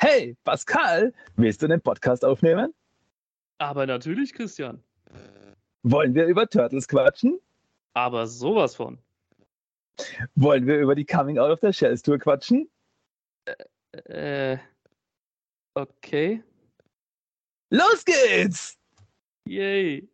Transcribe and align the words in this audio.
Hey, 0.00 0.36
Pascal, 0.44 1.12
willst 1.34 1.60
du 1.60 1.66
den 1.66 1.80
Podcast 1.80 2.24
aufnehmen? 2.24 2.72
Aber 3.58 3.84
natürlich, 3.84 4.32
Christian. 4.32 4.80
Wollen 5.82 6.14
wir 6.14 6.26
über 6.26 6.48
Turtles 6.48 6.86
quatschen? 6.86 7.40
Aber 7.94 8.28
sowas 8.28 8.76
von. 8.76 8.98
Wollen 10.36 10.68
wir 10.68 10.78
über 10.78 10.94
die 10.94 11.04
Coming 11.04 11.38
Out 11.38 11.50
of 11.50 11.58
the 11.62 11.72
Shells 11.72 12.02
Tour 12.02 12.16
quatschen? 12.16 12.70
Äh. 14.04 14.58
Okay. 15.74 16.44
Los 17.70 18.04
geht's! 18.04 18.78
Yay. 19.48 20.08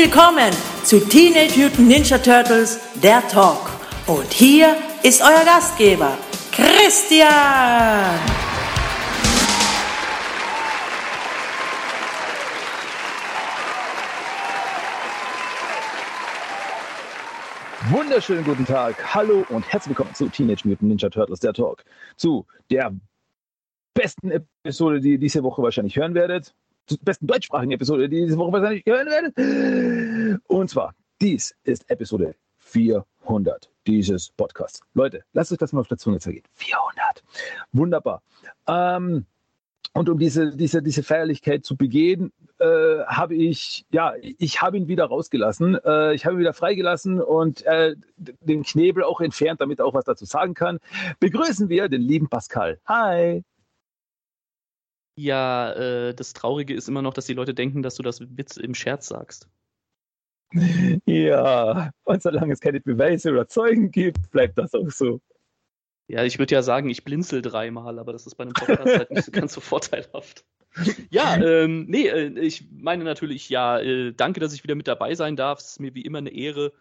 Willkommen 0.00 0.52
zu 0.84 1.00
Teenage 1.00 1.58
Mutant 1.58 1.88
Ninja 1.88 2.18
Turtles, 2.18 2.78
der 3.02 3.20
Talk. 3.26 3.68
Und 4.06 4.32
hier 4.32 4.76
ist 5.02 5.20
euer 5.20 5.44
Gastgeber, 5.44 6.16
Christian. 6.52 8.14
Wunderschönen 17.90 18.44
guten 18.44 18.66
Tag, 18.66 19.12
hallo 19.12 19.44
und 19.48 19.66
herzlich 19.72 19.88
willkommen 19.88 20.14
zu 20.14 20.28
Teenage 20.28 20.60
Mutant 20.62 20.90
Ninja 20.90 21.08
Turtles, 21.08 21.40
der 21.40 21.54
Talk. 21.54 21.84
Zu 22.14 22.46
der 22.70 22.94
besten 23.94 24.30
Episode, 24.30 25.00
die 25.00 25.12
ihr 25.14 25.18
diese 25.18 25.42
Woche 25.42 25.60
wahrscheinlich 25.60 25.96
hören 25.96 26.14
werdet. 26.14 26.54
Besten 27.02 27.26
deutschsprachigen 27.26 27.72
Episode, 27.72 28.08
die 28.08 28.24
diese 28.26 28.38
Woche 28.38 28.52
wahrscheinlich 28.52 28.84
hören 28.86 29.06
werdet. 29.06 30.40
Und 30.46 30.70
zwar, 30.70 30.94
dies 31.20 31.54
ist 31.64 31.88
Episode 31.90 32.34
400 32.58 33.70
dieses 33.86 34.30
Podcasts. 34.30 34.80
Leute, 34.94 35.24
lasst 35.32 35.52
euch 35.52 35.58
das 35.58 35.72
mal 35.72 35.80
auf 35.80 35.88
der 35.88 35.98
Zunge 35.98 36.18
zergehen. 36.18 36.44
400. 36.54 37.24
Wunderbar. 37.72 38.22
Ähm, 38.66 39.26
und 39.94 40.08
um 40.08 40.18
diese, 40.18 40.54
diese, 40.54 40.82
diese 40.82 41.02
Feierlichkeit 41.02 41.64
zu 41.64 41.76
begehen, 41.76 42.32
äh, 42.58 43.04
habe 43.06 43.34
ich, 43.34 43.84
ja, 43.90 44.12
ich 44.20 44.60
habe 44.62 44.76
ihn 44.76 44.86
wieder 44.86 45.06
rausgelassen. 45.06 45.78
Äh, 45.84 46.14
ich 46.14 46.24
habe 46.26 46.36
ihn 46.36 46.40
wieder 46.40 46.52
freigelassen 46.52 47.20
und 47.20 47.64
äh, 47.66 47.96
den 48.16 48.62
Knebel 48.62 49.02
auch 49.02 49.20
entfernt, 49.20 49.60
damit 49.60 49.78
er 49.80 49.86
auch 49.86 49.94
was 49.94 50.04
dazu 50.04 50.24
sagen 50.24 50.54
kann. 50.54 50.78
Begrüßen 51.20 51.68
wir 51.68 51.88
den 51.88 52.02
lieben 52.02 52.28
Pascal. 52.28 52.78
Hi. 52.86 53.44
Ja, 55.18 55.72
äh, 55.72 56.14
das 56.14 56.32
Traurige 56.32 56.74
ist 56.74 56.88
immer 56.88 57.02
noch, 57.02 57.12
dass 57.12 57.26
die 57.26 57.34
Leute 57.34 57.52
denken, 57.52 57.82
dass 57.82 57.96
du 57.96 58.04
das 58.04 58.20
Witz 58.20 58.56
im 58.56 58.72
Scherz 58.76 59.08
sagst. 59.08 59.48
Ja, 61.06 61.90
und 62.04 62.22
solange 62.22 62.52
es 62.52 62.60
keine 62.60 62.80
Beweise 62.80 63.32
oder 63.32 63.48
Zeugen 63.48 63.90
gibt, 63.90 64.30
bleibt 64.30 64.56
das 64.58 64.74
auch 64.74 64.90
so. 64.90 65.20
Ja, 66.06 66.22
ich 66.22 66.38
würde 66.38 66.54
ja 66.54 66.62
sagen, 66.62 66.88
ich 66.88 67.02
blinzel 67.02 67.42
dreimal, 67.42 67.98
aber 67.98 68.12
das 68.12 68.28
ist 68.28 68.36
bei 68.36 68.44
einem 68.44 68.52
Podcast 68.52 68.96
halt 68.96 69.10
nicht 69.10 69.24
so 69.24 69.32
ganz 69.32 69.52
so 69.52 69.60
vorteilhaft. 69.60 70.44
Ja, 71.10 71.36
ähm, 71.36 71.86
nee, 71.88 72.06
äh, 72.06 72.38
ich 72.38 72.70
meine 72.70 73.02
natürlich, 73.02 73.48
ja, 73.48 73.80
äh, 73.80 74.12
danke, 74.12 74.38
dass 74.38 74.52
ich 74.52 74.62
wieder 74.62 74.76
mit 74.76 74.86
dabei 74.86 75.16
sein 75.16 75.34
darf. 75.34 75.58
Es 75.58 75.72
ist 75.72 75.80
mir 75.80 75.94
wie 75.94 76.02
immer 76.02 76.18
eine 76.18 76.30
Ehre. 76.30 76.72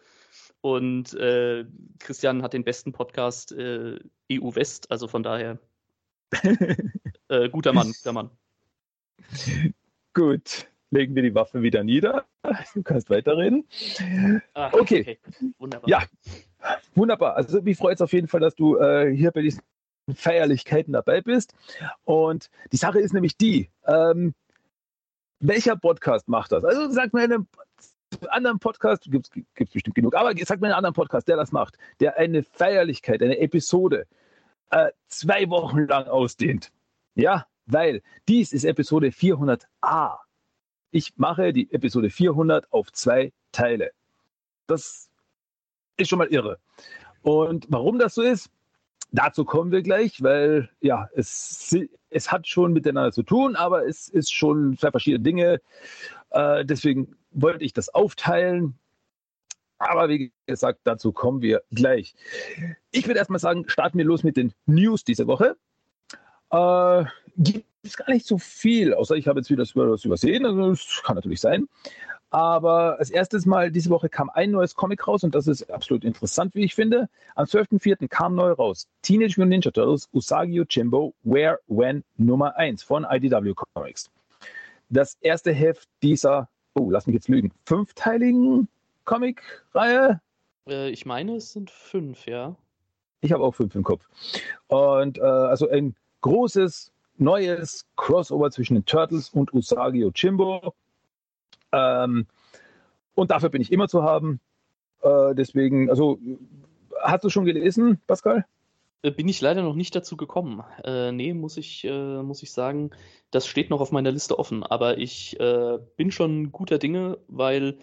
Und 0.62 1.16
äh, 1.16 1.66
Christian 1.98 2.44
hat 2.44 2.54
den 2.54 2.64
besten 2.64 2.92
Podcast 2.92 3.52
äh, 3.52 3.98
EU 4.32 4.54
West, 4.54 4.92
also 4.92 5.08
von 5.08 5.24
daher 5.24 5.58
äh, 7.30 7.50
guter 7.50 7.74
Mann, 7.74 7.88
guter 7.88 8.14
Mann. 8.14 8.30
Gut, 10.14 10.68
legen 10.90 11.16
wir 11.16 11.24
die 11.24 11.36
Waffe 11.36 11.62
wieder 11.62 11.84
nieder. 11.84 12.26
Du 12.74 12.82
kannst 12.84 13.10
weiterreden. 13.10 13.68
Ah, 14.54 14.72
Okay. 14.74 15.20
Wunderbar. 15.58 15.90
Ja, 15.90 16.04
wunderbar. 16.96 17.36
Also 17.36 17.62
mich 17.62 17.78
freut 17.78 17.96
es 17.96 18.02
auf 18.02 18.14
jeden 18.14 18.28
Fall, 18.28 18.40
dass 18.40 18.56
du 18.56 18.78
äh, 18.78 19.14
hier 19.16 19.32
bei 19.32 19.42
diesen 19.42 19.62
Feierlichkeiten 20.14 20.94
dabei 20.94 21.22
bist. 21.22 21.54
Und 22.04 22.50
die 22.72 22.78
Sache 22.78 23.00
ist 23.00 23.14
nämlich 23.14 23.38
die, 23.38 23.70
ähm, 23.86 24.34
welcher 25.40 25.76
Podcast 25.76 26.28
macht 26.28 26.52
das? 26.52 26.64
Also 26.64 26.90
sag 26.92 27.14
mir 27.14 27.22
einen 27.24 27.48
anderen 28.30 28.60
Podcast, 28.60 29.04
gibt 29.04 29.30
es 29.56 29.70
bestimmt 29.70 29.96
genug, 29.96 30.16
aber 30.16 30.34
sag 30.46 30.62
mir 30.62 30.68
einen 30.68 30.76
anderen 30.76 30.96
Podcast, 30.96 31.28
der 31.28 31.36
das 31.36 31.52
macht, 31.52 31.78
der 32.00 32.18
eine 32.18 32.44
Feierlichkeit, 32.44 33.22
eine 33.22 33.38
Episode 33.40 34.08
äh, 34.70 34.90
zwei 35.10 35.50
Wochen 35.50 35.86
lang 35.88 36.08
ausdehnt. 36.08 36.72
Ja, 37.18 37.48
weil 37.66 38.04
dies 38.28 38.54
ist 38.54 38.64
Episode 38.64 39.08
400a. 39.08 40.18
Ich 40.92 41.18
mache 41.18 41.52
die 41.52 41.72
Episode 41.74 42.12
400 42.12 42.72
auf 42.72 42.92
zwei 42.92 43.34
Teile. 43.52 43.92
Das 44.68 45.10
ist 45.98 46.10
schon 46.10 46.20
mal 46.20 46.28
irre. 46.28 46.60
Und 47.24 47.66
warum 47.70 47.98
das 47.98 48.14
so 48.14 48.22
ist, 48.22 48.52
dazu 49.12 49.46
kommen 49.46 49.72
wir 49.72 49.82
gleich, 49.82 50.22
weil 50.22 50.70
ja, 50.80 51.10
es, 51.16 51.76
es 52.12 52.32
hat 52.32 52.48
schon 52.48 52.72
miteinander 52.72 53.12
zu 53.12 53.24
tun, 53.24 53.56
aber 53.56 53.88
es 53.88 54.10
ist 54.10 54.32
schon 54.32 54.78
zwei 54.78 54.92
verschiedene 54.92 55.24
Dinge. 55.24 55.62
Äh, 56.30 56.66
deswegen 56.66 57.16
wollte 57.32 57.66
ich 57.66 57.74
das 57.74 57.90
aufteilen. 57.90 58.78
Aber 59.80 60.08
wie 60.08 60.32
gesagt, 60.46 60.82
dazu 60.84 61.12
kommen 61.12 61.42
wir 61.42 61.64
gleich. 61.72 62.14
Ich 62.92 63.08
würde 63.08 63.18
erstmal 63.18 63.40
sagen, 63.40 63.68
starten 63.68 63.98
wir 63.98 64.06
los 64.06 64.24
mit 64.24 64.38
den 64.38 64.54
News 64.68 65.04
diese 65.04 65.26
Woche. 65.26 65.58
Äh, 66.52 67.06
gibt 67.38 67.66
es 67.84 67.98
gar 67.98 68.10
nicht 68.10 68.26
so 68.26 68.38
viel, 68.38 68.94
außer 68.94 69.16
ich 69.16 69.28
habe 69.28 69.40
jetzt 69.40 69.50
wieder 69.50 69.64
was 69.64 70.06
übersehen. 70.06 70.46
Also 70.46 70.70
das 70.70 71.02
kann 71.04 71.16
natürlich 71.16 71.42
sein. 71.42 71.68
Aber 72.30 73.00
als 73.00 73.10
erstes 73.10 73.46
Mal 73.46 73.72
diese 73.72 73.90
Woche 73.90 74.10
kam 74.10 74.30
ein 74.30 74.52
neues 74.52 74.76
Comic 74.76 75.08
raus 75.08 75.24
und 75.24 75.34
das 75.34 75.48
ist 75.48 75.72
absolut 75.72 76.04
interessant, 76.04 76.54
wie 76.56 76.66
ich 76.66 76.76
finde. 76.76 77.08
Am 77.36 77.46
12.04. 77.46 78.08
kam 78.10 78.36
neu 78.36 78.52
raus 78.52 78.88
Teenage 79.02 79.36
Mutant 79.38 79.50
Ninja 79.50 79.72
Turtles 79.72 80.10
Usagi 80.12 80.54
Yojimbo 80.56 81.14
Where 81.24 81.60
When 81.68 82.04
Nummer 82.18 82.56
1 82.58 82.84
von 82.84 83.06
IDW 83.10 83.54
Comics. 83.54 84.10
Das 84.90 85.18
erste 85.22 85.54
Heft 85.54 85.88
dieser, 86.04 86.50
oh, 86.74 86.90
lass 86.90 87.08
mich 87.08 87.14
jetzt 87.14 87.30
lügen, 87.30 87.52
fünfteiligen 87.66 88.68
Comic-Reihe. 89.06 90.22
Äh, 90.68 90.90
ich 90.90 91.06
meine, 91.06 91.36
es 91.36 91.54
sind 91.54 91.72
fünf, 91.72 92.26
ja. 92.26 92.56
Ich 93.22 93.32
habe 93.32 93.44
auch 93.44 93.56
fünf 93.56 93.74
im 93.74 93.84
Kopf. 93.84 94.06
Und 94.68 95.18
äh, 95.18 95.22
also 95.22 95.70
ein 95.70 95.96
großes, 96.22 96.92
neues 97.18 97.86
Crossover 97.96 98.52
zwischen 98.52 98.76
den 98.76 98.86
Turtles 98.86 99.30
und 99.30 99.54
Usagi 99.54 100.00
Yojimbo. 100.00 100.74
Ähm, 101.72 102.28
und 103.16 103.32
dafür 103.32 103.50
bin 103.50 103.62
ich 103.62 103.72
immer 103.72 103.88
zu 103.88 104.04
haben. 104.04 104.40
Äh, 105.02 105.36
deswegen, 105.36 105.90
also, 105.90 106.20
hast 107.02 107.24
du 107.24 107.30
schon 107.30 107.46
gelesen, 107.46 108.00
Pascal? 108.08 108.46
Äh, 109.02 109.12
Bin 109.12 109.28
ich 109.28 109.42
leider 109.42 109.64
noch 109.64 109.76
nicht 109.76 109.96
dazu 109.96 110.18
gekommen. 110.18 110.64
Äh, 110.84 111.12
nee, 111.12 111.34
muss 111.34 111.58
ich, 111.58 111.84
äh, 111.86 112.22
muss 112.24 112.44
ich 112.44 112.52
sagen, 112.52 112.92
das 113.32 113.48
steht 113.48 113.70
noch 113.70 113.82
auf 113.82 113.92
meiner 113.92 114.12
Liste 114.12 114.38
offen. 114.38 114.64
Aber 114.64 114.98
ich 114.98 115.40
äh, 115.40 115.80
bin 115.96 116.12
schon 116.12 116.52
guter 116.52 116.78
Dinge, 116.78 117.18
weil 117.28 117.78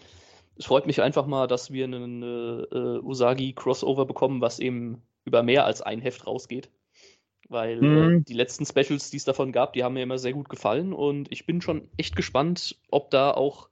es 0.57 0.67
freut 0.67 0.87
mich 0.87 1.03
einfach 1.03 1.27
mal, 1.27 1.47
dass 1.47 1.73
wir 1.73 1.85
einen 1.85 2.23
äh, 2.23 2.63
äh, 2.63 3.01
Usagi-Crossover 3.01 4.07
bekommen, 4.07 4.41
was 4.41 4.59
eben 4.59 5.03
über 5.25 5.43
mehr 5.43 5.65
als 5.67 5.83
ein 5.83 6.01
Heft 6.01 6.27
rausgeht. 6.27 6.71
Weil 7.49 7.91
äh, 7.93 8.11
Mhm. 8.11 8.25
die 8.29 8.35
letzten 8.35 8.67
Specials, 8.67 9.11
die 9.11 9.19
es 9.19 9.25
davon 9.25 9.53
gab, 9.53 9.73
die 9.75 9.85
haben 9.85 9.95
mir 9.95 10.03
immer 10.03 10.19
sehr 10.19 10.33
gut 10.33 10.49
gefallen 10.49 10.93
und 10.93 11.31
ich 11.33 11.47
bin 11.47 11.61
schon 11.61 11.89
echt 11.99 12.17
gespannt, 12.17 12.79
ob 12.91 13.11
da 13.11 13.31
auch, 13.33 13.69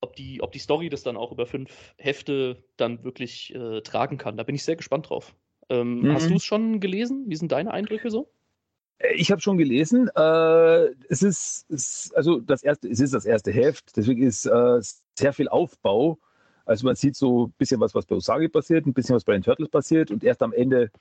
ob 0.00 0.16
die, 0.16 0.42
ob 0.42 0.52
die 0.52 0.58
Story 0.58 0.88
das 0.88 1.02
dann 1.02 1.16
auch 1.16 1.32
über 1.32 1.46
fünf 1.46 1.94
Hefte 1.98 2.62
dann 2.76 3.04
wirklich 3.04 3.54
äh, 3.54 3.80
tragen 3.82 4.18
kann. 4.18 4.36
Da 4.36 4.42
bin 4.44 4.54
ich 4.54 4.64
sehr 4.64 4.76
gespannt 4.76 5.10
drauf. 5.10 5.34
Ähm, 5.68 6.06
Mhm. 6.06 6.10
Hast 6.10 6.30
du 6.30 6.36
es 6.36 6.44
schon 6.44 6.80
gelesen? 6.80 7.24
Wie 7.28 7.36
sind 7.36 7.52
deine 7.52 7.72
Eindrücke 7.72 8.10
so? 8.10 8.30
Äh, 8.98 9.14
Ich 9.14 9.30
habe 9.30 9.40
schon 9.40 9.58
gelesen. 9.58 10.08
Äh, 10.14 10.86
es 11.08 11.22
ist, 11.22 11.66
es, 11.70 12.12
also 12.14 12.40
das 12.40 12.62
erste, 12.62 12.88
es 12.88 13.00
ist 13.00 13.14
das 13.14 13.24
erste 13.24 13.50
Heft, 13.52 13.96
deswegen 13.96 14.22
ist 14.22 14.46
äh, 14.46 14.80
sehr 15.18 15.32
viel 15.32 15.48
Aufbau. 15.48 16.18
Also 16.70 16.86
man 16.86 16.94
sieht 16.94 17.16
so 17.16 17.48
ein 17.48 17.52
bisschen 17.58 17.80
was, 17.80 17.96
was 17.96 18.06
bei 18.06 18.14
Usagi 18.14 18.46
passiert, 18.46 18.86
ein 18.86 18.92
bisschen 18.92 19.16
was 19.16 19.24
bei 19.24 19.32
den 19.32 19.42
Turtles 19.42 19.68
passiert 19.68 20.12
und 20.12 20.22
erst 20.22 20.40
am 20.40 20.52
Ende 20.52 20.92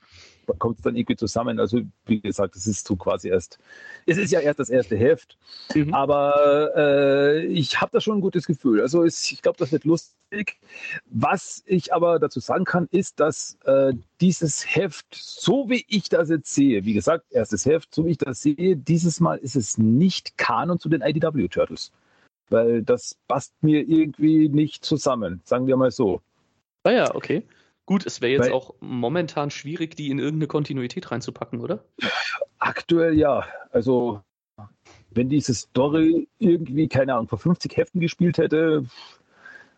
kommt 0.58 0.78
es 0.78 0.82
dann 0.84 0.96
irgendwie 0.96 1.16
zusammen. 1.16 1.60
Also 1.60 1.82
wie 2.08 2.20
gesagt, 2.22 2.56
es 2.56 2.66
ist 2.66 2.88
so 2.88 2.96
quasi 2.96 3.30
erst, 3.30 3.60
es 4.08 4.18
ist 4.18 4.32
ja 4.32 4.40
erst 4.40 4.60
das 4.60 4.72
erste 4.72 4.98
Heft, 4.98 5.38
mhm. 5.76 5.94
aber 5.94 6.72
äh, 6.76 7.46
ich 7.46 7.80
habe 7.80 7.92
da 7.92 8.02
schon 8.02 8.18
ein 8.18 8.22
gutes 8.22 8.48
Gefühl. 8.48 8.82
Also 8.82 9.04
es, 9.04 9.32
ich 9.32 9.44
glaube, 9.44 9.60
das 9.60 9.72
wird 9.72 9.84
lustig. 9.84 10.58
Was 11.06 11.62
ich 11.68 11.94
aber 11.94 12.18
dazu 12.18 12.40
sagen 12.40 12.66
kann, 12.66 12.88
ist, 12.90 13.20
dass 13.20 13.60
äh, 13.66 13.94
dieses 14.22 14.76
Heft, 14.76 15.14
so 15.14 15.70
wie 15.70 15.86
ich 15.88 16.10
das 16.10 16.30
jetzt 16.30 16.52
sehe, 16.52 16.84
wie 16.84 16.94
gesagt, 16.94 17.26
erstes 17.30 17.68
Heft, 17.68 17.94
so 17.94 18.08
wie 18.08 18.12
ich 18.12 18.18
das 18.18 18.42
sehe, 18.42 18.76
dieses 18.76 19.20
Mal 19.20 19.38
ist 19.38 19.56
es 19.56 19.78
nicht 19.78 20.36
Kanon 20.40 20.80
zu 20.80 20.90
den 20.90 21.02
IDW 21.02 21.48
Turtles. 21.48 21.92
Weil 22.50 22.82
das 22.84 23.18
passt 23.28 23.54
mir 23.62 23.88
irgendwie 23.88 24.50
nicht 24.50 24.84
zusammen, 24.84 25.42
sagen 25.44 25.68
wir 25.68 25.78
mal 25.78 25.92
so. 25.92 26.22
Ah 26.84 26.92
ja, 26.92 27.16
okay. 27.16 27.44
Gut, 27.86 28.06
es 28.06 28.22
wäre 28.22 28.32
jetzt 28.34 28.46
Weil, 28.46 28.54
auch 28.54 28.76
momentan 28.82 29.50
schwierig, 29.50 29.96
die 29.96 30.10
in 30.10 30.20
irgendeine 30.20 30.48
Kontinuität 30.48 31.12
reinzupacken, 31.12 31.60
oder? 31.60 31.84
Aktuell 32.60 33.18
ja. 33.18 33.46
Also, 33.72 34.22
wenn 35.10 35.30
diese 35.30 35.54
Story 35.54 36.28
irgendwie, 36.38 36.88
keine 36.88 37.16
Ahnung, 37.16 37.28
vor 37.28 37.40
50 37.40 37.76
Heften 37.78 38.00
gespielt 38.00 38.38
hätte, 38.38 38.86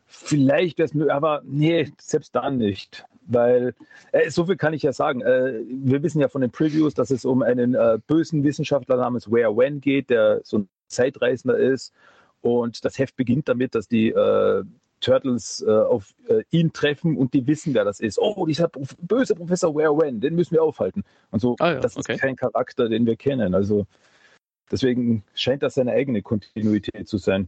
vielleicht 0.08 0.78
wäre 0.78 0.88
es 0.88 0.94
mir, 0.94 1.14
aber 1.14 1.42
nee, 1.46 1.92
selbst 2.00 2.36
dann 2.36 2.58
nicht. 2.58 3.06
Weil, 3.28 3.76
äh, 4.12 4.30
so 4.30 4.46
viel 4.46 4.58
kann 4.58 4.74
ich 4.74 4.84
ja 4.84 4.92
sagen. 4.92 5.22
Äh, 5.22 5.62
wir 5.66 6.04
wissen 6.04 6.20
ja 6.20 6.28
von 6.28 6.42
den 6.42 6.52
Previews, 6.52 6.94
dass 6.94 7.12
es 7.12 7.24
um 7.24 7.42
einen 7.42 7.76
äh, 7.76 7.98
bösen 8.08 8.44
Wissenschaftler 8.44 8.98
namens 8.98 9.32
Where 9.32 9.56
When 9.56 9.80
geht, 9.80 10.10
der 10.10 10.42
so 10.44 10.60
ein 10.60 10.70
Zeitreisender 10.88 11.58
ist. 11.58 11.94
Und 12.42 12.84
das 12.84 12.98
Heft 12.98 13.16
beginnt 13.16 13.48
damit, 13.48 13.76
dass 13.76 13.88
die 13.88 14.10
äh, 14.10 14.64
Turtles 15.00 15.64
äh, 15.68 15.72
auf 15.72 16.14
äh, 16.28 16.44
ihn 16.52 16.72
treffen 16.72 17.18
und 17.18 17.34
die 17.34 17.46
wissen, 17.48 17.74
wer 17.74 17.84
das 17.84 18.00
ist. 18.00 18.20
Oh, 18.20 18.46
dieser 18.46 18.70
böse 18.70 19.36
Professor 19.36 19.76
Where 19.76 19.98
When, 19.98 20.22
den 20.22 20.36
müssen 20.36 20.54
wir 20.54 20.64
aufhalten. 20.64 21.04
Und 21.32 21.40
so, 21.40 21.56
ah, 21.60 21.74
ja, 21.74 21.80
das 21.80 21.98
okay. 21.98 22.14
ist 22.14 22.22
kein 22.22 22.36
Charakter, 22.36 22.88
den 22.88 23.06
wir 23.06 23.16
kennen. 23.16 23.54
Also 23.56 23.86
deswegen 24.72 25.24
scheint 25.34 25.64
das 25.64 25.74
seine 25.76 25.92
eigene 25.92 26.22
Kontinuität 26.22 27.08
zu 27.08 27.18
sein. 27.18 27.48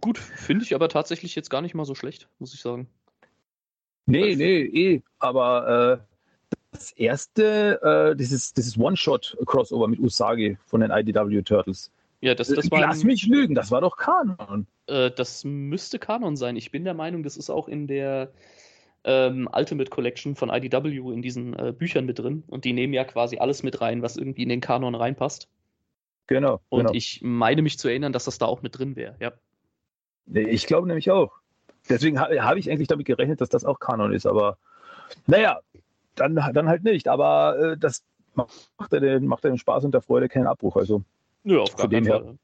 Gut, 0.00 0.18
finde 0.18 0.64
ich 0.64 0.74
aber 0.74 0.88
tatsächlich 0.88 1.34
jetzt 1.34 1.48
gar 1.48 1.62
nicht 1.62 1.74
mal 1.74 1.84
so 1.84 1.94
schlecht, 1.94 2.28
muss 2.38 2.54
ich 2.54 2.60
sagen. 2.60 2.88
Nee, 4.06 4.36
nee, 4.36 4.62
eh. 4.62 5.02
Aber 5.18 6.00
äh, 6.00 6.14
das 6.72 6.92
erste, 6.92 7.80
äh, 7.82 8.16
dieses, 8.16 8.52
dieses 8.52 8.76
One-Shot-Crossover 8.76 9.88
mit 9.88 10.00
Usagi 10.00 10.58
von 10.66 10.80
den 10.80 10.90
IDW 10.90 11.42
Turtles. 11.42 11.90
Ja, 12.24 12.34
das, 12.34 12.48
das 12.48 12.70
war. 12.70 12.80
Lass 12.80 13.04
mich 13.04 13.26
lügen, 13.26 13.54
das 13.54 13.70
war 13.70 13.82
doch 13.82 13.98
Kanon. 13.98 14.66
Äh, 14.86 15.10
das 15.10 15.44
müsste 15.44 15.98
Kanon 15.98 16.36
sein. 16.36 16.56
Ich 16.56 16.70
bin 16.70 16.84
der 16.84 16.94
Meinung, 16.94 17.22
das 17.22 17.36
ist 17.36 17.50
auch 17.50 17.68
in 17.68 17.86
der 17.86 18.32
ähm, 19.04 19.46
Ultimate 19.52 19.90
Collection 19.90 20.34
von 20.34 20.48
IDW 20.48 21.12
in 21.12 21.20
diesen 21.20 21.52
äh, 21.52 21.74
Büchern 21.76 22.06
mit 22.06 22.18
drin. 22.18 22.42
Und 22.46 22.64
die 22.64 22.72
nehmen 22.72 22.94
ja 22.94 23.04
quasi 23.04 23.36
alles 23.36 23.62
mit 23.62 23.82
rein, 23.82 24.00
was 24.00 24.16
irgendwie 24.16 24.42
in 24.42 24.48
den 24.48 24.62
Kanon 24.62 24.94
reinpasst. 24.94 25.48
Genau. 26.26 26.62
Und 26.70 26.86
genau. 26.86 26.94
ich 26.94 27.20
meine 27.22 27.60
mich 27.60 27.78
zu 27.78 27.88
erinnern, 27.88 28.14
dass 28.14 28.24
das 28.24 28.38
da 28.38 28.46
auch 28.46 28.62
mit 28.62 28.78
drin 28.78 28.96
wäre, 28.96 29.16
ja. 29.20 29.32
Ich 30.32 30.66
glaube 30.66 30.86
nämlich 30.86 31.10
auch. 31.10 31.30
Deswegen 31.90 32.18
habe 32.18 32.42
hab 32.42 32.56
ich 32.56 32.70
eigentlich 32.70 32.88
damit 32.88 33.04
gerechnet, 33.04 33.42
dass 33.42 33.50
das 33.50 33.66
auch 33.66 33.78
Kanon 33.80 34.14
ist, 34.14 34.24
aber 34.24 34.56
naja, 35.26 35.60
dann, 36.14 36.36
dann 36.36 36.68
halt 36.68 36.84
nicht. 36.84 37.06
Aber 37.06 37.58
äh, 37.58 37.76
das 37.76 38.02
macht 38.34 38.92
ja 38.92 39.00
den, 39.00 39.26
macht 39.26 39.44
den 39.44 39.58
Spaß 39.58 39.84
und 39.84 39.92
der 39.92 40.00
Freude 40.00 40.30
keinen 40.30 40.46
Abbruch. 40.46 40.76
Also 40.76 41.04
ja, 41.44 41.58
auf 41.58 41.70
von 41.72 41.90
dem 41.90 42.06
her. 42.06 42.36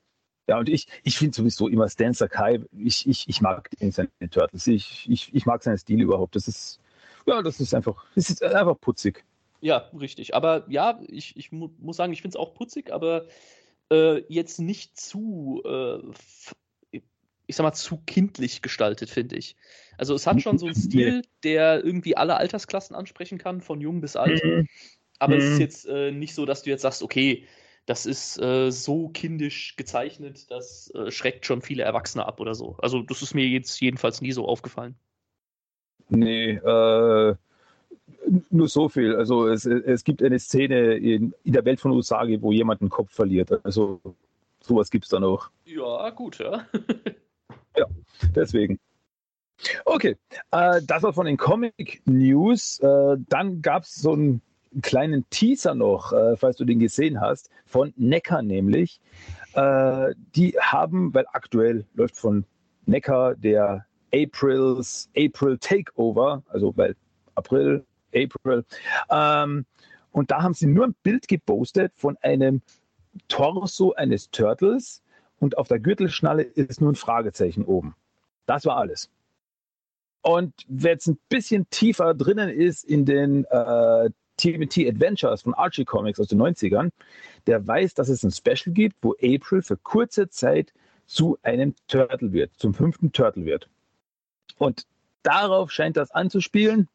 Ja, 0.49 0.59
und 0.59 0.69
ich, 0.69 0.89
ich 1.05 1.17
finde 1.17 1.37
sowieso 1.37 1.69
immer 1.69 1.89
Stan 1.89 2.13
Sakai, 2.13 2.61
ich, 2.77 3.07
ich, 3.07 3.29
ich 3.29 3.41
mag 3.41 3.71
den 3.79 3.93
seine 3.93 4.11
Turtles. 4.31 4.67
Ich, 4.67 5.09
ich, 5.09 5.33
ich 5.33 5.47
mag 5.47 5.63
seinen 5.63 5.79
Stil 5.79 6.01
überhaupt. 6.01 6.35
Das 6.35 6.49
ist, 6.49 6.81
ja, 7.27 7.41
das 7.41 7.61
ist 7.61 7.73
einfach, 7.73 8.05
das 8.17 8.31
ist 8.31 8.43
einfach 8.43 8.79
putzig. 8.81 9.25
Ja, 9.61 9.89
richtig. 9.99 10.35
Aber 10.35 10.65
ja, 10.69 11.01
ich, 11.07 11.37
ich 11.37 11.53
mu 11.53 11.71
muss 11.79 11.97
sagen, 11.97 12.13
ich 12.13 12.23
finde 12.23 12.37
es 12.37 12.41
auch 12.41 12.55
putzig, 12.55 12.93
aber 12.93 13.27
äh, 13.93 14.23
jetzt 14.29 14.59
nicht 14.59 14.99
zu, 14.99 15.63
äh, 15.65 15.99
ich 17.47 17.57
sag 17.57 17.65
mal, 17.65 17.73
zu 17.73 17.99
kindlich 18.07 18.63
gestaltet, 18.63 19.11
finde 19.11 19.37
ich. 19.37 19.57
Also 19.99 20.15
es 20.15 20.27
hat 20.27 20.41
schon 20.41 20.59
so 20.59 20.67
einen 20.67 20.75
Stil, 20.75 21.23
der 21.45 21.85
irgendwie 21.85 22.17
alle 22.17 22.37
Altersklassen 22.37 22.97
ansprechen 22.97 23.39
kann, 23.39 23.61
von 23.61 23.81
jung 23.81 24.01
bis 24.01 24.17
alt. 24.17 24.43
Mhm. 24.45 24.67
Aber 25.19 25.35
mhm. 25.35 25.41
es 25.41 25.45
ist 25.45 25.55
mhm. 25.55 25.61
jetzt 25.61 25.87
äh, 25.87 26.11
nicht 26.11 26.35
so, 26.35 26.47
dass 26.47 26.63
du 26.63 26.71
jetzt 26.71 26.83
sagst, 26.83 27.03
okay, 27.03 27.47
das 27.87 28.07
ist 28.07 28.41
äh, 28.41 28.71
so 28.71 29.09
kindisch 29.09 29.77
gezeichnet, 29.77 30.51
das 30.51 30.91
äh, 30.95 31.11
schreckt 31.11 31.47
schon 31.47 31.63
viele 31.63 31.83
Erwachsene 31.83 32.27
ab 32.27 32.41
oder 32.41 32.55
so. 32.55 32.77
Also 32.79 33.03
das 33.03 33.23
ist 33.23 33.35
mir 33.35 33.47
jetzt 33.47 33.81
jedenfalls 33.81 34.21
nie 34.21 34.33
so 34.33 34.47
aufgefallen. 34.47 34.95
Nee, 36.09 36.53
äh, 36.53 37.35
nur 38.51 38.69
so 38.69 38.89
viel. 38.89 39.17
Also 39.17 39.47
es, 39.49 39.65
es 39.67 40.05
gibt 40.05 40.23
eine 40.23 40.39
Szene 40.39 40.95
in, 40.95 41.35
in 41.45 41.53
der 41.53 41.65
Welt 41.65 41.81
von 41.81 41.93
Usagi, 41.93 42.41
wo 42.43 42.53
jemand 42.53 42.81
einen 42.81 42.91
Kopf 42.91 43.13
verliert. 43.13 43.65
Also 43.65 44.01
sowas 44.61 44.91
gibt 44.91 45.05
es 45.05 45.11
dann 45.11 45.25
auch. 45.25 45.51
Ja, 45.65 46.11
gut, 46.11 46.39
ja. 46.39 46.67
ja, 47.77 47.87
deswegen. 48.35 48.79
Okay, 49.85 50.17
äh, 50.51 50.81
das 50.87 51.03
war 51.03 51.13
von 51.13 51.27
den 51.27 51.37
Comic 51.37 52.03
News. 52.07 52.79
Äh, 52.81 53.17
dann 53.29 53.63
gab 53.63 53.85
es 53.85 53.97
so 53.97 54.15
ein 54.15 54.41
kleinen 54.83 55.29
Teaser 55.31 55.75
noch, 55.75 56.13
äh, 56.13 56.37
falls 56.37 56.57
du 56.57 56.65
den 56.65 56.79
gesehen 56.79 57.21
hast, 57.21 57.51
von 57.67 57.93
Neckar 57.97 58.43
nämlich. 58.43 59.01
Äh, 59.55 60.15
die 60.35 60.57
haben, 60.61 61.13
weil 61.13 61.27
aktuell 61.33 61.85
läuft 61.95 62.17
von 62.17 62.45
Neckar 62.87 63.35
der 63.35 63.87
Aprils 64.15 65.09
April 65.17 65.59
Takeover, 65.59 66.43
also 66.49 66.77
weil 66.77 66.97
April, 67.35 67.85
April. 68.15 68.65
Ähm, 69.11 69.67
und 70.13 70.31
da 70.31 70.43
haben 70.43 70.55
sie 70.55 70.67
nur 70.67 70.87
ein 70.87 70.97
Bild 71.03 71.29
gepostet 71.29 71.93
von 71.95 72.17
einem 72.23 72.63
Torso 73.29 73.93
eines 73.93 74.31
Turtles 74.31 75.03
und 75.39 75.59
auf 75.59 75.69
der 75.69 75.81
Gürtelschnalle 75.81 76.43
ist 76.43 76.81
nur 76.81 76.93
ein 76.93 76.97
Fragezeichen 76.97 77.65
oben. 77.65 77.95
Das 78.47 78.65
war 78.67 78.77
alles. 78.77 79.11
Und 80.23 80.53
wer 80.69 80.93
jetzt 80.93 81.07
ein 81.07 81.19
bisschen 81.29 81.69
tiefer 81.71 82.15
drinnen 82.15 82.51
ist 82.51 82.85
in 82.85 83.07
den 83.07 83.45
äh, 83.47 84.11
TMT 84.41 84.89
Adventures 84.89 85.43
von 85.43 85.55
Archie 85.55 85.85
Comics 85.85 86.19
aus 86.19 86.29
den 86.29 86.41
90ern, 86.41 86.91
der 87.47 87.67
weiß, 87.67 87.95
dass 87.95 88.09
es 88.09 88.23
ein 88.23 88.31
Special 88.31 88.75
gibt, 88.75 88.97
wo 89.03 89.15
April 89.23 89.63
für 89.63 89.77
kurze 89.77 90.29
Zeit 90.29 90.73
zu 91.07 91.39
einem 91.43 91.75
Turtle 91.89 92.33
wird, 92.33 92.53
zum 92.57 92.73
fünften 92.73 93.13
Turtle 93.13 93.45
wird. 93.45 93.69
Und 94.59 94.87
darauf 95.23 95.71
scheint 95.71 95.97
das 95.97 96.11
anzuspielen. 96.11 96.89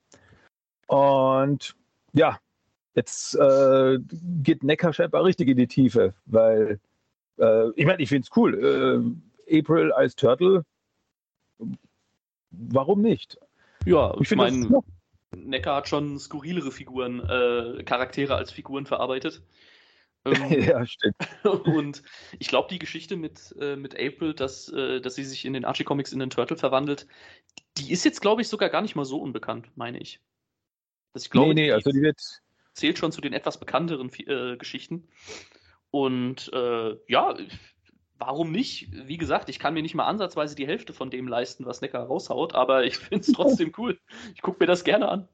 Und 0.87 1.75
ja, 2.13 2.39
jetzt 2.93 3.35
äh, 3.35 3.99
geht 4.43 4.63
Neckar 4.63 4.93
scheinbar 4.93 5.23
richtig 5.23 5.49
in 5.49 5.57
die 5.57 5.67
Tiefe, 5.67 6.13
weil 6.25 6.79
äh, 7.37 7.69
ich 7.75 7.85
meine, 7.85 8.01
ich 8.01 8.09
finde 8.09 8.27
es 8.29 8.37
cool. 8.37 9.17
Äh, 9.49 9.59
April 9.59 9.91
als 9.91 10.15
Turtle, 10.15 10.63
warum 12.51 13.01
nicht? 13.01 13.37
Ja, 13.85 14.13
ich, 14.15 14.31
ich 14.31 14.37
meine, 14.37 14.81
Necker 15.35 15.75
hat 15.75 15.87
schon 15.87 16.17
skurrilere 16.19 16.71
Figuren, 16.71 17.19
äh, 17.19 17.83
Charaktere 17.83 18.35
als 18.35 18.51
Figuren 18.51 18.85
verarbeitet. 18.85 19.41
Ähm, 20.27 20.59
ja, 20.59 20.83
stimmt. 20.87 21.15
Und 21.67 22.01
ich 22.39 22.47
glaube, 22.47 22.67
die 22.71 22.79
Geschichte 22.79 23.15
mit, 23.15 23.55
äh, 23.59 23.75
mit 23.75 23.93
April, 23.93 24.33
dass, 24.33 24.67
äh, 24.69 24.99
dass 24.99 25.13
sie 25.13 25.23
sich 25.23 25.45
in 25.45 25.53
den 25.53 25.65
Archie 25.65 25.83
Comics 25.83 26.13
in 26.13 26.17
den 26.17 26.31
Turtle 26.31 26.57
verwandelt, 26.57 27.05
die 27.77 27.91
ist 27.91 28.05
jetzt, 28.05 28.21
glaube 28.21 28.41
ich, 28.41 28.47
sogar 28.47 28.69
gar 28.69 28.81
nicht 28.81 28.95
mal 28.95 29.05
so 29.05 29.19
unbekannt, 29.21 29.69
meine 29.75 29.99
ich. 29.99 30.19
Das, 31.13 31.25
ich 31.25 31.29
glaube, 31.29 31.53
nee, 31.53 31.65
nee, 31.65 31.71
also 31.71 31.91
die 31.91 32.01
wird... 32.01 32.19
zählt 32.73 32.97
schon 32.97 33.11
zu 33.11 33.21
den 33.21 33.33
etwas 33.33 33.59
bekannteren 33.59 34.11
äh, 34.25 34.57
Geschichten. 34.57 35.07
Und 35.91 36.51
äh, 36.53 36.97
ja, 37.07 37.37
warum 38.17 38.51
nicht? 38.51 38.89
Wie 39.07 39.17
gesagt, 39.17 39.49
ich 39.49 39.59
kann 39.59 39.73
mir 39.73 39.81
nicht 39.81 39.95
mal 39.95 40.05
ansatzweise 40.05 40.55
die 40.55 40.67
Hälfte 40.67 40.93
von 40.93 41.09
dem 41.09 41.27
leisten, 41.27 41.65
was 41.65 41.81
Neckar 41.81 42.05
raushaut, 42.05 42.55
aber 42.55 42.85
ich 42.85 42.97
finde 42.97 43.21
es 43.21 43.27
trotzdem 43.33 43.71
cool. 43.77 43.99
Ich 44.33 44.41
gucke 44.41 44.57
mir 44.59 44.67
das 44.67 44.83
gerne 44.83 45.09
an. 45.09 45.27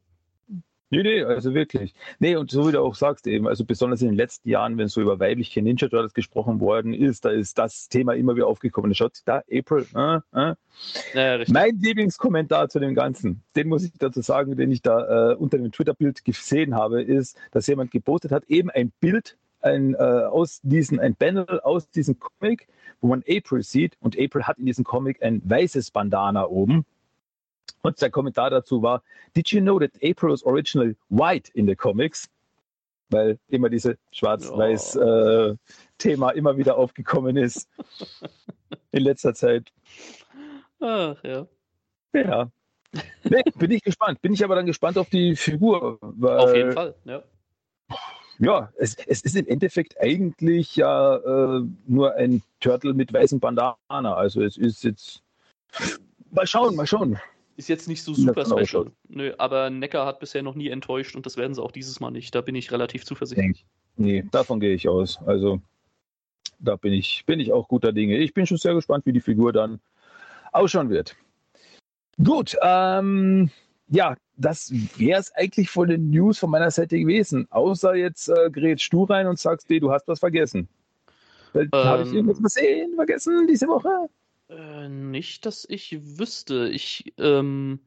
Nee, 0.93 1.03
nee, 1.03 1.23
also 1.23 1.53
wirklich. 1.53 1.93
Nee, 2.19 2.35
und 2.35 2.51
so 2.51 2.67
wie 2.67 2.73
du 2.73 2.81
auch 2.81 2.95
sagst 2.95 3.25
eben, 3.25 3.47
also 3.47 3.63
besonders 3.63 4.01
in 4.01 4.09
den 4.09 4.17
letzten 4.17 4.49
Jahren, 4.49 4.77
wenn 4.77 4.89
so 4.89 4.99
über 4.99 5.21
weibliche 5.21 5.61
Ninja 5.61 5.87
Turtles 5.87 6.13
gesprochen 6.13 6.59
worden 6.59 6.93
ist, 6.93 7.23
da 7.23 7.29
ist 7.29 7.57
das 7.57 7.87
Thema 7.87 8.13
immer 8.13 8.35
wieder 8.35 8.47
aufgekommen. 8.47 8.93
Schaut 8.93 9.21
da, 9.23 9.41
April, 9.49 9.85
äh, 9.95 10.19
äh. 10.33 10.55
Ja, 11.13 11.43
mein 11.47 11.79
Lieblingskommentar 11.79 12.67
zu 12.67 12.81
dem 12.81 12.93
Ganzen, 12.93 13.41
den 13.55 13.69
muss 13.69 13.85
ich 13.85 13.93
dazu 13.99 14.21
sagen, 14.21 14.57
den 14.57 14.69
ich 14.69 14.81
da 14.81 15.31
äh, 15.31 15.35
unter 15.35 15.57
dem 15.57 15.71
Twitter-Bild 15.71 16.25
gesehen 16.25 16.75
habe, 16.75 17.01
ist, 17.01 17.37
dass 17.51 17.67
jemand 17.67 17.91
gepostet 17.91 18.33
hat, 18.33 18.43
eben 18.49 18.69
ein 18.69 18.91
Bild 18.99 19.37
ein, 19.61 19.95
äh, 19.95 19.97
aus 19.97 20.59
diesen, 20.63 20.99
ein 20.99 21.15
Panel 21.15 21.59
aus 21.61 21.89
diesem 21.89 22.19
Comic, 22.19 22.67
wo 22.99 23.07
man 23.07 23.23
April 23.27 23.63
sieht 23.63 23.97
und 23.99 24.19
April 24.19 24.43
hat 24.43 24.59
in 24.59 24.65
diesem 24.65 24.83
Comic 24.83 25.23
ein 25.23 25.41
weißes 25.43 25.91
Bandana 25.91 26.47
oben. 26.47 26.85
Und 27.83 27.97
sein 27.97 28.11
Kommentar 28.11 28.49
dazu 28.49 28.81
war, 28.81 29.03
Did 29.35 29.49
you 29.49 29.61
know 29.61 29.79
that 29.79 29.91
April 30.03 30.31
was 30.31 30.43
originally 30.43 30.95
white 31.09 31.51
in 31.53 31.67
the 31.67 31.75
comics? 31.75 32.29
Weil 33.09 33.37
immer 33.49 33.69
diese 33.69 33.97
Schwarz-Weiß-Thema 34.11 36.31
äh, 36.31 36.37
immer 36.37 36.57
wieder 36.57 36.77
aufgekommen 36.77 37.37
ist 37.37 37.69
in 38.91 39.03
letzter 39.03 39.33
Zeit. 39.33 39.71
Ach 40.79 41.21
ja. 41.23 41.47
Ja. 42.13 42.51
Nee, 43.23 43.43
bin 43.57 43.71
ich 43.71 43.83
gespannt. 43.83 44.21
Bin 44.21 44.33
ich 44.33 44.43
aber 44.43 44.55
dann 44.55 44.65
gespannt 44.65 44.97
auf 44.97 45.09
die 45.09 45.35
Figur. 45.35 45.99
Auf 46.01 46.55
jeden 46.55 46.73
Fall, 46.73 46.95
ja. 47.05 47.23
Ja, 48.41 48.73
es, 48.77 48.95
es 49.05 49.21
ist 49.21 49.35
im 49.35 49.47
Endeffekt 49.47 50.01
eigentlich 50.01 50.75
ja 50.75 51.17
äh, 51.17 51.63
nur 51.85 52.15
ein 52.15 52.41
Turtle 52.59 52.93
mit 52.93 53.13
weißem 53.13 53.39
Bandana. 53.39 53.75
Also 53.87 54.41
es 54.41 54.57
ist 54.57 54.83
jetzt. 54.83 55.21
Mal 56.31 56.47
schauen, 56.47 56.75
mal 56.75 56.87
schauen. 56.87 57.19
Ist 57.57 57.69
jetzt 57.69 57.87
nicht 57.87 58.01
so 58.01 58.15
super 58.15 58.43
special. 58.45 58.91
Nö, 59.07 59.33
aber 59.37 59.69
Neckar 59.69 60.07
hat 60.07 60.19
bisher 60.19 60.41
noch 60.41 60.55
nie 60.55 60.69
enttäuscht 60.69 61.15
und 61.15 61.25
das 61.27 61.37
werden 61.37 61.53
sie 61.53 61.61
auch 61.61 61.71
dieses 61.71 61.99
Mal 61.99 62.09
nicht. 62.09 62.33
Da 62.33 62.41
bin 62.41 62.55
ich 62.55 62.71
relativ 62.71 63.05
zuversichtlich. 63.05 63.63
Nee, 63.97 64.23
davon 64.31 64.59
gehe 64.59 64.73
ich 64.73 64.89
aus. 64.89 65.19
Also 65.27 65.61
da 66.57 66.77
bin 66.77 66.93
ich, 66.93 67.23
bin 67.27 67.39
ich 67.39 67.53
auch 67.53 67.67
guter 67.67 67.91
Dinge. 67.91 68.17
Ich 68.17 68.33
bin 68.33 68.47
schon 68.47 68.57
sehr 68.57 68.73
gespannt, 68.73 69.05
wie 69.05 69.13
die 69.13 69.21
Figur 69.21 69.53
dann 69.53 69.79
ausschauen 70.51 70.89
wird. 70.89 71.15
Gut, 72.23 72.55
ähm, 72.63 73.51
ja, 73.91 74.15
das 74.37 74.71
wäre 74.97 75.19
es 75.19 75.31
eigentlich 75.33 75.69
von 75.69 75.89
den 75.89 76.09
News 76.09 76.39
von 76.39 76.49
meiner 76.49 76.71
Seite 76.71 76.97
gewesen. 76.97 77.47
Außer 77.51 77.93
jetzt 77.95 78.29
äh, 78.29 78.49
gerätst 78.49 78.91
du 78.93 79.03
rein 79.03 79.27
und 79.27 79.37
sagst, 79.37 79.69
nee, 79.69 79.79
du 79.79 79.91
hast 79.91 80.07
was 80.07 80.19
vergessen. 80.19 80.69
Weil, 81.53 81.69
Habe 81.83 82.03
ich 82.03 82.09
Ähm. 82.09 82.15
irgendwas 82.15 82.41
gesehen, 82.41 82.95
vergessen 82.95 83.47
diese 83.47 83.67
Woche? 83.67 84.09
Äh, 84.49 84.89
nicht, 84.89 85.45
dass 85.45 85.65
ich 85.69 85.97
wüsste. 86.17 86.69
Ich 86.69 87.13
ähm, 87.17 87.79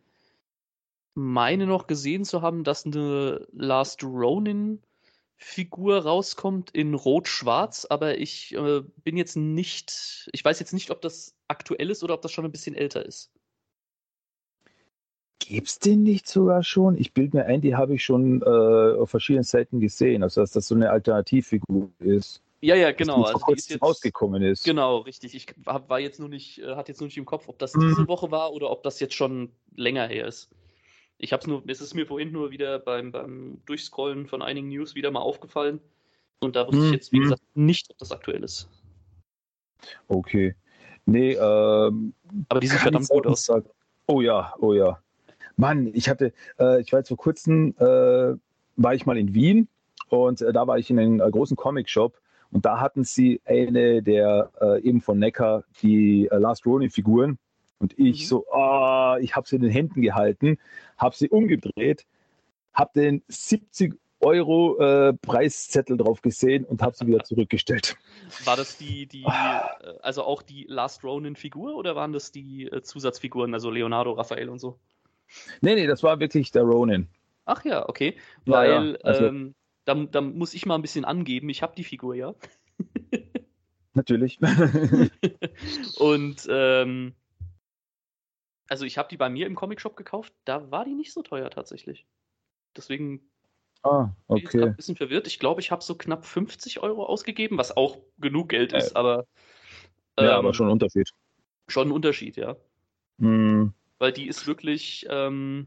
meine 1.15 1.67
noch 1.67 1.87
gesehen 1.87 2.25
zu 2.25 2.43
haben, 2.43 2.65
dass 2.65 2.87
eine 2.87 3.47
Last 3.53 4.03
Ronin-Figur 4.05 5.99
rauskommt 6.05 6.71
in 6.73 6.95
Rot-Schwarz, 6.95 7.87
aber 7.89 8.19
ich 8.19 8.55
äh, 8.55 8.83
bin 9.03 9.17
jetzt 9.17 9.37
nicht. 9.37 10.29
Ich 10.33 10.45
weiß 10.45 10.59
jetzt 10.61 10.73
nicht, 10.73 10.91
ob 10.91 11.01
das 11.03 11.35
aktuell 11.49 11.91
ist 11.91 12.03
oder 12.05 12.15
ob 12.15 12.23
das 12.23 12.33
schon 12.33 12.45
ein 12.45 12.53
bisschen 12.53 12.75
älter 12.75 13.05
ist. 13.07 13.33
Gibt's 15.47 15.79
den 15.79 16.03
nicht 16.03 16.27
sogar 16.27 16.63
schon? 16.63 16.97
Ich 16.97 17.13
bilde 17.13 17.37
mir 17.39 17.45
ein, 17.45 17.61
die 17.61 17.77
habe 17.77 17.95
ich 17.95 18.05
schon 18.05 18.41
äh, 18.41 18.99
auf 18.99 19.11
verschiedenen 19.11 19.45
Seiten 19.45 19.79
gesehen. 19.79 20.23
Also 20.23 20.41
dass 20.41 20.53
das 20.53 20.69
so 20.69 20.75
eine 20.75 20.91
Alternativfigur 20.91 21.91
ist. 21.99 22.43
Ja, 22.63 22.75
ja, 22.77 22.93
genau. 22.93 23.25
Also 23.25 23.45
die 23.49 23.53
ist 23.53 23.69
jetzt, 23.69 23.83
rausgekommen 23.83 24.43
ist. 24.43 24.65
Genau, 24.65 24.99
richtig. 24.99 25.35
Ich 25.35 25.47
hab, 25.67 25.91
war 25.91 26.01
jetzt 26.01 26.19
nur 26.19 26.31
nicht, 26.31 26.61
äh, 26.61 26.77
hatte 26.77 26.93
jetzt 26.93 27.01
nur 27.01 27.09
nicht 27.09 27.19
im 27.19 27.27
Kopf, 27.27 27.49
ob 27.49 27.59
das 27.59 27.75
Mhm. 27.75 27.81
diese 27.81 28.09
Woche 28.09 28.31
war 28.31 28.55
oder 28.55 28.71
ob 28.71 28.83
das 28.85 29.01
jetzt 29.01 29.15
schon 29.15 29.51
länger 29.77 30.09
her 30.09 30.27
ist. 30.27 30.49
Ich 31.19 31.35
hab's 31.35 31.47
nur, 31.47 31.63
es 31.67 31.83
ist 31.83 31.93
mir 31.93 32.07
vorhin 32.07 32.33
nur 32.33 32.51
wieder 32.51 32.79
beim, 32.79 33.13
beim 33.13 33.61
Durchscrollen 33.67 34.27
von 34.27 34.41
einigen 34.41 34.69
News 34.69 34.95
wieder 34.95 35.11
mal 35.11 35.21
aufgefallen. 35.21 35.81
Und 36.41 36.57
da 36.57 36.67
wusste 36.67 36.79
ich 36.79 36.87
Mhm. 36.87 36.95
jetzt, 36.95 37.13
wie 37.13 37.21
gesagt, 37.21 37.43
nicht, 37.55 37.91
ob 37.91 37.99
das 37.99 38.13
aktuell 38.13 38.43
ist. 38.43 38.71
Okay. 40.09 40.55
Nee, 41.05 41.35
ähm, 41.35 42.15
Aber 42.49 42.61
die 42.61 42.67
sieht 42.67 42.81
verdammt 42.81 43.05
ich 43.05 43.11
gut 43.11 43.27
aus. 43.27 43.45
sagen. 43.45 43.69
Oh 44.07 44.23
ja, 44.23 44.55
oh 44.59 44.73
ja. 44.73 45.04
Mann, 45.57 45.91
ich 45.95 46.09
hatte, 46.09 46.33
äh, 46.59 46.81
ich 46.81 46.93
war 46.93 47.01
jetzt 47.01 47.09
vor 47.09 47.17
kurzem, 47.17 47.75
äh, 47.79 48.35
war 48.77 48.95
ich 48.95 49.07
mal 49.07 49.17
in 49.17 49.35
Wien 49.35 49.69
und 50.09 50.41
äh, 50.43 50.53
da 50.53 50.67
war 50.67 50.79
ich 50.79 50.91
in 50.91 50.99
einem 50.99 51.21
äh, 51.21 51.31
großen 51.31 51.57
Comic-Shop 51.57 52.19
und 52.51 52.65
da 52.65 52.81
hatten 52.81 53.05
sie 53.05 53.41
eine 53.45 54.03
der 54.03 54.51
äh, 54.61 54.81
eben 54.83 55.01
von 55.01 55.19
Neckar, 55.19 55.65
die 55.83 56.29
äh, 56.31 56.37
Last 56.37 56.67
Ronin-Figuren 56.67 57.39
und 57.79 57.99
ich 57.99 58.23
Mhm. 58.23 58.27
so, 58.27 58.47
ah, 58.53 59.19
ich 59.21 59.37
habe 59.37 59.47
sie 59.47 59.57
in 59.57 59.63
den 59.63 59.71
Händen 59.71 60.03
gehalten, 60.03 60.59
habe 60.99 61.15
sie 61.15 61.29
umgedreht, 61.29 62.07
habe 62.73 62.91
den 62.95 63.23
70 63.29 63.95
Euro 64.21 64.79
äh, 64.79 65.13
Preiszettel 65.13 65.99
drauf 65.99 66.23
gesehen 66.23 66.65
und 66.65 66.81
habe 66.83 66.97
sie 66.97 67.07
wieder 67.07 67.19
zurückgestellt. 67.25 67.97
War 68.45 68.57
das 68.57 68.79
die, 68.79 69.07
die, 69.07 69.25
Ah. 69.27 69.69
also 70.03 70.23
auch 70.25 70.43
die 70.43 70.65
Last 70.69 71.05
Ronin-Figur 71.05 71.75
oder 71.77 71.95
waren 71.95 72.13
das 72.13 72.33
die 72.33 72.65
äh, 72.67 72.83
Zusatzfiguren, 72.83 73.53
also 73.53 73.71
Leonardo, 73.71 74.13
Raphael 74.13 74.49
und 74.49 74.61
so? 74.61 74.79
Nee, 75.61 75.75
nee, 75.75 75.87
das 75.87 76.03
war 76.03 76.21
wirklich 76.21 76.51
der 76.53 76.63
Ronin. 76.63 77.09
Ach 77.45 77.65
ja, 77.65 77.89
okay. 77.89 78.17
Ja, 78.47 78.53
Weil 78.53 78.91
ja, 78.93 78.99
also- 79.05 79.27
ähm, 79.27 79.55
da, 79.85 79.95
da 79.95 80.21
muss 80.23 80.55
ich 80.55 80.65
mal 80.65 80.77
ein 80.77 80.83
bisschen 80.83 81.05
angeben. 81.05 81.51
Ich 81.51 81.63
habe 81.63 81.75
die 81.77 81.85
Figur 81.85 82.15
ja. 82.15 82.35
Natürlich. 83.95 84.39
Und 85.99 86.47
ähm, 86.49 87.15
also 88.69 88.85
ich 88.87 88.99
habe 88.99 89.09
die 89.09 89.17
bei 89.17 89.29
mir 89.29 89.47
im 89.47 89.55
Comicshop 89.55 89.97
gekauft, 89.97 90.33
da 90.45 90.71
war 90.71 90.85
die 90.85 90.95
nicht 90.95 91.13
so 91.13 91.23
teuer 91.23 91.51
tatsächlich. 91.51 92.07
Deswegen 92.77 93.21
ah, 93.83 94.09
bin 94.29 94.39
ich 94.39 94.47
okay. 94.47 94.63
ein 94.65 94.77
bisschen 94.77 94.97
verwirrt. 94.97 95.27
Ich 95.27 95.39
glaube, 95.39 95.61
ich 95.61 95.71
habe 95.71 95.85
so 95.85 95.95
knapp 95.95 96.25
50 96.25 96.81
Euro 96.83 97.05
ausgegeben, 97.05 97.59
was 97.59 97.77
auch 97.77 97.99
genug 98.19 98.49
Geld 98.49 98.73
ist, 98.73 98.93
Äh, 98.93 98.99
aber, 98.99 99.27
Ja, 100.19 100.25
ähm, 100.25 100.31
aber 100.31 100.55
schon 100.55 100.67
ein 100.67 100.73
Unterschied. 100.73 101.11
schon 101.69 101.89
ein 101.89 101.93
Unterschied, 101.93 102.37
ja. 102.37 102.57
Hm, 103.21 103.73
Weil 104.05 104.13
die 104.13 104.27
ist 104.29 104.47
wirklich 104.47 105.07
ähm, 105.09 105.67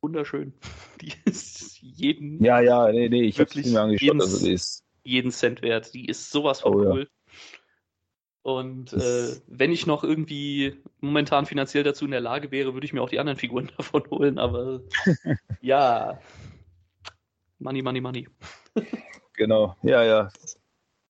wunderschön. 0.00 0.52
Die 1.00 1.12
ist 1.26 1.78
jeden, 1.80 2.42
Ja, 2.42 2.58
ja, 2.58 2.90
nee, 2.90 3.08
nee, 3.08 3.22
ich 3.22 3.38
Wirklich 3.38 3.66
sie 3.66 3.72
mir 3.72 3.82
angeschaut. 3.82 4.14
ins- 4.14 4.24
Also 4.24 4.44
die 4.44 4.52
ist, 4.52 4.84
jeden 5.04 5.30
Cent 5.30 5.62
wert. 5.62 5.94
Die 5.94 6.06
ist 6.06 6.32
sowas 6.32 6.62
von 6.62 6.74
Oh 6.74 6.82
ja. 6.82 6.90
cool. 6.90 7.08
Und 8.42 8.92
äh, 8.94 9.36
wenn 9.46 9.70
ich 9.70 9.86
noch 9.86 10.02
irgendwie 10.02 10.82
momentan 10.98 11.46
finanziell 11.46 11.84
dazu 11.84 12.04
in 12.04 12.10
der 12.10 12.20
Lage 12.20 12.50
wäre, 12.50 12.74
würde 12.74 12.84
ich 12.84 12.92
mir 12.92 13.00
auch 13.00 13.10
die 13.10 13.20
anderen 13.20 13.38
Figuren 13.38 13.70
davon 13.76 14.02
holen, 14.10 14.40
aber 14.40 14.80
ja. 15.60 16.20
Money, 17.60 17.82
money, 17.82 18.00
money. 18.00 18.28
genau, 19.34 19.76
ja, 19.84 20.02
ja. 20.02 20.32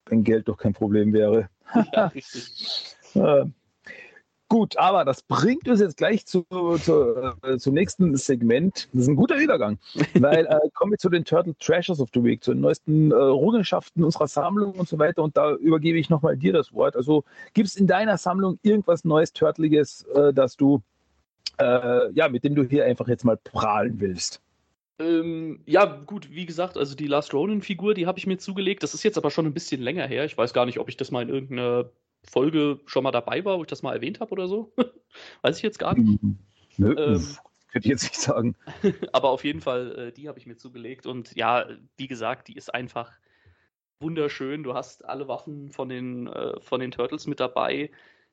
Wenn 0.05 0.23
Geld 0.23 0.47
doch 0.49 0.59
kein 0.59 0.75
Problem 0.75 1.15
wäre. 1.15 1.49
Ja, 1.95 2.09
richtig. 2.09 2.95
Gut, 4.51 4.79
aber 4.79 5.05
das 5.05 5.21
bringt 5.23 5.69
uns 5.69 5.81
jetzt 5.81 5.99
gleich 5.99 6.25
zu, 6.25 6.47
zu, 6.83 7.35
äh, 7.43 7.59
zum 7.59 7.75
nächsten 7.75 8.17
Segment. 8.17 8.89
Das 8.93 9.03
ist 9.03 9.09
ein 9.09 9.17
guter 9.17 9.37
Übergang, 9.37 9.79
weil 10.15 10.47
äh, 10.47 10.71
kommen 10.73 10.93
wir 10.93 10.99
zu 10.99 11.11
den 11.11 11.25
Turtle 11.25 11.55
Treasures 11.59 12.01
of 12.01 12.09
the 12.15 12.25
Week, 12.25 12.43
zu 12.43 12.55
den 12.55 12.63
neuesten 12.63 13.11
äh, 13.11 13.15
Errungenschaften 13.15 14.03
unserer 14.03 14.27
Sammlung 14.27 14.73
und 14.73 14.89
so 14.89 14.99
weiter. 14.99 15.23
Und 15.23 15.37
da 15.37 15.55
übergebe 15.55 15.99
ich 15.99 16.09
nochmal 16.09 16.39
dir 16.39 16.55
das 16.55 16.73
Wort. 16.73 16.97
Also 16.97 17.25
gibt 17.53 17.69
es 17.69 17.77
in 17.77 17.87
deiner 17.87 18.17
Sammlung 18.17 18.59
irgendwas 18.63 19.05
Neues, 19.05 19.35
Turtliges, 19.35 20.05
äh, 20.15 20.33
das 20.33 20.57
du, 20.57 20.81
äh, 21.59 22.11
ja, 22.13 22.31
mit 22.31 22.43
dem 22.43 22.55
du 22.55 22.65
hier 22.65 22.87
einfach 22.87 23.09
jetzt 23.09 23.25
mal 23.25 23.37
prahlen 23.37 24.01
willst? 24.01 24.41
Ähm, 24.99 25.61
ja, 25.67 25.85
gut, 25.85 26.31
wie 26.31 26.47
gesagt, 26.47 26.79
also 26.79 26.95
die 26.95 27.07
Last 27.07 27.35
Ronin-Figur, 27.35 27.93
die 27.93 28.07
habe 28.07 28.19
ich 28.19 28.27
mir 28.27 28.39
zugelegt. 28.39 28.83
Das 28.83 28.95
ist 28.95 29.03
jetzt 29.03 29.19
aber 29.19 29.31
schon 29.31 29.45
ein 29.45 29.53
bisschen 29.53 29.83
länger 29.83 30.07
her. 30.07 30.25
Ich 30.25 30.39
weiß 30.39 30.55
gar 30.55 30.65
nicht, 30.65 30.79
ob 30.79 30.89
ich 30.89 30.97
das 30.97 31.11
mal 31.11 31.23
in 31.23 31.29
irgendeiner 31.29 31.91
Folge 32.25 32.81
schon 32.87 33.05
mal 33.05 33.11
dabei 33.11 33.45
war, 33.45 33.59
wo 33.59 33.63
ich 33.63 33.69
das 33.69 33.83
mal 33.83 33.95
erwähnt 33.95 34.21
habe 34.21 34.33
oder 34.33 34.49
so. 34.49 34.73
weiß 35.43 35.57
ich 35.57 35.63
jetzt 35.63 35.79
gar 35.79 35.95
nicht. 35.95 36.21
Nö, 36.77 36.95
Ähm, 36.99 37.37
könnte 37.71 37.87
ich 37.87 37.91
jetzt 37.93 38.05
nicht 38.05 38.21
sagen. 38.21 38.57
Aber 39.13 39.31
auf 39.31 39.45
jeden 39.45 39.61
Fall, 39.61 40.09
äh, 40.09 40.13
die 40.13 40.29
habe 40.29 40.39
ich 40.39 40.47
mir 40.47 40.57
zugelegt. 40.57 41.07
Und 41.07 41.35
ja, 41.37 41.67
wie 41.97 42.09
gesagt, 42.09 42.49
die 42.49 42.57
ist 42.57 42.73
einfach 42.75 43.13
wunderschön. 44.01 44.63
Du 44.63 44.75
hast 44.75 45.05
alle 45.05 45.29
Waffen 45.29 45.71
von 45.71 45.89
den, 45.89 46.27
äh, 46.29 46.61
von 46.61 46.81
den 46.81 46.91
Turtles 46.91 47.27
mit 47.27 47.41
dabei. 47.41 47.91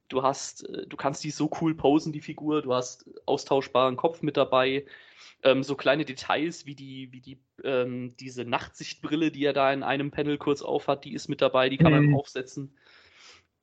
Du 0.07 0.21
hast, 0.21 0.67
äh, 0.69 0.85
du 0.87 0.97
kannst 0.97 1.23
die 1.23 1.31
so 1.31 1.49
cool 1.61 1.75
posen, 1.75 2.13
die 2.13 2.21
Figur. 2.21 2.61
Du 2.61 2.73
hast 2.73 3.09
austauschbaren 3.25 3.97
Kopf 3.97 4.21
mit 4.21 4.37
dabei. 4.37 4.85
Ähm, 5.43 5.63
so 5.63 5.75
kleine 5.75 6.05
Details 6.05 6.65
wie 6.65 6.75
die, 6.75 7.11
wie 7.11 7.21
die, 7.21 7.39
ähm, 7.63 8.15
diese 8.19 8.45
Nachtsichtbrille, 8.45 9.31
die 9.31 9.45
er 9.45 9.53
da 9.53 9.71
in 9.73 9.83
einem 9.83 10.11
Panel 10.11 10.37
kurz 10.37 10.61
aufhat, 10.61 11.03
die 11.05 11.13
ist 11.13 11.27
mit 11.27 11.41
dabei, 11.41 11.69
die 11.69 11.77
kann 11.77 11.91
man 11.91 12.05
Mhm. 12.05 12.15
aufsetzen. 12.15 12.75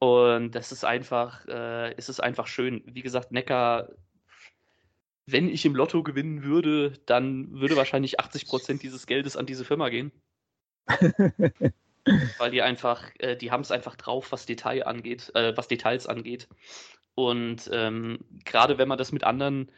Und 0.03 0.51
das 0.57 0.73
ist 0.73 0.85
einfach, 0.85 1.47
äh, 1.47 1.95
es 1.95 2.09
ist 2.09 2.19
einfach 2.19 2.49
schön. 2.49 2.83
Wie 2.87 3.03
gesagt, 3.03 3.31
Neckar, 3.31 3.91
wenn 5.27 5.49
ich 5.49 5.65
im 5.65 5.77
Lotto 5.77 6.03
gewinnen 6.03 6.43
würde, 6.43 6.95
dann 7.07 7.53
würde 7.53 7.77
wahrscheinlich 7.77 8.19
80% 8.19 8.81
dieses 8.81 9.07
Geldes 9.07 9.37
an 9.37 9.47
diese 9.47 9.65
Firma 9.65 9.91
gehen. 9.91 10.11
Weil 12.39 12.51
die 12.51 12.63
einfach, 12.63 13.13
äh, 13.21 13.37
die 13.37 13.53
haben 13.53 13.61
es 13.61 13.71
einfach 13.71 13.95
drauf, 13.95 14.33
was 14.33 14.45
Detail 14.45 14.89
angeht, 14.89 15.31
äh, 15.37 15.57
was 15.57 15.69
Details 15.69 16.09
angeht. 16.09 16.49
Und 17.15 17.71
ähm, 17.73 18.19
gerade 18.45 18.79
wenn 18.79 18.89
man 18.89 18.99
das 18.99 19.13
mit 19.13 19.23
anderen 19.23 19.71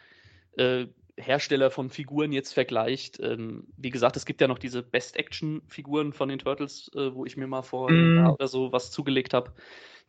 äh, 0.56 0.86
Hersteller 1.18 1.70
von 1.70 1.90
Figuren 1.90 2.32
jetzt 2.32 2.54
vergleicht, 2.54 3.20
ähm, 3.20 3.66
wie 3.76 3.90
gesagt, 3.90 4.16
es 4.16 4.24
gibt 4.24 4.40
ja 4.40 4.48
noch 4.48 4.58
diese 4.58 4.82
Best-Action-Figuren 4.82 6.14
von 6.14 6.30
den 6.30 6.38
Turtles, 6.38 6.90
äh, 6.94 7.14
wo 7.14 7.26
ich 7.26 7.36
mir 7.36 7.46
mal 7.46 7.60
vor 7.60 7.90
Mm. 7.90 8.28
Oder 8.28 8.48
so 8.48 8.72
was 8.72 8.90
zugelegt 8.90 9.34
habe, 9.34 9.52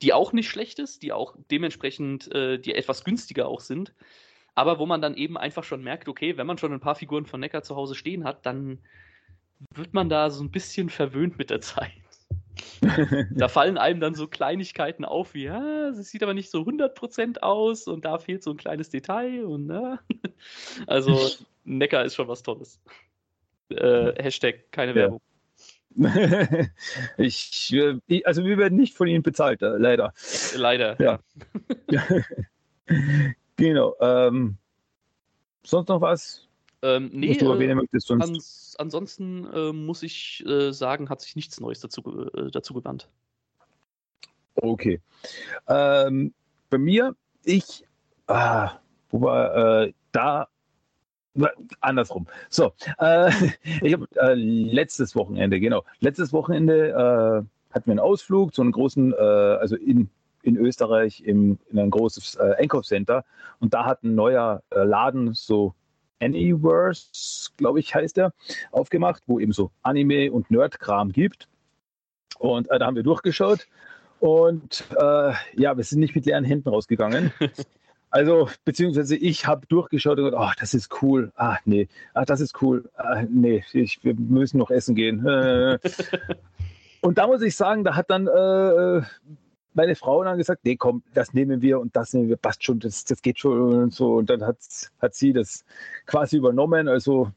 die 0.01 0.13
auch 0.13 0.33
nicht 0.33 0.49
schlecht 0.49 0.79
ist, 0.79 1.03
die 1.03 1.13
auch 1.13 1.35
dementsprechend, 1.51 2.33
äh, 2.33 2.57
die 2.59 2.75
etwas 2.75 3.03
günstiger 3.03 3.47
auch 3.47 3.59
sind, 3.59 3.93
aber 4.53 4.79
wo 4.79 4.85
man 4.85 5.01
dann 5.01 5.15
eben 5.15 5.37
einfach 5.37 5.63
schon 5.63 5.83
merkt, 5.83 6.07
okay, 6.07 6.37
wenn 6.37 6.47
man 6.47 6.57
schon 6.57 6.73
ein 6.73 6.79
paar 6.79 6.95
Figuren 6.95 7.25
von 7.25 7.39
Neckar 7.39 7.63
zu 7.63 7.75
Hause 7.75 7.95
stehen 7.95 8.23
hat, 8.23 8.45
dann 8.45 8.79
wird 9.73 9.93
man 9.93 10.09
da 10.09 10.29
so 10.29 10.43
ein 10.43 10.51
bisschen 10.51 10.89
verwöhnt 10.89 11.37
mit 11.37 11.49
der 11.49 11.61
Zeit. 11.61 11.91
Da 13.31 13.47
fallen 13.47 13.77
einem 13.77 13.99
dann 13.99 14.15
so 14.15 14.27
Kleinigkeiten 14.27 15.03
auf, 15.05 15.33
wie, 15.33 15.43
ja, 15.43 15.89
es 15.89 16.09
sieht 16.09 16.23
aber 16.23 16.33
nicht 16.33 16.49
so 16.49 16.61
100% 16.61 17.39
aus 17.39 17.87
und 17.87 18.05
da 18.05 18.17
fehlt 18.17 18.43
so 18.43 18.51
ein 18.51 18.57
kleines 18.57 18.89
Detail 18.89 19.45
und, 19.45 19.65
ne? 19.65 19.99
Also, 20.87 21.31
Neckar 21.63 22.05
ist 22.05 22.15
schon 22.15 22.27
was 22.27 22.43
Tolles. 22.43 22.79
Äh, 23.69 24.21
Hashtag 24.21 24.71
keine 24.71 24.91
Ja. 24.91 24.95
Werbung. 24.95 25.21
ich, 27.17 27.73
äh, 27.73 28.23
also 28.23 28.43
wir 28.43 28.57
werden 28.57 28.77
nicht 28.77 28.95
von 28.95 29.07
Ihnen 29.07 29.23
bezahlt, 29.23 29.61
äh, 29.61 29.77
leider. 29.77 30.13
Leider. 30.55 31.01
Ja. 31.01 31.19
Genau. 33.57 33.95
Ähm, 34.01 34.57
sonst 35.63 35.87
noch 35.87 36.01
was? 36.01 36.47
Ähm, 36.81 37.09
nee, 37.13 37.31
was 37.31 37.37
du 37.37 37.45
äh, 37.45 37.53
erwähnen 37.53 37.77
möchtest? 37.77 38.07
Sonst? 38.07 38.21
ans, 38.21 38.75
ansonsten 38.77 39.45
äh, 39.51 39.71
muss 39.71 40.03
ich 40.03 40.43
äh, 40.45 40.71
sagen, 40.71 41.09
hat 41.09 41.21
sich 41.21 41.35
nichts 41.35 41.59
Neues 41.59 41.79
dazu, 41.79 42.29
äh, 42.33 42.51
dazu 42.51 42.73
gewandt. 42.73 43.09
Okay. 44.55 45.01
Ähm, 45.67 46.33
bei 46.69 46.77
mir, 46.77 47.15
ich, 47.43 47.85
ah, 48.27 48.79
wo 49.09 49.21
war 49.21 49.83
äh, 49.83 49.93
da? 50.11 50.47
Andersrum. 51.81 52.27
So, 52.49 52.73
äh, 52.99 53.29
ich 53.81 53.93
habe 53.93 54.07
äh, 54.15 54.33
letztes 54.33 55.15
Wochenende, 55.15 55.59
genau, 55.59 55.83
letztes 55.99 56.33
Wochenende 56.33 56.89
äh, 56.89 57.73
hatten 57.73 57.85
wir 57.87 57.91
einen 57.91 57.99
Ausflug 57.99 58.53
zu 58.53 58.61
einem 58.61 58.71
großen, 58.71 59.13
äh, 59.13 59.15
also 59.15 59.75
in, 59.75 60.09
in 60.43 60.57
Österreich 60.57 61.21
im, 61.21 61.59
in 61.71 61.79
ein 61.79 61.89
großes 61.89 62.35
äh, 62.35 62.55
Einkaufscenter 62.57 63.25
und 63.59 63.73
da 63.73 63.85
hat 63.85 64.03
ein 64.03 64.15
neuer 64.15 64.61
äh, 64.69 64.83
Laden 64.83 65.33
so 65.33 65.73
Anyverse, 66.21 67.51
glaube 67.57 67.81
ich, 67.81 67.93
heißt 67.93 68.17
er, 68.17 68.33
aufgemacht, 68.71 69.23
wo 69.27 69.39
eben 69.39 69.51
so 69.51 69.71
Anime 69.83 70.31
und 70.31 70.49
Nerd-Kram 70.49 71.11
gibt. 71.11 71.49
Und 72.39 72.69
da 72.69 72.85
haben 72.85 72.95
wir 72.95 73.03
durchgeschaut 73.03 73.67
und 74.21 74.85
ja, 74.91 75.77
wir 75.77 75.83
sind 75.83 75.99
nicht 75.99 76.15
mit 76.15 76.25
leeren 76.25 76.45
Händen 76.45 76.69
rausgegangen. 76.69 77.33
Also, 78.15 78.47
beziehungsweise 78.63 79.17
ich 79.17 79.45
habe 79.45 79.67
durchgeschaut 79.67 80.17
und 80.19 80.23
gedacht, 80.23 80.41
oh, 80.41 80.53
das 80.57 80.73
ist 80.73 81.01
cool. 81.01 81.33
Ah, 81.35 81.57
nee, 81.65 81.89
ah, 82.13 82.23
das 82.23 82.39
ist 82.39 82.61
cool. 82.61 82.89
Ah, 82.95 83.23
nee, 83.29 83.65
ich, 83.73 84.05
wir 84.05 84.15
müssen 84.15 84.57
noch 84.57 84.71
essen 84.71 84.95
gehen. 84.95 85.25
Äh. 85.25 85.79
und 87.01 87.17
da 87.17 87.27
muss 87.27 87.41
ich 87.41 87.57
sagen, 87.57 87.83
da 87.83 87.97
hat 87.97 88.09
dann 88.09 88.27
äh, 88.27 89.01
meine 89.73 89.95
Frau 89.97 90.23
dann 90.23 90.37
gesagt, 90.37 90.63
nee, 90.63 90.77
komm, 90.77 91.03
das 91.13 91.33
nehmen 91.33 91.61
wir 91.61 91.77
und 91.77 91.93
das 91.97 92.13
nehmen 92.13 92.29
wir, 92.29 92.37
passt 92.37 92.63
schon, 92.63 92.79
das, 92.79 93.03
das 93.03 93.21
geht 93.21 93.37
schon 93.37 93.59
und 93.59 93.93
so. 93.93 94.15
Und 94.15 94.29
dann 94.29 94.43
hat, 94.45 94.59
hat 95.01 95.13
sie 95.13 95.33
das 95.33 95.65
quasi 96.05 96.37
übernommen, 96.37 96.87
also 96.87 97.33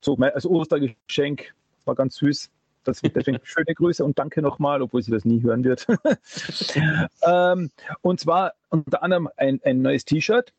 so 0.00 0.16
mein- 0.16 0.32
als 0.32 0.44
Ostergeschenk, 0.44 1.54
war 1.84 1.94
ganz 1.94 2.16
süß. 2.16 2.50
Das, 2.84 3.00
deswegen 3.00 3.38
schöne 3.44 3.74
Grüße 3.74 4.04
und 4.04 4.18
danke 4.18 4.42
nochmal, 4.42 4.82
obwohl 4.82 5.02
sie 5.02 5.10
das 5.10 5.24
nie 5.24 5.42
hören 5.42 5.64
wird. 5.64 5.86
ähm, 7.22 7.70
und 8.02 8.20
zwar 8.20 8.54
unter 8.68 9.02
anderem 9.02 9.28
ein, 9.36 9.60
ein 9.64 9.82
neues 9.82 10.04
T-Shirt, 10.04 10.52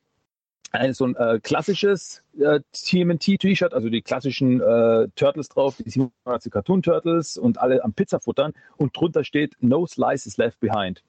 ein 0.71 0.93
so 0.93 1.05
ein 1.05 1.15
äh, 1.15 1.39
klassisches 1.41 2.23
äh, 2.39 2.59
TMNT-T-Shirt, 2.71 3.73
also 3.73 3.89
die 3.89 4.01
klassischen 4.01 4.61
äh, 4.61 5.07
Turtles 5.15 5.49
drauf, 5.49 5.77
die 5.77 5.89
87 5.89 6.51
Cartoon 6.51 6.81
Turtles 6.81 7.37
und 7.37 7.59
alle 7.59 7.83
am 7.83 7.93
Pizza 7.93 8.19
futtern 8.19 8.53
und 8.77 8.95
drunter 8.95 9.23
steht 9.23 9.55
No 9.59 9.85
Slices 9.85 10.37
Left 10.37 10.59
Behind. 10.59 11.03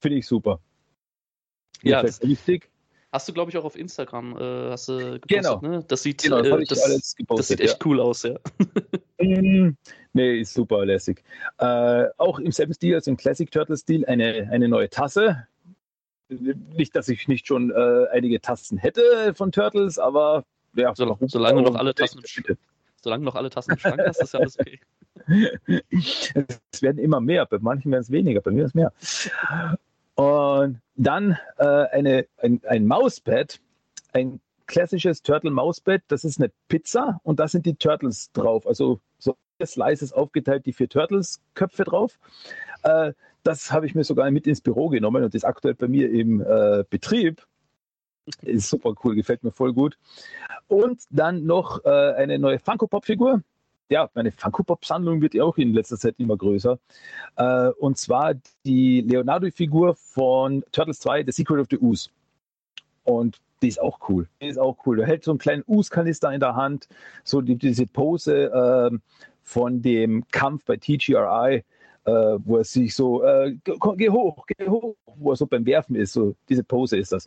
Finde 0.00 0.18
ich 0.18 0.26
super. 0.26 0.60
Ja, 1.82 2.02
das- 2.02 2.18
fällt 2.18 2.30
wichtig. 2.30 2.70
Hast 3.14 3.28
du, 3.28 3.32
glaube 3.32 3.48
ich, 3.50 3.56
auch 3.56 3.64
auf 3.64 3.76
Instagram 3.76 4.36
äh, 4.36 4.70
hast 4.70 4.88
du 4.88 4.96
gepostet, 5.20 5.28
Genau. 5.28 5.60
ne? 5.60 5.84
Das 5.86 6.02
sieht, 6.02 6.20
Genau, 6.24 6.42
das 6.42 6.48
äh, 6.60 6.64
das, 6.64 6.82
alles 6.82 6.96
das 7.00 7.14
gepostet. 7.14 7.46
sieht 7.46 7.60
echt 7.60 7.86
cool 7.86 8.00
aus, 8.00 8.24
ja. 8.24 8.34
Mm, 9.20 9.76
Nee, 10.12 10.40
ist 10.40 10.52
super 10.54 10.84
lässig. 10.84 11.22
Äh, 11.58 12.06
auch 12.18 12.40
im 12.40 12.50
selben 12.50 12.74
Stil, 12.74 12.96
also 12.96 13.12
im 13.12 13.16
Classic 13.16 13.48
Turtle-Stil, 13.48 14.04
eine, 14.06 14.48
eine 14.50 14.68
neue 14.68 14.90
Tasse. 14.90 15.46
Nicht, 16.28 16.96
dass 16.96 17.08
ich 17.08 17.28
nicht 17.28 17.46
schon 17.46 17.70
äh, 17.70 18.06
einige 18.10 18.40
Tassen 18.40 18.78
hätte 18.78 19.32
von 19.36 19.52
Turtles, 19.52 20.00
aber 20.00 20.44
ja, 20.74 20.92
warum- 20.98 21.28
solange 21.28 21.62
noch 21.62 21.76
alle 21.76 21.94
Tassen 21.94 22.20
bitte? 22.36 22.58
Solange 23.00 23.24
noch 23.24 23.36
alle 23.36 23.48
Tassen 23.50 23.72
im 23.72 23.78
Schrank 23.78 24.00
hast, 24.04 24.20
ist 24.20 24.34
ja 24.34 24.40
alles 24.40 24.58
okay. 24.58 24.80
Es 26.72 26.82
werden 26.82 26.98
immer 26.98 27.20
mehr, 27.20 27.46
bei 27.46 27.58
manchen 27.60 27.92
werden 27.92 28.02
es 28.02 28.10
weniger, 28.10 28.40
bei 28.40 28.50
mir 28.50 28.64
ist 28.64 28.70
es 28.70 28.74
mehr. 28.74 28.92
Und 30.14 30.80
dann 30.94 31.38
äh, 31.58 31.64
eine, 31.64 32.26
ein, 32.38 32.60
ein 32.66 32.86
Mauspad, 32.86 33.60
ein 34.12 34.40
klassisches 34.66 35.22
Turtle-Mauspad, 35.22 36.02
das 36.08 36.24
ist 36.24 36.40
eine 36.40 36.50
Pizza 36.68 37.20
und 37.22 37.40
da 37.40 37.48
sind 37.48 37.66
die 37.66 37.74
Turtles 37.74 38.30
drauf. 38.32 38.66
Also 38.66 39.00
so 39.18 39.36
Slices 39.64 40.12
aufgeteilt, 40.12 40.66
die 40.66 40.72
vier 40.72 40.88
Turtles-Köpfe 40.88 41.84
drauf. 41.84 42.18
Äh, 42.82 43.12
das 43.42 43.72
habe 43.72 43.86
ich 43.86 43.94
mir 43.94 44.04
sogar 44.04 44.30
mit 44.30 44.46
ins 44.46 44.60
Büro 44.60 44.88
genommen 44.88 45.22
und 45.22 45.34
ist 45.34 45.44
aktuell 45.44 45.74
bei 45.74 45.88
mir 45.88 46.10
im 46.10 46.40
äh, 46.40 46.84
Betrieb. 46.88 47.46
Ist 48.40 48.70
super 48.70 48.94
cool, 49.04 49.14
gefällt 49.14 49.44
mir 49.44 49.52
voll 49.52 49.74
gut. 49.74 49.98
Und 50.66 51.02
dann 51.10 51.44
noch 51.44 51.84
äh, 51.84 51.88
eine 52.14 52.38
neue 52.38 52.58
Funko-Pop-Figur. 52.58 53.42
Ja, 53.90 54.08
meine 54.14 54.32
Funko-Pop-Sammlung 54.32 55.20
wird 55.20 55.34
ja 55.34 55.44
auch 55.44 55.58
in 55.58 55.74
letzter 55.74 55.98
Zeit 55.98 56.14
immer 56.18 56.36
größer. 56.36 56.78
Äh, 57.36 57.68
und 57.78 57.98
zwar 57.98 58.34
die 58.64 59.02
Leonardo-Figur 59.02 59.94
von 59.94 60.64
Turtles 60.72 61.00
2, 61.00 61.24
The 61.24 61.32
Secret 61.32 61.60
of 61.60 61.66
the 61.70 61.78
Ooze. 61.78 62.08
Und 63.04 63.40
die 63.60 63.68
ist 63.68 63.80
auch 63.80 63.98
cool. 64.08 64.26
Die 64.40 64.46
ist 64.46 64.58
auch 64.58 64.76
cool. 64.86 64.96
Der 64.96 65.06
hält 65.06 65.24
so 65.24 65.32
einen 65.32 65.38
kleinen 65.38 65.62
Ooze-Kanister 65.66 66.32
in 66.32 66.40
der 66.40 66.56
Hand. 66.56 66.88
So 67.24 67.42
die, 67.42 67.56
diese 67.56 67.86
Pose 67.86 68.50
ähm, 68.54 69.02
von 69.42 69.82
dem 69.82 70.26
Kampf 70.28 70.64
bei 70.64 70.76
TGRI, 70.76 71.62
äh, 72.04 72.10
wo 72.10 72.56
er 72.56 72.64
sich 72.64 72.94
so, 72.94 73.22
äh, 73.22 73.54
geh, 73.64 73.74
geh 73.96 74.10
hoch, 74.10 74.46
geh 74.46 74.68
hoch, 74.68 74.96
wo 75.16 75.30
er 75.30 75.36
so 75.36 75.46
beim 75.46 75.66
Werfen 75.66 75.94
ist. 75.94 76.14
So 76.14 76.34
diese 76.48 76.64
Pose 76.64 76.96
ist 76.96 77.12
das. 77.12 77.26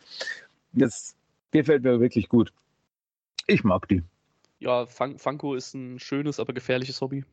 Das 0.73 1.15
gefällt 1.51 1.83
mir 1.83 1.99
wirklich 1.99 2.27
gut. 2.29 2.51
Ich 3.45 3.63
mag 3.63 3.87
die. 3.87 4.03
Ja, 4.59 4.85
Fun 4.85 5.19
Funko 5.19 5.55
ist 5.55 5.73
ein 5.73 5.99
schönes, 5.99 6.39
aber 6.39 6.53
gefährliches 6.53 7.01
Hobby. 7.01 7.23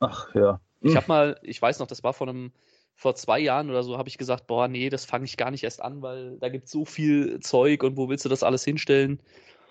Ach 0.00 0.34
ja. 0.34 0.60
Ich 0.80 0.96
habe 0.96 1.06
mal, 1.06 1.38
ich 1.42 1.62
weiß 1.62 1.78
noch, 1.78 1.86
das 1.86 2.02
war 2.02 2.12
vor 2.12 2.28
einem, 2.28 2.52
vor 2.96 3.14
zwei 3.14 3.38
Jahren 3.38 3.70
oder 3.70 3.82
so, 3.82 3.98
habe 3.98 4.08
ich 4.08 4.18
gesagt, 4.18 4.46
boah, 4.46 4.68
nee, 4.68 4.90
das 4.90 5.04
fange 5.04 5.24
ich 5.24 5.36
gar 5.36 5.50
nicht 5.50 5.64
erst 5.64 5.80
an, 5.80 6.02
weil 6.02 6.38
da 6.38 6.48
gibt 6.48 6.66
es 6.66 6.72
so 6.72 6.84
viel 6.84 7.40
Zeug 7.40 7.82
und 7.84 7.96
wo 7.96 8.08
willst 8.08 8.24
du 8.24 8.28
das 8.28 8.42
alles 8.42 8.64
hinstellen? 8.64 9.20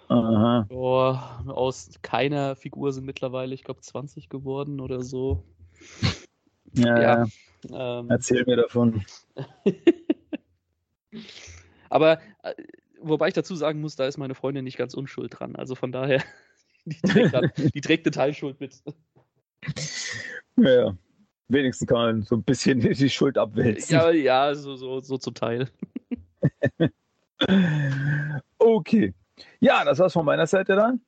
Aha. 0.07 0.65
Boah, 0.67 1.43
aus 1.47 1.91
keiner 2.01 2.55
Figur 2.55 2.93
sind 2.93 3.05
mittlerweile, 3.05 3.53
ich 3.53 3.63
glaube, 3.63 3.81
20 3.81 4.29
geworden 4.29 4.79
oder 4.79 5.03
so. 5.03 5.43
Ja, 6.73 6.99
Ja. 6.99 7.25
ja. 7.69 7.99
Ähm, 7.99 8.09
Erzähl 8.09 8.45
mir 8.45 8.55
davon. 8.55 9.03
aber 11.89 12.19
äh, 12.43 12.53
wobei 13.01 13.29
ich 13.29 13.33
dazu 13.33 13.55
sagen 13.55 13.81
muss, 13.81 13.95
da 13.95 14.05
ist 14.07 14.17
meine 14.17 14.35
Freundin 14.35 14.63
nicht 14.63 14.77
ganz 14.77 14.93
unschuld 14.93 15.39
dran. 15.39 15.55
Also 15.55 15.75
von 15.75 15.91
daher, 15.91 16.23
die 16.85 16.99
trägt, 17.01 17.33
dann, 17.33 17.51
die 17.55 17.81
trägt 17.81 18.05
eine 18.05 18.11
Teilschuld 18.11 18.59
mit. 18.59 18.81
Ja, 20.57 20.73
ja. 20.73 20.97
Wenigstens 21.47 21.87
kann 21.87 21.97
man 21.97 22.21
so 22.21 22.35
ein 22.35 22.43
bisschen 22.43 22.79
die 22.93 23.09
Schuld 23.09 23.37
abwälzen. 23.37 23.93
Ja, 23.93 24.11
ja, 24.11 24.55
so, 24.55 24.75
so, 24.75 24.99
so 25.01 25.17
zum 25.17 25.33
Teil. 25.33 25.69
Okay. 28.59 29.15
Ja, 29.59 29.83
das 29.83 29.97
war's 29.97 30.13
von 30.13 30.25
meiner 30.25 30.45
Seite 30.45 30.75
dann. 30.75 31.01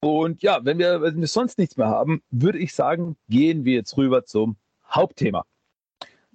Und 0.00 0.42
ja, 0.42 0.62
wenn 0.62 0.78
wir, 0.78 1.00
wenn 1.00 1.18
wir 1.18 1.26
sonst 1.26 1.58
nichts 1.58 1.76
mehr 1.76 1.86
haben, 1.86 2.22
würde 2.30 2.58
ich 2.58 2.74
sagen, 2.74 3.16
gehen 3.30 3.64
wir 3.64 3.74
jetzt 3.74 3.96
rüber 3.96 4.24
zum 4.26 4.56
Hauptthema. 4.86 5.46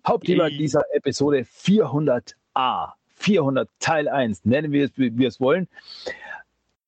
Hauptthema 0.07 0.49
dieser 0.49 0.83
Episode 0.93 1.41
400a. 1.41 2.93
400 3.27 3.69
Teil 3.79 4.07
1, 4.07 4.45
nennen 4.45 4.71
wir 4.71 4.85
es, 4.85 4.91
wie 4.95 5.17
wir 5.17 5.27
es 5.27 5.41
wollen. 5.41 5.67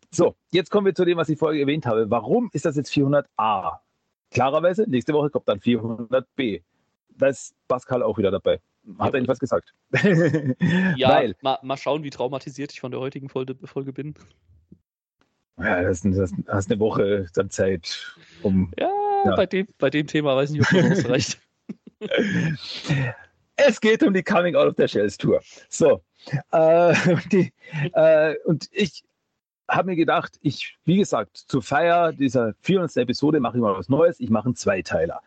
So, 0.10 0.36
jetzt 0.52 0.72
kommen 0.72 0.86
wir 0.86 0.96
zu 0.96 1.04
dem, 1.04 1.18
was 1.18 1.28
ich 1.28 1.38
vorher 1.38 1.60
erwähnt 1.60 1.86
habe. 1.86 2.10
Warum 2.10 2.50
ist 2.54 2.64
das 2.64 2.78
jetzt 2.78 2.94
400a? 2.94 3.80
Klarerweise, 4.32 4.86
nächste 4.88 5.12
Woche 5.12 5.30
kommt 5.30 5.50
dann 5.50 5.60
400b. 5.60 6.62
Da 7.18 7.28
ist 7.28 7.54
Pascal 7.68 8.02
auch 8.04 8.18
wieder 8.18 8.32
dabei. 8.32 8.62
Hat 8.98 9.14
er 9.14 9.20
etwas 9.20 9.40
gesagt? 9.40 9.74
Ja, 10.96 11.10
Weil, 11.10 11.36
mal, 11.42 11.60
mal 11.62 11.76
schauen, 11.76 12.04
wie 12.04 12.10
traumatisiert 12.10 12.72
ich 12.72 12.80
von 12.80 12.92
der 12.92 13.02
heutigen 13.02 13.28
Folge, 13.28 13.56
Folge 13.66 13.92
bin. 13.92 14.14
ja, 15.58 15.82
das, 15.82 16.06
hast 16.48 16.72
eine 16.72 16.80
Woche 16.80 17.28
dann 17.34 17.50
Zeit, 17.50 18.16
um 18.44 18.72
Ja, 18.80 18.90
Ja. 19.26 19.36
Bei, 19.36 19.46
dem, 19.46 19.68
bei 19.78 19.90
dem 19.90 20.08
Thema 20.08 20.38
weiß 20.38 20.52
ich 20.52 20.60
nicht, 20.60 20.74
ob 20.74 20.90
das 20.90 21.00
ausreicht. 21.00 21.42
Es 23.62 23.82
geht 23.82 24.02
um 24.04 24.14
die 24.14 24.24
Coming 24.24 24.56
Out 24.56 24.70
of 24.70 24.76
the 24.78 24.88
Shells 24.88 25.18
Tour. 25.18 25.42
So, 25.68 26.02
äh, 26.52 26.94
und, 27.12 27.32
die, 27.32 27.54
äh, 27.94 28.36
und 28.46 28.70
ich 28.72 29.04
habe 29.68 29.90
mir 29.90 29.96
gedacht, 29.96 30.38
ich, 30.42 30.78
wie 30.86 30.98
gesagt, 30.98 31.38
zur 31.38 31.62
Feier 31.62 32.12
dieser 32.14 32.54
400. 32.62 32.98
Episode 32.98 33.40
mache 33.40 33.58
ich 33.58 33.62
mal 33.62 33.78
was 33.78 33.90
Neues. 33.90 34.20
Ich 34.20 34.30
mache 34.30 34.46
einen 34.46 34.56
Zweiteiler. 34.56 35.22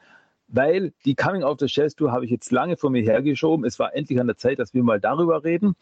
Weil 0.49 0.93
die 1.05 1.15
Coming 1.15 1.43
Out 1.43 1.55
of 1.55 1.61
the 1.61 1.69
Shells 1.69 1.95
Tour 1.95 2.13
habe 2.13 2.25
ich 2.25 2.31
jetzt 2.31 2.51
lange 2.51 2.77
vor 2.77 2.91
mir 2.91 3.03
hergeschoben. 3.03 3.65
Es 3.65 3.79
war 3.79 3.95
endlich 3.95 4.21
an 4.21 4.27
der 4.27 4.37
Zeit, 4.37 4.59
dass 4.59 4.75
wir 4.75 4.83
mal 4.83 5.01
darüber 5.01 5.45
reden. 5.45 5.77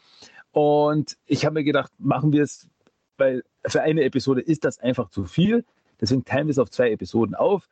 Und 0.53 1.17
ich 1.27 1.45
habe 1.45 1.55
mir 1.55 1.65
gedacht, 1.65 1.93
machen 1.99 2.33
wir 2.33 2.43
es, 2.43 2.69
weil 3.17 3.43
für 3.67 3.83
eine 3.83 4.03
Episode 4.05 4.41
ist 4.41 4.65
das 4.65 4.79
einfach 4.79 5.11
zu 5.11 5.25
viel. 5.25 5.65
Deswegen 6.01 6.25
teilen 6.25 6.47
wir 6.47 6.53
es 6.53 6.59
auf 6.59 6.71
zwei 6.71 6.91
Episoden 6.91 7.35
auf. 7.35 7.69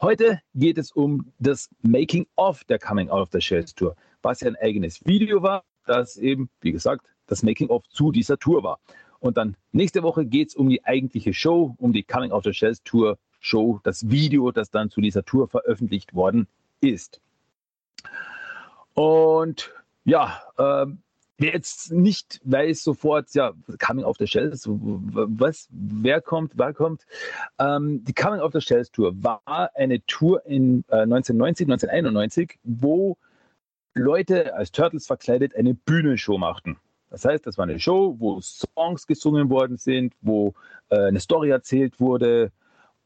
Heute 0.00 0.40
geht 0.54 0.78
es 0.78 0.92
um 0.92 1.32
das 1.38 1.70
Making 1.82 2.26
of 2.36 2.64
der 2.64 2.78
Coming 2.78 3.08
Out 3.08 3.22
of 3.22 3.28
the 3.32 3.40
Shells 3.40 3.74
Tour, 3.74 3.96
was 4.22 4.40
ja 4.40 4.48
ein 4.48 4.56
eigenes 4.56 5.04
Video 5.06 5.42
war, 5.42 5.64
das 5.86 6.16
eben, 6.16 6.48
wie 6.60 6.72
gesagt, 6.72 7.06
das 7.26 7.42
Making 7.42 7.68
of 7.68 7.86
zu 7.88 8.12
dieser 8.12 8.38
Tour 8.38 8.62
war. 8.62 8.78
Und 9.20 9.36
dann 9.36 9.56
nächste 9.70 10.02
Woche 10.02 10.26
geht 10.26 10.48
es 10.48 10.54
um 10.56 10.68
die 10.68 10.84
eigentliche 10.84 11.32
Show, 11.32 11.74
um 11.78 11.92
die 11.92 12.02
Coming 12.02 12.32
of 12.32 12.42
the 12.44 12.52
Shells 12.52 12.82
Tour 12.82 13.18
Show, 13.40 13.80
das 13.84 14.10
Video, 14.10 14.50
das 14.50 14.70
dann 14.70 14.90
zu 14.90 15.00
dieser 15.00 15.24
Tour 15.24 15.48
veröffentlicht 15.48 16.14
worden 16.14 16.48
ist. 16.80 17.20
Und 18.94 19.72
ja, 20.04 20.42
ähm, 20.58 20.98
wer 21.38 21.52
jetzt 21.52 21.92
nicht 21.92 22.40
weiß 22.44 22.82
sofort, 22.82 23.32
ja, 23.34 23.52
Coming 23.78 24.04
of 24.04 24.16
the 24.18 24.26
Shells, 24.26 24.66
was, 24.68 25.68
wer 25.70 26.20
kommt, 26.20 26.52
wer 26.56 26.72
kommt. 26.72 27.06
Ähm, 27.58 28.04
die 28.04 28.14
Coming 28.14 28.40
of 28.40 28.52
the 28.52 28.60
Shells 28.60 28.90
Tour 28.90 29.12
war 29.22 29.70
eine 29.74 30.04
Tour 30.06 30.44
in 30.46 30.84
äh, 30.88 31.02
1990, 31.02 31.66
1991, 31.66 32.58
wo 32.64 33.16
Leute 33.94 34.54
als 34.54 34.72
Turtles 34.72 35.06
verkleidet 35.06 35.54
eine 35.54 35.74
Bühnenshow 35.74 36.38
machten. 36.38 36.78
Das 37.10 37.24
heißt, 37.26 37.46
das 37.46 37.58
war 37.58 37.64
eine 37.64 37.78
Show, 37.78 38.16
wo 38.18 38.40
Songs 38.40 39.06
gesungen 39.06 39.50
worden 39.50 39.76
sind, 39.76 40.14
wo 40.22 40.54
äh, 40.88 40.96
eine 40.96 41.20
Story 41.20 41.50
erzählt 41.50 42.00
wurde. 42.00 42.52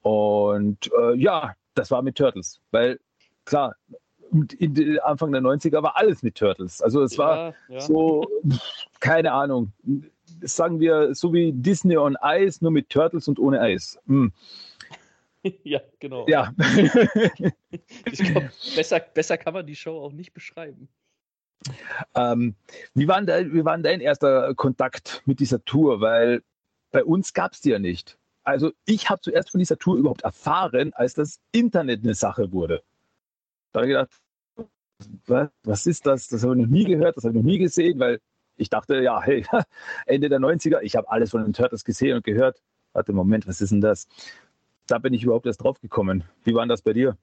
Und 0.02 0.90
äh, 0.96 1.14
ja, 1.16 1.54
das 1.74 1.90
war 1.90 2.02
mit 2.02 2.16
Turtles. 2.16 2.60
Weil 2.70 3.00
klar, 3.44 3.74
in, 4.58 4.98
Anfang 5.00 5.32
der 5.32 5.40
90er 5.40 5.82
war 5.82 5.96
alles 5.96 6.22
mit 6.22 6.36
Turtles. 6.36 6.80
Also 6.80 7.02
es 7.02 7.16
ja, 7.16 7.18
war 7.18 7.54
ja. 7.68 7.80
so, 7.80 8.24
keine 9.00 9.32
Ahnung, 9.32 9.72
sagen 10.42 10.80
wir 10.80 11.14
so 11.14 11.32
wie 11.32 11.52
Disney 11.52 11.96
on 11.96 12.16
Ice, 12.22 12.58
nur 12.62 12.70
mit 12.70 12.90
Turtles 12.90 13.28
und 13.28 13.38
ohne 13.38 13.60
Eis. 13.60 13.98
Hm. 14.06 14.32
Ja, 15.64 15.80
genau. 15.98 16.26
Ja. 16.28 16.52
ich 18.10 18.18
glaube, 18.18 18.50
besser, 18.74 19.00
besser 19.00 19.38
kann 19.38 19.54
man 19.54 19.66
die 19.66 19.76
Show 19.76 19.98
auch 20.00 20.12
nicht 20.12 20.32
beschreiben. 20.32 20.88
Ähm, 22.14 22.54
wie, 22.94 23.08
war 23.08 23.22
dein, 23.22 23.52
wie 23.52 23.64
war 23.64 23.78
dein 23.78 24.00
erster 24.00 24.54
Kontakt 24.54 25.22
mit 25.26 25.40
dieser 25.40 25.64
Tour? 25.64 26.00
Weil 26.00 26.42
bei 26.90 27.04
uns 27.04 27.32
gab 27.32 27.52
es 27.52 27.60
die 27.60 27.70
ja 27.70 27.78
nicht. 27.78 28.18
Also 28.44 28.72
ich 28.84 29.10
habe 29.10 29.20
zuerst 29.20 29.50
von 29.50 29.58
dieser 29.58 29.78
Tour 29.78 29.96
überhaupt 29.96 30.22
erfahren, 30.22 30.92
als 30.94 31.14
das 31.14 31.40
Internet 31.52 32.04
eine 32.04 32.14
Sache 32.14 32.52
wurde. 32.52 32.82
Da 33.72 33.80
habe 33.80 33.86
ich 33.86 33.96
gedacht, 33.96 34.20
was, 35.26 35.48
was 35.64 35.86
ist 35.86 36.06
das? 36.06 36.28
Das 36.28 36.44
habe 36.44 36.54
ich 36.54 36.62
noch 36.62 36.70
nie 36.70 36.84
gehört, 36.84 37.16
das 37.16 37.24
habe 37.24 37.36
ich 37.36 37.42
noch 37.42 37.50
nie 37.50 37.58
gesehen, 37.58 37.98
weil 37.98 38.20
ich 38.56 38.70
dachte, 38.70 39.02
ja, 39.02 39.20
hey, 39.20 39.44
Ende 40.06 40.28
der 40.28 40.38
90er, 40.38 40.80
ich 40.80 40.96
habe 40.96 41.10
alles 41.10 41.30
von 41.30 41.42
den 41.42 41.52
Turtles 41.52 41.84
gesehen 41.84 42.16
und 42.16 42.24
gehört. 42.24 42.62
Warte, 42.92 43.12
Moment, 43.12 43.46
was 43.46 43.60
ist 43.60 43.70
denn 43.70 43.82
das? 43.82 44.08
Da 44.86 44.98
bin 44.98 45.14
ich 45.14 45.24
überhaupt 45.24 45.46
erst 45.46 45.62
drauf 45.62 45.80
gekommen. 45.80 46.24
Wie 46.44 46.54
war 46.54 46.66
das 46.66 46.82
bei 46.82 46.92
dir? 46.92 47.16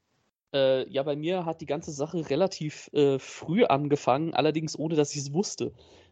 Äh, 0.54 0.88
ja, 0.90 1.04
bei 1.04 1.16
mir 1.16 1.46
hat 1.46 1.62
die 1.62 1.66
ganze 1.66 1.92
Sache 1.92 2.30
relativ 2.30 2.90
äh, 2.94 3.18
früh 3.18 3.64
angefangen, 3.66 4.34
allerdings 4.34 4.78
ohne, 4.78 4.96
dass 4.96 5.14
ich 5.14 5.22
es 5.22 5.34
wusste. 5.34 5.72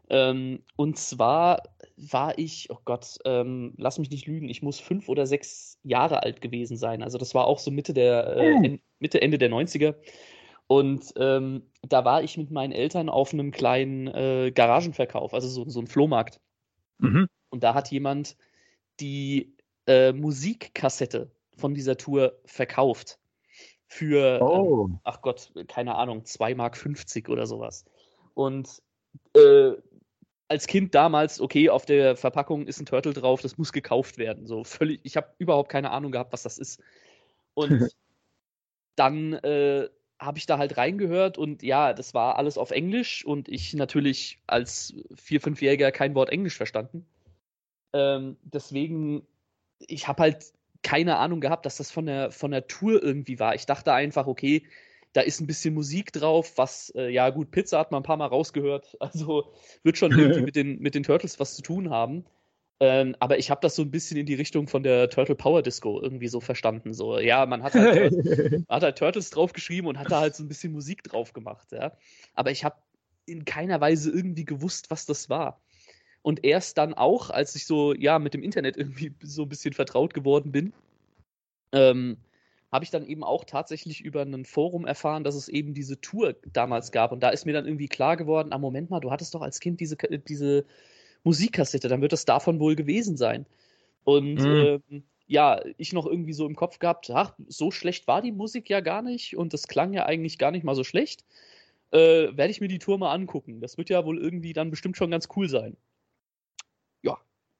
Ähm, 0.09 0.63
und 0.75 0.97
zwar 0.97 1.63
war 1.95 2.37
ich, 2.37 2.69
oh 2.69 2.79
Gott, 2.83 3.17
ähm, 3.23 3.73
lass 3.77 3.99
mich 3.99 4.09
nicht 4.09 4.27
lügen, 4.27 4.49
ich 4.49 4.61
muss 4.61 4.79
fünf 4.79 5.07
oder 5.07 5.25
sechs 5.25 5.79
Jahre 5.83 6.23
alt 6.23 6.41
gewesen 6.41 6.75
sein. 6.75 7.03
Also 7.03 7.17
das 7.17 7.35
war 7.35 7.45
auch 7.45 7.59
so 7.59 7.71
Mitte 7.71 7.93
der, 7.93 8.35
äh, 8.35 8.53
oh. 8.53 8.77
Mitte, 8.99 9.21
Ende 9.21 9.37
der 9.37 9.49
90er. 9.49 9.95
Und 10.67 11.13
ähm, 11.17 11.63
da 11.81 12.03
war 12.03 12.23
ich 12.23 12.37
mit 12.37 12.49
meinen 12.49 12.71
Eltern 12.71 13.09
auf 13.09 13.33
einem 13.33 13.51
kleinen 13.51 14.07
äh, 14.07 14.51
Garagenverkauf, 14.53 15.33
also 15.33 15.47
so, 15.47 15.69
so 15.69 15.79
ein 15.79 15.87
Flohmarkt. 15.87 16.39
Mhm. 16.97 17.27
Und 17.49 17.63
da 17.63 17.73
hat 17.73 17.91
jemand 17.91 18.37
die 18.99 19.55
äh, 19.87 20.13
Musikkassette 20.13 21.31
von 21.61 21.73
dieser 21.73 21.97
Tour 21.97 22.39
verkauft. 22.45 23.19
Für, 23.87 24.37
ähm, 24.37 24.41
oh. 24.41 24.85
ähm, 24.87 24.99
ach 25.03 25.21
Gott, 25.21 25.51
keine 25.67 25.95
Ahnung, 25.95 26.21
2,50 26.23 26.55
Mark 26.55 27.29
oder 27.29 27.45
sowas. 27.45 27.85
Und 28.33 28.81
äh, 29.35 29.73
als 30.47 30.67
Kind 30.67 30.95
damals, 30.95 31.39
okay, 31.39 31.69
auf 31.69 31.85
der 31.85 32.15
Verpackung 32.15 32.67
ist 32.67 32.79
ein 32.79 32.85
Turtle 32.85 33.13
drauf, 33.13 33.41
das 33.41 33.57
muss 33.57 33.71
gekauft 33.71 34.17
werden. 34.17 34.47
So 34.47 34.63
völlig, 34.63 34.99
ich 35.03 35.15
habe 35.15 35.33
überhaupt 35.37 35.69
keine 35.69 35.91
Ahnung 35.91 36.11
gehabt, 36.11 36.33
was 36.33 36.43
das 36.43 36.57
ist. 36.57 36.81
Und 37.53 37.89
dann 38.95 39.33
äh, 39.33 39.89
habe 40.19 40.37
ich 40.37 40.45
da 40.45 40.57
halt 40.57 40.77
reingehört 40.77 41.37
und 41.37 41.63
ja, 41.63 41.93
das 41.93 42.13
war 42.13 42.37
alles 42.37 42.57
auf 42.57 42.71
Englisch 42.71 43.25
und 43.25 43.49
ich 43.49 43.73
natürlich 43.73 44.39
als 44.45 44.93
vier, 45.15 45.41
fünfjähriger 45.41 45.91
kein 45.91 46.15
Wort 46.15 46.29
Englisch 46.29 46.57
verstanden. 46.57 47.05
Ähm, 47.93 48.37
deswegen, 48.43 49.25
ich 49.79 50.07
habe 50.07 50.23
halt 50.23 50.53
keine 50.83 51.17
Ahnung 51.17 51.41
gehabt, 51.41 51.65
dass 51.65 51.77
das 51.77 51.91
von 51.91 52.05
der, 52.05 52.31
von 52.31 52.51
der 52.51 52.67
Tour 52.67 53.01
irgendwie 53.01 53.39
war. 53.39 53.55
Ich 53.55 53.65
dachte 53.65 53.93
einfach, 53.93 54.27
okay, 54.27 54.63
da 55.13 55.21
ist 55.21 55.41
ein 55.41 55.47
bisschen 55.47 55.73
Musik 55.73 56.13
drauf, 56.13 56.53
was, 56.55 56.91
äh, 56.95 57.09
ja 57.09 57.29
gut, 57.29 57.51
Pizza 57.51 57.79
hat 57.79 57.91
man 57.91 58.01
ein 58.01 58.05
paar 58.05 58.17
Mal 58.17 58.27
rausgehört, 58.27 58.97
also 58.99 59.53
wird 59.83 59.97
schon 59.97 60.11
irgendwie 60.11 60.41
mit 60.45 60.55
den, 60.55 60.79
mit 60.79 60.95
den 60.95 61.03
Turtles 61.03 61.39
was 61.39 61.55
zu 61.55 61.61
tun 61.61 61.89
haben. 61.89 62.25
Ähm, 62.79 63.15
aber 63.19 63.37
ich 63.37 63.51
habe 63.51 63.61
das 63.61 63.75
so 63.75 63.83
ein 63.83 63.91
bisschen 63.91 64.17
in 64.17 64.25
die 64.25 64.33
Richtung 64.33 64.67
von 64.67 64.81
der 64.81 65.07
Turtle 65.07 65.35
Power 65.35 65.61
Disco 65.61 66.01
irgendwie 66.01 66.27
so 66.27 66.39
verstanden. 66.39 66.93
So, 66.93 67.19
ja, 67.19 67.45
man 67.45 67.61
hat 67.61 67.75
halt, 67.75 68.11
hat 68.69 68.81
halt 68.81 68.97
Turtles 68.97 69.29
draufgeschrieben 69.29 69.87
und 69.87 69.99
hat 69.99 70.11
da 70.11 70.21
halt 70.21 70.33
so 70.33 70.43
ein 70.43 70.47
bisschen 70.47 70.73
Musik 70.73 71.03
drauf 71.03 71.31
gemacht, 71.33 71.67
ja. 71.71 71.91
Aber 72.33 72.49
ich 72.49 72.63
habe 72.63 72.77
in 73.27 73.45
keiner 73.45 73.79
Weise 73.81 74.09
irgendwie 74.09 74.45
gewusst, 74.45 74.89
was 74.89 75.05
das 75.05 75.29
war. 75.29 75.61
Und 76.23 76.43
erst 76.43 76.77
dann 76.77 76.93
auch, 76.93 77.29
als 77.29 77.55
ich 77.55 77.65
so, 77.65 77.93
ja, 77.93 78.19
mit 78.19 78.33
dem 78.33 78.43
Internet 78.43 78.77
irgendwie 78.77 79.13
so 79.23 79.43
ein 79.43 79.49
bisschen 79.49 79.73
vertraut 79.73 80.13
geworden 80.13 80.51
bin, 80.51 80.73
ähm, 81.71 82.17
habe 82.71 82.85
ich 82.85 82.91
dann 82.91 83.05
eben 83.05 83.23
auch 83.23 83.43
tatsächlich 83.43 84.01
über 84.01 84.21
ein 84.21 84.45
Forum 84.45 84.85
erfahren, 84.85 85.23
dass 85.23 85.35
es 85.35 85.49
eben 85.49 85.73
diese 85.73 85.99
Tour 85.99 86.35
damals 86.53 86.91
gab. 86.91 87.11
Und 87.11 87.21
da 87.21 87.29
ist 87.29 87.45
mir 87.45 87.53
dann 87.53 87.65
irgendwie 87.65 87.89
klar 87.89 88.15
geworden, 88.15 88.53
ah, 88.53 88.57
Moment 88.57 88.89
mal, 88.89 89.01
du 89.01 89.11
hattest 89.11 89.33
doch 89.35 89.41
als 89.41 89.59
Kind 89.59 89.81
diese, 89.81 89.97
diese 89.97 90.65
Musikkassette, 91.23 91.89
dann 91.89 92.01
wird 92.01 92.13
das 92.13 92.25
davon 92.25 92.59
wohl 92.59 92.75
gewesen 92.75 93.17
sein. 93.17 93.45
Und 94.05 94.35
mhm. 94.35 94.81
ähm, 94.89 95.03
ja, 95.27 95.61
ich 95.77 95.93
noch 95.93 96.05
irgendwie 96.05 96.33
so 96.33 96.45
im 96.45 96.55
Kopf 96.55 96.79
gehabt, 96.79 97.09
ach, 97.09 97.33
so 97.47 97.71
schlecht 97.71 98.07
war 98.07 98.21
die 98.21 98.31
Musik 98.31 98.69
ja 98.69 98.79
gar 98.79 99.01
nicht 99.01 99.35
und 99.37 99.53
das 99.53 99.67
klang 99.67 99.93
ja 99.93 100.05
eigentlich 100.05 100.37
gar 100.37 100.51
nicht 100.51 100.63
mal 100.63 100.75
so 100.75 100.83
schlecht. 100.83 101.25
Äh, 101.91 102.35
Werde 102.35 102.51
ich 102.51 102.61
mir 102.61 102.67
die 102.67 102.79
Tour 102.79 102.97
mal 102.97 103.13
angucken. 103.13 103.59
Das 103.59 103.77
wird 103.77 103.89
ja 103.89 104.05
wohl 104.05 104.17
irgendwie 104.17 104.53
dann 104.53 104.71
bestimmt 104.71 104.97
schon 104.97 105.11
ganz 105.11 105.27
cool 105.35 105.49
sein. 105.49 105.75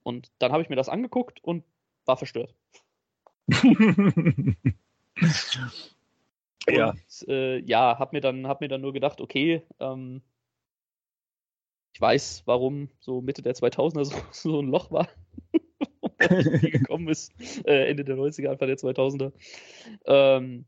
Und 0.03 0.31
dann 0.39 0.51
habe 0.51 0.63
ich 0.63 0.69
mir 0.69 0.75
das 0.75 0.89
angeguckt 0.89 1.43
und 1.43 1.63
war 2.05 2.17
verstört. 2.17 2.53
ja. 6.67 6.91
Und, 6.91 7.27
äh, 7.27 7.59
ja, 7.59 7.97
hab 7.99 8.13
mir 8.13 8.21
dann, 8.21 8.47
hab 8.47 8.61
mir 8.61 8.67
dann 8.67 8.81
nur 8.81 8.93
gedacht, 8.93 9.21
okay, 9.21 9.63
ähm, 9.79 10.21
ich 11.93 12.01
weiß, 12.01 12.43
warum 12.45 12.89
so 12.99 13.21
Mitte 13.21 13.41
der 13.41 13.55
2000er 13.55 14.05
so, 14.05 14.15
so 14.31 14.61
ein 14.61 14.67
Loch 14.67 14.91
war, 14.91 15.07
gekommen 16.19 17.09
ist, 17.09 17.33
äh, 17.65 17.89
Ende 17.89 18.03
der 18.05 18.15
90er, 18.15 18.49
Anfang 18.49 18.67
der 18.67 18.77
2000er. 18.77 19.31
Ähm, 20.05 20.65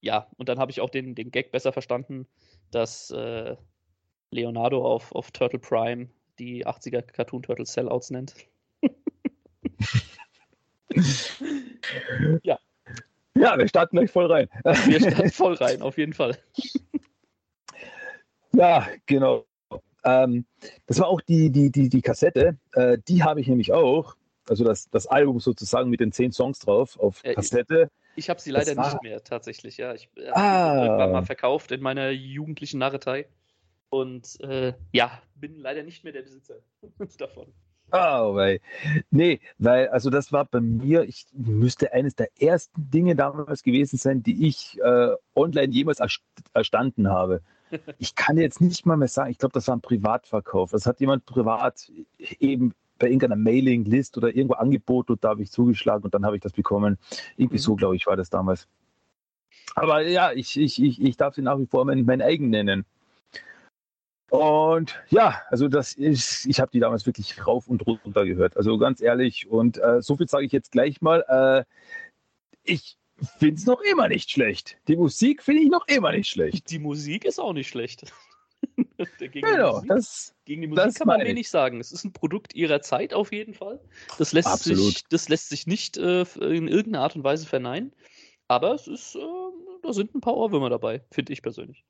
ja, 0.00 0.28
und 0.36 0.48
dann 0.48 0.58
habe 0.58 0.70
ich 0.70 0.80
auch 0.80 0.90
den, 0.90 1.14
den 1.14 1.30
Gag 1.30 1.50
besser 1.50 1.72
verstanden, 1.72 2.26
dass 2.70 3.10
äh, 3.10 3.56
Leonardo 4.30 4.84
auf, 4.84 5.12
auf 5.12 5.30
Turtle 5.30 5.58
Prime 5.58 6.10
die 6.38 6.66
80er 6.66 7.02
Cartoon 7.02 7.42
Turtle 7.42 7.66
Sellouts 7.66 8.10
nennt. 8.10 8.34
ja. 12.42 12.58
Ja, 13.36 13.58
wir 13.58 13.66
starten 13.68 13.96
gleich 13.96 14.10
voll 14.10 14.30
rein. 14.30 14.48
wir 14.62 15.00
starten 15.00 15.30
voll 15.30 15.54
rein, 15.54 15.82
auf 15.82 15.98
jeden 15.98 16.12
Fall. 16.12 16.38
Ja, 18.56 18.86
genau. 19.06 19.46
Ähm, 20.04 20.46
das 20.86 21.00
war 21.00 21.08
auch 21.08 21.20
die, 21.20 21.50
die, 21.50 21.70
die, 21.70 21.88
die 21.88 22.02
Kassette, 22.02 22.56
äh, 22.72 22.98
die 23.08 23.22
habe 23.24 23.40
ich 23.40 23.48
nämlich 23.48 23.72
auch. 23.72 24.16
Also 24.48 24.62
das, 24.64 24.90
das 24.90 25.06
Album 25.06 25.40
sozusagen 25.40 25.88
mit 25.88 26.00
den 26.00 26.12
zehn 26.12 26.30
Songs 26.30 26.58
drauf 26.58 26.98
auf 26.98 27.24
äh, 27.24 27.34
Kassette. 27.34 27.88
Ich, 28.14 28.24
ich 28.24 28.30
habe 28.30 28.40
sie 28.40 28.50
leider 28.50 28.76
war... 28.76 28.92
nicht 28.92 29.02
mehr, 29.02 29.24
tatsächlich, 29.24 29.78
ja. 29.78 29.94
Ich 29.94 30.10
äh, 30.16 30.28
ah. 30.32 30.84
irgendwann 30.84 31.12
mal 31.12 31.24
verkauft 31.24 31.72
in 31.72 31.80
meiner 31.80 32.10
jugendlichen 32.10 32.78
Narretei. 32.78 33.26
Und 33.88 34.40
äh, 34.40 34.74
ja, 34.92 35.22
bin 35.48 35.60
leider 35.60 35.82
nicht 35.82 36.04
mehr 36.04 36.12
der 36.12 36.22
Besitzer 36.22 36.54
davon. 37.18 37.52
Oh, 37.92 38.34
weil, 38.34 38.60
nee, 39.10 39.40
weil, 39.58 39.88
also 39.88 40.08
das 40.08 40.32
war 40.32 40.46
bei 40.46 40.60
mir, 40.60 41.02
ich 41.02 41.26
müsste 41.34 41.92
eines 41.92 42.16
der 42.16 42.28
ersten 42.40 42.90
Dinge 42.90 43.14
damals 43.14 43.62
gewesen 43.62 43.98
sein, 43.98 44.22
die 44.22 44.48
ich 44.48 44.80
äh, 44.80 45.10
online 45.34 45.72
jemals 45.72 46.00
erstanden 46.54 47.08
habe. 47.08 47.42
Ich 47.98 48.14
kann 48.14 48.36
jetzt 48.36 48.60
nicht 48.60 48.86
mal 48.86 48.96
mehr 48.96 49.08
sagen, 49.08 49.32
ich 49.32 49.38
glaube, 49.38 49.54
das 49.54 49.66
war 49.66 49.74
ein 49.74 49.80
Privatverkauf. 49.80 50.70
Das 50.70 50.86
hat 50.86 51.00
jemand 51.00 51.26
privat 51.26 51.90
eben 52.38 52.72
bei 53.00 53.08
irgendeiner 53.08 53.34
Mailing-List 53.34 54.16
oder 54.16 54.28
irgendwo 54.28 54.54
angeboten 54.54 55.12
und 55.12 55.24
da 55.24 55.30
habe 55.30 55.42
ich 55.42 55.50
zugeschlagen 55.50 56.04
und 56.04 56.14
dann 56.14 56.24
habe 56.24 56.36
ich 56.36 56.42
das 56.42 56.52
bekommen. 56.52 56.98
Irgendwie 57.36 57.56
mhm. 57.56 57.62
so, 57.62 57.74
glaube 57.74 57.96
ich, 57.96 58.06
war 58.06 58.14
das 58.14 58.30
damals. 58.30 58.68
Aber 59.74 60.06
ja, 60.06 60.30
ich, 60.30 60.56
ich, 60.56 60.80
ich, 60.80 61.02
ich 61.02 61.16
darf 61.16 61.34
sie 61.34 61.42
nach 61.42 61.58
wie 61.58 61.66
vor 61.66 61.84
mein, 61.84 62.04
mein 62.04 62.22
eigen 62.22 62.48
nennen. 62.48 62.84
Und 64.34 65.00
ja, 65.10 65.42
also 65.48 65.68
das 65.68 65.92
ist, 65.92 66.46
ich 66.46 66.58
habe 66.58 66.70
die 66.72 66.80
damals 66.80 67.06
wirklich 67.06 67.46
rauf 67.46 67.68
und 67.68 67.86
runter 67.86 68.24
gehört. 68.24 68.56
Also 68.56 68.78
ganz 68.78 69.00
ehrlich. 69.00 69.48
Und 69.48 69.78
äh, 69.78 70.02
so 70.02 70.16
viel 70.16 70.28
sage 70.28 70.44
ich 70.44 70.50
jetzt 70.50 70.72
gleich 70.72 71.00
mal. 71.00 71.24
Äh, 71.28 71.64
ich 72.64 72.96
finde 73.38 73.54
es 73.54 73.66
noch 73.66 73.80
immer 73.80 74.08
nicht 74.08 74.32
schlecht. 74.32 74.76
Die 74.88 74.96
Musik 74.96 75.40
finde 75.40 75.62
ich 75.62 75.68
noch 75.68 75.86
immer 75.86 76.10
nicht 76.10 76.28
schlecht. 76.28 76.68
Die 76.70 76.80
Musik 76.80 77.24
ist 77.24 77.38
auch 77.38 77.52
nicht 77.52 77.68
schlecht. 77.68 78.12
gegen 79.18 79.46
genau, 79.46 79.74
Musik, 79.74 79.88
das, 79.88 80.34
gegen 80.46 80.62
die 80.62 80.66
Musik 80.66 80.96
kann 80.96 81.06
man 81.06 81.20
wenig 81.20 81.48
sagen. 81.48 81.78
Es 81.78 81.92
ist 81.92 82.02
ein 82.02 82.12
Produkt 82.12 82.56
ihrer 82.56 82.80
Zeit 82.80 83.14
auf 83.14 83.30
jeden 83.30 83.54
Fall. 83.54 83.78
Das 84.18 84.32
lässt, 84.32 84.64
sich, 84.64 85.04
das 85.10 85.28
lässt 85.28 85.48
sich 85.48 85.68
nicht 85.68 85.96
äh, 85.96 86.22
in 86.40 86.66
irgendeiner 86.66 87.04
Art 87.04 87.14
und 87.14 87.22
Weise 87.22 87.46
verneinen. 87.46 87.92
Aber 88.48 88.74
es 88.74 88.88
ist, 88.88 89.14
äh, 89.14 89.20
da 89.82 89.92
sind 89.92 90.12
ein 90.12 90.20
paar 90.20 90.36
Ohrwürmer 90.36 90.70
dabei, 90.70 91.04
finde 91.12 91.32
ich 91.32 91.40
persönlich. 91.40 91.84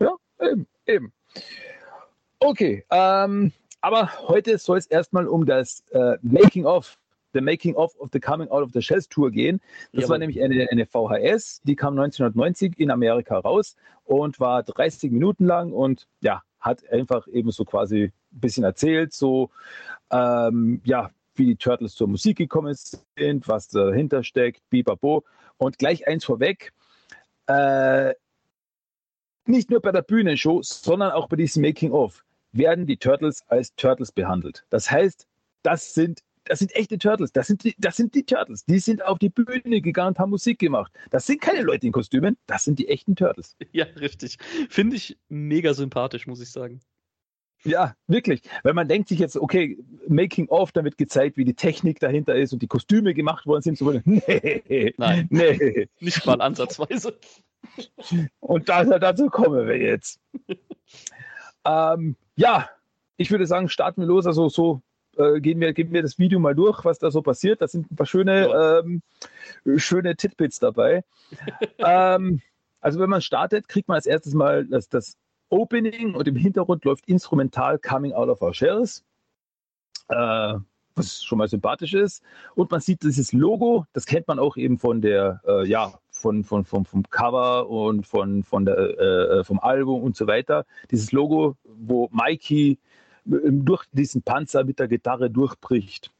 Ja, 0.00 0.16
eben, 0.40 0.66
eben. 0.86 1.12
Okay, 2.38 2.84
ähm, 2.90 3.52
aber 3.80 4.10
heute 4.28 4.58
soll 4.58 4.78
es 4.78 4.86
erstmal 4.86 5.26
um 5.26 5.46
das 5.46 5.82
äh, 5.92 6.16
Making 6.22 6.66
of, 6.66 6.98
the 7.32 7.40
Making 7.40 7.74
of 7.74 7.94
of 7.98 8.10
the 8.12 8.20
Coming 8.20 8.48
Out 8.48 8.62
of 8.62 8.72
the 8.72 8.82
Shells 8.82 9.08
Tour 9.08 9.30
gehen. 9.30 9.60
Das 9.92 10.02
Jawohl. 10.02 10.10
war 10.10 10.18
nämlich 10.18 10.42
eine, 10.42 10.68
eine 10.70 10.86
VHS, 10.86 11.62
die 11.64 11.76
kam 11.76 11.98
1990 11.98 12.78
in 12.78 12.90
Amerika 12.90 13.38
raus 13.38 13.76
und 14.04 14.40
war 14.40 14.62
30 14.62 15.10
Minuten 15.10 15.46
lang 15.46 15.72
und 15.72 16.06
ja, 16.20 16.42
hat 16.60 16.88
einfach 16.90 17.28
eben 17.28 17.50
so 17.50 17.64
quasi 17.64 18.04
ein 18.04 18.40
bisschen 18.40 18.64
erzählt, 18.64 19.12
so 19.12 19.50
ähm, 20.10 20.80
ja, 20.84 21.10
wie 21.34 21.46
die 21.46 21.56
Turtles 21.56 21.94
zur 21.94 22.08
Musik 22.08 22.38
gekommen 22.38 22.74
sind, 23.16 23.48
was 23.48 23.68
dahinter 23.68 24.22
steckt, 24.22 24.62
bibabo. 24.70 25.24
Und 25.56 25.78
gleich 25.78 26.06
eins 26.06 26.24
vorweg, 26.24 26.72
äh, 27.46 28.14
nicht 29.48 29.70
nur 29.70 29.80
bei 29.80 29.92
der 29.92 30.02
Bühnenshow, 30.02 30.62
sondern 30.62 31.12
auch 31.12 31.28
bei 31.28 31.36
diesem 31.36 31.62
Making-of 31.62 32.24
werden 32.52 32.86
die 32.86 32.96
Turtles 32.96 33.42
als 33.48 33.74
Turtles 33.76 34.12
behandelt. 34.12 34.64
Das 34.70 34.90
heißt, 34.90 35.26
das 35.62 35.94
sind, 35.94 36.20
das 36.44 36.60
sind 36.60 36.74
echte 36.76 36.98
Turtles. 36.98 37.32
Das 37.32 37.46
sind, 37.46 37.64
die, 37.64 37.74
das 37.78 37.96
sind 37.96 38.14
die 38.14 38.24
Turtles. 38.24 38.64
Die 38.64 38.78
sind 38.78 39.04
auf 39.04 39.18
die 39.18 39.30
Bühne 39.30 39.80
gegangen 39.80 40.08
und 40.08 40.18
haben 40.18 40.30
Musik 40.30 40.58
gemacht. 40.58 40.92
Das 41.10 41.26
sind 41.26 41.40
keine 41.40 41.62
Leute 41.62 41.86
in 41.86 41.92
Kostümen, 41.92 42.36
das 42.46 42.64
sind 42.64 42.78
die 42.78 42.88
echten 42.88 43.16
Turtles. 43.16 43.56
Ja, 43.72 43.86
richtig. 43.98 44.36
Finde 44.68 44.96
ich 44.96 45.18
mega 45.28 45.74
sympathisch, 45.74 46.26
muss 46.28 46.40
ich 46.40 46.50
sagen. 46.50 46.80
Ja, 47.64 47.96
wirklich. 48.06 48.42
Weil 48.62 48.74
man 48.74 48.88
denkt 48.88 49.08
sich 49.08 49.18
jetzt, 49.18 49.36
okay, 49.36 49.78
Making 50.06 50.48
of, 50.48 50.70
da 50.70 50.84
wird 50.84 50.98
gezeigt, 50.98 51.36
wie 51.38 51.44
die 51.44 51.54
Technik 51.54 51.98
dahinter 51.98 52.36
ist 52.36 52.52
und 52.52 52.60
die 52.62 52.66
Kostüme 52.66 53.14
gemacht 53.14 53.46
worden 53.46 53.62
sind. 53.62 53.78
So, 53.78 53.90
nee, 54.04 54.94
Nein. 54.98 55.26
nee. 55.30 55.88
Nicht 55.98 56.24
mal 56.26 56.40
ansatzweise. 56.40 57.18
Und 58.40 58.68
da, 58.68 58.84
dazu 58.98 59.28
kommen 59.28 59.66
wir 59.66 59.78
jetzt. 59.78 60.20
ähm, 61.64 62.16
ja, 62.36 62.68
ich 63.16 63.30
würde 63.30 63.46
sagen, 63.46 63.68
starten 63.68 64.02
wir 64.02 64.08
los. 64.08 64.26
Also 64.26 64.48
so 64.48 64.82
äh, 65.16 65.40
gehen, 65.40 65.60
wir, 65.60 65.72
gehen 65.72 65.92
wir 65.92 66.02
das 66.02 66.18
Video 66.18 66.38
mal 66.38 66.54
durch, 66.54 66.84
was 66.84 66.98
da 66.98 67.10
so 67.10 67.22
passiert. 67.22 67.62
Da 67.62 67.68
sind 67.68 67.90
ein 67.90 67.96
paar 67.96 68.06
schöne, 68.06 68.48
Ja. 68.48 68.78
ähm, 68.80 69.02
schöne 69.76 70.16
Titbits 70.16 70.58
dabei. 70.58 71.04
ähm, 71.78 72.40
also 72.80 73.00
wenn 73.00 73.10
man 73.10 73.22
startet, 73.22 73.68
kriegt 73.68 73.88
man 73.88 73.96
als 73.96 74.06
erstes 74.06 74.34
mal 74.34 74.66
das, 74.66 74.88
das 74.88 75.16
Opening 75.48 76.14
und 76.14 76.26
im 76.28 76.36
Hintergrund 76.36 76.84
läuft 76.84 77.06
instrumental 77.08 77.78
Coming 77.78 78.12
Out 78.12 78.28
of 78.28 78.42
Our 78.42 78.54
Shells. 78.54 79.04
Äh, 80.08 80.54
was 80.96 81.24
schon 81.24 81.38
mal 81.38 81.48
sympathisch 81.48 81.94
ist. 81.94 82.22
Und 82.54 82.70
man 82.70 82.80
sieht 82.80 83.02
dieses 83.02 83.32
Logo, 83.32 83.86
das 83.92 84.06
kennt 84.06 84.28
man 84.28 84.38
auch 84.38 84.56
eben 84.56 84.78
von 84.78 85.00
der, 85.00 85.40
äh, 85.46 85.66
ja, 85.66 85.92
von, 86.24 86.42
von, 86.42 86.64
vom, 86.64 86.86
vom 86.86 87.02
Cover 87.10 87.68
und 87.68 88.06
von, 88.06 88.44
von 88.44 88.64
der, 88.64 88.78
äh, 88.78 89.44
vom 89.44 89.60
Album 89.60 90.02
und 90.02 90.16
so 90.16 90.26
weiter. 90.26 90.64
Dieses 90.90 91.12
Logo, 91.12 91.58
wo 91.64 92.08
Mikey 92.12 92.78
äh, 93.26 93.36
durch 93.50 93.84
diesen 93.92 94.22
Panzer 94.22 94.64
mit 94.64 94.78
der 94.78 94.88
Gitarre 94.88 95.28
durchbricht. 95.28 96.10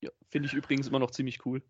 Ja, 0.00 0.10
Finde 0.28 0.48
ich 0.48 0.54
übrigens 0.54 0.88
immer 0.88 0.98
noch 0.98 1.12
ziemlich 1.12 1.46
cool. 1.46 1.62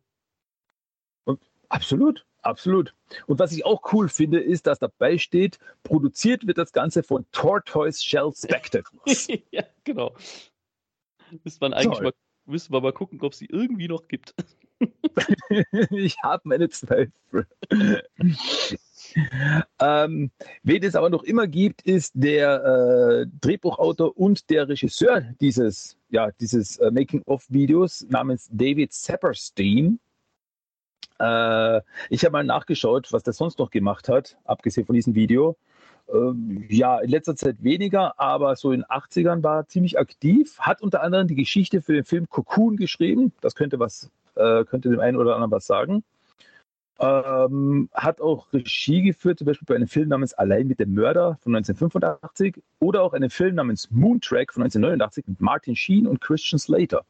Absolut, 1.68 2.26
absolut. 2.40 2.94
Und 3.26 3.38
was 3.38 3.52
ich 3.52 3.66
auch 3.66 3.92
cool 3.92 4.08
finde, 4.08 4.40
ist, 4.40 4.66
dass 4.66 4.78
dabei 4.78 5.18
steht, 5.18 5.58
produziert 5.82 6.46
wird 6.46 6.56
das 6.56 6.72
Ganze 6.72 7.02
von 7.02 7.26
Tortoise 7.32 8.02
Shell 8.02 8.32
Spectacles. 8.34 9.28
ja, 9.50 9.64
genau. 9.84 10.14
Müsste 11.44 11.60
man 11.60 11.74
eigentlich 11.74 11.98
Toll. 11.98 12.04
mal, 12.04 12.12
müsste 12.46 12.72
man 12.72 12.82
mal 12.82 12.92
gucken, 12.92 13.20
ob 13.22 13.34
sie 13.34 13.46
irgendwie 13.46 13.88
noch 13.88 14.08
gibt. 14.08 14.34
ich 15.90 16.16
habe 16.22 16.42
meine 16.44 16.68
Zweifel. 16.68 17.46
ähm, 19.78 20.30
wen 20.62 20.82
es 20.82 20.94
aber 20.94 21.10
noch 21.10 21.22
immer 21.22 21.46
gibt, 21.46 21.82
ist 21.82 22.12
der 22.14 22.64
äh, 22.64 23.26
Drehbuchautor 23.40 24.16
und 24.16 24.50
der 24.50 24.68
Regisseur 24.68 25.22
dieses, 25.40 25.96
ja, 26.08 26.30
dieses 26.40 26.78
äh, 26.78 26.90
Making-of-Videos 26.90 28.06
namens 28.08 28.48
David 28.50 28.92
Saperstein. 28.92 30.00
Äh, 31.18 31.80
ich 32.10 32.24
habe 32.24 32.32
mal 32.32 32.44
nachgeschaut, 32.44 33.12
was 33.12 33.22
der 33.22 33.32
sonst 33.32 33.58
noch 33.58 33.70
gemacht 33.70 34.08
hat, 34.08 34.36
abgesehen 34.44 34.86
von 34.86 34.94
diesem 34.94 35.14
Video. 35.14 35.56
Ähm, 36.08 36.66
ja, 36.68 36.98
in 36.98 37.10
letzter 37.10 37.36
Zeit 37.36 37.62
weniger, 37.62 38.18
aber 38.18 38.56
so 38.56 38.72
in 38.72 38.80
den 38.80 38.86
80ern 38.86 39.42
war 39.42 39.60
er 39.60 39.68
ziemlich 39.68 39.98
aktiv. 39.98 40.58
Hat 40.58 40.82
unter 40.82 41.02
anderem 41.02 41.28
die 41.28 41.34
Geschichte 41.34 41.80
für 41.82 41.94
den 41.94 42.04
Film 42.04 42.28
Cocoon 42.28 42.76
geschrieben. 42.76 43.32
Das 43.40 43.54
könnte 43.54 43.78
was, 43.78 44.10
äh, 44.34 44.64
könnte 44.64 44.90
dem 44.90 45.00
einen 45.00 45.16
oder 45.16 45.34
anderen 45.34 45.50
was 45.52 45.66
sagen. 45.66 46.04
Ähm, 46.98 47.88
hat 47.94 48.20
auch 48.20 48.52
Regie 48.52 49.02
geführt, 49.02 49.38
zum 49.38 49.46
Beispiel 49.46 49.66
bei 49.66 49.74
einem 49.74 49.88
Film 49.88 50.08
namens 50.08 50.34
Allein 50.34 50.68
mit 50.68 50.78
dem 50.78 50.94
Mörder 50.94 51.38
von 51.42 51.54
1985 51.54 52.62
oder 52.80 53.02
auch 53.02 53.12
einem 53.12 53.30
Film 53.30 53.54
namens 53.54 53.90
Moontrack 53.90 54.52
von 54.52 54.62
1989 54.62 55.26
mit 55.26 55.40
Martin 55.40 55.74
Sheen 55.74 56.06
und 56.06 56.20
Christian 56.20 56.58
Slater. 56.58 57.04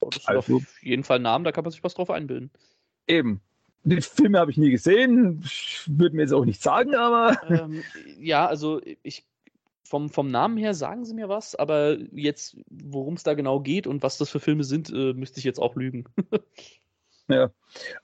Oh, 0.00 0.08
das 0.10 0.22
sind 0.22 0.36
Also- 0.36 0.56
auf 0.56 0.82
jeden 0.82 1.04
Fall 1.04 1.18
Namen, 1.18 1.44
da 1.44 1.52
kann 1.52 1.64
man 1.64 1.72
sich 1.72 1.82
was 1.82 1.94
drauf 1.94 2.10
einbilden. 2.10 2.50
Eben. 3.06 3.40
Die 3.84 4.00
Filme 4.00 4.38
habe 4.38 4.50
ich 4.50 4.56
nie 4.56 4.70
gesehen, 4.70 5.44
würde 5.86 6.16
mir 6.16 6.22
jetzt 6.22 6.32
auch 6.32 6.44
nicht 6.44 6.62
sagen, 6.62 6.94
aber 6.94 7.38
ähm, 7.48 7.82
ja, 8.18 8.46
also 8.46 8.80
ich 9.02 9.24
vom, 9.88 10.10
vom 10.10 10.30
Namen 10.30 10.58
her 10.58 10.74
sagen 10.74 11.06
sie 11.06 11.14
mir 11.14 11.28
was, 11.30 11.54
aber 11.54 11.96
jetzt, 12.12 12.58
worum 12.68 13.14
es 13.14 13.22
da 13.22 13.32
genau 13.32 13.60
geht 13.60 13.86
und 13.86 14.02
was 14.02 14.18
das 14.18 14.28
für 14.28 14.40
Filme 14.40 14.64
sind, 14.64 14.90
äh, 14.90 15.14
müsste 15.14 15.38
ich 15.38 15.44
jetzt 15.44 15.60
auch 15.60 15.76
lügen. 15.76 16.04
Ja. 17.30 17.50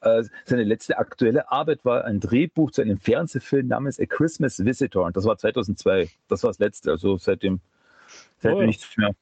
Äh, 0.02 0.24
seine 0.44 0.64
letzte 0.64 0.98
aktuelle 0.98 1.50
Arbeit 1.50 1.84
war 1.84 2.04
ein 2.04 2.20
Drehbuch 2.20 2.70
zu 2.70 2.82
einem 2.82 2.98
Fernsehfilm 2.98 3.68
namens 3.68 3.98
A 3.98 4.04
Christmas 4.04 4.62
Visitor. 4.62 5.06
Und 5.06 5.16
das 5.16 5.24
war 5.24 5.38
2002. 5.38 6.10
Das 6.28 6.42
war 6.42 6.50
das 6.50 6.58
letzte. 6.58 6.90
Also 6.90 7.16
seitdem, 7.16 7.60
seitdem 8.38 8.58
Oh 8.58 8.60
ja. 8.60 8.66
nichts 8.66 8.96
mehr. 8.98 9.14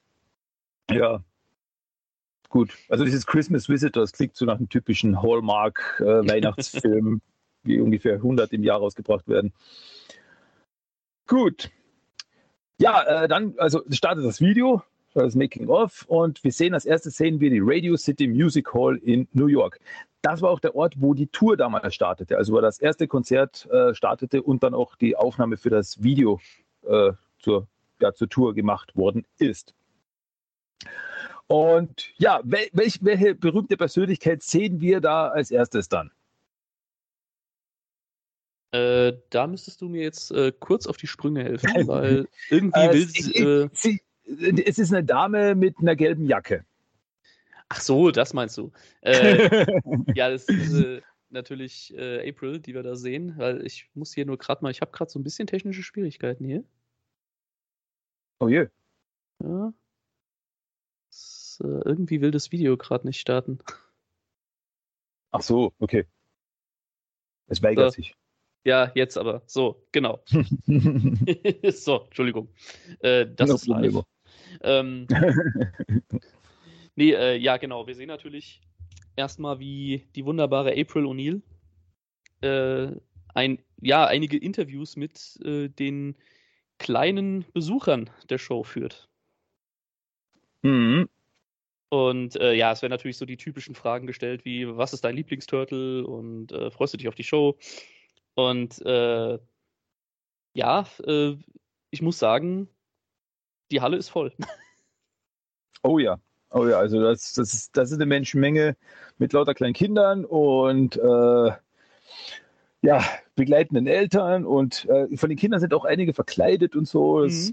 Ja. 0.91 1.25
Gut. 2.53 2.71
Also 2.91 3.05
dieses 3.07 3.27
Christmas 3.27 3.71
Visitor, 3.71 4.03
das 4.03 4.13
klingt 4.13 4.37
so 4.37 4.45
nach 4.45 4.59
einem 4.59 4.69
typischen 4.69 5.23
Hallmark-Weihnachtsfilm, 5.23 7.23
wie 7.63 7.81
ungefähr 7.81 8.17
100 8.17 8.53
im 8.53 8.63
Jahr 8.63 8.79
rausgebracht 8.79 9.27
werden. 9.27 9.55
Gut. 11.27 11.71
Ja, 12.79 13.25
äh, 13.25 13.27
dann, 13.27 13.55
also 13.57 13.81
startet 13.89 14.27
das 14.27 14.43
Video, 14.43 14.83
das 15.15 15.35
Making 15.35 15.69
of 15.69 16.05
und 16.09 16.45
wir 16.45 16.53
sehen 16.53 16.75
als 16.75 16.85
erstes 16.85 17.17
sehen 17.17 17.41
wir 17.41 17.49
die 17.49 17.63
Radio 17.63 17.97
City 17.97 18.29
Music 18.29 18.75
Hall 18.75 18.99
in 18.99 19.29
New 19.33 19.47
York. 19.47 19.81
Das 20.21 20.43
war 20.43 20.51
auch 20.51 20.61
der 20.61 20.77
Ort, 20.77 20.97
wo 20.99 21.15
die 21.15 21.29
Tour 21.29 21.57
damals 21.57 21.95
startete, 21.95 22.37
also 22.37 22.53
wo 22.53 22.61
das 22.61 22.79
erste 22.79 23.09
Konzert 23.09 23.67
äh, 23.71 23.95
startete 23.95 24.43
und 24.43 24.63
dann 24.63 24.75
auch 24.75 24.95
die 24.97 25.17
Aufnahme 25.17 25.57
für 25.57 25.71
das 25.71 26.03
Video 26.03 26.39
äh, 26.83 27.13
zur, 27.39 27.67
ja, 27.99 28.13
zur 28.13 28.29
Tour 28.29 28.53
gemacht 28.53 28.95
worden 28.95 29.25
ist. 29.39 29.75
Und 31.47 32.13
ja, 32.17 32.41
wel, 32.45 32.69
welch, 32.73 32.99
welche 33.03 33.35
berühmte 33.35 33.77
Persönlichkeit 33.77 34.43
sehen 34.43 34.81
wir 34.81 35.01
da 35.01 35.29
als 35.29 35.51
erstes 35.51 35.89
dann? 35.89 36.11
Äh, 38.73 39.19
da 39.29 39.47
müsstest 39.47 39.83
du 39.83 39.89
mir 39.89 40.03
jetzt 40.03 40.31
äh, 40.31 40.51
kurz 40.59 40.87
auf 40.87 40.97
die 40.97 41.07
Sprünge 41.07 41.45
helfen, 41.45 41.69
weil 41.89 42.27
irgendwie 42.49 42.81
Äh, 42.81 42.93
will 42.93 43.09
sie, 43.09 43.37
äh, 43.37 43.69
sie, 43.73 44.01
es 44.65 44.79
ist 44.79 44.93
eine 44.93 45.05
Dame 45.05 45.55
mit 45.55 45.79
einer 45.79 45.95
gelben 45.95 46.27
Jacke. 46.27 46.65
Ach 47.69 47.81
so, 47.81 48.11
das 48.11 48.33
meinst 48.33 48.57
du. 48.57 48.73
Äh, 49.03 49.67
ja, 50.15 50.31
das 50.31 50.49
ist 50.49 51.03
natürlich 51.31 51.95
April, 51.97 52.61
die 52.61 52.75
wir 52.75 52.83
da 52.83 52.95
sehen, 52.95 53.35
weil 53.39 53.65
ich 53.67 53.89
muss 53.95 54.15
hier 54.15 54.27
nur 54.27 54.39
gerade 54.39 54.63
mal, 54.63 54.71
ich 54.71 54.81
habe 54.83 54.93
gerade 54.93 55.11
so 55.11 55.19
ein 55.19 55.25
bisschen 55.25 55.47
technische 55.47 55.83
Schwierigkeiten 55.83 56.45
hier. 56.45 56.65
oh 58.41 58.49
je. 58.49 58.69
Ja. 59.43 59.73
Äh, 61.63 61.83
irgendwie 61.85 62.21
will 62.21 62.31
das 62.31 62.53
Video 62.53 62.77
gerade 62.77 63.07
nicht 63.07 63.21
starten. 63.21 63.59
Ach 65.31 65.43
so, 65.43 65.73
okay. 65.79 66.07
Es 67.47 67.63
weigert 67.63 67.93
So. 67.93 67.97
sich. 67.97 68.15
Ja, 68.65 68.93
jetzt 68.95 69.17
aber. 69.17 69.43
So, 69.47 69.87
genau. 69.93 70.23
so, 71.71 72.05
Entschuldigung. 72.05 72.49
Äh, 73.01 73.27
das 73.27 73.49
No 73.49 73.55
ist 73.57 73.67
live. 73.67 74.03
Ähm, 74.61 75.07
nee, 76.97 77.13
äh, 77.13 77.37
ja, 77.37 77.57
genau. 77.57 77.87
Wir 77.87 77.95
sehen 77.95 78.09
natürlich 78.09 78.61
erstmal, 79.17 79.59
wie 79.59 80.07
die 80.15 80.25
wunderbare 80.25 80.73
April 80.79 81.07
O'Neil 81.07 81.43
äh, 82.43 82.95
ein, 83.35 83.63
ja, 83.81 84.07
einige 84.07 84.37
Interviews 84.37 84.97
mit 84.97 85.39
äh, 85.45 85.69
den 85.69 86.17
kleinen 86.79 87.45
Besuchern 87.53 88.11
der 88.29 88.39
Show 88.39 88.63
führt. 88.63 89.09
Mhm. 90.63 91.09
Und 91.93 92.37
äh, 92.37 92.55
ja, 92.55 92.73
es 92.73 92.81
werden 92.81 92.91
natürlich 92.91 93.19
so 93.19 93.27
die 93.27 93.37
typischen 93.37 93.75
Fragen 93.75 94.07
gestellt, 94.07 94.47
wie 94.47 94.67
was 94.67 94.95
ist 94.95 95.05
dein 95.05 95.15
Lieblingsturtle 95.15 96.07
und 96.07 96.51
äh, 96.51 96.71
freust 96.71 96.95
du 96.95 96.97
dich 96.97 97.07
auf 97.07 97.15
die 97.15 97.23
Show? 97.23 97.59
Und 98.35 98.81
äh, 98.87 99.39
ja, 100.55 100.87
äh, 101.05 101.37
ich 101.91 102.01
muss 102.01 102.19
sagen, 102.19 102.67
die 103.71 103.83
Halle 103.83 103.99
ist 103.99 104.09
voll. 104.09 104.33
Oh 105.85 105.99
ja. 105.99 106.17
Oh 106.51 106.69
ja, 106.69 106.79
also 106.79 107.03
das, 107.03 107.33
das, 107.33 107.53
ist, 107.53 107.77
das 107.77 107.91
ist 107.91 107.97
eine 107.97 108.07
Menschenmenge 108.07 108.77
mit 109.19 109.33
lauter 109.33 109.53
kleinen 109.53 109.75
Kindern 109.75 110.25
und 110.25 110.95
äh, 110.97 111.53
ja, 112.83 113.05
begleitenden 113.35 113.89
Eltern 113.89 114.47
und 114.47 114.85
äh, 114.89 115.17
von 115.17 115.29
den 115.29 115.37
Kindern 115.37 115.59
sind 115.59 115.75
auch 115.75 115.85
einige 115.85 116.15
verkleidet 116.15 116.77
und 116.77 116.87
so. 116.87 117.25
Das, 117.25 117.53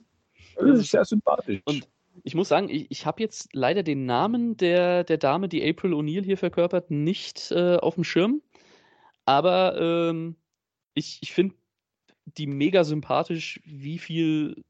Mhm. 0.60 0.70
Das 0.70 0.80
ist 0.82 0.92
sehr 0.92 1.06
sympathisch. 1.06 1.62
Und 1.66 1.88
ich 2.24 2.36
muss 2.36 2.50
sagen, 2.50 2.70
ich, 2.70 2.90
ich 2.90 3.06
habe 3.06 3.22
jetzt 3.22 3.50
leider 3.54 3.84
den 3.84 4.06
Namen 4.06 4.58
der, 4.58 5.04
der 5.04 5.18
Dame, 5.18 5.50
die 5.50 5.68
April 5.68 5.94
O'Neil 5.94 6.24
hier 6.24 6.38
verkörpert, 6.38 6.92
nicht 6.92 7.52
äh, 7.52 7.78
auf 7.78 7.96
dem 7.96 8.04
Schirm. 8.04 8.42
Aber 9.26 9.80
ähm, 9.80 10.36
ich, 10.94 11.20
ich 11.22 11.34
finde 11.34 11.56
die 12.26 12.48
mega 12.48 12.84
sympathisch, 12.84 13.60
wie 13.66 13.98
viel 13.98 14.64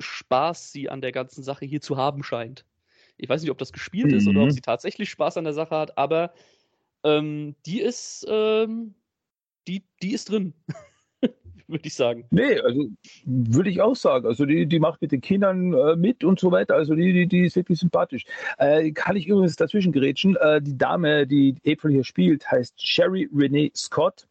Spaß 0.00 0.72
sie 0.72 0.88
an 0.88 1.00
der 1.00 1.12
ganzen 1.12 1.42
Sache 1.42 1.64
hier 1.64 1.80
zu 1.80 1.96
haben 1.96 2.22
scheint. 2.22 2.64
Ich 3.16 3.28
weiß 3.28 3.42
nicht, 3.42 3.50
ob 3.50 3.58
das 3.58 3.72
gespielt 3.72 4.10
mhm. 4.10 4.16
ist 4.16 4.26
oder 4.26 4.40
ob 4.40 4.46
mhm. 4.46 4.52
sie 4.52 4.60
tatsächlich 4.60 5.10
Spaß 5.10 5.36
an 5.36 5.44
der 5.44 5.52
Sache 5.52 5.76
hat, 5.76 5.96
aber 5.98 6.32
ähm, 7.04 7.54
die 7.66 7.80
ist, 7.80 8.26
ähm, 8.28 8.94
die, 9.66 9.84
die 10.02 10.12
ist 10.12 10.30
drin. 10.30 10.54
würde 11.66 11.86
ich 11.86 11.94
sagen. 11.94 12.24
Nee, 12.30 12.60
also 12.60 12.88
würde 13.24 13.70
ich 13.70 13.80
auch 13.80 13.96
sagen. 13.96 14.26
Also 14.26 14.46
die, 14.46 14.66
die 14.66 14.78
macht 14.78 15.02
mit 15.02 15.12
den 15.12 15.20
Kindern 15.20 15.72
äh, 15.72 15.96
mit 15.96 16.24
und 16.24 16.40
so 16.40 16.50
weiter. 16.50 16.74
Also 16.74 16.94
die, 16.94 17.12
die, 17.12 17.26
die 17.26 17.46
ist 17.46 17.56
wirklich 17.56 17.78
sympathisch. 17.78 18.24
Äh, 18.58 18.92
kann 18.92 19.16
ich 19.16 19.26
übrigens 19.26 19.56
dazwischen 19.56 19.92
gerätschen. 19.92 20.36
Äh, 20.36 20.60
die 20.60 20.76
Dame, 20.76 21.26
die 21.26 21.56
April 21.66 21.92
hier 21.92 22.04
spielt, 22.04 22.50
heißt 22.50 22.74
Sherry 22.76 23.28
Renee 23.34 23.70
Scott. 23.74 24.26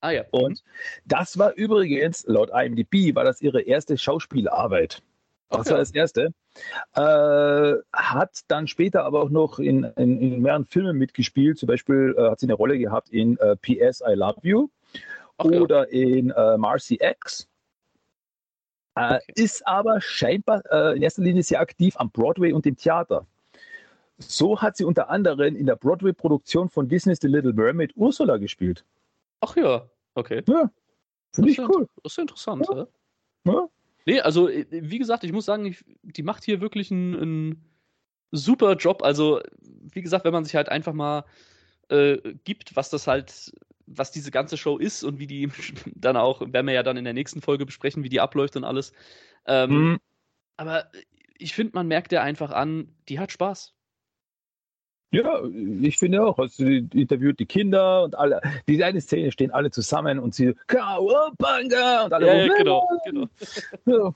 Ah 0.00 0.10
ja. 0.10 0.24
Und 0.32 0.64
das 1.06 1.38
war 1.38 1.54
übrigens, 1.54 2.24
laut 2.26 2.50
IMDb, 2.52 3.14
war 3.14 3.24
das 3.24 3.40
ihre 3.40 3.62
erste 3.62 3.96
Schauspielarbeit. 3.96 5.00
Das 5.48 5.70
war 5.70 5.78
das 5.78 5.90
erste. 5.90 6.32
Äh, 6.94 7.74
hat 7.92 8.40
dann 8.48 8.66
später 8.66 9.04
aber 9.04 9.22
auch 9.22 9.30
noch 9.30 9.58
in, 9.58 9.84
in, 9.96 10.20
in 10.20 10.42
mehreren 10.42 10.64
Filmen 10.64 10.96
mitgespielt. 10.96 11.58
Zum 11.58 11.66
Beispiel 11.66 12.14
äh, 12.16 12.30
hat 12.30 12.40
sie 12.40 12.46
eine 12.46 12.54
Rolle 12.54 12.78
gehabt 12.78 13.10
in 13.10 13.36
äh, 13.38 13.56
PS 13.56 14.02
I 14.06 14.14
Love 14.14 14.40
You 14.42 14.68
Ach, 15.38 15.44
oder 15.44 15.92
ja. 15.92 16.16
in 16.16 16.30
äh, 16.30 16.56
Marcy 16.56 16.98
X. 17.00 17.48
Äh, 18.94 19.16
okay. 19.16 19.32
Ist 19.36 19.66
aber 19.66 20.00
scheinbar 20.00 20.62
äh, 20.70 20.96
in 20.96 21.02
erster 21.02 21.22
Linie 21.22 21.42
sehr 21.42 21.60
aktiv 21.60 21.94
am 21.96 22.10
Broadway 22.10 22.52
und 22.52 22.66
im 22.66 22.76
Theater. 22.76 23.26
So 24.18 24.60
hat 24.60 24.76
sie 24.76 24.84
unter 24.84 25.08
anderem 25.08 25.56
in 25.56 25.66
der 25.66 25.76
Broadway-Produktion 25.76 26.68
von 26.68 26.88
Disney's 26.88 27.18
The 27.20 27.28
Little 27.28 27.52
Mermaid 27.52 27.92
Ursula 27.96 28.36
gespielt. 28.36 28.84
Ach 29.40 29.56
ja, 29.56 29.88
okay. 30.14 30.42
Ja, 30.46 30.70
finde 31.32 31.50
ich 31.50 31.58
cool. 31.58 31.88
Das 32.02 32.12
ist 32.12 32.18
interessant, 32.18 32.66
ja. 32.70 32.86
ja. 33.46 33.68
Nee, 34.06 34.20
also 34.20 34.48
äh, 34.48 34.66
wie 34.70 34.98
gesagt, 34.98 35.24
ich 35.24 35.32
muss 35.32 35.44
sagen, 35.44 35.66
ich, 35.66 35.84
die 36.02 36.22
macht 36.22 36.44
hier 36.44 36.60
wirklich 36.60 36.90
einen, 36.90 37.14
einen, 37.16 37.64
super 38.30 38.76
Job. 38.76 39.02
Also, 39.02 39.40
wie 39.60 40.02
gesagt, 40.02 40.24
wenn 40.24 40.32
man 40.32 40.44
sich 40.44 40.54
halt 40.54 40.68
einfach 40.68 40.92
mal 40.92 41.24
äh, 41.88 42.16
gibt, 42.44 42.76
was 42.76 42.90
das 42.90 43.06
halt, 43.06 43.52
was 43.96 44.10
diese 44.10 44.30
ganze 44.30 44.56
Show 44.56 44.78
ist 44.78 45.02
und 45.04 45.18
wie 45.18 45.26
die 45.26 45.50
dann 45.94 46.16
auch, 46.16 46.40
werden 46.40 46.66
wir 46.66 46.74
ja 46.74 46.82
dann 46.82 46.96
in 46.96 47.04
der 47.04 47.14
nächsten 47.14 47.40
Folge 47.40 47.66
besprechen, 47.66 48.04
wie 48.04 48.08
die 48.08 48.20
abläuft 48.20 48.56
und 48.56 48.64
alles. 48.64 48.92
Ähm, 49.46 49.70
mhm. 49.70 49.98
Aber 50.56 50.86
ich 51.38 51.54
finde, 51.54 51.72
man 51.74 51.88
merkt 51.88 52.12
ja 52.12 52.22
einfach 52.22 52.50
an, 52.50 52.94
die 53.08 53.18
hat 53.18 53.32
Spaß. 53.32 53.74
Ja, 55.12 55.42
ich 55.82 55.98
finde 55.98 56.24
auch. 56.24 56.38
Also 56.38 56.64
sie 56.64 56.88
interviewt 56.94 57.38
die 57.38 57.46
Kinder 57.46 58.04
und 58.04 58.16
alle. 58.16 58.40
Die 58.66 58.82
eine 58.82 59.00
Szene 59.00 59.30
stehen 59.30 59.50
alle 59.50 59.70
zusammen 59.70 60.18
und 60.18 60.34
sie 60.34 60.54
Kawabanga 60.68 62.04
und 62.04 62.12
alle. 62.14 62.26
Ja, 62.26 62.34
ja 62.34 62.54
genau, 62.54 62.88
genau. 63.04 63.28
Ja. 63.84 64.14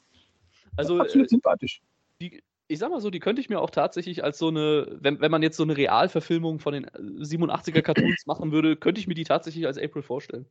Also 0.76 0.98
absolut 1.00 1.26
äh, 1.26 1.30
sympathisch. 1.30 1.82
Die, 2.20 2.42
ich 2.68 2.78
sag 2.78 2.90
mal 2.90 3.00
so, 3.00 3.10
die 3.10 3.20
könnte 3.20 3.40
ich 3.40 3.48
mir 3.48 3.60
auch 3.60 3.70
tatsächlich 3.70 4.24
als 4.24 4.38
so 4.38 4.48
eine, 4.48 4.98
wenn, 5.00 5.20
wenn 5.20 5.30
man 5.30 5.42
jetzt 5.42 5.56
so 5.56 5.62
eine 5.62 5.76
Realverfilmung 5.76 6.58
von 6.58 6.72
den 6.74 6.86
87er 6.86 7.82
Cartoons 7.82 8.26
machen 8.26 8.52
würde, 8.52 8.76
könnte 8.76 9.00
ich 9.00 9.06
mir 9.06 9.14
die 9.14 9.24
tatsächlich 9.24 9.66
als 9.66 9.78
April 9.78 10.02
vorstellen. 10.02 10.46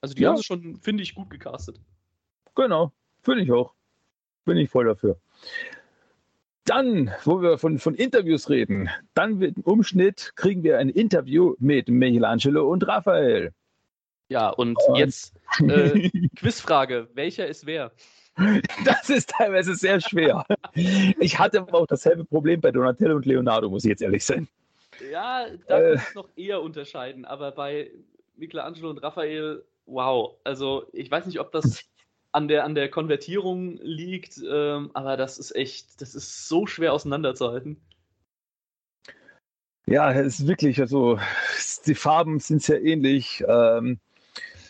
Also 0.00 0.14
die 0.14 0.22
ja. 0.22 0.30
haben 0.30 0.36
sie 0.36 0.44
schon, 0.44 0.76
finde 0.76 1.02
ich, 1.02 1.14
gut 1.14 1.30
gecastet. 1.30 1.80
Genau, 2.54 2.92
finde 3.22 3.42
ich 3.42 3.52
auch. 3.52 3.74
Bin 4.44 4.56
ich 4.58 4.70
voll 4.70 4.84
dafür. 4.84 5.18
Dann, 6.64 7.12
wo 7.24 7.40
wir 7.40 7.58
von, 7.58 7.78
von 7.78 7.94
Interviews 7.94 8.50
reden, 8.50 8.90
dann 9.14 9.40
wird 9.40 9.56
im 9.56 9.62
Umschnitt 9.62 10.32
kriegen 10.34 10.64
wir 10.64 10.78
ein 10.78 10.88
Interview 10.88 11.54
mit 11.58 11.88
Michelangelo 11.88 12.70
und 12.70 12.86
Raphael. 12.86 13.52
Ja, 14.28 14.48
und, 14.48 14.76
und 14.88 14.96
jetzt 14.96 15.36
äh, 15.60 16.10
Quizfrage: 16.36 17.08
Welcher 17.14 17.46
ist 17.46 17.66
wer? 17.66 17.92
Das 18.84 19.08
ist 19.08 19.30
teilweise 19.30 19.74
sehr 19.74 20.00
schwer. 20.00 20.44
Ich 20.74 21.38
hatte 21.38 21.60
aber 21.60 21.74
auch 21.74 21.86
dasselbe 21.86 22.24
Problem 22.24 22.60
bei 22.60 22.70
Donatello 22.70 23.16
und 23.16 23.26
Leonardo, 23.26 23.70
muss 23.70 23.84
ich 23.84 23.90
jetzt 23.90 24.02
ehrlich 24.02 24.24
sein. 24.24 24.48
Ja, 25.10 25.46
da 25.66 25.80
äh, 25.80 25.92
muss 25.92 26.08
ich 26.08 26.14
noch 26.14 26.28
eher 26.36 26.62
unterscheiden, 26.62 27.24
aber 27.24 27.52
bei 27.52 27.90
Michelangelo 28.36 28.90
und 28.90 28.98
Raphael, 28.98 29.64
wow. 29.86 30.36
Also, 30.44 30.86
ich 30.92 31.10
weiß 31.10 31.26
nicht, 31.26 31.40
ob 31.40 31.52
das 31.52 31.84
an 32.32 32.48
der, 32.48 32.64
an 32.64 32.74
der 32.74 32.90
Konvertierung 32.90 33.78
liegt, 33.82 34.42
ähm, 34.46 34.90
aber 34.92 35.16
das 35.16 35.38
ist 35.38 35.54
echt, 35.56 36.00
das 36.02 36.14
ist 36.14 36.48
so 36.48 36.66
schwer 36.66 36.92
auseinanderzuhalten. 36.92 37.80
Ja, 39.86 40.12
es 40.12 40.40
ist 40.40 40.48
wirklich, 40.48 40.80
also 40.80 41.18
die 41.86 41.94
Farben 41.94 42.40
sind 42.40 42.62
sehr 42.62 42.82
ähnlich. 42.82 43.44
Ähm, 43.46 44.00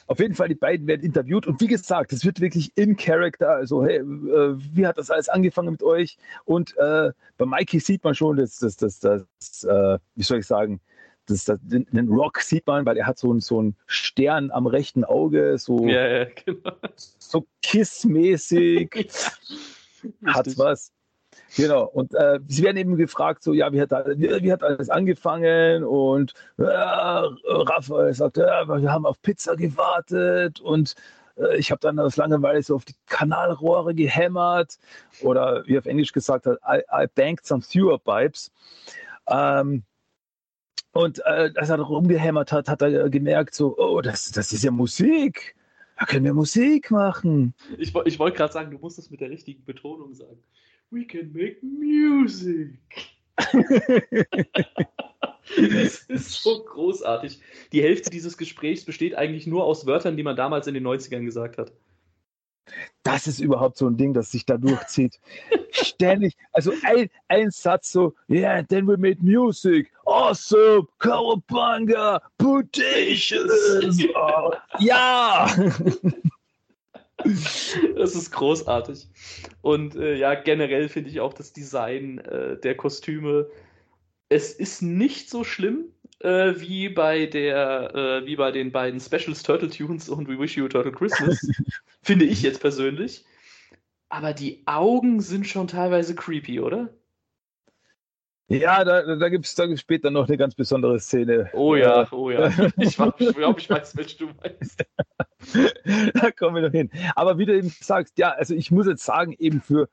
auf 0.07 0.21
jeden 0.21 0.35
Fall, 0.35 0.49
die 0.49 0.55
beiden 0.55 0.87
werden 0.87 1.03
interviewt 1.03 1.47
und 1.47 1.61
wie 1.61 1.67
gesagt, 1.67 2.13
es 2.13 2.25
wird 2.25 2.41
wirklich 2.41 2.73
in 2.77 2.97
Character. 2.97 3.51
Also, 3.51 3.85
hey, 3.85 3.99
äh, 3.99 4.57
wie 4.75 4.87
hat 4.87 4.99
das 4.99 5.11
alles 5.11 5.29
angefangen 5.29 5.73
mit 5.73 5.83
euch? 5.83 6.17
Und 6.45 6.77
äh, 6.77 7.11
bei 7.37 7.47
Mikey 7.47 7.81
sieht 7.81 8.05
man 8.05 8.15
schon, 8.15 8.37
dass 8.37 8.59
das, 8.59 8.77
das, 8.77 9.01
das, 9.01 9.65
äh, 9.65 9.99
wie 10.15 10.23
soll 10.23 10.39
ich 10.39 10.47
sagen, 10.47 10.81
das, 11.27 11.45
das, 11.45 11.59
den 11.63 12.09
Rock 12.09 12.41
sieht 12.41 12.67
man, 12.67 12.87
weil 12.87 12.97
er 12.97 13.07
hat 13.07 13.19
so, 13.19 13.31
einen, 13.31 13.41
so 13.41 13.59
einen 13.59 13.77
Stern 13.87 14.53
am 14.53 14.67
rechten 14.67 15.05
Auge, 15.05 15.59
so, 15.59 15.87
ja, 15.87 16.07
ja, 16.07 16.25
genau. 16.45 16.77
so 17.19 17.47
Kiss-mäßig. 17.63 18.91
hat 20.25 20.59
was. 20.59 20.93
Genau, 21.55 21.85
und 21.85 22.15
äh, 22.15 22.41
sie 22.49 22.65
werden 22.65 22.77
eben 22.77 22.97
gefragt, 22.97 23.43
so, 23.43 23.53
ja, 23.53 23.73
wie 23.73 23.81
hat, 23.81 23.91
wie, 23.91 24.53
hat 24.53 24.63
alles 24.63 24.91
angefangen? 24.91 25.85
Und 25.85 26.35
äh, 26.59 26.65
Raphael 26.65 28.13
sagt, 28.15 28.37
ja, 28.37 28.67
wir 28.67 28.93
haben 28.93 29.07
auf 29.07 29.21
Pizza 29.23 29.55
gewartet 29.57 30.61
und 30.61 30.95
äh, 31.37 31.57
ich 31.57 31.71
habe 31.71 31.81
dann 31.81 31.99
aus 31.99 32.17
Langeweile 32.17 32.63
so 32.63 32.75
auf 32.75 32.85
die 32.85 32.97
Kanalrohre 33.07 33.95
gehämmert 33.95 34.79
oder 35.23 35.65
wie 35.67 35.79
auf 35.79 35.87
Englisch 35.87 36.13
gesagt 36.13 36.47
hat, 36.47 36.59
I, 36.67 36.81
I 36.93 37.07
banked 37.15 37.47
some 37.47 37.63
sewer 37.63 37.99
pipes. 37.99 38.51
Ähm, 39.29 39.85
und 40.93 41.19
äh, 41.27 41.53
als 41.55 41.69
er 41.69 41.79
rumgehämmert 41.79 42.53
hat, 42.53 42.69
hat 42.69 42.83
er 42.83 43.11
gemerkt, 43.11 43.55
so, 43.55 43.77
oh, 43.77 44.01
das, 44.01 44.31
das 44.31 44.53
ist 44.53 44.65
ja 44.65 44.71
Musik. 44.71 45.55
Da 45.99 46.05
können 46.05 46.25
wir 46.25 46.35
Musik 46.35 46.91
machen. 46.91 47.55
Ich, 47.79 47.95
ich 48.05 48.19
wollte 48.19 48.37
gerade 48.37 48.53
sagen, 48.53 48.71
du 48.71 48.79
musst 48.79 48.99
es 48.99 49.11
mit 49.11 49.21
der 49.21 49.31
richtigen 49.31 49.65
Betonung 49.65 50.15
sagen. 50.15 50.43
We 50.91 51.05
can 51.05 51.33
make 51.33 51.59
music. 51.63 52.79
das 55.57 55.99
ist 56.09 56.43
so 56.43 56.65
großartig. 56.65 57.41
Die 57.73 57.83
Hälfte 57.83 58.11
dieses 58.11 58.39
Gesprächs 58.39 58.85
besteht 58.85 59.15
eigentlich 59.17 59.47
nur 59.47 59.65
aus 59.65 59.87
Wörtern, 59.87 60.17
die 60.17 60.23
man 60.23 60.37
damals 60.37 60.67
in 60.67 60.75
den 60.75 60.87
90ern 60.87 61.25
gesagt 61.25 61.59
hat. 61.59 61.73
Das 63.03 63.27
ist 63.27 63.39
überhaupt 63.41 63.77
so 63.77 63.89
ein 63.89 63.97
Ding, 63.97 64.13
das 64.13 64.33
sich 64.33 64.45
da 64.45 64.57
durchzieht. 64.57 65.21
Ständig, 65.71 66.37
also 66.53 66.73
ein, 66.83 67.09
ein 67.29 67.51
Satz 67.51 67.93
so, 67.93 68.15
yeah, 68.29 68.63
then 68.63 68.89
we 68.89 68.97
made 68.97 69.23
music, 69.23 69.93
awesome, 70.05 70.89
Cowabunga, 70.99 72.21
Bodacious. 72.39 74.03
Oh, 74.15 74.53
ja! 74.81 75.49
Das 77.97 78.15
ist 78.15 78.31
großartig. 78.31 79.09
Und 79.63 79.97
äh, 79.97 80.17
ja, 80.17 80.35
generell 80.35 80.89
finde 80.89 81.11
ich 81.11 81.21
auch 81.21 81.33
das 81.35 81.53
Design 81.53 82.19
äh, 82.19 82.59
der 82.59 82.77
Kostüme. 82.77 83.49
Es 84.29 84.53
ist 84.53 84.83
nicht 84.83 85.31
so 85.31 85.45
schlimm 85.45 85.87
äh, 86.21 86.55
wie 86.57 86.89
bei 86.89 87.27
der, 87.27 87.95
äh, 87.95 88.27
wie 88.27 88.37
bei 88.37 88.53
den 88.53 88.73
beiden 88.73 89.01
Specials 89.01 89.43
Turtle 89.43 89.71
Tunes 89.71 90.09
und 90.09 90.29
We 90.29 90.39
Wish 90.39 90.57
You 90.57 90.67
a 90.67 90.69
Turtle 90.69 90.93
Christmas. 90.93 91.47
finde 92.03 92.25
ich 92.25 92.43
jetzt 92.43 92.61
persönlich. 92.61 93.25
Aber 94.09 94.33
die 94.33 94.63
Augen 94.67 95.21
sind 95.21 95.47
schon 95.47 95.67
teilweise 95.67 96.15
creepy, 96.15 96.61
oder? 96.61 96.95
Ja, 98.49 98.85
da, 98.85 99.17
da 99.17 99.29
gibt 99.29 99.47
es 99.47 99.55
da 99.57 99.67
gibt's 99.67 99.81
später 99.81 100.11
noch 100.11 100.29
eine 100.29 100.37
ganz 100.37 100.55
besondere 100.55 101.01
Szene. 101.01 101.51
Oh 101.53 101.75
ja, 101.75 102.03
äh, 102.03 102.07
oh 102.13 102.31
ja. 102.31 102.49
Ich 102.77 102.97
glaube, 102.97 103.61
ich 103.61 103.69
weiß, 103.69 103.97
welche 103.97 104.19
du 104.19 104.31
meinst. 104.41 104.85
da 106.15 106.31
kommen 106.31 106.55
wir 106.55 106.63
noch 106.63 106.71
hin. 106.71 106.91
Aber 107.17 107.39
wie 107.39 107.47
du 107.47 107.57
eben 107.57 107.71
sagst, 107.81 108.19
ja, 108.19 108.31
also 108.31 108.55
ich 108.55 108.71
muss 108.71 108.87
jetzt 108.87 109.05
sagen, 109.05 109.35
eben 109.39 109.61
für 109.61 109.89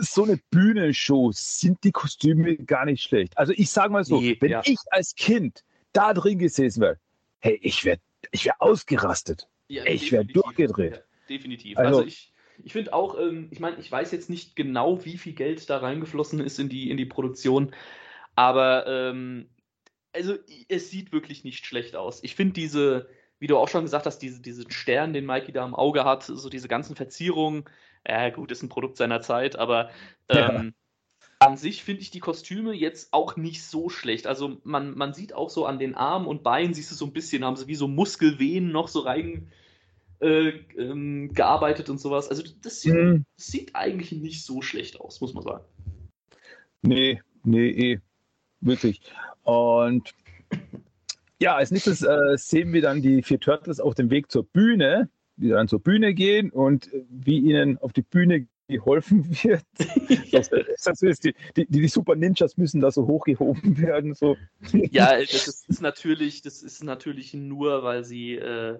so 0.00 0.24
eine 0.24 0.40
Bühnenshow 0.50 1.30
sind 1.32 1.84
die 1.84 1.92
Kostüme 1.92 2.56
gar 2.56 2.84
nicht 2.84 3.02
schlecht. 3.02 3.38
Also 3.38 3.52
ich 3.56 3.70
sage 3.70 3.92
mal 3.92 4.04
so, 4.04 4.20
nee, 4.20 4.36
wenn 4.40 4.50
ja. 4.50 4.62
ich 4.64 4.78
als 4.90 5.14
Kind 5.14 5.62
da 5.92 6.14
drin 6.14 6.38
gesessen 6.38 6.80
wäre, 6.80 6.98
hey, 7.38 7.60
ich 7.62 7.84
wäre 7.84 7.98
ich 8.32 8.44
wär 8.44 8.60
ausgerastet. 8.60 9.48
Ja, 9.68 9.84
ich 9.86 10.10
wäre 10.10 10.24
durchgedreht. 10.24 10.94
Ja, 10.96 11.00
definitiv. 11.28 11.78
Also, 11.78 11.98
also 11.98 12.08
ich, 12.08 12.33
ich 12.62 12.72
finde 12.72 12.92
auch, 12.92 13.18
ähm, 13.18 13.48
ich 13.50 13.60
meine, 13.60 13.78
ich 13.78 13.90
weiß 13.90 14.12
jetzt 14.12 14.30
nicht 14.30 14.56
genau, 14.56 15.04
wie 15.04 15.18
viel 15.18 15.32
Geld 15.32 15.68
da 15.68 15.78
reingeflossen 15.78 16.40
ist 16.40 16.58
in 16.58 16.68
die, 16.68 16.90
in 16.90 16.96
die 16.96 17.06
Produktion, 17.06 17.74
aber 18.36 18.86
ähm, 18.86 19.48
also 20.12 20.36
es 20.68 20.90
sieht 20.90 21.12
wirklich 21.12 21.44
nicht 21.44 21.66
schlecht 21.66 21.96
aus. 21.96 22.22
Ich 22.22 22.36
finde 22.36 22.54
diese, 22.54 23.08
wie 23.38 23.46
du 23.46 23.58
auch 23.58 23.68
schon 23.68 23.84
gesagt 23.84 24.06
hast, 24.06 24.18
diese, 24.18 24.40
diesen 24.40 24.70
Stern, 24.70 25.12
den 25.12 25.26
Mikey 25.26 25.52
da 25.52 25.64
im 25.64 25.74
Auge 25.74 26.04
hat, 26.04 26.22
so 26.22 26.48
diese 26.48 26.68
ganzen 26.68 26.94
Verzierungen, 26.94 27.64
ja 28.06 28.30
gut, 28.30 28.50
ist 28.52 28.62
ein 28.62 28.68
Produkt 28.68 28.96
seiner 28.96 29.20
Zeit, 29.20 29.56
aber 29.56 29.90
ähm, 30.28 30.74
ja. 31.20 31.26
an 31.40 31.56
sich 31.56 31.82
finde 31.82 32.02
ich 32.02 32.10
die 32.10 32.20
Kostüme 32.20 32.72
jetzt 32.72 33.12
auch 33.12 33.36
nicht 33.36 33.64
so 33.64 33.88
schlecht. 33.88 34.26
Also 34.26 34.60
man, 34.62 34.96
man 34.96 35.14
sieht 35.14 35.32
auch 35.32 35.50
so 35.50 35.66
an 35.66 35.78
den 35.78 35.94
Armen 35.94 36.26
und 36.26 36.42
Beinen, 36.42 36.74
siehst 36.74 36.90
du 36.92 36.94
so 36.94 37.06
ein 37.06 37.12
bisschen, 37.12 37.44
haben 37.44 37.56
sie 37.56 37.66
wie 37.66 37.74
so 37.74 37.88
Muskelvenen 37.88 38.70
noch 38.70 38.88
so 38.88 39.00
rein 39.00 39.50
äh, 40.24 40.48
ähm, 40.78 41.32
gearbeitet 41.34 41.90
und 41.90 41.98
sowas. 41.98 42.28
Also 42.30 42.42
das 42.62 42.80
sieht, 42.80 42.94
hm. 42.94 43.24
das 43.36 43.46
sieht 43.46 43.76
eigentlich 43.76 44.12
nicht 44.12 44.44
so 44.44 44.62
schlecht 44.62 45.00
aus, 45.00 45.20
muss 45.20 45.34
man 45.34 45.44
sagen. 45.44 45.64
Nee, 46.82 47.20
nee, 47.44 47.68
eh. 47.68 48.00
Wirklich. 48.60 49.02
Und 49.42 50.14
ja, 51.40 51.56
als 51.56 51.70
nächstes 51.70 52.02
äh, 52.02 52.36
sehen 52.36 52.72
wir 52.72 52.80
dann 52.80 53.02
die 53.02 53.22
vier 53.22 53.38
Turtles 53.38 53.80
auf 53.80 53.94
dem 53.94 54.08
Weg 54.08 54.30
zur 54.30 54.44
Bühne, 54.44 55.10
die 55.36 55.50
dann 55.50 55.68
zur 55.68 55.80
Bühne 55.80 56.14
gehen 56.14 56.50
und 56.50 56.90
wie 57.10 57.38
ihnen 57.38 57.76
auf 57.78 57.92
die 57.92 58.02
Bühne 58.02 58.46
geholfen 58.66 59.26
wird. 59.42 59.62
Das, 60.32 60.48
das 60.84 61.02
ist 61.02 61.24
die, 61.24 61.34
die, 61.56 61.66
die, 61.66 61.88
Super 61.88 62.14
Ninjas 62.16 62.56
müssen 62.56 62.80
da 62.80 62.90
so 62.90 63.06
hochgehoben 63.06 63.76
werden. 63.78 64.14
So. 64.14 64.36
Ja, 64.72 65.18
das 65.18 65.46
ist, 65.46 65.68
ist 65.68 65.82
natürlich, 65.82 66.40
das 66.40 66.62
ist 66.62 66.82
natürlich 66.82 67.34
nur, 67.34 67.82
weil 67.82 68.04
sie 68.04 68.36
äh, 68.36 68.78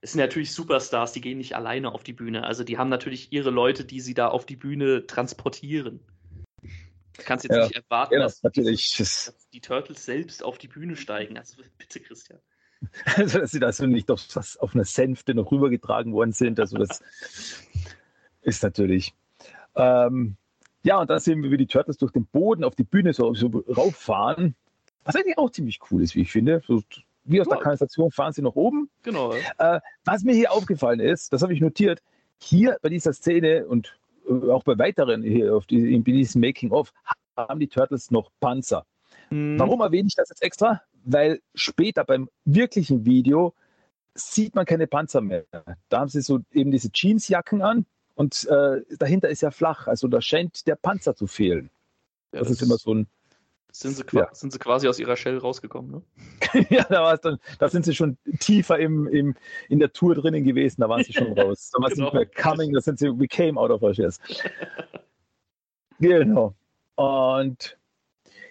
es 0.00 0.12
sind 0.12 0.20
natürlich 0.20 0.52
Superstars, 0.52 1.12
die 1.12 1.20
gehen 1.20 1.38
nicht 1.38 1.56
alleine 1.56 1.92
auf 1.92 2.02
die 2.02 2.12
Bühne. 2.12 2.44
Also 2.44 2.64
die 2.64 2.78
haben 2.78 2.88
natürlich 2.88 3.32
ihre 3.32 3.50
Leute, 3.50 3.84
die 3.84 4.00
sie 4.00 4.14
da 4.14 4.28
auf 4.28 4.46
die 4.46 4.56
Bühne 4.56 5.06
transportieren. 5.06 6.00
Du 6.62 7.22
kannst 7.24 7.44
jetzt 7.44 7.56
ja, 7.56 7.62
nicht 7.64 7.76
erwarten, 7.76 8.14
ja, 8.14 8.20
dass, 8.20 8.40
dass 8.40 9.48
die 9.52 9.60
Turtles 9.60 10.04
selbst 10.04 10.44
auf 10.44 10.58
die 10.58 10.68
Bühne 10.68 10.96
steigen. 10.96 11.38
Also 11.38 11.62
bitte, 11.78 12.00
Christian. 12.00 12.40
Also, 13.16 13.38
dass 13.38 13.52
sie 13.52 13.58
da 13.58 13.72
so 13.72 13.86
nicht 13.86 14.10
auf, 14.10 14.20
auf 14.58 14.74
einer 14.74 14.84
Sänfte 14.84 15.34
noch 15.34 15.50
rübergetragen 15.50 16.12
worden 16.12 16.32
sind. 16.32 16.60
Also, 16.60 16.76
das 16.76 17.02
ist 18.42 18.62
natürlich. 18.62 19.14
Ähm, 19.74 20.36
ja, 20.82 21.00
und 21.00 21.08
dann 21.08 21.18
sehen 21.18 21.42
wir, 21.42 21.50
wie 21.50 21.56
die 21.56 21.66
Turtles 21.66 21.96
durch 21.96 22.12
den 22.12 22.26
Boden 22.26 22.64
auf 22.64 22.76
die 22.76 22.84
Bühne 22.84 23.14
so, 23.14 23.32
so 23.32 23.48
rauffahren. 23.48 24.54
Was 25.04 25.16
eigentlich 25.16 25.38
auch 25.38 25.50
ziemlich 25.50 25.80
cool 25.90 26.02
ist, 26.02 26.14
wie 26.14 26.22
ich 26.22 26.32
finde. 26.32 26.62
So, 26.66 26.82
wie 27.26 27.40
aus 27.40 27.48
der 27.48 27.58
Kanalisation 27.58 28.10
fahren 28.10 28.32
sie 28.32 28.42
nach 28.42 28.54
oben. 28.54 28.88
Genau. 29.02 29.32
Äh, 29.58 29.80
was 30.04 30.22
mir 30.22 30.34
hier 30.34 30.52
aufgefallen 30.52 31.00
ist, 31.00 31.32
das 31.32 31.42
habe 31.42 31.52
ich 31.52 31.60
notiert, 31.60 32.02
hier 32.38 32.78
bei 32.82 32.88
dieser 32.88 33.12
Szene 33.12 33.66
und 33.66 33.98
äh, 34.28 34.50
auch 34.50 34.62
bei 34.62 34.78
weiteren 34.78 35.22
hier 35.22 35.54
auf 35.54 35.66
die, 35.66 35.94
in 35.94 36.04
diesem 36.04 36.40
Making-of 36.40 36.92
haben 37.36 37.60
die 37.60 37.68
Turtles 37.68 38.10
noch 38.10 38.30
Panzer. 38.40 38.86
Mhm. 39.30 39.58
Warum 39.58 39.80
erwähne 39.80 40.08
ich 40.08 40.14
das 40.14 40.28
jetzt 40.28 40.42
extra? 40.42 40.82
Weil 41.04 41.40
später 41.54 42.04
beim 42.04 42.28
wirklichen 42.44 43.04
Video 43.04 43.54
sieht 44.14 44.54
man 44.54 44.64
keine 44.64 44.86
Panzer 44.86 45.20
mehr. 45.20 45.44
Da 45.88 46.00
haben 46.00 46.08
sie 46.08 46.20
so 46.20 46.40
eben 46.52 46.70
diese 46.70 46.90
Jeansjacken 46.92 47.62
an 47.62 47.86
und 48.14 48.46
äh, 48.48 48.82
dahinter 48.98 49.28
ist 49.28 49.42
ja 49.42 49.50
flach. 49.50 49.86
Also 49.86 50.08
da 50.08 50.20
scheint 50.20 50.66
der 50.66 50.76
Panzer 50.76 51.14
zu 51.14 51.26
fehlen. 51.26 51.70
Ja, 52.32 52.40
das, 52.40 52.48
das, 52.48 52.56
ist 52.56 52.62
immer 52.62 52.78
so 52.78 52.94
ein. 52.94 53.06
Sind 53.78 53.94
sie, 53.94 54.04
ja. 54.12 54.26
sind 54.32 54.54
sie 54.54 54.58
quasi 54.58 54.88
aus 54.88 54.98
ihrer 54.98 55.16
Shell 55.16 55.36
rausgekommen, 55.36 55.90
ne? 55.90 56.02
ja, 56.70 56.84
da, 56.84 57.14
dann, 57.18 57.38
da, 57.58 57.68
sind 57.68 57.84
sie 57.84 57.94
schon 57.94 58.16
tiefer 58.40 58.78
im, 58.78 59.06
im, 59.06 59.34
in 59.68 59.78
der 59.80 59.92
Tour 59.92 60.14
drinnen 60.14 60.44
gewesen, 60.44 60.80
da 60.80 60.88
waren 60.88 61.04
sie 61.04 61.12
schon 61.12 61.32
raus. 61.38 61.72
Da 61.74 61.82
waren 61.82 61.92
genau. 61.92 62.10
sie 62.10 62.16
nicht 62.16 62.34
mehr 62.34 62.42
coming, 62.42 62.72
da 62.72 62.80
sind 62.80 62.98
sie, 62.98 63.08
we 63.08 63.28
came 63.28 63.60
out 63.60 63.70
of 63.70 63.82
our 63.82 63.92
shells. 63.92 64.18
genau. 66.00 66.54
Und 66.94 67.76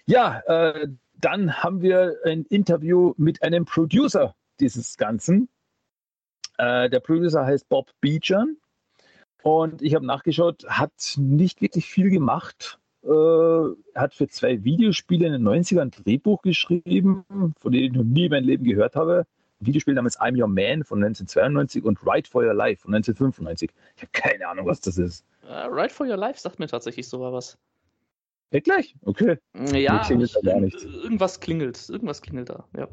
ja, 0.06 0.42
äh, 0.46 0.90
dann 1.16 1.64
haben 1.64 1.82
wir 1.82 2.18
ein 2.24 2.46
Interview 2.46 3.16
mit 3.18 3.42
einem 3.42 3.66
Producer 3.66 4.36
dieses 4.60 4.96
Ganzen. 4.96 5.50
Äh, 6.60 6.88
der 6.92 7.00
Producer 7.00 7.44
heißt 7.44 7.68
Bob 7.68 7.90
Beecher. 8.00 8.46
Und 9.42 9.82
ich 9.82 9.96
habe 9.96 10.06
nachgeschaut, 10.06 10.68
hat 10.68 11.16
nicht 11.18 11.64
wirklich 11.64 11.88
viel 11.88 12.12
gemacht. 12.12 12.80
Äh, 13.06 13.76
hat 13.94 14.16
für 14.16 14.28
zwei 14.28 14.64
Videospiele 14.64 15.28
in 15.28 15.34
den 15.34 15.48
90ern 15.48 15.82
ein 15.82 15.92
Drehbuch 15.92 16.42
geschrieben, 16.42 17.24
von 17.60 17.72
dem 17.72 17.84
ich 17.84 17.92
noch 17.92 18.04
nie 18.04 18.26
in 18.26 18.32
meinem 18.32 18.46
Leben 18.46 18.64
gehört 18.64 18.96
habe. 18.96 19.28
Ein 19.62 19.68
Videospiel 19.68 19.94
namens 19.94 20.20
I'm 20.20 20.40
Your 20.40 20.48
Man 20.48 20.84
von 20.84 21.04
1992 21.04 21.84
und 21.84 22.00
Ride 22.04 22.28
for 22.28 22.44
Your 22.44 22.56
Life 22.56 22.82
von 22.82 22.96
1995. 22.96 23.70
Ich 23.96 24.02
habe 24.02 24.12
keine 24.12 24.48
Ahnung, 24.48 24.66
was 24.66 24.82
das 24.82 24.98
ist. 24.98 25.24
Uh, 25.44 25.70
Ride 25.70 25.94
for 25.94 26.08
Your 26.08 26.18
Life 26.18 26.40
sagt 26.40 26.58
mir 26.58 26.68
tatsächlich 26.68 27.08
sogar 27.08 27.32
was. 27.32 27.58
Wirklich? 28.50 28.96
Okay. 29.04 29.38
Ja, 29.54 30.02
ich, 30.02 30.34
gar 30.44 30.60
nicht. 30.60 30.84
irgendwas 30.84 31.40
klingelt. 31.40 31.88
Irgendwas 31.90 32.22
klingelt 32.24 32.50
da, 32.50 32.66
ja. 32.76 32.88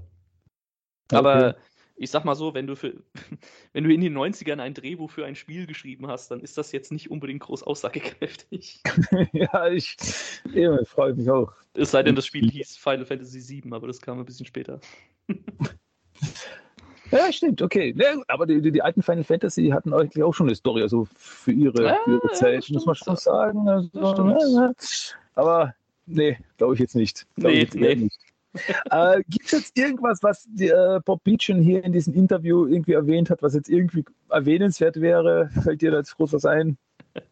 Aber 1.11 1.49
okay. 1.49 1.59
Ich 1.97 2.11
sag 2.11 2.25
mal 2.25 2.35
so, 2.35 2.55
wenn 2.55 2.67
du, 2.67 2.77
für, 2.77 2.95
wenn 3.73 3.85
du 3.85 3.93
in 3.93 4.01
den 4.01 4.17
90ern 4.17 4.61
ein 4.61 4.75
Drehbuch 4.75 5.11
für 5.11 5.25
ein 5.25 5.37
Spiel 5.37 5.67
geschrieben 5.67 6.09
hast, 6.09 6.31
dann 6.31 6.41
ist 6.41 6.59
das 6.59 6.73
jetzt 6.73 6.93
nicht 6.93 7.11
unbedingt 7.11 7.41
groß 7.41 7.63
aussagekräftig. 7.63 8.83
ja, 9.33 9.69
ich, 9.69 9.97
ich 10.53 10.89
freue 10.89 11.15
mich 11.15 11.31
auch. 11.31 11.53
Es 11.75 11.91
sei 11.91 12.03
denn, 12.03 12.15
das 12.15 12.27
Spiel 12.27 12.51
hieß 12.51 12.77
Final 12.77 13.07
Fantasy 13.07 13.63
VII, 13.63 13.73
aber 13.73 13.87
das 13.87 14.01
kam 14.01 14.19
ein 14.19 14.25
bisschen 14.25 14.47
später. 14.47 14.81
Ja, 17.11 17.31
stimmt, 17.31 17.61
okay. 17.61 17.95
Ja, 17.99 18.15
aber 18.29 18.47
die, 18.47 18.63
die, 18.63 18.73
die, 18.73 18.81
alten 18.81 19.03
Final 19.03 19.23
Fantasy 19.23 19.69
hatten 19.69 19.93
eigentlich 19.93 20.25
auch 20.25 20.33
schon 20.33 20.47
eine 20.47 20.57
Story, 20.57 20.81
also 20.81 21.07
für 21.15 21.53
ihre, 21.53 21.85
ja, 21.85 21.99
für 22.05 22.13
ihre 22.13 22.33
Zeit, 22.33 22.67
muss 22.71 22.87
man 22.87 22.95
schon 22.95 23.17
sagen. 23.17 23.69
Also, 23.69 23.91
aber 25.35 25.75
nee, 26.07 26.39
glaube 26.57 26.73
ich 26.73 26.81
jetzt 26.81 26.97
nicht. 26.97 27.27
nee, 27.37 27.61
jetzt 27.61 27.75
nee. 27.75 27.95
Nicht. 27.97 28.19
Äh, 28.91 29.23
Gibt 29.29 29.47
es 29.47 29.53
jetzt 29.53 29.79
irgendwas, 29.79 30.23
was 30.23 30.47
die, 30.49 30.69
äh, 30.69 31.01
Bob 31.05 31.23
Beechin 31.25 31.63
hier 31.63 31.85
in 31.85 31.93
diesem 31.93 32.15
Interview 32.15 32.67
irgendwie 32.67 32.93
erwähnt 32.93 33.31
hat, 33.31 33.43
was 33.43 33.55
jetzt 33.55 33.69
irgendwie 33.69 34.05
erwähnenswert 34.29 35.01
wäre? 35.01 35.51
Fällt 35.63 35.83
dir 35.83 35.91
da 35.91 35.99
jetzt 35.99 36.17
groß 36.17 36.33
was 36.33 36.45
ein? 36.45 36.79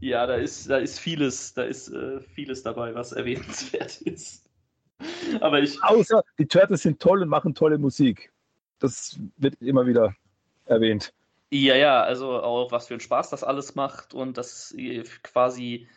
Ja, 0.00 0.26
da 0.26 0.34
ist, 0.34 0.68
da 0.68 0.76
ist 0.76 0.98
vieles, 0.98 1.54
da 1.54 1.62
ist 1.62 1.88
äh, 1.88 2.20
vieles 2.20 2.62
dabei, 2.62 2.94
was 2.94 3.12
erwähnenswert 3.12 4.00
ist. 4.02 4.44
Aber 5.40 5.60
ich. 5.60 5.82
Außer 5.82 6.22
die 6.38 6.46
Turtles 6.46 6.82
sind 6.82 7.00
toll 7.00 7.22
und 7.22 7.28
machen 7.28 7.54
tolle 7.54 7.78
Musik. 7.78 8.30
Das 8.80 9.18
wird 9.38 9.54
immer 9.62 9.86
wieder 9.86 10.14
erwähnt. 10.66 11.14
Ja, 11.50 11.74
ja, 11.74 12.02
also 12.02 12.42
auch 12.42 12.70
was 12.70 12.88
für 12.88 12.94
einen 12.94 13.00
Spaß 13.00 13.30
das 13.30 13.44
alles 13.44 13.76
macht 13.76 14.12
und 14.12 14.36
das 14.36 14.74
quasi 15.22 15.88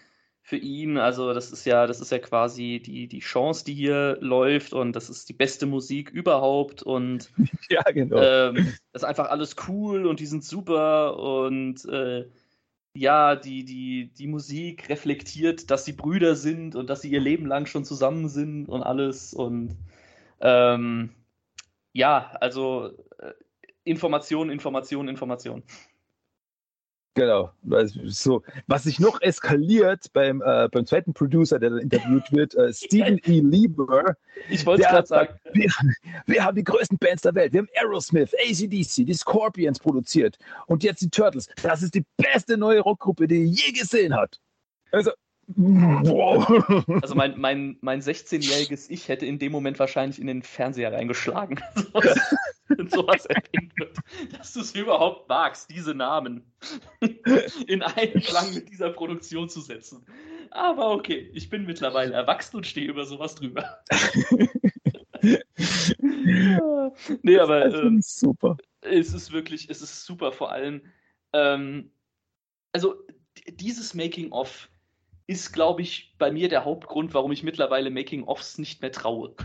für 0.48 0.56
ihn, 0.56 0.98
also 0.98 1.34
das 1.34 1.52
ist 1.52 1.66
ja, 1.66 1.88
das 1.88 2.00
ist 2.00 2.10
ja 2.10 2.20
quasi 2.20 2.82
die, 2.84 3.10
die 3.10 3.20
Chance, 3.20 3.66
die 3.66 3.74
hier 3.74 4.18
läuft 4.22 4.72
und 4.72 4.94
das 4.94 5.10
ist 5.10 5.28
die 5.28 5.34
beste 5.34 5.66
Musik 5.66 6.10
überhaupt 6.10 6.82
und 6.82 7.34
ja, 7.70 7.82
genau. 7.92 8.16
Ähm, 8.22 8.56
das 8.94 9.02
ist 9.02 9.04
einfach 9.04 9.30
alles 9.30 9.58
cool 9.68 10.06
und 10.06 10.22
die 10.22 10.26
sind 10.26 10.46
super 10.46 11.20
und 11.20 11.84
äh, 11.90 12.30
ja, 12.94 13.36
die, 13.36 13.66
die, 13.66 14.14
die 14.18 14.28
Musik 14.28 14.88
reflektiert, 14.88 15.70
dass 15.70 15.84
sie 15.84 15.92
Brüder 15.92 16.38
sind 16.38 16.78
und 16.78 16.90
dass 16.90 17.02
sie 17.02 17.12
ihr 17.12 17.20
Leben 17.20 17.46
lang 17.46 17.66
schon 17.66 17.84
zusammen 17.84 18.30
sind 18.30 18.70
und 18.70 18.84
alles 18.84 19.34
und 19.34 19.76
ähm, 20.40 21.10
ja, 21.92 22.32
also 22.40 22.92
äh, 23.18 23.34
Information, 23.84 24.50
Information, 24.50 25.10
Information. 25.10 25.64
Genau. 27.18 27.50
So, 28.06 28.44
was 28.68 28.84
sich 28.84 29.00
noch 29.00 29.20
eskaliert 29.22 30.14
beim, 30.14 30.44
äh, 30.46 30.70
beim 30.72 30.86
zweiten 30.86 31.16
Producer, 31.16 31.58
der 31.58 31.72
dann 31.72 31.80
interviewt 31.80 32.32
wird, 32.32 32.54
äh, 32.54 32.72
Stephen 32.72 33.18
E. 33.26 33.40
Lieber. 33.40 34.16
Ich 34.50 34.64
wollte 34.68 34.84
es 34.84 34.90
gerade 34.90 35.08
sagen. 35.08 35.40
Wir, 35.52 35.72
wir, 36.28 36.46
haben 36.46 36.56
die 36.56 36.64
größten 36.64 37.00
Bands 37.00 37.24
der 37.24 37.34
Welt. 37.34 37.54
Wir 37.54 37.62
haben 37.62 37.70
Aerosmith, 37.76 38.36
ACDC, 38.36 39.08
die 39.08 39.14
Scorpions 39.16 39.80
produziert 39.80 40.38
und 40.68 40.84
jetzt 40.84 41.02
die 41.02 41.10
Turtles. 41.10 41.50
Das 41.64 41.82
ist 41.82 41.96
die 41.96 42.06
beste 42.18 42.56
neue 42.56 42.82
Rockgruppe, 42.82 43.28
die 43.28 43.46
je 43.46 43.72
gesehen 43.72 44.16
hat. 44.16 44.40
Also, 44.92 45.10
Wow. 45.48 46.86
Also 47.02 47.16
mein, 47.16 47.40
mein, 47.40 47.78
mein 47.82 48.02
16-jähriges 48.02 48.90
Ich 48.90 49.08
hätte 49.08 49.26
in 49.26 49.40
dem 49.40 49.54
Moment 49.54 49.80
wahrscheinlich 49.80 50.20
in 50.20 50.28
den 50.28 50.44
Fernseher 50.44 50.94
reingeschlagen. 50.94 51.62
Wenn 52.78 52.90
sowas 52.90 53.26
erwähnt 53.26 53.72
wird. 53.78 53.98
Dass 54.38 54.54
du 54.54 54.62
es 54.62 54.76
überhaupt 54.76 55.30
magst, 55.30 55.70
diese 55.70 55.94
Namen 55.94 56.44
in 57.68 57.82
Einklang 57.82 58.54
mit 58.54 58.70
dieser 58.70 58.90
Produktion 58.90 59.50
zu 59.50 59.62
setzen. 59.62 60.06
Aber 60.52 60.92
okay, 60.92 61.30
ich 61.34 61.50
bin 61.50 61.66
mittlerweile 61.66 62.14
erwachsen 62.14 62.58
und 62.58 62.68
stehe 62.68 62.88
über 62.88 63.06
sowas 63.06 63.36
drüber. 63.36 63.80
nee, 67.22 67.38
aber 67.40 67.66
ähm, 67.66 68.02
super. 68.02 68.58
Es 68.82 69.14
ist 69.14 69.32
wirklich, 69.32 69.70
es 69.70 69.82
ist 69.82 70.06
super, 70.06 70.32
vor 70.32 70.52
allem. 70.52 70.82
Ähm, 71.34 71.92
also 72.72 72.96
dieses 73.48 73.94
Making-of 73.94 74.70
ist, 75.28 75.52
glaube 75.52 75.82
ich, 75.82 76.16
bei 76.18 76.32
mir 76.32 76.48
der 76.50 76.66
Hauptgrund, 76.66 77.14
warum 77.14 77.32
ich 77.32 77.44
mittlerweile 77.44 77.90
Making-ofs 77.90 78.58
nicht 78.58 78.82
mehr 78.82 78.92
traue. 78.92 79.36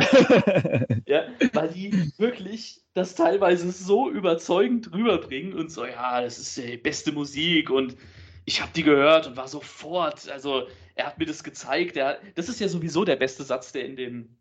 ja, 1.06 1.24
weil 1.52 1.68
die 1.68 2.12
wirklich 2.18 2.82
das 2.94 3.14
teilweise 3.14 3.70
so 3.72 4.10
überzeugend 4.10 4.92
rüberbringen 4.92 5.54
und 5.54 5.70
so, 5.70 5.84
ja, 5.84 6.20
das 6.20 6.38
ist 6.38 6.56
die 6.56 6.76
beste 6.76 7.12
Musik 7.12 7.70
und 7.70 7.96
ich 8.44 8.60
habe 8.60 8.72
die 8.74 8.82
gehört 8.82 9.26
und 9.26 9.36
war 9.36 9.48
sofort, 9.48 10.28
also 10.28 10.66
er 10.94 11.06
hat 11.06 11.18
mir 11.18 11.26
das 11.26 11.44
gezeigt, 11.44 11.96
er, 11.96 12.20
das 12.34 12.48
ist 12.48 12.60
ja 12.60 12.68
sowieso 12.68 13.04
der 13.04 13.16
beste 13.16 13.44
Satz, 13.44 13.72
der 13.72 13.84
in, 13.84 13.96
dem, 13.96 14.36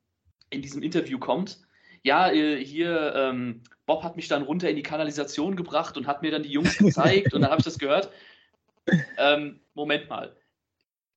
in 0.49 0.61
diesem 0.61 0.81
Interview 0.81 1.19
kommt. 1.19 1.59
ja, 2.03 2.31
äh, 2.31 2.63
hier, 2.63 3.13
ähm, 3.15 3.61
Bob 3.85 4.03
hat 4.03 4.15
mich 4.15 4.27
dann 4.27 4.43
runter 4.43 4.69
in 4.69 4.75
die 4.75 4.83
Kanalisation 4.83 5.55
gebracht 5.55 5.97
und 5.97 6.07
hat 6.07 6.21
mir 6.21 6.31
dann 6.31 6.43
die 6.43 6.51
Jungs 6.51 6.77
gezeigt 6.79 7.33
und 7.33 7.41
dann 7.41 7.51
habe 7.51 7.59
ich 7.59 7.65
das 7.65 7.79
gehört. 7.79 8.11
Ähm, 9.17 9.59
Moment 9.73 10.09
mal. 10.09 10.35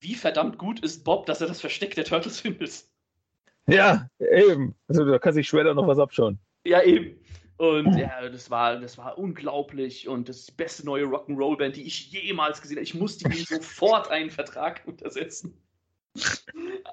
Wie 0.00 0.14
verdammt 0.14 0.58
gut 0.58 0.80
ist 0.80 1.04
Bob, 1.04 1.26
dass 1.26 1.40
er 1.40 1.46
das 1.46 1.60
Versteck 1.60 1.94
der 1.94 2.04
Turtles 2.04 2.40
findet? 2.42 2.84
Ja, 3.66 4.08
eben. 4.18 4.74
Also 4.88 5.04
da 5.04 5.18
kann 5.18 5.34
sich 5.34 5.48
Shredder 5.48 5.74
noch 5.74 5.86
was 5.86 5.98
abschauen. 5.98 6.38
Ja, 6.64 6.82
eben. 6.82 7.18
Und 7.58 7.96
ja, 7.96 8.28
das 8.28 8.50
war, 8.50 8.80
das 8.80 8.98
war 8.98 9.18
unglaublich 9.18 10.08
und 10.08 10.28
das 10.28 10.38
ist 10.38 10.48
die 10.48 10.54
beste 10.54 10.84
neue 10.84 11.04
Rock'n'Roll-Band, 11.04 11.76
die 11.76 11.82
ich 11.82 12.10
jemals 12.10 12.60
gesehen 12.60 12.76
habe. 12.78 12.82
Ich 12.82 12.94
musste 12.94 13.28
ihm 13.28 13.44
sofort 13.44 14.10
einen 14.10 14.30
Vertrag 14.30 14.82
untersetzen. 14.84 15.56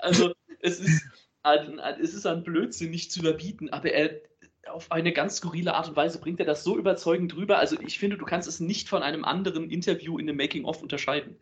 Also, 0.02 0.32
es 0.60 0.80
ist, 0.80 1.08
es 1.44 2.14
ist 2.14 2.26
an 2.28 2.44
Blödsinn 2.44 2.92
nicht 2.92 3.12
zu 3.12 3.22
überbieten, 3.22 3.70
aber 3.70 3.92
er, 3.92 4.22
auf 4.68 4.92
eine 4.92 5.12
ganz 5.12 5.38
skurrile 5.38 5.74
Art 5.74 5.90
und 5.90 5.96
Weise 5.96 6.20
bringt 6.20 6.40
er 6.40 6.46
das 6.46 6.64
so 6.64 6.78
überzeugend 6.78 7.36
rüber. 7.36 7.58
Also, 7.58 7.76
ich 7.82 7.98
finde, 7.98 8.18
du 8.18 8.26
kannst 8.26 8.48
es 8.48 8.60
nicht 8.60 8.90
von 8.90 9.02
einem 9.02 9.26
anderen 9.26 9.72
Interview 9.72 10.20
in 10.20 10.30
einem 10.30 10.38
Making-of 10.38 10.84
unterscheiden. 10.84 11.36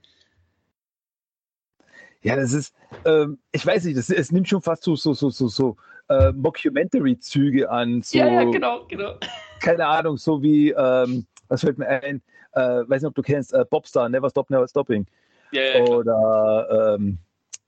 Ja, 2.22 2.36
das 2.36 2.54
ist, 2.54 2.74
ähm, 3.06 3.40
ich 3.52 3.66
weiß 3.66 3.86
nicht, 3.86 3.98
das, 3.98 4.10
es 4.10 4.32
nimmt 4.32 4.50
schon 4.50 4.62
fast 4.62 4.84
so, 4.84 4.96
so, 4.96 5.14
so, 5.14 5.30
so, 5.30 5.48
so 5.48 5.78
äh, 6.10 6.32
Mockumentary-Züge 6.32 7.70
an. 7.70 8.02
So, 8.02 8.18
ja, 8.18 8.28
ja, 8.28 8.44
genau, 8.44 8.86
genau. 8.86 9.18
Keine 9.60 9.86
Ahnung, 9.86 10.18
so 10.18 10.42
wie, 10.42 10.72
ähm, 10.72 11.26
was 11.48 11.62
fällt 11.62 11.78
mir 11.78 11.88
ein, 11.88 12.22
äh, 12.54 12.60
weiß 12.60 13.02
nicht, 13.02 13.10
ob 13.10 13.16
du 13.16 13.22
kennst, 13.22 13.54
äh, 13.54 13.66
Bobstar, 13.70 14.10
Never 14.10 14.30
Stop, 14.30 14.50
Never 14.50 14.68
Stopping. 14.68 15.06
Ja, 15.52 15.62
ja, 15.62 15.84
Oder 15.84 16.96
ähm, 16.96 17.18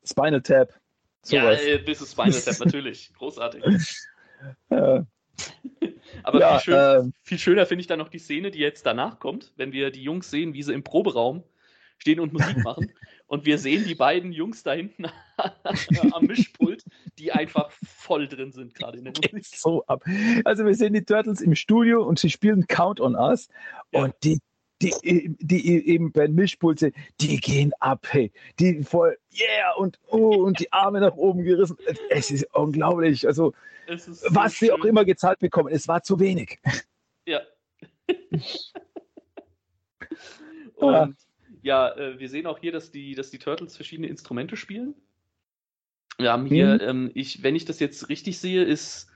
Spinal 0.04 0.42
Tap. 0.42 0.74
Sowas. 1.22 1.60
Ja, 1.66 1.78
bis 1.78 2.12
Spinal 2.12 2.32
Tap, 2.32 2.60
natürlich. 2.60 3.12
Großartig. 3.18 3.64
Ja. 4.70 5.06
Aber 6.24 6.40
ja, 6.40 6.60
viel, 6.60 6.74
schön, 6.74 7.10
äh, 7.10 7.12
viel 7.24 7.40
schöner 7.40 7.66
finde 7.66 7.82
ich 7.82 7.88
dann 7.88 8.00
noch 8.00 8.10
die 8.10 8.20
Szene, 8.20 8.52
die 8.52 8.60
jetzt 8.60 8.86
danach 8.86 9.20
kommt, 9.20 9.54
wenn 9.58 9.72
wir 9.72 9.92
die 9.92 10.04
Jungs 10.04 10.30
sehen, 10.30 10.54
wie 10.54 10.64
sie 10.64 10.74
im 10.74 10.84
Proberaum 10.84 11.44
stehen 12.00 12.20
und 12.20 12.34
Musik 12.34 12.58
machen. 12.64 12.92
Und 13.28 13.46
wir 13.46 13.60
sehen 13.60 13.86
die 13.88 13.96
beiden 13.96 14.32
Jungs 14.32 14.64
da 14.64 14.74
hinten 14.74 15.06
am 16.12 16.26
Mischpult, 16.26 16.84
die 17.20 17.32
einfach 17.32 17.72
voll 17.86 18.28
drin 18.28 18.52
sind 18.52 18.74
gerade 18.74 18.98
in 18.98 19.04
der 19.06 19.14
Musik. 19.14 19.46
So 19.56 19.86
ab. 19.86 20.04
Also 20.46 20.66
wir 20.66 20.74
sehen 20.74 20.94
die 20.94 21.04
Turtles 21.04 21.42
im 21.42 21.56
Studio 21.56 22.04
und 22.04 22.18
sie 22.18 22.30
spielen 22.30 22.66
Count 22.68 23.00
on 23.00 23.16
Us 23.16 23.50
ja. 23.92 24.04
und 24.04 24.16
die 24.24 24.40
die, 24.82 25.36
die 25.40 25.88
eben 25.88 26.12
beim 26.12 26.34
Mischpult 26.34 26.80
sind, 26.80 26.96
die 27.20 27.38
gehen 27.38 27.74
ab, 27.80 28.08
hey. 28.12 28.32
Die 28.60 28.82
voll, 28.84 29.18
yeah, 29.34 29.74
und 29.76 30.00
oh, 30.08 30.36
und 30.46 30.60
die 30.60 30.72
Arme 30.72 31.02
nach 31.02 31.16
oben 31.16 31.44
gerissen. 31.44 31.78
Es 32.10 32.32
ist 32.32 32.48
unglaublich. 32.54 33.28
Also, 33.28 33.54
ist 33.88 34.06
so 34.06 34.34
was 34.34 34.54
schön. 34.54 34.68
sie 34.68 34.72
auch 34.72 34.86
immer 34.86 35.04
gezahlt 35.04 35.40
bekommen, 35.40 35.68
es 35.74 35.90
war 35.90 36.02
zu 36.02 36.20
wenig. 36.20 36.60
Ja. 37.26 37.42
und 40.76 41.18
ja, 41.62 41.96
äh, 41.96 42.20
wir 42.20 42.30
sehen 42.30 42.48
auch 42.48 42.60
hier, 42.60 42.72
dass 42.72 42.92
die, 42.92 43.16
dass 43.16 43.32
die 43.32 43.40
Turtles 43.40 43.76
verschiedene 43.76 44.08
Instrumente 44.08 44.56
spielen. 44.56 44.96
Wir 46.18 46.32
haben 46.32 46.46
hier, 46.46 46.76
mhm. 46.76 46.82
ähm, 46.82 47.12
ich, 47.14 47.44
wenn 47.44 47.56
ich 47.56 47.66
das 47.66 47.80
jetzt 47.80 48.10
richtig 48.10 48.40
sehe, 48.40 48.64
ist 48.64 49.10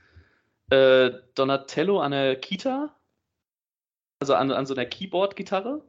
äh, 0.70 1.10
Donatello 1.34 2.00
an 2.00 2.12
der 2.12 2.36
Kita, 2.36 2.94
also 4.20 4.34
an, 4.34 4.50
an 4.50 4.66
so 4.66 4.74
einer 4.74 4.86
Keyboard-Gitarre. 4.86 5.82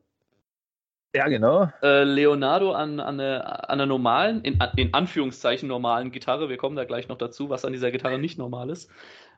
Ja, 1.15 1.29
genau. 1.29 1.71
Äh, 1.81 2.03
Leonardo 2.03 2.73
an, 2.73 2.99
an, 2.99 3.19
einer, 3.19 3.69
an 3.69 3.79
einer 3.79 3.85
normalen, 3.85 4.41
in, 4.41 4.59
in, 4.75 4.93
Anführungszeichen 4.93 5.69
normalen 5.69 6.11
Gitarre. 6.11 6.49
Wir 6.49 6.57
kommen 6.57 6.75
da 6.75 6.83
gleich 6.83 7.07
noch 7.07 7.17
dazu, 7.17 7.49
was 7.49 7.63
an 7.63 7.71
dieser 7.71 7.91
Gitarre 7.91 8.19
nicht 8.19 8.37
normal 8.37 8.69
ist. 8.69 8.91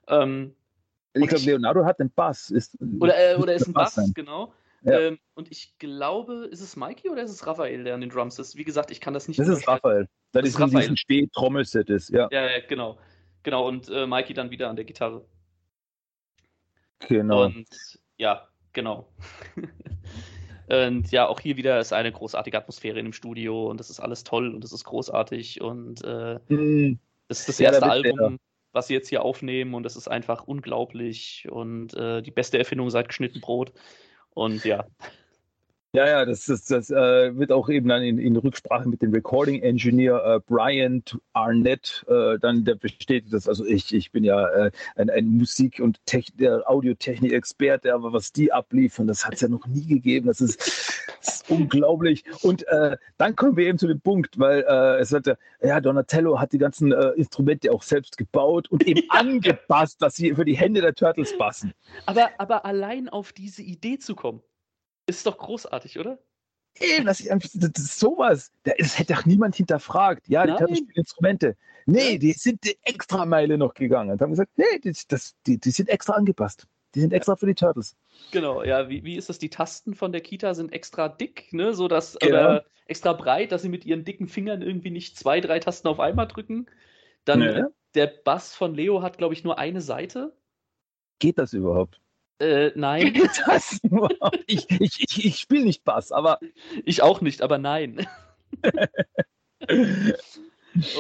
Ähm, 0.08 0.56
ich 1.14 1.28
glaube, 1.28 1.46
Leonardo 1.46 1.86
hat 1.86 2.00
einen 2.00 2.10
Bass. 2.10 2.50
Ist, 2.50 2.78
oder, 3.00 3.16
äh, 3.16 3.36
oder 3.36 3.54
ist 3.54 3.68
ein 3.68 3.74
Bass, 3.74 3.96
Bass 3.96 4.14
genau. 4.16 4.54
Ja. 4.88 5.00
Ähm, 5.00 5.20
und 5.34 5.52
ich 5.52 5.78
glaube, 5.80 6.48
ist 6.50 6.62
es 6.62 6.76
Mikey 6.78 7.10
oder 7.10 7.24
ist 7.24 7.32
es 7.32 7.46
Raphael, 7.46 7.84
der 7.84 7.94
an 7.94 8.02
den 8.02 8.10
Drums 8.10 8.40
ist? 8.40 8.56
Wie 8.56 8.64
gesagt, 8.64 8.90
ich 8.90 9.02
kann 9.02 9.14
das 9.14 9.28
nicht. 9.28 9.40
Das 9.40 9.48
ist 9.48 9.68
Raphael. 9.68 10.08
Das, 10.32 10.44
das 10.44 10.50
ist 10.52 10.60
Raphael. 10.60 10.82
diesen 10.82 10.98
Steh-Trommelset 10.98 11.90
ist, 11.90 12.10
ja. 12.10 12.28
ja. 12.32 12.50
Ja, 12.50 12.60
genau. 12.68 12.98
Genau, 13.44 13.68
und 13.68 13.90
äh, 13.90 14.08
Mikey 14.08 14.34
dann 14.34 14.50
wieder 14.50 14.70
an 14.70 14.76
der 14.76 14.86
Gitarre. 14.86 15.26
Genau. 17.08 17.46
Und 17.46 17.68
ja, 18.18 18.48
genau. 18.74 19.08
und 20.70 21.12
ja, 21.12 21.28
auch 21.28 21.40
hier 21.40 21.58
wieder 21.58 21.80
ist 21.80 21.94
eine 21.94 22.12
großartige 22.12 22.58
Atmosphäre 22.58 23.00
in 23.00 23.06
dem 23.06 23.14
Studio 23.14 23.70
und 23.70 23.80
das 23.80 23.90
ist 23.90 24.00
alles 24.00 24.24
toll 24.24 24.54
und 24.54 24.64
das 24.64 24.74
ist 24.74 24.84
großartig 24.86 25.62
und 25.62 26.04
äh, 26.04 26.40
mm. 26.48 27.00
das 27.28 27.40
ist 27.40 27.50
das 27.50 27.60
erste 27.60 27.86
ja, 27.86 27.92
Album, 27.92 28.40
was 28.72 28.88
sie 28.88 28.94
jetzt 28.94 29.10
hier 29.10 29.22
aufnehmen 29.22 29.76
und 29.76 29.84
das 29.84 29.96
ist 29.96 30.08
einfach 30.08 30.44
unglaublich 30.46 31.48
und 31.50 31.94
äh, 31.94 32.22
die 32.22 32.32
beste 32.32 32.58
Erfindung 32.58 32.90
seit 32.90 33.08
geschnitten 33.08 33.42
Brot. 33.42 33.72
Und 34.38 34.64
ja. 34.66 34.86
Ja, 35.98 36.08
ja, 36.08 36.26
das, 36.26 36.46
das, 36.46 36.66
das 36.66 36.92
äh, 36.92 37.36
wird 37.40 37.52
auch 37.52 37.70
eben 37.70 37.90
dann 37.90 38.04
in, 38.04 38.20
in 38.20 38.38
Rücksprache 38.38 38.88
mit 38.88 39.02
dem 39.02 39.12
Recording 39.12 39.64
Engineer 39.64 40.24
äh, 40.24 40.40
Brian 40.46 41.02
Arnett 41.34 42.06
äh, 42.08 42.38
dann 42.38 42.64
der 42.66 42.76
bestätigt 42.76 43.34
das. 43.34 43.48
Also 43.48 43.66
ich, 43.66 43.92
ich 43.96 44.12
bin 44.12 44.24
ja 44.24 44.48
äh, 44.48 44.72
ein, 44.96 45.10
ein 45.10 45.26
Musik- 45.26 45.80
und 45.80 46.00
Audiotechnik-Experte, 46.68 47.96
aber 47.96 48.14
was 48.14 48.32
die 48.32 48.54
abliefern, 48.54 49.08
das 49.08 49.26
hat 49.26 49.34
es 49.34 49.42
ja 49.42 49.48
noch 49.48 49.66
nie 49.66 49.88
gegeben. 49.88 50.28
Das 50.28 50.40
ist, 50.40 50.60
das 51.20 51.34
ist 51.34 51.50
unglaublich. 51.50 52.24
Und 52.44 52.68
äh, 52.68 52.98
dann 53.18 53.36
kommen 53.36 53.58
wir 53.58 53.66
eben 53.66 53.80
zu 53.80 53.88
dem 53.88 54.00
Punkt, 54.00 54.38
weil 54.38 54.66
äh, 54.70 55.00
es 55.00 55.10
sagte, 55.10 55.40
ja, 55.64 55.82
Donatello 55.82 56.40
hat 56.40 56.54
die 56.54 56.60
ganzen 56.60 56.92
Instrumente 56.92 57.72
auch 57.72 57.82
selbst 57.82 58.20
gebaut 58.20 58.68
und 58.70 58.86
eben 58.86 59.02
angepasst, 59.10 60.00
dass 60.00 60.14
sie 60.14 60.36
für 60.36 60.46
die 60.46 60.58
Hände 60.58 60.82
der 60.82 60.94
Turtles 60.94 61.36
passen. 61.40 61.74
Aber, 62.06 62.30
aber 62.38 62.66
allein 62.66 63.10
auf 63.10 63.34
diese 63.34 63.64
Idee 63.64 63.98
zu 63.98 64.14
kommen. 64.14 64.44
Ist 65.08 65.26
doch 65.26 65.38
großartig, 65.38 65.98
oder? 66.00 66.20
Eben, 66.80 67.06
das 67.06 67.22
ist, 67.22 67.30
das 67.56 67.84
ist 67.84 68.00
sowas. 68.00 68.52
Das 68.64 69.00
hätte 69.00 69.18
auch 69.18 69.26
niemand 69.26 69.56
hinterfragt. 69.56 70.28
Ja, 70.28 70.46
die 70.46 70.52
Nein. 70.52 70.76
spielen 70.76 70.92
Instrumente. 70.96 71.58
Nee, 71.86 72.14
ja. 72.14 72.18
die 72.18 72.34
sind 72.34 72.64
die 72.66 72.78
extra 72.84 73.26
Meile 73.26 73.58
noch 73.58 73.74
gegangen 73.74 74.12
und 74.12 74.22
haben 74.22 74.32
gesagt, 74.32 74.52
nee, 74.58 74.80
die, 74.84 74.94
das, 75.08 75.36
die, 75.48 75.58
die 75.58 75.72
sind 75.72 75.90
extra 75.90 76.14
angepasst. 76.14 76.68
Die 76.94 77.00
sind 77.02 77.14
extra 77.14 77.36
für 77.36 77.46
die 77.46 77.56
Turtles. 77.56 77.96
Genau, 78.32 78.64
ja, 78.64 78.90
wie, 78.90 79.04
wie 79.04 79.16
ist 79.16 79.30
das? 79.30 79.40
Die 79.40 79.50
Tasten 79.50 79.94
von 79.94 80.12
der 80.12 80.22
Kita 80.22 80.54
sind 80.54 80.74
extra 80.74 81.10
dick, 81.10 81.52
ne? 81.54 81.74
So 81.74 81.88
dass, 81.88 82.18
genau. 82.20 82.34
oder 82.34 82.66
extra 82.86 83.14
breit, 83.14 83.52
dass 83.52 83.62
sie 83.62 83.70
mit 83.70 83.86
ihren 83.86 84.04
dicken 84.04 84.28
Fingern 84.28 84.62
irgendwie 84.62 84.92
nicht 84.92 85.18
zwei, 85.18 85.40
drei 85.40 85.60
Tasten 85.60 85.88
auf 85.88 86.00
einmal 86.00 86.28
drücken. 86.28 86.68
Dann 87.26 87.40
nee. 87.40 87.64
der 87.94 88.08
Bass 88.08 88.56
von 88.56 88.74
Leo 88.74 89.02
hat, 89.02 89.18
glaube 89.18 89.34
ich, 89.34 89.44
nur 89.44 89.58
eine 89.58 89.82
Seite. 89.82 90.34
Geht 91.20 91.38
das 91.38 91.54
überhaupt? 91.54 92.00
Äh, 92.40 92.72
nein. 92.76 93.14
Das, 93.46 93.80
ich 94.48 94.70
ich, 94.70 95.00
ich, 95.00 95.26
ich 95.26 95.40
spiele 95.40 95.66
nicht 95.66 95.84
Bass, 95.84 96.12
aber. 96.12 96.40
Ich 96.86 97.02
auch 97.02 97.22
nicht, 97.22 97.42
aber 97.42 97.58
nein. 97.58 98.08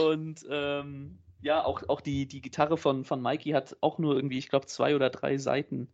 Und 0.03 0.45
ähm, 0.49 1.19
ja, 1.41 1.63
auch, 1.63 1.87
auch 1.87 2.01
die, 2.01 2.25
die 2.25 2.41
Gitarre 2.41 2.77
von, 2.77 3.05
von 3.05 3.21
Mikey 3.21 3.51
hat 3.51 3.77
auch 3.81 3.99
nur 3.99 4.15
irgendwie, 4.15 4.39
ich 4.39 4.49
glaube, 4.49 4.65
zwei 4.65 4.95
oder 4.95 5.09
drei 5.09 5.37
Seiten. 5.37 5.87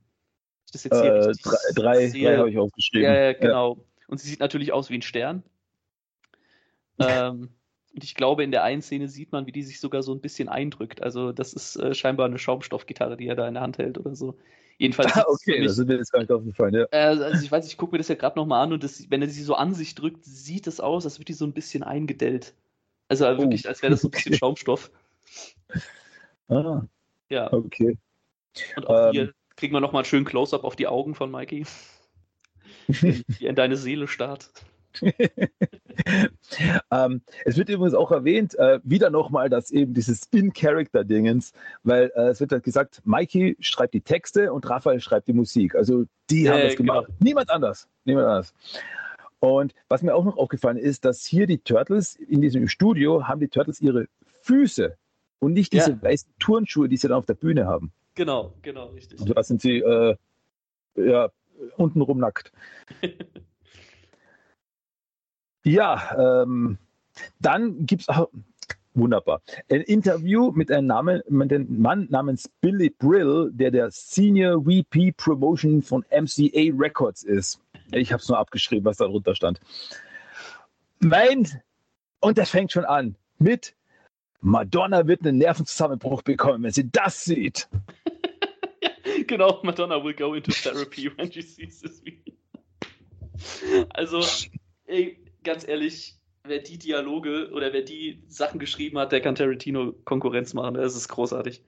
Das 0.71 0.83
jetzt 0.83 1.01
hier 1.01 1.13
äh, 1.13 1.31
drei, 1.43 1.73
drei, 1.75 2.09
drei 2.09 2.37
habe 2.37 2.49
ich 2.49 2.57
aufgeschrieben. 2.57 3.13
Ja, 3.13 3.33
genau. 3.33 3.75
Ja. 3.75 3.83
Und 4.07 4.19
sie 4.19 4.29
sieht 4.29 4.39
natürlich 4.39 4.71
aus 4.71 4.89
wie 4.89 4.97
ein 4.97 5.01
Stern. 5.01 5.43
ähm, 6.99 7.49
und 7.93 8.03
ich 8.03 8.15
glaube, 8.15 8.43
in 8.43 8.51
der 8.51 8.63
einen 8.63 8.81
Szene 8.81 9.07
sieht 9.07 9.31
man, 9.31 9.45
wie 9.45 9.51
die 9.51 9.63
sich 9.63 9.79
sogar 9.79 10.01
so 10.01 10.13
ein 10.13 10.21
bisschen 10.21 10.49
eindrückt. 10.49 11.03
Also, 11.03 11.31
das 11.31 11.53
ist 11.53 11.75
äh, 11.75 11.93
scheinbar 11.93 12.25
eine 12.25 12.39
Schaumstoffgitarre, 12.39 13.17
die 13.17 13.27
er 13.27 13.35
da 13.35 13.47
in 13.47 13.53
der 13.53 13.61
Hand 13.61 13.77
hält 13.77 13.99
oder 13.99 14.15
so. 14.15 14.37
Jedenfalls. 14.77 15.11
Ah, 15.15 15.25
okay, 15.27 15.59
mich, 15.59 15.67
das 15.67 15.77
ist 15.77 15.87
mir 15.87 15.97
jetzt 15.97 16.11
gar 16.11 16.19
nicht 16.19 16.31
aufgefallen, 16.31 16.73
ja. 16.73 16.85
Äh, 16.91 17.19
also 17.19 17.43
ich 17.43 17.51
weiß, 17.51 17.67
ich 17.67 17.77
gucke 17.77 17.93
mir 17.93 17.99
das 17.99 18.07
ja 18.07 18.15
gerade 18.15 18.37
nochmal 18.37 18.63
an 18.63 18.73
und 18.73 18.83
das, 18.83 19.09
wenn 19.09 19.21
er 19.21 19.29
sie 19.29 19.43
so 19.43 19.55
an 19.55 19.73
sich 19.73 19.95
drückt, 19.95 20.25
sieht 20.25 20.67
es 20.67 20.79
aus, 20.79 21.05
als 21.05 21.19
würde 21.19 21.25
die 21.25 21.33
so 21.33 21.45
ein 21.45 21.53
bisschen 21.53 21.83
eingedellt. 21.83 22.53
Also 23.07 23.27
oh, 23.27 23.37
wirklich, 23.37 23.67
als 23.67 23.81
wäre 23.81 23.91
das 23.91 24.01
so 24.01 24.07
ein 24.07 24.11
bisschen 24.11 24.33
Schaumstoff. 24.33 24.91
Ah. 26.47 26.83
Ja. 27.29 27.51
Okay. 27.51 27.97
Und 28.75 28.87
auch 28.87 29.07
ähm, 29.07 29.11
hier 29.11 29.33
kriegen 29.55 29.73
wir 29.73 29.81
nochmal 29.81 30.01
einen 30.01 30.09
schönen 30.09 30.25
Close-Up 30.25 30.63
auf 30.63 30.75
die 30.75 30.87
Augen 30.87 31.15
von 31.15 31.31
Mikey. 31.31 31.65
die 32.87 33.45
in 33.45 33.55
deine 33.55 33.77
Seele 33.77 34.07
starrt. 34.07 34.51
ähm, 36.91 37.21
es 37.45 37.57
wird 37.57 37.69
übrigens 37.69 37.93
auch 37.93 38.11
erwähnt, 38.11 38.55
äh, 38.55 38.79
wieder 38.83 39.09
nochmal, 39.09 39.49
dass 39.49 39.71
eben 39.71 39.93
dieses 39.93 40.23
In-Character-Dingens, 40.31 41.53
weil 41.83 42.11
äh, 42.15 42.29
es 42.29 42.39
wird 42.39 42.51
halt 42.51 42.63
gesagt, 42.63 43.01
Mikey 43.05 43.57
schreibt 43.59 43.93
die 43.93 44.01
Texte 44.01 44.53
und 44.53 44.69
Raphael 44.69 44.99
schreibt 44.99 45.27
die 45.27 45.33
Musik. 45.33 45.75
Also 45.75 46.05
die 46.29 46.45
äh, 46.45 46.49
haben 46.49 46.61
das 46.61 46.75
gemacht. 46.75 47.05
Genau. 47.07 47.17
Niemand 47.19 47.49
anders. 47.49 47.87
Niemand 48.05 48.27
anders. 48.27 48.53
Und 49.39 49.73
was 49.89 50.01
mir 50.01 50.15
auch 50.15 50.23
noch 50.23 50.37
aufgefallen 50.37 50.77
ist, 50.77 51.03
dass 51.05 51.25
hier 51.25 51.47
die 51.47 51.57
Turtles 51.57 52.15
in 52.15 52.41
diesem 52.41 52.67
Studio 52.67 53.27
haben 53.27 53.41
die 53.41 53.49
Turtles 53.49 53.81
ihre 53.81 54.07
Füße 54.41 54.95
und 55.39 55.53
nicht 55.53 55.73
diese 55.73 55.91
ja. 55.91 56.01
weißen 56.01 56.33
Turnschuhe, 56.39 56.87
die 56.87 56.97
sie 56.97 57.07
dann 57.09 57.17
auf 57.17 57.25
der 57.25 57.33
Bühne 57.33 57.67
haben. 57.67 57.91
Genau, 58.15 58.53
genau, 58.61 58.87
richtig. 58.87 59.19
Also 59.19 59.33
da 59.33 59.43
sind 59.43 59.61
sie 59.61 59.79
äh, 59.79 60.15
ja, 60.95 61.29
untenrum 61.77 62.19
nackt. 62.19 62.51
Ja, 65.63 66.43
ähm, 66.43 66.77
dann 67.39 67.85
gibt 67.85 68.03
es 68.03 68.09
auch, 68.09 68.29
Wunderbar. 68.95 69.41
Ein 69.71 69.81
Interview 69.81 70.51
mit 70.51 70.71
einem, 70.71 70.85
Namen, 70.85 71.23
mit 71.27 71.51
einem 71.51 71.81
Mann 71.81 72.07
namens 72.11 72.47
Billy 72.61 72.91
Brill, 72.91 73.49
der 73.51 73.71
der 73.71 73.89
Senior 73.89 74.61
VP 74.61 75.13
Promotion 75.13 75.81
von 75.81 76.05
MCA 76.11 76.71
Records 76.77 77.23
ist. 77.23 77.59
Ich 77.91 78.13
habe 78.13 78.21
es 78.21 78.29
nur 78.29 78.37
abgeschrieben, 78.37 78.85
was 78.85 78.97
da 78.97 79.05
drunter 79.05 79.33
stand. 79.33 79.59
Mein, 80.99 81.47
und 82.19 82.37
das 82.37 82.51
fängt 82.51 82.71
schon 82.71 82.85
an 82.85 83.15
mit 83.39 83.75
Madonna 84.41 85.07
wird 85.07 85.25
einen 85.25 85.37
Nervenzusammenbruch 85.37 86.21
bekommen, 86.21 86.63
wenn 86.63 86.71
sie 86.71 86.89
das 86.89 87.23
sieht. 87.23 87.69
genau, 89.27 89.61
Madonna 89.63 90.03
will 90.03 90.13
go 90.13 90.33
into 90.33 90.51
therapy 90.51 91.09
when 91.17 91.31
she 91.31 91.41
sees 91.41 91.79
this 91.79 92.03
video. 92.03 92.33
Also, 93.95 94.21
ey, 94.85 95.17
ganz 95.43 95.67
ehrlich, 95.67 96.15
wer 96.43 96.59
die 96.59 96.77
Dialoge 96.77 97.51
oder 97.53 97.73
wer 97.73 97.83
die 97.83 98.23
Sachen 98.27 98.59
geschrieben 98.59 98.97
hat, 98.99 99.11
der 99.11 99.21
kann 99.21 99.35
Tarantino 99.35 99.93
Konkurrenz 100.05 100.53
machen. 100.53 100.75
Das 100.75 100.95
ist 100.95 101.07
großartig. 101.07 101.63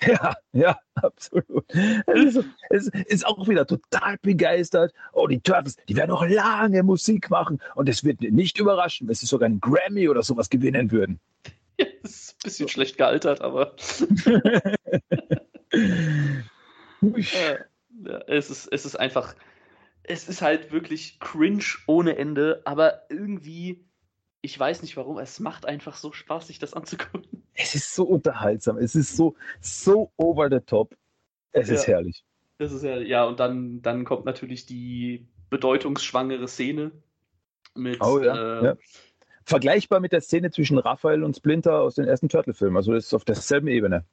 Ja, 0.06 0.34
ja, 0.52 0.78
absolut. 0.94 1.64
Es 1.68 2.34
ist, 2.34 2.44
es 2.70 2.88
ist, 2.88 3.26
auch 3.26 3.46
wieder 3.46 3.66
total 3.66 4.16
begeistert. 4.22 4.94
Oh, 5.12 5.26
die 5.26 5.40
Turtles, 5.40 5.76
die 5.88 5.96
werden 5.96 6.08
noch 6.08 6.26
lange 6.26 6.82
Musik 6.82 7.28
machen 7.28 7.60
und 7.74 7.86
es 7.86 8.02
wird 8.02 8.22
nicht 8.22 8.58
überraschen, 8.58 9.08
wenn 9.08 9.14
sie 9.14 9.26
sogar 9.26 9.46
einen 9.46 9.60
Grammy 9.60 10.08
oder 10.08 10.22
sowas 10.22 10.48
gewinnen 10.48 10.90
würden. 10.90 11.20
Ja, 11.78 11.86
das 12.02 12.12
ist 12.12 12.32
ein 12.32 12.38
bisschen 12.44 12.66
so. 12.66 12.72
schlecht 12.72 12.98
gealtert, 12.98 13.40
aber. 13.40 13.74
ja, 17.02 17.58
es, 18.26 18.50
ist, 18.50 18.68
es 18.70 18.84
ist 18.84 18.96
einfach, 18.96 19.34
es 20.02 20.28
ist 20.28 20.42
halt 20.42 20.72
wirklich 20.72 21.20
cringe 21.20 21.64
ohne 21.86 22.16
Ende, 22.16 22.62
aber 22.64 23.02
irgendwie, 23.08 23.84
ich 24.40 24.58
weiß 24.58 24.82
nicht 24.82 24.96
warum, 24.96 25.18
es 25.18 25.40
macht 25.40 25.66
einfach 25.66 25.96
so 25.96 26.12
Spaß, 26.12 26.46
sich 26.46 26.58
das 26.58 26.74
anzugucken. 26.74 27.44
Es 27.54 27.74
ist 27.74 27.94
so 27.94 28.04
unterhaltsam, 28.04 28.78
es 28.78 28.94
ist 28.94 29.16
so, 29.16 29.36
so 29.60 30.12
over 30.16 30.48
the 30.50 30.60
top. 30.60 30.96
Es 31.52 31.68
ja, 31.68 31.74
ist 31.74 31.86
herrlich. 31.86 32.24
Das 32.58 32.72
ist 32.72 32.82
ja, 32.82 32.98
ja, 32.98 33.24
und 33.24 33.40
dann, 33.40 33.82
dann 33.82 34.04
kommt 34.04 34.24
natürlich 34.24 34.66
die 34.66 35.26
bedeutungsschwangere 35.48 36.46
Szene 36.46 36.92
mit. 37.74 38.00
Oh, 38.00 38.20
ja, 38.20 38.60
äh, 38.60 38.64
ja. 38.64 38.76
Vergleichbar 39.44 40.00
mit 40.00 40.12
der 40.12 40.20
Szene 40.20 40.50
zwischen 40.50 40.78
Raphael 40.78 41.24
und 41.24 41.36
Splinter 41.36 41.80
aus 41.80 41.96
den 41.96 42.04
ersten 42.04 42.28
Turtle-Filmen. 42.28 42.76
Also, 42.76 42.92
das 42.92 43.06
ist 43.06 43.14
auf 43.14 43.24
derselben 43.24 43.66
Ebene. 43.66 44.04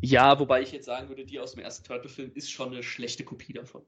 Ja, 0.00 0.38
wobei 0.38 0.62
ich 0.62 0.72
jetzt 0.72 0.86
sagen 0.86 1.08
würde, 1.08 1.24
die 1.24 1.40
aus 1.40 1.52
dem 1.52 1.62
ersten 1.62 1.84
Turtle-Film 1.84 2.32
ist 2.34 2.52
schon 2.52 2.72
eine 2.72 2.82
schlechte 2.82 3.24
Kopie 3.24 3.52
davon. 3.52 3.82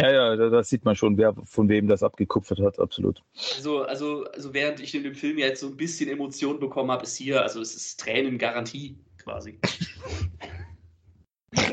Ja, 0.00 0.10
ja, 0.10 0.36
da, 0.36 0.48
da, 0.48 0.62
sieht 0.64 0.84
man 0.84 0.96
schon, 0.96 1.18
wer 1.18 1.34
von 1.44 1.68
wem 1.68 1.86
das 1.86 2.02
abgekupfert 2.02 2.60
hat, 2.60 2.78
absolut. 2.78 3.22
Also, 3.56 3.82
also, 3.82 4.24
also 4.24 4.54
während 4.54 4.80
ich 4.80 4.94
in 4.94 5.02
dem 5.04 5.14
Film 5.14 5.38
jetzt 5.38 5.60
so 5.60 5.68
ein 5.68 5.76
bisschen 5.76 6.08
Emotionen 6.10 6.58
bekommen 6.58 6.90
habe, 6.90 7.04
ist 7.04 7.16
hier, 7.16 7.42
also 7.42 7.60
es 7.60 7.74
ist 7.74 8.00
Tränengarantie 8.00 8.96
quasi. 9.18 9.60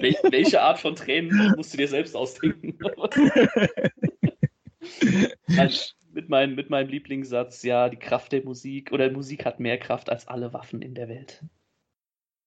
Wel 0.01 0.15
welche 0.29 0.61
Art 0.61 0.79
von 0.79 0.95
Tränen 0.95 1.53
musst 1.55 1.73
du 1.73 1.77
dir 1.77 1.87
selbst 1.87 2.13
ausdenken? 2.15 2.77
also, 5.57 5.93
mit, 6.11 6.27
mein, 6.29 6.55
mit 6.55 6.69
meinem 6.69 6.89
Lieblingssatz, 6.89 7.63
ja, 7.63 7.87
die 7.87 7.97
Kraft 7.97 8.33
der 8.33 8.43
Musik 8.43 8.91
oder 8.91 9.09
Musik 9.09 9.45
hat 9.45 9.61
mehr 9.61 9.77
Kraft 9.77 10.09
als 10.09 10.27
alle 10.27 10.53
Waffen 10.53 10.81
in 10.81 10.95
der 10.95 11.07
Welt. 11.07 11.43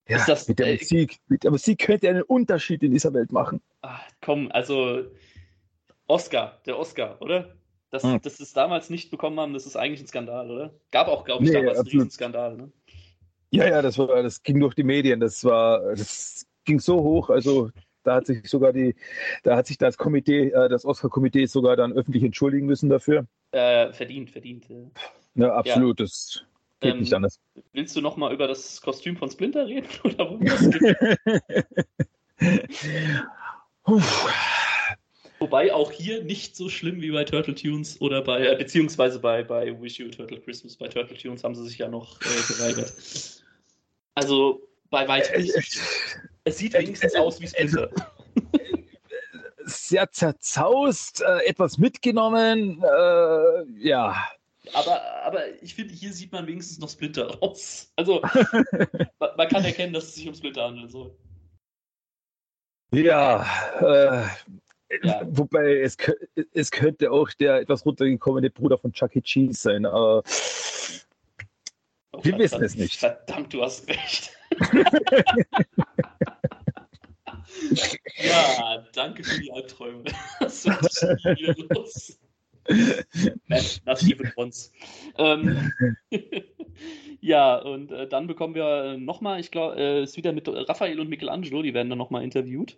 Ja, 0.07 0.23
das, 0.27 0.47
mit, 0.47 0.59
der 0.59 0.67
äh, 0.67 0.77
Musik, 0.77 1.17
mit 1.27 1.43
der 1.43 1.51
Musik 1.51 1.79
könnte 1.79 2.07
er 2.07 2.13
einen 2.13 2.23
Unterschied 2.23 2.83
in 2.83 2.91
dieser 2.91 3.13
Welt 3.13 3.31
machen. 3.31 3.61
Ach, 3.81 4.03
komm, 4.21 4.51
also 4.51 5.05
Oscar, 6.07 6.61
der 6.65 6.77
Oscar, 6.77 7.21
oder? 7.21 7.55
Dass, 7.89 8.03
hm. 8.03 8.21
dass 8.21 8.37
sie 8.37 8.43
es 8.43 8.53
damals 8.53 8.89
nicht 8.89 9.11
bekommen 9.11 9.39
haben, 9.39 9.53
das 9.53 9.65
ist 9.65 9.75
eigentlich 9.75 10.01
ein 10.01 10.07
Skandal, 10.07 10.49
oder? 10.49 10.73
Gab 10.91 11.07
auch, 11.07 11.23
glaube 11.25 11.43
ich, 11.43 11.51
nee, 11.51 11.57
damals 11.57 11.77
absolut. 11.77 11.91
einen 11.91 12.01
Riesenskandal, 12.01 12.57
ne? 12.57 12.71
Ja, 13.51 13.67
ja, 13.67 13.81
das 13.83 13.99
war, 13.99 14.23
das 14.23 14.41
ging 14.41 14.59
durch 14.59 14.73
die 14.73 14.83
Medien, 14.83 15.19
das 15.19 15.43
war, 15.43 15.95
das 15.95 16.47
ging 16.65 16.79
so 16.79 17.03
hoch, 17.03 17.29
also 17.29 17.69
da 18.01 18.15
hat 18.15 18.25
sich 18.25 18.49
sogar 18.49 18.73
die, 18.73 18.95
da 19.43 19.55
hat 19.55 19.67
sich 19.67 19.77
das 19.77 19.97
Komitee, 19.97 20.49
äh, 20.49 20.69
das 20.69 20.85
Oscar-Komitee 20.85 21.45
sogar 21.45 21.75
dann 21.75 21.93
öffentlich 21.93 22.23
entschuldigen 22.23 22.65
müssen 22.65 22.89
dafür. 22.89 23.27
Äh, 23.51 23.93
verdient, 23.93 24.31
verdient. 24.31 24.67
Ja, 24.69 24.77
ja 25.35 25.53
absolut, 25.53 25.99
ja. 25.99 26.05
das 26.05 26.43
geht 26.79 26.93
ähm, 26.93 26.99
nicht 26.99 27.13
anders. 27.13 27.39
Willst 27.71 27.95
du 27.95 28.01
noch 28.01 28.17
mal 28.17 28.33
über 28.33 28.47
das 28.47 28.81
Kostüm 28.81 29.17
von 29.17 29.29
Splinter 29.29 29.67
reden 29.67 29.87
oder 30.03 30.31
wo 30.31 30.37
das 30.37 30.69
Wobei 35.43 35.73
auch 35.73 35.91
hier 35.91 36.23
nicht 36.23 36.55
so 36.55 36.69
schlimm 36.69 37.01
wie 37.01 37.11
bei 37.11 37.25
Turtle 37.25 37.53
Tunes 37.53 37.99
oder 37.99 38.21
bei, 38.21 38.47
äh, 38.47 38.55
beziehungsweise 38.55 39.19
bei, 39.19 39.43
bei 39.43 39.77
Wish 39.81 39.99
You 39.99 40.07
Turtle 40.07 40.39
Christmas. 40.39 40.77
Bei 40.77 40.87
Turtle 40.87 41.17
Tunes 41.17 41.43
haben 41.43 41.53
sie 41.53 41.67
sich 41.67 41.77
ja 41.77 41.89
noch 41.89 42.15
äh, 42.21 42.53
geweigert. 42.53 42.93
Also 44.15 44.65
bei 44.89 45.05
weitem 45.05 45.41
nicht. 45.41 45.81
Es 46.45 46.57
sieht 46.59 46.71
wenigstens 46.75 47.13
aus 47.15 47.41
wie 47.41 47.49
Splinter. 47.49 47.89
Sehr 49.65 50.09
zerzaust, 50.09 51.21
äh, 51.21 51.39
etwas 51.45 51.77
mitgenommen, 51.77 52.81
äh, 52.81 53.63
ja. 53.85 54.25
Aber, 54.73 55.03
aber 55.25 55.61
ich 55.61 55.75
finde, 55.75 55.93
hier 55.93 56.13
sieht 56.13 56.31
man 56.31 56.47
wenigstens 56.47 56.79
noch 56.79 56.89
Splinter 56.89 57.37
raus. 57.37 57.91
Also, 57.97 58.21
man, 59.19 59.29
man, 59.35 59.47
kann 59.49 59.65
erkennen, 59.65 59.91
dass 59.91 60.05
es 60.05 60.15
sich 60.15 60.25
um 60.29 60.35
Splinter 60.35 60.63
handeln 60.63 60.87
soll. 60.87 61.13
Ja, 62.93 63.43
äh, 63.81 64.53
ja. 65.01 65.21
Wobei 65.25 65.81
es, 65.81 65.97
es 66.53 66.71
könnte 66.71 67.11
auch 67.11 67.29
der 67.31 67.57
etwas 67.57 67.85
runtergekommene 67.85 68.49
Bruder 68.49 68.77
von 68.77 68.93
Chuck 68.93 69.15
E. 69.15 69.21
Cheese 69.21 69.61
sein, 69.61 69.85
aber 69.85 70.23
oh, 72.11 72.23
wir 72.23 72.37
wissen 72.37 72.63
es 72.63 72.75
nicht. 72.75 72.99
Verdammt, 72.99 73.53
du 73.53 73.63
hast 73.63 73.87
recht. 73.87 74.31
ja, 78.17 78.85
danke 78.93 79.23
für 79.23 79.41
die 79.41 79.51
Albträume. 79.51 80.03
Das 80.39 80.65
wird 80.65 81.39
wieder 81.39 81.55
los. 81.75 82.19
Even 82.67 84.31
once. 84.37 84.71
Ähm, 85.17 85.71
ja, 87.21 87.57
und 87.57 87.91
äh, 87.91 88.07
dann 88.07 88.27
bekommen 88.27 88.55
wir 88.55 88.97
nochmal, 88.97 89.39
ich 89.39 89.51
glaube, 89.51 89.75
äh, 89.75 89.99
es 90.01 90.11
ist 90.11 90.17
wieder 90.17 90.31
mit 90.31 90.47
Raphael 90.47 90.99
und 90.99 91.09
Michelangelo, 91.09 91.61
die 91.61 91.73
werden 91.73 91.89
dann 91.89 91.97
nochmal 91.97 92.23
interviewt. 92.23 92.77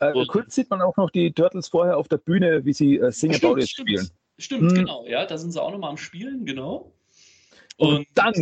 Äh, 0.00 0.12
kurz 0.26 0.54
sieht 0.54 0.70
man 0.70 0.80
auch 0.80 0.96
noch 0.96 1.10
die 1.10 1.32
Turtles 1.32 1.68
vorher 1.68 1.96
auf 1.96 2.08
der 2.08 2.18
Bühne, 2.18 2.64
wie 2.64 2.72
sie 2.72 2.98
äh, 2.98 3.10
Sing 3.10 3.34
About 3.34 3.58
It 3.58 3.68
spielen. 3.68 4.08
Stimmt, 4.38 4.70
hm. 4.70 4.78
genau. 4.78 5.06
Ja, 5.06 5.26
da 5.26 5.38
sind 5.38 5.52
sie 5.52 5.60
auch 5.60 5.72
nochmal 5.72 5.90
am 5.90 5.96
Spielen, 5.96 6.44
genau. 6.44 6.92
Und, 7.76 7.96
und 7.96 8.06
dann 8.14 8.34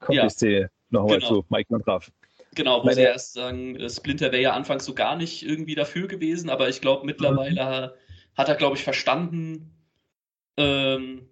kommt 0.00 0.16
ja, 0.16 0.24
die 0.24 0.30
Szene 0.30 0.70
nochmal 0.90 1.18
genau. 1.18 1.28
zu 1.28 1.44
Mike 1.48 1.74
und 1.74 1.84
Graf. 1.84 2.10
Genau, 2.54 2.80
wo 2.80 2.84
Meine, 2.84 2.94
sie 2.94 3.02
erst 3.02 3.34
sagen, 3.34 3.76
äh, 3.76 3.90
Splinter 3.90 4.32
wäre 4.32 4.42
ja 4.42 4.52
anfangs 4.52 4.84
so 4.84 4.94
gar 4.94 5.16
nicht 5.16 5.44
irgendwie 5.44 5.74
dafür 5.74 6.08
gewesen, 6.08 6.48
aber 6.48 6.68
ich 6.68 6.80
glaube, 6.80 7.04
mittlerweile 7.04 7.94
mhm. 7.94 8.38
hat 8.38 8.48
er, 8.48 8.54
glaube 8.54 8.76
ich, 8.76 8.84
verstanden, 8.84 9.74
ähm, 10.56 11.28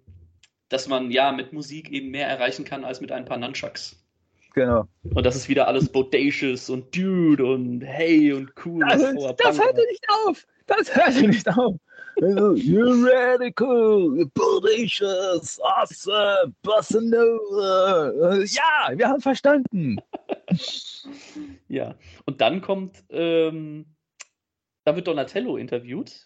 dass 0.69 0.87
man 0.87 1.11
ja 1.11 1.31
mit 1.31 1.53
Musik 1.53 1.89
eben 1.91 2.09
mehr 2.09 2.27
erreichen 2.27 2.65
kann 2.65 2.83
als 2.83 3.01
mit 3.01 3.11
ein 3.11 3.25
paar 3.25 3.37
Nunchucks. 3.37 4.04
Genau. 4.55 4.87
Und 5.13 5.25
das 5.25 5.35
ist 5.35 5.49
wieder 5.49 5.67
alles 5.67 5.89
bodacious 5.89 6.69
und 6.69 6.95
dude 6.95 7.45
und 7.45 7.81
hey 7.81 8.31
und 8.31 8.53
cool. 8.65 8.81
Das, 8.87 9.01
das 9.37 9.59
hört 9.59 9.75
nicht 9.75 10.05
auf. 10.25 10.47
Das 10.65 10.95
hört 10.95 11.27
nicht 11.27 11.47
auf. 11.49 11.75
Also, 12.21 12.53
you're 12.53 13.03
radical, 13.03 14.25
bodacious, 14.33 15.59
awesome, 15.59 16.55
bossa 16.63 17.01
nova. 17.01 18.37
Ja, 18.45 18.97
wir 18.97 19.09
haben 19.09 19.19
verstanden. 19.19 19.97
ja, 21.67 21.95
und 22.25 22.39
dann 22.39 22.61
kommt, 22.61 23.03
ähm, 23.09 23.85
da 24.85 24.95
wird 24.95 25.07
Donatello 25.07 25.57
interviewt 25.57 26.24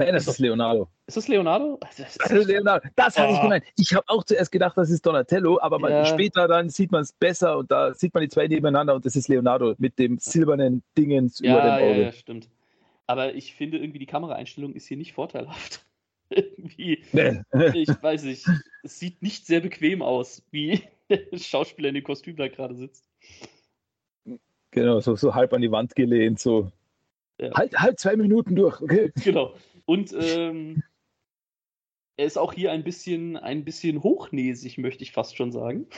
Nein, 0.00 0.14
das 0.14 0.26
ist 0.26 0.38
Leonardo. 0.38 0.88
Ist 1.06 1.16
das 1.16 1.28
Leonardo? 1.28 1.78
Das 1.80 1.98
ist 2.16 2.48
Leonardo. 2.48 2.88
Das 2.96 3.16
oh. 3.16 3.20
habe 3.20 3.32
ich 3.32 3.40
gemeint. 3.40 3.64
Ich 3.76 3.94
habe 3.94 4.04
auch 4.08 4.24
zuerst 4.24 4.50
gedacht, 4.50 4.76
das 4.76 4.88
ist 4.88 5.04
Donatello, 5.04 5.60
aber 5.60 5.90
ja. 5.90 6.06
später 6.06 6.48
dann 6.48 6.70
sieht 6.70 6.90
man 6.90 7.02
es 7.02 7.12
besser 7.12 7.58
und 7.58 7.70
da 7.70 7.92
sieht 7.92 8.14
man 8.14 8.22
die 8.22 8.28
zwei 8.28 8.48
nebeneinander 8.48 8.94
und 8.94 9.04
das 9.04 9.14
ist 9.14 9.28
Leonardo 9.28 9.74
mit 9.78 9.98
dem 9.98 10.18
silbernen 10.18 10.82
Dingens 10.96 11.40
ja, 11.40 11.52
über 11.52 11.62
dem 11.62 11.72
Auge. 11.72 12.00
Ja, 12.00 12.06
ja, 12.06 12.12
stimmt. 12.12 12.48
Aber 13.06 13.34
ich 13.34 13.54
finde 13.54 13.76
irgendwie 13.76 13.98
die 13.98 14.06
Kameraeinstellung 14.06 14.72
ist 14.72 14.86
hier 14.86 14.96
nicht 14.96 15.12
vorteilhaft. 15.12 15.84
irgendwie, 16.30 17.04
nee. 17.12 17.42
ich 17.74 17.88
weiß 17.88 18.22
nicht, 18.22 18.46
es 18.82 18.98
sieht 18.98 19.20
nicht 19.20 19.46
sehr 19.46 19.60
bequem 19.60 20.00
aus, 20.00 20.42
wie 20.50 20.80
der 21.10 21.36
Schauspieler 21.36 21.88
in 21.88 21.96
dem 21.96 22.04
Kostüm 22.04 22.36
da 22.36 22.48
gerade 22.48 22.74
sitzt. 22.74 23.04
Genau, 24.70 25.00
so, 25.00 25.16
so 25.16 25.34
halb 25.34 25.52
an 25.52 25.60
die 25.60 25.70
Wand 25.70 25.94
gelehnt, 25.94 26.38
so. 26.38 26.70
Ja. 27.40 27.52
Halt, 27.54 27.76
halt 27.78 27.98
zwei 27.98 28.16
Minuten 28.16 28.54
durch, 28.54 28.80
okay? 28.80 29.12
Genau. 29.24 29.54
Und 29.90 30.12
ähm, 30.12 30.84
er 32.16 32.24
ist 32.24 32.38
auch 32.38 32.52
hier 32.52 32.70
ein 32.70 32.84
bisschen, 32.84 33.36
ein 33.36 33.64
bisschen 33.64 34.04
hochnäsig, 34.04 34.78
möchte 34.78 35.02
ich 35.02 35.10
fast 35.10 35.36
schon 35.36 35.50
sagen. 35.50 35.88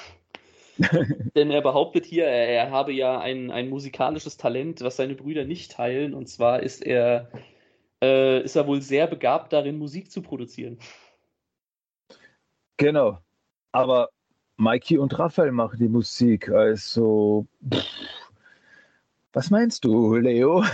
Denn 1.36 1.50
er 1.50 1.60
behauptet 1.60 2.06
hier, 2.06 2.24
er, 2.24 2.48
er 2.48 2.70
habe 2.70 2.94
ja 2.94 3.20
ein, 3.20 3.50
ein 3.50 3.68
musikalisches 3.68 4.38
Talent, 4.38 4.80
was 4.80 4.96
seine 4.96 5.14
Brüder 5.14 5.44
nicht 5.44 5.72
teilen. 5.72 6.14
Und 6.14 6.30
zwar 6.30 6.62
ist 6.62 6.82
er, 6.82 7.30
äh, 8.02 8.42
ist 8.42 8.56
er 8.56 8.66
wohl 8.66 8.80
sehr 8.80 9.06
begabt 9.08 9.52
darin, 9.52 9.76
Musik 9.76 10.10
zu 10.10 10.22
produzieren. 10.22 10.78
Genau. 12.78 13.18
Aber 13.72 14.08
Mikey 14.56 14.96
und 14.96 15.18
Raphael 15.18 15.52
machen 15.52 15.78
die 15.78 15.88
Musik. 15.88 16.48
Also, 16.48 17.46
pff, 17.70 17.84
was 19.34 19.50
meinst 19.50 19.84
du, 19.84 20.14
Leo? 20.14 20.64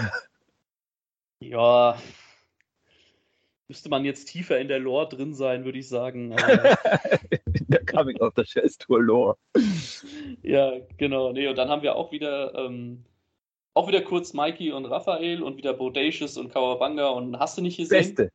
Ja, 1.41 1.97
müsste 3.69 3.91
man 3.91 4.05
jetzt 4.05 4.27
tiefer 4.27 4.59
in 4.59 4.69
der 4.69 4.79
Lore 4.79 5.09
drin 5.09 5.35
sein, 5.35 5.64
würde 5.64 5.79
ich 5.79 5.89
sagen. 5.89 6.33
In 6.33 7.66
der 7.69 7.85
Coming 7.85 8.19
of 8.21 8.33
the 8.35 8.43
Chess 8.43 8.79
Tour 8.79 9.03
Lore. 9.03 9.37
ja, 10.43 10.73
genau. 10.97 11.33
Nee, 11.33 11.49
und 11.49 11.57
dann 11.57 11.69
haben 11.69 11.83
wir 11.83 11.95
auch 11.95 12.11
wieder, 12.11 12.55
ähm, 12.55 13.05
auch 13.75 13.89
wieder 13.89 14.01
kurz 14.01 14.33
Mikey 14.33 14.73
und 14.73 14.87
Raphael 14.87 15.43
und 15.43 15.57
wieder 15.57 15.75
Bodacious 15.75 16.39
und 16.39 16.53
Kawabanga 16.53 17.09
und 17.09 17.39
hast 17.39 17.59
du 17.59 17.62
nicht 17.62 17.77
gesehen? 17.77 17.99
Beste. 17.99 18.33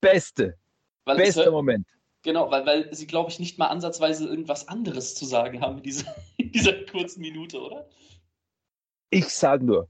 Beste. 0.00 0.58
Weil 1.04 1.20
es 1.20 1.34
Bester 1.34 1.50
Moment. 1.50 1.86
Genau, 2.22 2.50
weil, 2.50 2.64
weil 2.64 2.94
sie, 2.94 3.06
glaube 3.06 3.30
ich, 3.30 3.40
nicht 3.40 3.58
mal 3.58 3.66
ansatzweise 3.66 4.28
irgendwas 4.28 4.68
anderes 4.68 5.14
zu 5.14 5.24
sagen 5.24 5.60
haben 5.60 5.78
in 5.78 5.82
dieser, 5.82 6.14
in 6.38 6.52
dieser 6.52 6.72
kurzen 6.84 7.20
Minute, 7.20 7.60
oder? 7.60 7.86
Ich 9.10 9.28
sage 9.28 9.64
nur, 9.64 9.88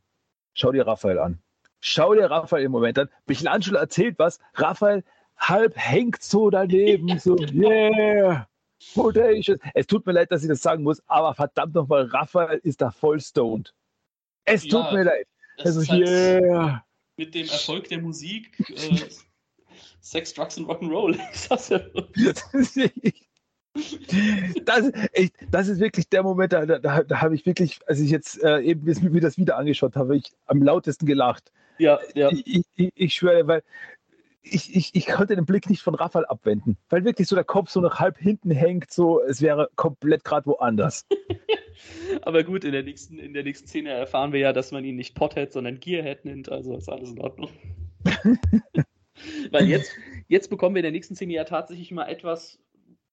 schau 0.55 0.72
dir 0.72 0.87
Raphael 0.87 1.18
an. 1.18 1.43
Schau 1.85 2.14
dir 2.14 2.30
Raphael 2.30 2.62
im 2.64 2.70
Moment 2.70 2.97
an. 2.97 3.09
Michelangelo 3.26 3.76
erzählt 3.76 4.16
was. 4.18 4.39
Raphael 4.55 5.03
halb 5.37 5.76
hängt 5.76 6.22
so 6.22 6.49
daneben. 6.49 7.18
So, 7.18 7.37
yeah. 7.53 8.47
Bodacious. 8.95 9.59
Es 9.74 9.89
tut 9.89 10.07
mir 10.07 10.12
leid, 10.12 10.30
dass 10.30 10.43
ich 10.45 10.49
das 10.49 10.62
sagen 10.62 10.85
muss, 10.85 11.03
aber 11.09 11.35
verdammt 11.35 11.74
nochmal, 11.74 12.05
Raphael 12.05 12.61
ist 12.62 12.80
da 12.80 12.93
voll 12.93 13.20
stoned. 13.20 13.74
Es 14.45 14.62
tut 14.62 14.72
Ja, 14.72 14.93
mir 14.93 15.03
leid. 15.05 15.26
Also, 15.59 15.80
ist 15.80 15.91
halt 15.91 16.09
yeah. 16.09 16.85
mit 17.16 17.35
dem 17.35 17.49
Erfolg 17.49 17.89
der 17.89 18.01
Musik 18.01 18.59
äh, 18.70 19.01
Sex, 20.01 20.35
Drugs 20.35 20.57
und 20.59 20.66
Rock'n'Roll. 20.68 21.18
Ja. 22.16 22.33
Das 22.33 22.55
ist, 22.55 22.76
wirklich- 22.76 23.28
das, 24.64 24.93
ich, 25.14 25.33
das 25.51 25.66
ist 25.66 25.80
wirklich 25.80 26.09
der 26.09 26.22
Moment, 26.22 26.53
da, 26.53 26.64
da, 26.66 26.78
da 27.03 27.20
habe 27.20 27.35
ich 27.35 27.45
wirklich, 27.45 27.80
als 27.89 27.99
ich 27.99 28.11
jetzt 28.11 28.41
äh, 28.45 28.61
eben 28.61 28.85
mir 28.85 29.20
das 29.20 29.37
wieder 29.37 29.57
angeschaut 29.57 29.97
habe, 29.97 30.16
ich 30.16 30.30
am 30.47 30.62
lautesten 30.62 31.07
gelacht. 31.07 31.51
Ja, 31.79 31.99
ja. 32.14 32.31
Ich, 32.31 32.64
ich, 32.77 32.93
ich 32.95 33.14
schwöre, 33.14 33.47
weil 33.47 33.62
ich, 34.43 34.75
ich, 34.75 34.95
ich 34.95 35.07
konnte 35.07 35.37
den 35.37 35.47
Blick 35.47 35.70
nicht 35.70 35.83
von 35.83 35.95
Raphael 35.95 36.27
abwenden, 36.27 36.77
weil 36.89 37.05
wirklich 37.05 37.29
so 37.29 37.37
der 37.37 37.45
Kopf 37.45 37.70
so 37.70 37.81
noch 37.81 38.01
halb 38.01 38.18
hinten 38.18 38.51
hängt, 38.51 38.91
so 38.91 39.23
es 39.23 39.41
wäre 39.41 39.70
komplett 39.77 40.25
gerade 40.25 40.47
woanders. 40.47 41.07
Aber 42.23 42.43
gut, 42.45 42.64
in 42.64 42.73
der, 42.73 42.83
nächsten, 42.83 43.18
in 43.18 43.33
der 43.35 43.45
nächsten 43.45 43.66
Szene 43.68 43.91
erfahren 43.91 44.33
wir 44.33 44.41
ja, 44.41 44.53
dass 44.53 44.73
man 44.73 44.85
ihn 44.85 44.97
nicht 44.97 45.14
Pothead, 45.14 45.53
sondern 45.53 45.81
Gearhead 45.81 46.25
nennt, 46.25 46.51
also 46.51 46.77
ist 46.77 46.89
alles 46.89 47.11
in 47.11 47.20
Ordnung. 47.20 47.51
Weil 49.51 49.68
jetzt, 49.68 49.93
jetzt 50.29 50.49
bekommen 50.49 50.75
wir 50.75 50.81
in 50.81 50.85
der 50.85 50.93
nächsten 50.93 51.14
Szene 51.14 51.35
ja 51.35 51.45
tatsächlich 51.45 51.91
mal 51.91 52.09
etwas, 52.09 52.59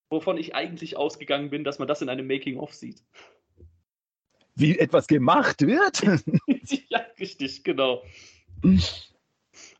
wovon 0.09 0.37
ich 0.37 0.55
eigentlich 0.55 0.97
ausgegangen 0.97 1.49
bin, 1.49 1.63
dass 1.63 1.79
man 1.79 1.87
das 1.87 2.01
in 2.01 2.09
einem 2.09 2.27
Making-of 2.27 2.73
sieht. 2.73 3.03
Wie 4.55 4.77
etwas 4.77 5.07
gemacht 5.07 5.61
wird. 5.61 6.01
ja, 6.89 7.05
richtig, 7.19 7.63
genau. 7.63 8.03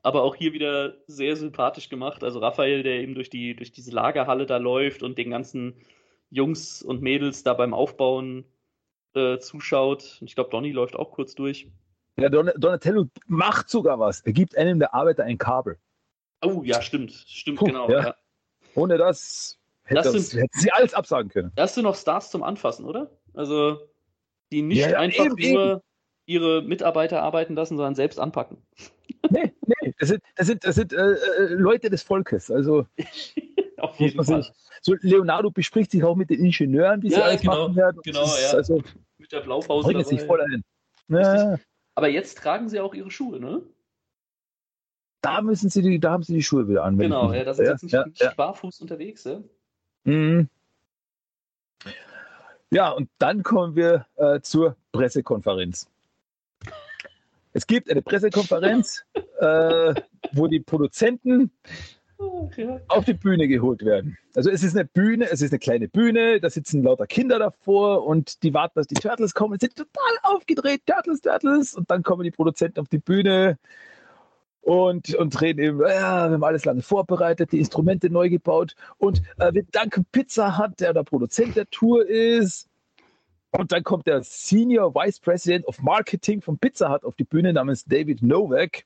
Aber 0.02 0.24
auch 0.24 0.36
hier 0.36 0.54
wieder 0.54 0.96
sehr 1.08 1.36
sympathisch 1.36 1.90
gemacht. 1.90 2.24
Also 2.24 2.40
Raphael, 2.40 2.84
der 2.84 3.02
eben 3.02 3.16
durch, 3.16 3.30
die, 3.30 3.56
durch 3.56 3.72
diese 3.72 3.92
Lagerhalle 3.92 4.46
da 4.46 4.58
läuft 4.58 5.04
und 5.04 5.18
den 5.18 5.30
ganzen 5.30 5.76
Jungs 6.30 6.82
und 6.82 7.02
Mädels 7.02 7.44
da 7.44 7.54
beim 7.54 7.74
Aufbauen 7.74 8.46
äh, 9.14 9.40
zuschaut. 9.40 10.18
Und 10.22 10.28
ich 10.28 10.36
glaube, 10.36 10.50
Donny 10.52 10.72
läuft 10.72 10.96
auch 10.96 11.12
kurz 11.12 11.36
durch. 11.36 11.68
Ja, 12.18 12.30
Don 12.30 12.52
Donatello 12.58 13.06
macht 13.28 13.70
sogar 13.70 14.00
was. 14.00 14.22
Er 14.22 14.34
gibt 14.34 14.58
einem 14.58 14.80
der 14.80 14.94
Arbeiter 14.94 15.24
ein 15.24 15.38
Kabel. 15.38 15.78
Oh, 16.42 16.62
ja, 16.64 16.82
stimmt. 16.82 17.12
Stimmt, 17.28 17.60
Puh, 17.60 17.66
genau. 17.66 17.90
ja. 17.90 18.04
Ja. 18.04 18.16
Ohne 18.76 18.98
das 18.98 19.58
hätte, 19.84 19.96
Das 20.02 20.12
das 20.14 20.30
sind- 20.30 20.42
hätten 20.44 20.60
sie 20.60 20.72
alles 20.72 20.94
absagen 20.94 21.30
können. 21.30 21.52
Das 21.56 21.76
sind 21.76 21.84
noch 21.84 21.96
Stars 21.96 22.30
zum 22.32 22.44
Anfassen, 22.44 22.86
oder? 22.86 23.10
Also, 23.34 23.80
die 24.52 24.62
nicht 24.62 24.80
Ja, 24.80 25.00
einfach 25.00 25.26
eben, 25.26 25.54
nur 25.54 25.84
ihre 26.30 26.62
Mitarbeiter 26.62 27.24
arbeiten 27.24 27.56
lassen, 27.56 27.76
sondern 27.76 27.96
selbst 27.96 28.20
anpacken. 28.20 28.58
Nee, 29.32 29.52
nee, 29.66 29.94
das 30.00 30.10
sind, 30.10 30.22
das 30.36 30.48
sind, 30.48 30.64
das 30.64 30.76
sind 30.76 30.94
äh, 30.94 31.14
äh, 31.14 31.54
Leute 31.56 31.90
des 31.90 32.04
Volkes. 32.04 32.52
Also 32.52 32.86
Auf 33.78 34.00
jeden 34.00 34.24
Fall. 34.24 34.44
sich, 34.44 34.52
so 34.82 34.96
Leonardo 35.02 35.50
bespricht 35.50 35.92
sich 35.92 36.04
auch 36.04 36.16
mit 36.16 36.30
den 36.30 36.46
Ingenieuren, 36.46 37.02
wie 37.02 37.10
sie 37.10 37.16
Ja, 37.16 37.24
alles 37.24 37.42
genau, 37.42 37.54
machen 37.68 37.76
werden. 37.76 38.00
genau, 38.04 38.22
Das 38.22 38.38
ist 38.38 38.52
ja. 38.52 38.58
Also 38.58 38.84
Mit 39.18 39.32
der 39.32 39.42
Blaupause 39.42 39.88
bringen 39.88 40.06
sich 40.06 40.22
voll 40.22 40.42
ein. 40.42 40.64
Ja, 41.08 41.58
Aber 41.96 42.08
jetzt 42.10 42.38
tragen 42.38 42.70
sie 42.70 42.80
auch 42.80 42.94
ihre 42.94 43.10
Schuhe, 43.10 43.40
ne? 43.40 43.64
da 45.22 45.42
müssen 45.42 45.70
sie 45.70 45.82
die, 45.82 46.00
da 46.00 46.12
haben 46.12 46.24
sie 46.24 46.34
die 46.36 46.44
Schuhe 46.44 46.70
wieder 46.70 46.84
an. 46.86 46.98
Genau, 46.98 47.34
ja, 47.34 47.40
mich- 47.40 47.46
da 47.46 47.54
sind 47.54 47.66
sie 47.66 47.72
jetzt 47.72 47.84
nicht, 47.84 47.92
ja, 47.94 48.06
nicht 48.06 48.38
barfuß 48.38 48.80
unterwegs, 48.82 49.24
ja? 49.26 49.42
Mhm. 50.06 50.48
Ja, 52.72 52.92
und 52.92 53.10
dann 53.18 53.42
kommen 53.44 53.76
wir 53.76 54.06
äh, 54.16 54.40
zur 54.42 54.76
Pressekonferenz. 54.92 55.90
Es 57.54 57.66
gibt 57.66 57.90
eine 57.90 58.02
Pressekonferenz, 58.02 59.06
äh, 59.40 59.94
wo 60.34 60.48
die 60.48 60.60
Produzenten 60.60 61.52
ja. 62.58 62.80
auf 62.90 63.06
die 63.06 63.14
Bühne 63.14 63.48
geholt 63.48 63.84
werden. 63.84 64.18
Also 64.36 64.50
es 64.50 64.64
ist 64.64 64.76
eine 64.76 64.86
Bühne, 64.86 65.30
es 65.30 65.42
ist 65.42 65.52
eine 65.52 65.60
kleine 65.60 65.88
Bühne, 65.88 66.40
da 66.40 66.50
sitzen 66.50 66.84
lauter 66.84 67.08
Kinder 67.08 67.40
davor 67.40 68.06
und 68.06 68.44
die 68.44 68.54
warten, 68.54 68.74
dass 68.76 68.88
die 68.88 68.96
Turtles 68.96 69.34
kommen, 69.34 69.60
sind 69.60 69.76
total 69.76 70.14
aufgedreht, 70.24 70.82
Turtles, 70.86 71.22
Turtles, 71.22 71.74
und 71.74 71.90
dann 71.90 72.04
kommen 72.04 72.24
die 72.24 72.32
Produzenten 72.32 72.80
auf 72.80 72.88
die 72.88 73.00
Bühne 73.00 73.58
und, 74.62 75.16
und 75.16 75.42
reden 75.42 75.60
eben, 75.60 75.80
ja, 75.80 76.30
wir 76.30 76.34
haben 76.34 76.44
alles 76.44 76.66
lange 76.66 76.82
vorbereitet, 76.82 77.52
die 77.52 77.60
Instrumente 77.60 78.10
neu 78.10 78.30
gebaut 78.30 78.76
und 78.98 79.22
äh, 79.38 79.54
wir 79.54 79.64
danken 79.72 80.06
Pizza 80.12 80.58
Hut, 80.58 80.80
der 80.80 80.94
der 80.94 81.04
Produzent 81.04 81.56
der 81.56 81.70
Tour 81.70 82.08
ist. 82.08 82.69
Und 83.52 83.72
dann 83.72 83.84
kommt 83.84 84.08
der 84.08 84.22
Senior 84.24 84.94
Vice 84.94 85.20
President 85.20 85.66
of 85.66 85.82
Marketing 85.82 86.42
von 86.42 86.58
Pizza 86.60 86.92
Hut 86.92 87.04
auf 87.04 87.16
die 87.16 87.24
Bühne 87.24 87.54
namens 87.54 87.86
David 87.86 88.22
Novak. 88.22 88.86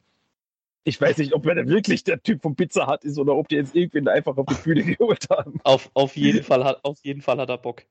Ich 0.86 1.00
weiß 1.00 1.18
nicht, 1.18 1.34
ob 1.34 1.46
er 1.46 1.68
wirklich 1.68 2.04
der 2.04 2.22
Typ 2.22 2.42
von 2.42 2.56
Pizza 2.56 2.88
Hut 2.88 3.04
ist 3.04 3.18
oder 3.18 3.36
ob 3.36 3.48
die 3.48 3.56
jetzt 3.56 3.76
irgendwen 3.76 4.08
einfach 4.08 4.38
auf 4.38 4.46
die 4.48 4.62
Bühne 4.62 4.84
geholt 4.96 5.30
haben. 5.30 5.60
Auf, 5.64 5.90
auf, 5.94 6.16
jeden 6.16 6.44
Fall 6.44 6.64
hat, 6.64 6.84
auf 6.84 7.00
jeden 7.04 7.22
Fall 7.22 7.38
hat 7.38 7.50
er 7.50 7.58
Bock. 7.58 7.84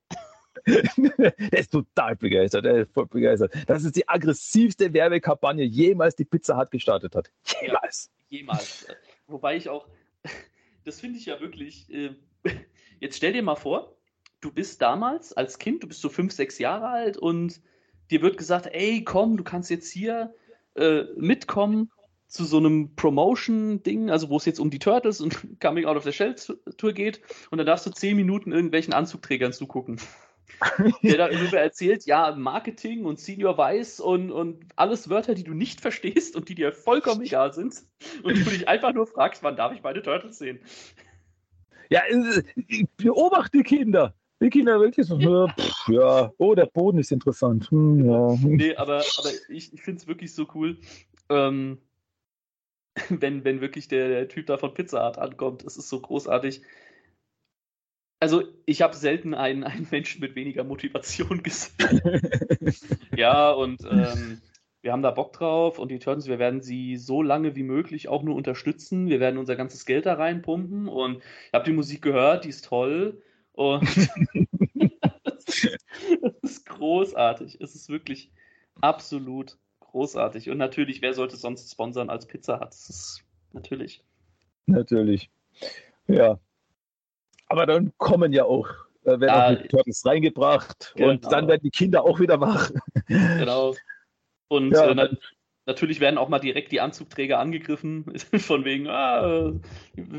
der 0.66 1.52
ist 1.52 1.72
total 1.72 2.16
begeistert. 2.16 2.64
Der 2.64 2.82
ist 2.82 2.92
voll 2.92 3.06
begeistert. 3.06 3.52
Das 3.66 3.84
ist 3.84 3.96
die 3.96 4.08
aggressivste 4.08 4.92
Werbekampagne 4.92 5.64
jemals 5.64 6.16
die 6.16 6.24
Pizza 6.24 6.56
Hut 6.58 6.70
gestartet 6.70 7.14
hat. 7.14 7.30
Jemals. 7.60 8.10
Jemals. 8.28 8.86
Wobei 9.26 9.56
ich 9.56 9.68
auch, 9.68 9.86
das 10.84 11.00
finde 11.00 11.18
ich 11.18 11.26
ja 11.26 11.40
wirklich, 11.40 11.92
äh, 11.92 12.10
jetzt 13.00 13.16
stell 13.16 13.32
dir 13.32 13.42
mal 13.42 13.56
vor, 13.56 13.96
du 14.43 14.53
bist 14.53 14.82
damals 14.82 15.32
als 15.32 15.59
Kind, 15.59 15.82
du 15.82 15.88
bist 15.88 16.03
so 16.03 16.11
fünf, 16.11 16.32
sechs 16.32 16.59
Jahre 16.59 16.88
alt 16.88 17.16
und 17.16 17.62
dir 18.11 18.20
wird 18.20 18.36
gesagt, 18.36 18.68
ey, 18.70 19.03
komm, 19.03 19.38
du 19.38 19.45
kannst 19.45 19.70
jetzt 19.70 19.90
hier 19.90 20.34
äh, 20.74 21.05
mitkommen 21.16 21.90
zu 22.26 22.45
so 22.45 22.59
einem 22.59 22.95
Promotion-Ding, 22.97 24.11
also 24.11 24.28
wo 24.28 24.36
es 24.36 24.45
jetzt 24.45 24.59
um 24.59 24.70
die 24.70 24.78
Turtles 24.78 25.20
und 25.20 25.47
Coming 25.61 25.86
Out 25.86 25.97
of 25.97 26.05
the 26.05 26.12
Shell 26.12 26.34
Tour 26.76 26.93
geht 26.93 27.22
und 27.51 27.59
dann 27.59 27.66
darfst 27.66 27.86
du 27.86 27.90
zehn 27.90 28.16
Minuten 28.16 28.53
irgendwelchen 28.53 28.93
Anzugträgern 28.93 29.53
zugucken. 29.53 30.01
Der 31.03 31.16
da 31.16 31.28
darüber 31.28 31.59
erzählt, 31.59 32.05
ja, 32.05 32.34
Marketing 32.36 33.05
und 33.05 33.18
Senior 33.18 33.57
Weiß 33.57 34.01
und, 34.01 34.30
und 34.30 34.64
alles 34.76 35.09
Wörter, 35.09 35.34
die 35.34 35.45
du 35.45 35.55
nicht 35.55 35.80
verstehst 35.80 36.36
und 36.36 36.49
die 36.49 36.55
dir 36.55 36.72
vollkommen 36.72 37.22
egal 37.22 37.53
sind. 37.53 37.82
Und 38.22 38.36
du 38.36 38.45
dich 38.45 38.68
einfach 38.68 38.93
nur 38.93 39.07
fragst, 39.07 39.43
wann 39.43 39.57
darf 39.57 39.72
ich 39.72 39.82
meine 39.82 40.03
Turtles 40.03 40.38
sehen? 40.38 40.61
Ja, 41.88 42.03
äh, 42.07 42.43
ich 42.68 42.86
beobachte 42.97 43.59
die 43.59 43.64
Kinder. 43.64 44.14
Ja, 45.20 45.47
pff, 45.49 45.88
ja, 45.88 46.32
oh, 46.38 46.55
der 46.55 46.66
Boden 46.66 46.99
ist 46.99 47.12
interessant. 47.12 47.70
Hm, 47.70 48.05
ja. 48.05 48.36
Nee, 48.43 48.74
aber, 48.74 49.05
aber 49.18 49.30
ich, 49.49 49.72
ich 49.72 49.82
finde 49.82 50.01
es 50.01 50.07
wirklich 50.07 50.34
so 50.34 50.49
cool, 50.55 50.78
ähm, 51.28 51.78
wenn, 53.09 53.45
wenn 53.45 53.61
wirklich 53.61 53.88
der, 53.88 54.09
der 54.09 54.28
Typ 54.28 54.47
da 54.47 54.57
von 54.59 54.74
Pizza 54.74 55.07
Hut 55.07 55.18
ankommt. 55.18 55.62
Es 55.64 55.76
ist 55.76 55.88
so 55.88 56.01
großartig. 56.01 56.62
Also, 58.20 58.45
ich 58.66 58.82
habe 58.82 58.95
selten 58.95 59.34
einen, 59.34 59.64
einen 59.64 59.88
Menschen 59.90 60.20
mit 60.20 60.36
weniger 60.36 60.64
Motivation 60.64 61.43
gesehen. 61.43 62.01
Ja, 63.16 63.51
und 63.51 63.82
ähm, 63.88 64.40
wir 64.80 64.93
haben 64.93 65.03
da 65.03 65.11
Bock 65.11 65.32
drauf 65.34 65.78
und 65.78 65.90
die 65.90 65.99
Turtles, 65.99 66.26
wir 66.26 66.38
werden 66.38 66.62
sie 66.62 66.97
so 66.97 67.22
lange 67.22 67.55
wie 67.55 67.62
möglich 67.62 68.09
auch 68.09 68.22
nur 68.22 68.34
unterstützen. 68.34 69.09
Wir 69.09 69.20
werden 69.20 69.38
unser 69.38 69.55
ganzes 69.55 69.84
Geld 69.86 70.07
da 70.07 70.14
reinpumpen 70.14 70.88
und 70.88 71.18
ich 71.18 71.53
habe 71.53 71.64
die 71.64 71.72
Musik 71.72 72.03
gehört, 72.03 72.45
die 72.45 72.49
ist 72.49 72.64
toll 72.64 73.22
und 73.53 73.82
das 76.22 76.34
ist 76.42 76.66
großartig. 76.66 77.61
Es 77.61 77.74
ist 77.74 77.88
wirklich 77.88 78.30
absolut 78.80 79.59
großartig. 79.80 80.50
Und 80.50 80.59
natürlich, 80.59 81.03
wer 81.03 81.14
sollte 81.14 81.36
sonst 81.36 81.70
sponsern 81.70 82.11
als 82.11 82.26
Pizza 82.26 82.61
Hut? 82.61 82.68
Das 82.68 82.88
ist 82.88 83.24
natürlich. 83.53 84.03
Natürlich. 84.66 85.30
Ja. 86.07 86.38
Aber 87.48 87.66
dann 87.66 87.92
kommen 87.98 88.32
ja 88.32 88.44
auch, 88.44 88.68
äh, 89.05 89.20
werden 89.20 89.30
Ah, 89.30 89.53
auch 89.53 89.62
die 89.62 89.68
Turtles 89.68 90.07
reingebracht 90.07 90.94
und 90.96 91.22
genau. 91.22 91.28
dann 91.28 91.48
werden 91.48 91.61
die 91.62 91.70
Kinder 91.70 92.05
auch 92.05 92.18
wieder 92.20 92.40
wach. 92.40 92.70
Genau. 93.07 93.74
Und 94.48 94.72
Ja, 94.72 94.90
äh, 94.90 94.94
na, 94.94 95.09
natürlich 95.66 96.00
werden 96.00 96.18
auch 96.18 96.28
mal 96.28 96.38
direkt 96.38 96.72
die 96.72 96.80
Anzugträger 96.80 97.38
angegriffen, 97.38 98.05
von 98.38 98.64
wegen, 98.64 98.88
ah, 98.88 99.53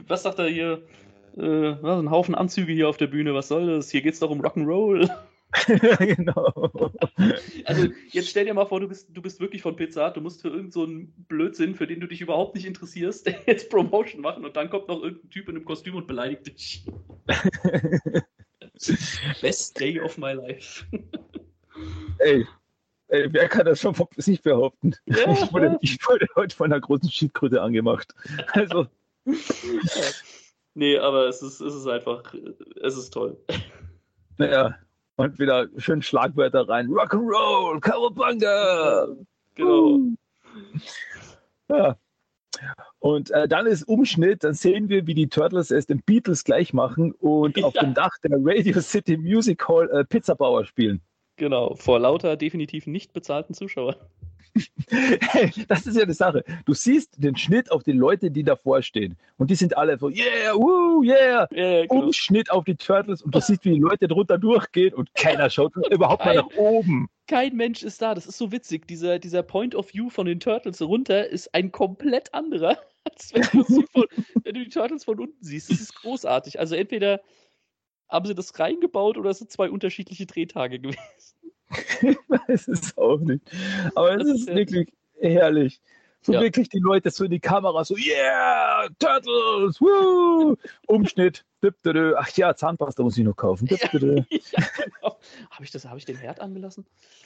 was 0.08 0.24
sagt 0.24 0.40
er 0.40 0.48
hier? 0.48 0.84
Äh, 1.38 1.82
was, 1.82 2.00
ein 2.00 2.12
Haufen 2.12 2.36
Anzüge 2.36 2.74
hier 2.74 2.90
auf 2.90 2.98
der 2.98 3.08
Bühne, 3.08 3.34
was 3.34 3.48
soll 3.48 3.68
das? 3.68 3.90
Hier 3.90 4.02
geht's 4.02 4.20
doch 4.20 4.30
um 4.30 4.42
Rock'n'Roll. 4.42 5.10
genau. 6.00 6.92
Also 7.66 7.88
jetzt 8.10 8.30
stell 8.30 8.46
dir 8.46 8.54
mal 8.54 8.66
vor, 8.66 8.80
du 8.80 8.88
bist, 8.88 9.16
du 9.16 9.22
bist 9.22 9.40
wirklich 9.40 9.62
von 9.62 9.76
Pizza, 9.76 10.12
du 10.12 10.22
musst 10.22 10.42
für 10.42 10.48
irgendeinen 10.48 10.72
so 10.72 10.84
einen 10.84 11.14
Blödsinn, 11.28 11.76
für 11.76 11.88
den 11.88 12.00
du 12.00 12.08
dich 12.08 12.22
überhaupt 12.22 12.56
nicht 12.56 12.66
interessierst, 12.66 13.30
jetzt 13.46 13.70
Promotion 13.70 14.22
machen 14.22 14.46
und 14.46 14.56
dann 14.56 14.70
kommt 14.70 14.88
noch 14.88 15.02
irgendein 15.02 15.30
Typ 15.30 15.50
in 15.50 15.56
einem 15.56 15.66
Kostüm 15.66 15.96
und 15.96 16.08
beleidigt 16.08 16.48
dich. 16.48 16.86
Best 19.42 19.80
day 19.80 20.00
of 20.00 20.18
my 20.18 20.34
life. 20.34 20.86
Ey, 22.20 22.46
ey, 23.10 23.28
wer 23.32 23.48
kann 23.48 23.66
das 23.66 23.80
schon 23.80 23.94
von 23.94 24.08
sich 24.18 24.42
behaupten? 24.42 24.96
Ja. 25.06 25.32
Ich, 25.32 25.54
wurde, 25.54 25.78
ich 25.82 26.00
wurde 26.08 26.28
heute 26.36 26.56
von 26.56 26.72
einer 26.72 26.82
großen 26.82 27.10
Schildkröte 27.10 27.62
angemacht. 27.62 28.14
Also, 28.54 28.88
Nee, 30.76 30.98
aber 30.98 31.28
es 31.28 31.42
ist, 31.42 31.62
es 31.62 31.74
ist 31.76 31.88
einfach, 31.88 32.34
es 32.82 32.98
ist 32.98 33.12
toll. 33.12 33.38
naja. 34.38 34.76
Und 35.16 35.38
wieder 35.38 35.68
schön 35.78 36.02
Schlagwörter 36.02 36.68
rein. 36.68 36.88
Rock'n'Roll, 36.88 37.80
Cowabunga! 37.80 39.08
Genau. 39.54 40.00
Ja. 41.70 41.96
Und 43.00 43.30
äh, 43.32 43.48
dann 43.48 43.68
ist 43.68 43.84
Umschnitt, 43.88 44.44
dann 44.44 44.54
sehen 44.56 44.90
wir, 44.90 45.06
wie 45.06 45.14
die 45.14 45.28
Turtles 45.28 45.70
es 45.70 45.86
den 45.86 46.02
Beatles 46.02 46.44
gleich 46.44 46.74
machen 46.74 47.12
und 47.20 47.64
auf 47.64 47.76
Ja. 47.76 47.82
dem 47.84 47.94
Dach 47.94 48.18
der 48.24 48.32
Radio 48.42 48.80
City 48.82 49.18
Music 49.18 49.68
Hall 49.68 49.88
äh, 49.92 50.04
Pizzabauer 50.04 50.66
spielen. 50.66 51.00
Genau, 51.36 51.76
vor 51.76 52.00
lauter 52.00 52.38
definitiv 52.38 52.88
nicht 52.88 53.14
bezahlten 53.14 53.54
Zuschauern. 53.54 53.96
Hey, 54.90 55.52
das 55.68 55.88
ist 55.88 55.98
ja 55.98 56.06
die 56.06 56.14
Sache. 56.14 56.44
Du 56.66 56.76
siehst 56.76 57.24
den 57.24 57.36
Schnitt 57.36 57.72
auf 57.72 57.82
die 57.82 57.92
Leute, 57.92 58.30
die 58.30 58.44
davor 58.44 58.84
stehen. 58.84 59.18
Und 59.38 59.50
die 59.50 59.56
sind 59.56 59.76
alle 59.76 59.98
so, 59.98 60.10
yeah, 60.10 60.54
woo, 60.54 61.02
yeah. 61.04 61.48
Ja, 61.52 61.86
genau. 61.88 62.04
Umschnitt 62.06 62.52
auf 62.52 62.64
die 62.64 62.76
Turtles 62.76 63.24
und 63.24 63.34
du 63.34 63.42
siehst, 63.42 63.66
wie 63.66 63.72
die 63.72 63.80
Leute 63.80 64.08
drunter 64.08 64.38
durchgehen 64.38 64.94
und 64.94 65.12
keiner 65.16 65.50
schaut 65.50 65.74
überhaupt 65.90 66.24
mal 66.24 66.36
Kein- 66.36 66.46
nach 66.46 66.56
oben. 66.58 67.10
Kein 67.26 67.56
Mensch 67.56 67.82
ist 67.82 68.02
da. 68.02 68.14
Das 68.14 68.28
ist 68.28 68.38
so 68.38 68.52
witzig. 68.52 68.88
Dieser, 68.88 69.18
dieser 69.18 69.42
Point 69.42 69.74
of 69.74 69.92
View 69.94 70.10
von 70.10 70.28
den 70.28 70.40
Turtles 70.40 70.82
runter 70.82 71.28
ist 71.28 71.56
ein 71.56 71.72
komplett 71.72 72.32
anderer, 72.34 72.78
als 73.12 73.34
wenn 73.34 73.42
du, 73.54 73.64
von, 73.92 74.06
wenn 74.44 74.54
du 74.54 74.64
die 74.64 74.70
Turtles 74.70 75.06
von 75.06 75.20
unten 75.20 75.44
siehst. 75.44 75.72
Das 75.72 75.80
ist 75.80 75.96
großartig. 75.96 76.60
Also 76.60 76.76
entweder 76.76 77.22
haben 78.14 78.26
sie 78.26 78.36
das 78.36 78.57
reingebaut 78.57 79.18
oder 79.18 79.32
es 79.32 79.39
sind 79.39 79.51
zwei 79.51 79.70
unterschiedliche 79.70 80.26
Drehtage 80.26 80.80
gewesen. 80.80 80.99
Ich 82.03 82.18
weiß 82.30 82.68
es 82.68 82.95
auch 82.99 83.18
nicht. 83.18 83.41
Aber 83.95 84.16
es 84.16 84.28
ist 84.28 84.47
ist 84.47 84.55
wirklich 84.55 84.93
herrlich. 85.20 85.82
So 86.22 86.34
Ja. 86.34 86.41
wirklich 86.41 86.70
die 86.70 86.78
Leute 86.80 87.09
so 87.09 87.26
in 87.26 87.32
die 87.32 87.39
Kamera, 87.39 87.84
so, 87.84 87.97
yeah, 87.97 88.88
Turtles, 88.99 89.82
woo! 89.82 90.55
Umschnitt, 90.88 91.43
ach 92.16 92.30
ja, 92.38 92.55
Zahnpasta 92.55 93.01
muss 93.01 93.18
ich 93.18 93.24
noch 93.26 93.36
kaufen. 93.36 93.68
Ja, 93.72 93.78
genau. 93.91 94.24
Habe 95.49 95.64
ich, 95.64 95.72
das- 95.72 95.86
hab 95.86 95.97
ich 95.97 96.05
den 96.05 96.16
Herd 96.18 96.39
angelassen? 96.39 96.86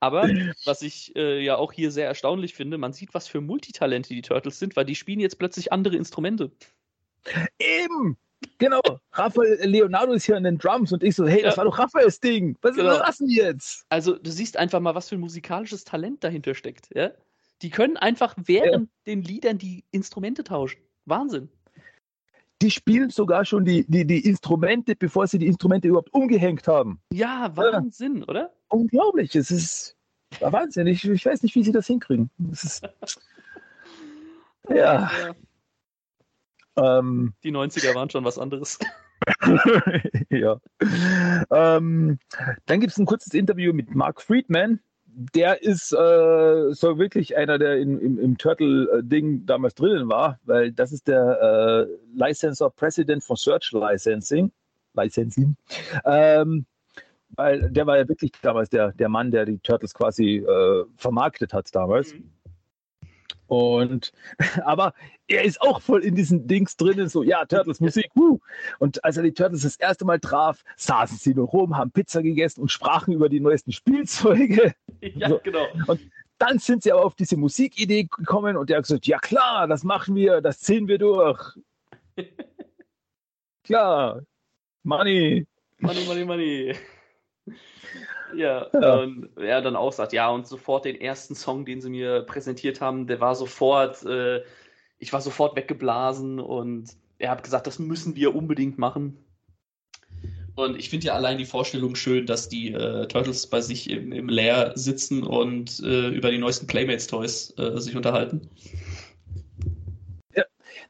Aber 0.00 0.28
was 0.64 0.82
ich 0.82 1.14
äh, 1.16 1.42
ja 1.42 1.56
auch 1.56 1.72
hier 1.72 1.90
sehr 1.90 2.06
erstaunlich 2.06 2.54
finde, 2.54 2.78
man 2.78 2.92
sieht, 2.92 3.12
was 3.14 3.26
für 3.28 3.40
Multitalente 3.40 4.10
die 4.14 4.22
Turtles 4.22 4.58
sind, 4.58 4.76
weil 4.76 4.84
die 4.84 4.94
spielen 4.94 5.20
jetzt 5.20 5.38
plötzlich 5.38 5.72
andere 5.72 5.96
Instrumente. 5.96 6.52
Eben, 7.58 8.16
genau. 8.58 8.80
Raphael 9.12 9.58
Leonardo 9.64 10.12
ist 10.12 10.24
hier 10.24 10.36
an 10.36 10.44
den 10.44 10.58
Drums 10.58 10.92
und 10.92 11.02
ich 11.02 11.14
so, 11.14 11.26
hey, 11.26 11.42
das 11.42 11.54
Ja. 11.54 11.58
war 11.58 11.64
doch 11.66 11.78
Raphaels 11.78 12.20
Ding. 12.20 12.56
Was 12.62 12.76
Genau. 12.76 12.92
ist 12.92 13.00
das 13.00 13.18
denn 13.18 13.28
jetzt? 13.28 13.84
Also 13.88 14.16
du 14.18 14.30
siehst 14.30 14.56
einfach 14.56 14.80
mal, 14.80 14.94
was 14.94 15.08
für 15.08 15.16
ein 15.16 15.20
musikalisches 15.20 15.84
Talent 15.84 16.24
dahinter 16.24 16.54
steckt. 16.54 16.88
Ja? 16.94 17.10
Die 17.62 17.70
können 17.70 17.96
einfach 17.96 18.34
während 18.36 18.88
den 19.06 19.22
Liedern 19.22 19.58
die 19.58 19.84
Instrumente 19.90 20.44
tauschen. 20.44 20.80
Wahnsinn. 21.04 21.48
Die 22.62 22.70
spielen 22.70 23.08
sogar 23.10 23.44
schon 23.46 23.64
die, 23.64 23.86
die, 23.88 24.06
die 24.06 24.20
Instrumente, 24.26 24.94
bevor 24.94 25.26
sie 25.26 25.38
die 25.38 25.46
Instrumente 25.46 25.88
überhaupt 25.88 26.12
umgehängt 26.12 26.68
haben. 26.68 27.00
Ja, 27.10 27.50
Wahnsinn, 27.54 28.22
oder? 28.24 28.52
Unglaublich, 28.68 29.34
es 29.34 29.50
ist 29.50 29.96
Wahnsinn. 30.40 30.86
Ich, 30.86 31.02
ich 31.08 31.24
weiß 31.24 31.42
nicht, 31.42 31.54
wie 31.54 31.64
sie 31.64 31.72
das 31.72 31.86
hinkriegen. 31.86 32.30
Das 32.38 32.64
ist, 32.64 32.82
ja, 34.68 35.10
ähm, 36.76 37.34
Die 37.44 37.52
90er 37.52 37.94
waren 37.94 38.10
schon 38.10 38.24
was 38.24 38.38
anderes. 38.38 38.78
ja. 40.30 40.58
Ähm, 41.50 42.18
dann 42.66 42.80
gibt 42.80 42.92
es 42.92 42.98
ein 42.98 43.06
kurzes 43.06 43.34
Interview 43.34 43.72
mit 43.72 43.94
Mark 43.94 44.22
Friedman. 44.22 44.80
Der 45.06 45.62
ist 45.62 45.92
äh, 45.92 46.72
so 46.72 46.98
wirklich 46.98 47.36
einer, 47.36 47.58
der 47.58 47.78
in, 47.78 47.98
im, 47.98 48.18
im 48.18 48.38
Turtle-Ding 48.38 49.44
damals 49.44 49.74
drinnen 49.74 50.08
war, 50.08 50.38
weil 50.44 50.72
das 50.72 50.92
ist 50.92 51.08
der 51.08 51.88
äh, 51.88 51.96
Licensor 52.14 52.70
President 52.70 53.24
von 53.24 53.36
Search 53.36 53.72
Licensing. 53.72 54.52
Licensing. 54.94 55.56
Ähm, 56.04 56.66
weil 57.36 57.70
der 57.70 57.86
war 57.86 57.98
ja 57.98 58.08
wirklich 58.08 58.32
damals 58.42 58.70
der, 58.70 58.92
der 58.92 59.08
Mann, 59.08 59.30
der 59.30 59.46
die 59.46 59.58
Turtles 59.58 59.94
quasi 59.94 60.36
äh, 60.36 60.84
vermarktet 60.96 61.52
hat 61.52 61.74
damals. 61.74 62.14
Mhm. 62.14 62.30
Und 63.46 64.12
aber 64.64 64.94
er 65.28 65.44
ist 65.44 65.60
auch 65.60 65.80
voll 65.80 66.04
in 66.04 66.14
diesen 66.14 66.46
Dings 66.46 66.76
drinnen, 66.76 67.08
so 67.08 67.22
ja, 67.22 67.44
Turtles 67.44 67.80
Musik, 67.80 68.10
wuh. 68.14 68.38
Und 68.78 69.04
als 69.04 69.16
er 69.16 69.22
die 69.22 69.32
Turtles 69.32 69.62
das 69.62 69.76
erste 69.76 70.04
Mal 70.04 70.20
traf, 70.20 70.62
saßen 70.76 71.18
sie 71.18 71.34
nur 71.34 71.48
rum, 71.48 71.76
haben 71.76 71.90
Pizza 71.90 72.22
gegessen 72.22 72.60
und 72.62 72.70
sprachen 72.70 73.12
über 73.12 73.28
die 73.28 73.40
neuesten 73.40 73.72
Spielzeuge. 73.72 74.74
Ja, 75.00 75.28
So. 75.28 75.40
genau. 75.42 75.66
Dann 76.38 76.58
sind 76.58 76.82
sie 76.82 76.92
aber 76.92 77.04
auf 77.04 77.14
diese 77.14 77.36
Musikidee 77.36 78.04
gekommen 78.04 78.56
und 78.56 78.70
er 78.70 78.78
hat 78.78 78.84
gesagt, 78.84 79.06
ja 79.06 79.18
klar, 79.18 79.68
das 79.68 79.84
machen 79.84 80.14
wir, 80.14 80.40
das 80.40 80.60
ziehen 80.60 80.88
wir 80.88 80.98
durch. 80.98 81.38
klar, 83.64 84.22
Money. 84.82 85.46
Money, 85.78 86.04
money, 86.06 86.24
money. 86.24 86.74
Ja, 88.34 88.68
Ja. 88.72 89.00
Und 89.00 89.28
er 89.36 89.62
dann 89.62 89.76
auch 89.76 89.92
sagt, 89.92 90.12
ja, 90.12 90.30
und 90.30 90.46
sofort 90.46 90.84
den 90.84 91.00
ersten 91.00 91.34
Song, 91.34 91.64
den 91.64 91.80
sie 91.80 91.90
mir 91.90 92.22
präsentiert 92.22 92.80
haben, 92.80 93.06
der 93.06 93.20
war 93.20 93.34
sofort, 93.34 94.04
äh, 94.04 94.42
ich 94.98 95.12
war 95.12 95.20
sofort 95.20 95.56
weggeblasen 95.56 96.40
und 96.40 96.90
er 97.18 97.30
hat 97.30 97.42
gesagt, 97.42 97.66
das 97.66 97.78
müssen 97.78 98.16
wir 98.16 98.34
unbedingt 98.34 98.78
machen. 98.78 99.24
Und 100.56 100.78
ich 100.78 100.90
finde 100.90 101.06
ja 101.06 101.14
allein 101.14 101.38
die 101.38 101.46
Vorstellung 101.46 101.94
schön, 101.94 102.26
dass 102.26 102.48
die 102.48 102.72
äh, 102.72 103.06
Turtles 103.06 103.46
bei 103.46 103.60
sich 103.60 103.88
im, 103.88 104.12
im 104.12 104.28
Lair 104.28 104.72
sitzen 104.74 105.22
und 105.22 105.80
äh, 105.80 106.08
über 106.08 106.30
die 106.30 106.38
neuesten 106.38 106.66
Playmates-Toys 106.66 107.54
äh, 107.56 107.78
sich 107.78 107.96
unterhalten. 107.96 108.50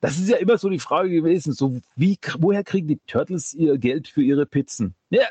Das 0.00 0.18
ist 0.18 0.30
ja 0.30 0.38
immer 0.38 0.56
so 0.56 0.70
die 0.70 0.78
Frage 0.78 1.10
gewesen, 1.10 1.52
so 1.52 1.78
wie, 1.94 2.18
woher 2.38 2.64
kriegen 2.64 2.88
die 2.88 3.00
Turtles 3.06 3.52
ihr 3.52 3.76
Geld 3.76 4.08
für 4.08 4.22
ihre 4.22 4.46
Pizzen? 4.46 4.94
Ja, 5.10 5.26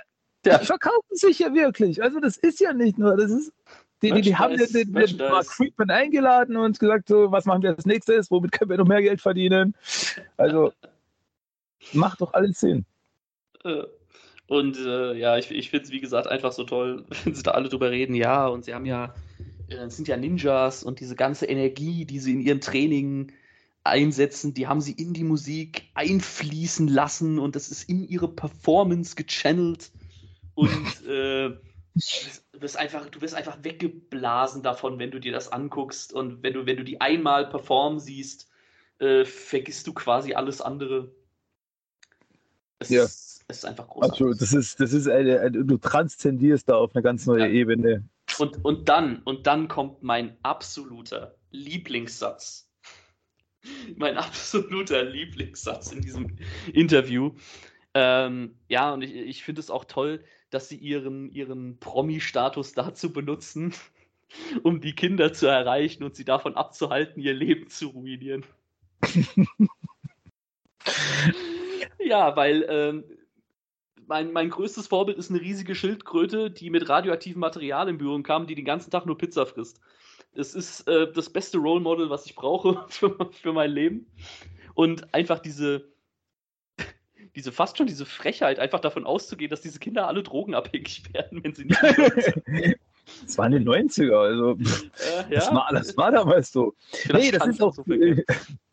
Ja. 0.45 0.57
die 0.57 0.65
verkaufen 0.65 1.15
sich 1.15 1.39
ja 1.39 1.53
wirklich. 1.53 2.01
Also 2.01 2.19
das 2.19 2.37
ist 2.37 2.59
ja 2.59 2.73
nicht 2.73 2.97
nur, 2.97 3.17
das 3.17 3.31
ist, 3.31 3.51
die, 4.01 4.11
die, 4.11 4.21
die 4.21 4.35
haben 4.37 4.55
den, 4.57 4.71
den, 4.71 4.93
den. 4.93 5.17
Mark 5.17 5.45
Friedman 5.47 5.89
eingeladen 5.89 6.55
und 6.55 6.79
gesagt, 6.79 7.09
so, 7.09 7.31
was 7.31 7.45
machen 7.45 7.63
wir 7.63 7.75
als 7.75 7.85
nächstes, 7.85 8.31
womit 8.31 8.51
können 8.53 8.69
wir 8.69 8.77
noch 8.77 8.87
mehr 8.87 9.01
Geld 9.01 9.21
verdienen? 9.21 9.75
Also 10.37 10.71
macht 11.93 12.21
doch 12.21 12.33
alles 12.33 12.59
Sinn. 12.59 12.85
Äh, 13.65 13.83
Und 14.47 14.77
äh, 14.77 15.13
ja, 15.13 15.37
ich, 15.37 15.51
ich 15.51 15.69
finde 15.69 15.85
es, 15.85 15.91
wie 15.91 15.99
gesagt, 15.99 16.27
einfach 16.27 16.51
so 16.53 16.63
toll, 16.63 17.05
wenn 17.23 17.35
sie 17.35 17.43
da 17.43 17.51
alle 17.51 17.69
drüber 17.69 17.91
reden. 17.91 18.15
Ja, 18.15 18.47
und 18.47 18.65
sie 18.65 18.73
haben 18.73 18.85
ja, 18.85 19.13
äh, 19.69 19.89
sind 19.89 20.07
ja 20.07 20.17
Ninjas 20.17 20.83
und 20.83 20.99
diese 20.99 21.15
ganze 21.15 21.45
Energie, 21.45 22.05
die 22.05 22.19
sie 22.19 22.33
in 22.33 22.41
ihrem 22.41 22.61
Training 22.61 23.31
einsetzen, 23.83 24.53
die 24.53 24.67
haben 24.67 24.81
sie 24.81 24.93
in 24.93 25.13
die 25.13 25.23
Musik 25.23 25.89
einfließen 25.93 26.87
lassen 26.87 27.39
und 27.39 27.55
das 27.55 27.69
ist 27.69 27.89
in 27.89 28.07
ihre 28.07 28.27
Performance 28.27 29.15
gechannelt. 29.15 29.91
Und 30.59 31.07
äh, 31.07 31.49
du, 31.49 32.61
wirst 32.61 32.77
einfach, 32.77 33.09
du 33.09 33.21
wirst 33.21 33.35
einfach 33.35 33.63
weggeblasen 33.63 34.61
davon, 34.61 34.99
wenn 34.99 35.11
du 35.11 35.19
dir 35.19 35.31
das 35.31 35.51
anguckst. 35.51 36.11
Und 36.13 36.43
wenn 36.43 36.53
du, 36.53 36.65
wenn 36.65 36.77
du 36.77 36.83
die 36.83 36.99
einmal 36.99 37.49
performen 37.49 37.99
siehst, 37.99 38.49
äh, 38.99 39.23
vergisst 39.23 39.87
du 39.87 39.93
quasi 39.93 40.33
alles 40.33 40.61
andere. 40.61 41.11
Es, 42.79 42.89
Ja. 42.89 43.03
ist, 43.05 43.45
es 43.47 43.57
ist 43.59 43.65
einfach 43.65 43.87
großartig. 43.87 44.21
Also 44.21 44.39
das 44.39 44.53
ist, 44.53 44.79
das 44.79 44.93
ist 44.93 45.07
eine, 45.07 45.39
eine, 45.39 45.63
du 45.63 45.77
transzendierst 45.77 46.67
da 46.67 46.75
auf 46.75 46.93
eine 46.93 47.03
ganz 47.03 47.25
neue 47.25 47.47
Ja. 47.47 47.47
Ebene. 47.47 48.03
Und, 48.37 48.63
und 48.63 48.89
dann, 48.89 49.21
und 49.23 49.47
dann 49.47 49.67
kommt 49.69 50.03
mein 50.03 50.37
absoluter 50.43 51.35
Lieblingssatz. 51.51 52.69
Mein 53.97 54.17
absoluter 54.17 55.03
Lieblingssatz 55.03 55.91
in 55.91 56.01
diesem 56.01 56.37
Interview. 56.73 57.33
Ähm, 57.93 58.55
ja, 58.67 58.93
und 58.93 59.01
ich, 59.01 59.13
ich 59.15 59.43
finde 59.43 59.61
es 59.61 59.69
auch 59.69 59.83
toll, 59.85 60.23
dass 60.49 60.69
sie 60.69 60.77
ihren, 60.77 61.31
ihren 61.31 61.79
Promi-Status 61.79 62.73
dazu 62.73 63.13
benutzen, 63.13 63.73
um 64.63 64.81
die 64.81 64.93
Kinder 64.93 65.33
zu 65.33 65.47
erreichen 65.47 66.03
und 66.03 66.15
sie 66.15 66.25
davon 66.25 66.55
abzuhalten, 66.55 67.21
ihr 67.21 67.33
Leben 67.33 67.67
zu 67.69 67.87
ruinieren. 67.89 68.45
ja, 71.99 72.35
weil 72.35 72.65
ähm, 72.69 73.03
mein, 74.09 74.33
mein 74.33 74.49
größtes 74.49 74.87
Vorbild 74.87 75.17
ist 75.17 75.29
eine 75.29 75.39
riesige 75.39 75.75
Schildkröte, 75.75 76.49
die 76.49 76.69
mit 76.69 76.89
radioaktivem 76.89 77.39
Material 77.39 77.87
in 77.87 77.99
Berührung 77.99 78.23
kam, 78.23 78.47
die 78.47 78.55
den 78.55 78.65
ganzen 78.65 78.89
Tag 78.89 79.05
nur 79.05 79.17
Pizza 79.17 79.45
frisst. 79.45 79.79
Es 80.33 80.55
ist 80.55 80.87
äh, 80.87 81.11
das 81.11 81.29
beste 81.29 81.59
Role 81.59 81.79
Model, 81.79 82.09
was 82.09 82.25
ich 82.25 82.35
brauche 82.35 82.85
für, 82.89 83.29
für 83.31 83.53
mein 83.53 83.71
Leben. 83.71 84.07
Und 84.73 85.13
einfach 85.13 85.39
diese, 85.39 85.91
diese 87.35 87.51
fast 87.51 87.77
schon 87.77 87.87
diese 87.87 88.05
Frechheit, 88.05 88.59
einfach 88.59 88.79
davon 88.79 89.05
auszugehen, 89.05 89.49
dass 89.49 89.61
diese 89.61 89.79
Kinder 89.79 90.07
alle 90.07 90.23
drogenabhängig 90.23 91.03
werden, 91.13 91.43
wenn 91.43 91.53
sie 91.53 91.65
nicht 91.65 91.79
sind. 91.79 92.75
Das 93.25 93.37
waren 93.37 93.51
die 93.51 93.57
90er, 93.59 94.15
also 94.15 94.51
äh, 94.51 95.33
das, 95.33 95.47
ja. 95.47 95.55
war, 95.55 95.69
das 95.71 95.97
war 95.97 96.11
damals 96.11 96.51
so. 96.51 96.73
nee, 97.11 97.31
das 97.31 97.47
ist 97.47 97.61
auch, 97.61 97.73
so 97.73 97.83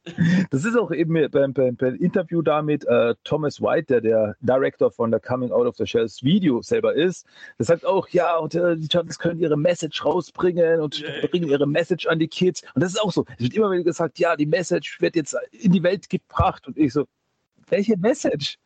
das 0.50 0.64
ist 0.64 0.76
auch 0.76 0.90
eben 0.92 1.14
beim, 1.30 1.52
beim, 1.52 1.76
beim 1.76 1.94
Interview 1.96 2.42
da 2.42 2.62
mit 2.62 2.84
äh, 2.84 3.14
Thomas 3.24 3.60
White, 3.60 3.86
der 3.86 4.00
der 4.00 4.36
Director 4.40 4.90
von 4.90 5.10
der 5.10 5.20
Coming 5.20 5.50
Out 5.50 5.66
of 5.66 5.76
the 5.76 5.86
Shells 5.86 6.22
Video 6.22 6.62
selber 6.62 6.94
ist. 6.94 7.26
Der 7.58 7.66
sagt 7.66 7.84
auch, 7.84 8.08
ja, 8.08 8.36
und 8.36 8.54
äh, 8.54 8.76
die 8.76 8.88
Turtles 8.88 9.18
können 9.18 9.40
ihre 9.40 9.56
Message 9.56 10.04
rausbringen 10.04 10.80
und 10.80 11.00
Yay. 11.00 11.26
bringen 11.28 11.48
ihre 11.48 11.66
Message 11.66 12.06
an 12.06 12.18
die 12.18 12.28
Kids. 12.28 12.62
Und 12.74 12.82
das 12.82 12.92
ist 12.92 13.00
auch 13.00 13.12
so. 13.12 13.24
Es 13.36 13.44
wird 13.44 13.54
immer 13.54 13.70
wieder 13.70 13.84
gesagt, 13.84 14.18
ja, 14.18 14.36
die 14.36 14.46
Message 14.46 15.00
wird 15.00 15.16
jetzt 15.16 15.36
in 15.50 15.72
die 15.72 15.82
Welt 15.82 16.08
gebracht. 16.08 16.66
Und 16.66 16.78
ich 16.78 16.92
so, 16.92 17.06
welche 17.68 17.96
Message? 17.96 18.58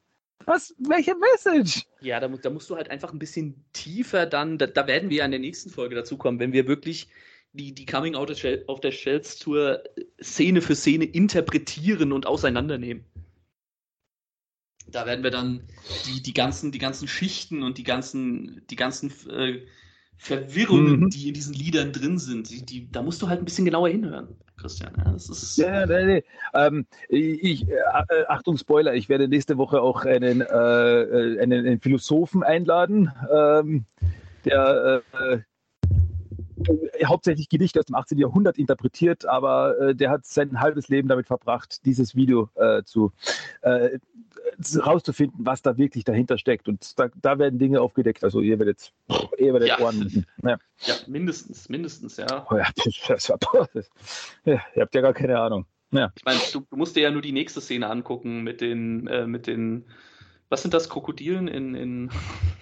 Was? 0.46 0.74
Welche 0.78 1.14
Message? 1.16 1.86
Ja, 2.00 2.18
da, 2.18 2.28
da 2.28 2.50
musst 2.50 2.70
du 2.70 2.76
halt 2.76 2.90
einfach 2.90 3.12
ein 3.12 3.18
bisschen 3.18 3.64
tiefer 3.72 4.26
dann, 4.26 4.58
da, 4.58 4.66
da 4.66 4.86
werden 4.86 5.10
wir 5.10 5.18
ja 5.18 5.24
in 5.26 5.30
der 5.32 5.40
nächsten 5.40 5.70
Folge 5.70 5.94
dazu 5.94 6.16
kommen, 6.16 6.38
wenn 6.40 6.52
wir 6.52 6.66
wirklich 6.66 7.08
die, 7.52 7.74
die 7.74 7.86
Coming 7.86 8.14
Out 8.14 8.30
of 8.30 8.80
the 8.82 8.92
Shells 8.92 9.38
Tour 9.38 9.84
äh, 9.96 10.04
Szene 10.22 10.62
für 10.62 10.74
Szene 10.74 11.04
interpretieren 11.04 12.12
und 12.12 12.26
auseinandernehmen. 12.26 13.04
Da 14.86 15.06
werden 15.06 15.22
wir 15.22 15.30
dann 15.30 15.68
die, 16.06 16.22
die, 16.22 16.32
ganzen, 16.34 16.72
die 16.72 16.78
ganzen 16.78 17.06
Schichten 17.06 17.62
und 17.62 17.78
die 17.78 17.84
ganzen, 17.84 18.66
die 18.70 18.76
ganzen 18.76 19.12
äh, 19.28 19.60
Verwirrungen, 20.16 21.00
Mhm. 21.00 21.10
die 21.10 21.28
in 21.28 21.34
diesen 21.34 21.54
Liedern 21.54 21.92
drin 21.92 22.18
sind, 22.18 22.50
die, 22.50 22.64
die, 22.64 22.90
da 22.90 23.02
musst 23.02 23.22
du 23.22 23.28
halt 23.28 23.40
ein 23.40 23.44
bisschen 23.44 23.64
genauer 23.64 23.88
hinhören, 23.88 24.36
Christian. 24.60 24.92
Ja, 24.98 25.12
das 25.12 25.28
ist, 25.28 25.56
Ja, 25.56 25.86
nee, 25.86 26.04
nee. 26.04 26.24
Ähm, 26.54 26.86
ich, 27.08 27.68
äh, 27.68 27.72
äh, 27.74 28.26
Achtung, 28.28 28.56
Spoiler, 28.58 28.94
ich 28.94 29.08
werde 29.08 29.28
nächste 29.28 29.56
Woche 29.58 29.80
auch 29.80 30.04
einen, 30.04 30.40
äh, 30.42 30.44
äh, 30.44 31.40
einen, 31.40 31.66
einen 31.66 31.80
Philosophen 31.80 32.42
einladen, 32.42 33.10
ähm, 33.34 33.84
der 34.44 35.02
äh, 35.18 35.34
äh, 35.34 37.04
hauptsächlich 37.04 37.48
Gedichte 37.48 37.78
aus 37.80 37.86
dem 37.86 37.94
18. 37.96 38.18
Jahrhundert 38.18 38.58
interpretiert, 38.58 39.24
aber 39.24 39.94
der 39.94 40.10
hat 40.10 40.26
sein 40.26 40.60
halbes 40.60 40.88
Leben 40.88 41.08
damit 41.08 41.26
verbracht, 41.26 41.86
dieses 41.86 42.14
Video 42.14 42.50
zu- 42.84 43.12
rauszufinden, 44.84 45.44
was 45.44 45.62
da 45.62 45.76
wirklich 45.76 46.04
dahinter 46.04 46.38
steckt. 46.38 46.68
Und 46.68 46.98
da, 46.98 47.08
da 47.20 47.38
werden 47.38 47.58
Dinge 47.58 47.80
aufgedeckt. 47.80 48.24
Also 48.24 48.40
ihr 48.40 48.58
werdet, 48.58 48.92
ihr 49.38 49.52
werdet 49.52 49.68
Ja. 49.68 49.80
Ohren. 49.80 50.26
Ja. 50.42 50.58
ja, 50.80 50.94
mindestens, 51.06 51.68
mindestens, 51.68 52.16
ja. 52.16 52.46
Oh 52.50 52.56
ja, 52.56 52.68
das 53.08 53.28
war, 53.30 53.38
das, 53.72 53.90
ja, 54.44 54.60
ihr 54.74 54.82
habt 54.82 54.94
ja 54.94 55.00
gar 55.00 55.14
keine 55.14 55.38
Ahnung. 55.38 55.66
Ja. 55.92 56.12
Ich 56.16 56.24
meine, 56.24 56.38
du, 56.52 56.60
du 56.70 56.76
musst 56.76 56.96
dir 56.96 57.02
ja 57.02 57.10
nur 57.10 57.22
die 57.22 57.32
nächste 57.32 57.60
Szene 57.60 57.88
angucken 57.88 58.42
mit 58.42 58.60
den, 58.60 59.06
äh, 59.08 59.26
mit 59.26 59.46
den, 59.46 59.84
was 60.48 60.62
sind 60.62 60.72
das, 60.74 60.88
Krokodilen 60.88 61.48
in, 61.48 61.74
in, 61.74 62.10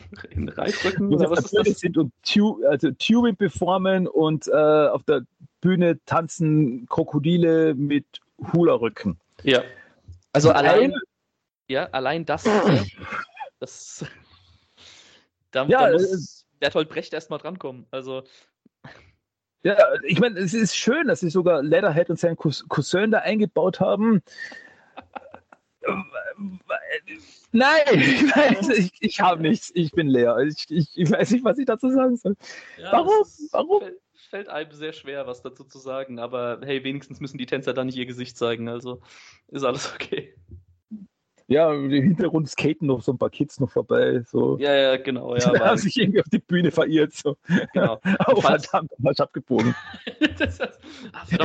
in 0.31 0.49
Oder 0.49 1.31
auf 1.31 1.37
was 1.37 1.53
ist 1.53 1.55
das? 1.55 1.81
sind 1.81 1.99
und 1.99 2.13
tu 2.25 2.65
also 2.67 2.91
Tubing 2.93 3.37
performen 3.37 4.07
und 4.07 4.49
äh, 4.49 4.53
auf 4.53 5.03
der 5.05 5.23
Bühne 5.61 5.99
tanzen 6.07 6.87
Krokodile 6.89 7.75
mit 7.75 8.07
Hula-Rücken. 8.53 9.19
Ja. 9.43 9.63
Also 10.33 10.51
allein, 10.51 10.95
ja, 11.69 11.85
allein 11.91 12.25
das, 12.25 12.45
äh, 12.47 12.85
das, 13.61 14.05
da, 15.51 15.65
Ja, 15.67 15.81
da 15.83 15.89
äh, 15.91 15.93
muss 15.93 16.47
Bertolt 16.59 16.89
Brecht 16.89 17.13
erstmal 17.13 17.39
drankommen. 17.39 17.87
Also, 17.91 18.25
Ja, 19.63 19.77
ich 20.05 20.19
meine, 20.21 20.39
es 20.41 20.55
ist 20.55 20.75
schön, 20.77 21.07
dass 21.09 21.21
sie 21.21 21.31
sogar 21.31 21.63
Leatherhead 21.63 22.11
und 22.11 22.19
seinen 22.19 22.37
Cous- 22.37 22.67
Cousin 22.69 23.11
da 23.11 23.19
eingebaut 23.19 23.81
haben. 23.81 24.23
Nein, 27.53 27.81
ich, 27.95 28.23
weiß, 28.37 28.69
ich, 28.71 28.93
ich 29.01 29.21
habe 29.21 29.41
nichts. 29.43 29.71
Ich 29.75 29.93
bin 29.93 30.09
leer. 30.09 30.37
Ich, 30.39 30.67
ich, 30.69 30.89
ich 30.99 31.11
weiß 31.11 31.31
nicht, 31.31 31.45
was 31.45 31.59
ich 31.59 31.67
dazu 31.67 31.91
sagen 31.91 32.17
soll. 32.17 32.37
ja, 32.77 32.93
Warum? 32.93 33.23
es 33.23 33.39
ist- 33.41 33.53
Warum? 33.53 33.81
Fällt, 33.81 34.01
fällt 34.31 34.49
einem 34.49 34.73
sehr 34.73 34.93
schwer, 34.93 35.27
was 35.27 35.43
dazu 35.43 35.65
zu 35.65 35.79
sagen, 35.79 36.19
aber 36.19 36.61
hey, 36.63 36.85
wenigstens 36.85 37.21
müssen 37.21 37.39
die 37.39 37.47
Tänzer 37.47 37.73
da 37.73 37.85
nicht 37.85 37.97
ihr 37.97 38.07
Gesicht 38.07 38.37
zeigen, 38.37 38.69
also 38.69 39.01
ist 39.49 39.65
alles 39.65 39.93
okay. 39.95 40.35
Ja, 41.51 41.73
im 41.73 41.91
Hintergrund 41.91 42.47
skaten 42.51 42.87
noch 42.87 43.01
so 43.01 43.13
ein 43.13 43.17
paar 43.17 43.31
Kids 43.31 43.59
noch 43.59 43.71
vorbei. 43.71 44.23
So. 44.27 44.59
Ja, 44.59 44.75
ja, 44.75 44.97
genau, 44.99 45.35
ja, 45.35 45.51
Die 45.55 45.59
haben 45.59 45.79
sich 45.79 45.97
irgendwie 45.97 46.21
auf 46.21 46.29
die 46.31 46.41
Bühne 46.41 46.71
verirrt. 46.71 47.15
So. 47.15 47.37
genau. 47.73 47.99
Oh, 48.27 48.41
verdammt, 48.41 48.93
falsch 49.03 49.21
abgebogen. 49.21 49.75
Das. 50.39 50.59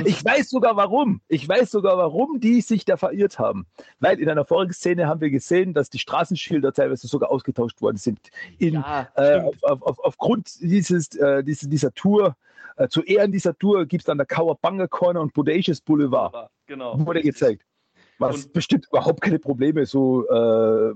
Ich 0.06 0.24
weiß 0.24 0.50
sogar 0.50 0.76
warum. 0.76 1.22
Ich 1.28 1.48
weiß 1.48 1.72
sogar, 1.72 1.98
warum 1.98 2.40
die 2.40 2.62
sich 2.62 2.86
da 2.86 2.98
verirrt 2.98 3.40
haben. 3.40 3.66
Weil 4.00 4.20
in 4.20 4.30
einer 4.30 4.46
vorigen 4.46 4.74
Szene 4.74 5.08
haben 5.08 5.22
wir 5.22 5.30
gesehen, 5.32 5.74
dass 5.74 5.90
die 5.90 6.00
Straßenschilder 6.00 6.74
teilweise 6.74 7.08
sogar 7.08 7.32
ausgetauscht 7.32 7.82
worden 7.82 7.98
sind. 7.98 8.20
In, 8.60 8.76
ja, 8.76 9.10
äh, 9.16 9.40
auf, 9.40 9.64
auf, 9.64 9.82
auf, 9.82 10.00
aufgrund 10.04 10.62
dieses, 10.62 11.16
äh, 11.16 11.44
diese, 11.44 11.70
dieser 11.70 11.94
Tour, 11.94 12.36
äh, 12.76 12.88
zu 12.88 13.02
Ehren 13.04 13.32
dieser 13.32 13.58
Tour 13.58 13.86
gibt 13.86 14.02
es 14.02 14.06
dann 14.06 14.18
der 14.18 14.28
Cowabunga 14.28 14.88
Corner 14.88 15.22
und 15.22 15.34
Bodacious 15.34 15.82
Boulevard. 15.82 16.50
Genau. 16.68 17.04
Wurde 17.06 17.22
gezeigt. 17.22 17.66
Was 18.20 18.46
Und- 18.46 18.54
bestimmt 18.54 18.88
überhaupt 18.88 19.22
keine 19.22 19.40
Probleme 19.40 19.86
so 19.86 20.28
äh, 20.30 20.94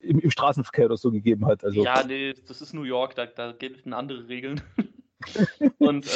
im, 0.00 0.18
im 0.18 0.30
Straßenverkehr 0.30 0.86
oder 0.86 0.96
so 0.96 1.10
gegeben 1.10 1.46
hat. 1.46 1.62
Also, 1.64 1.84
Ja, 1.84 2.02
nee, 2.06 2.32
das 2.48 2.62
ist 2.62 2.72
New 2.72 2.84
York, 2.84 3.14
da, 3.14 3.26
da 3.26 3.52
gelten 3.52 3.92
andere 3.92 4.28
Regeln. 4.28 4.60
Und 5.78 6.06
äh, 6.06 6.10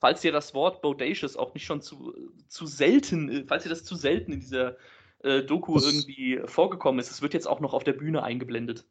falls 0.00 0.20
dir 0.22 0.32
das 0.32 0.52
Wort 0.54 0.82
Bodacious 0.82 1.36
auch 1.36 1.54
nicht 1.54 1.64
schon 1.64 1.80
zu, 1.80 2.12
zu 2.48 2.66
selten, 2.66 3.28
äh, 3.28 3.44
falls 3.46 3.62
dir 3.62 3.68
das 3.68 3.84
zu 3.84 3.94
selten 3.94 4.32
in 4.32 4.40
dieser 4.40 4.76
äh, 5.22 5.42
Doku 5.44 5.74
Das- 5.74 5.84
irgendwie 5.86 6.40
vorgekommen 6.46 6.98
ist, 6.98 7.10
es 7.12 7.22
wird 7.22 7.34
jetzt 7.34 7.46
auch 7.46 7.60
noch 7.60 7.72
auf 7.74 7.84
der 7.84 7.92
Bühne 7.92 8.24
eingeblendet. 8.24 8.84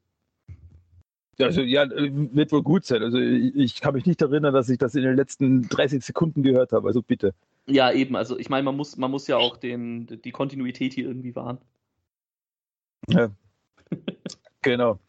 also 1.39 1.61
ja, 1.61 1.83
äh, 1.83 2.09
wird 2.33 2.51
wohl 2.53 2.63
gut 2.63 2.85
sein. 2.85 3.03
Also 3.03 3.17
ich, 3.19 3.53
ich 3.55 3.81
kann 3.81 3.93
mich 3.93 4.05
nicht 4.05 4.21
erinnern, 4.21 4.53
dass 4.53 4.69
ich 4.69 4.77
das 4.77 4.95
in 4.95 5.03
den 5.03 5.15
letzten 5.17 5.63
30 5.67 6.03
Sekunden 6.03 6.43
gehört 6.43 6.71
habe. 6.71 6.87
Also 6.87 7.01
bitte. 7.01 7.33
Ja, 7.69 7.91
eben, 7.91 8.15
also 8.15 8.37
ich 8.39 8.49
meine, 8.49 8.63
man 8.63 8.75
muss, 8.75 8.97
man 8.97 9.11
muss 9.11 9.27
ja 9.27 9.37
auch 9.37 9.57
den, 9.57 10.07
die 10.23 10.31
Kontinuität 10.31 10.93
hier 10.93 11.05
irgendwie 11.05 11.35
wahren. 11.35 11.59
Genau. 14.61 14.99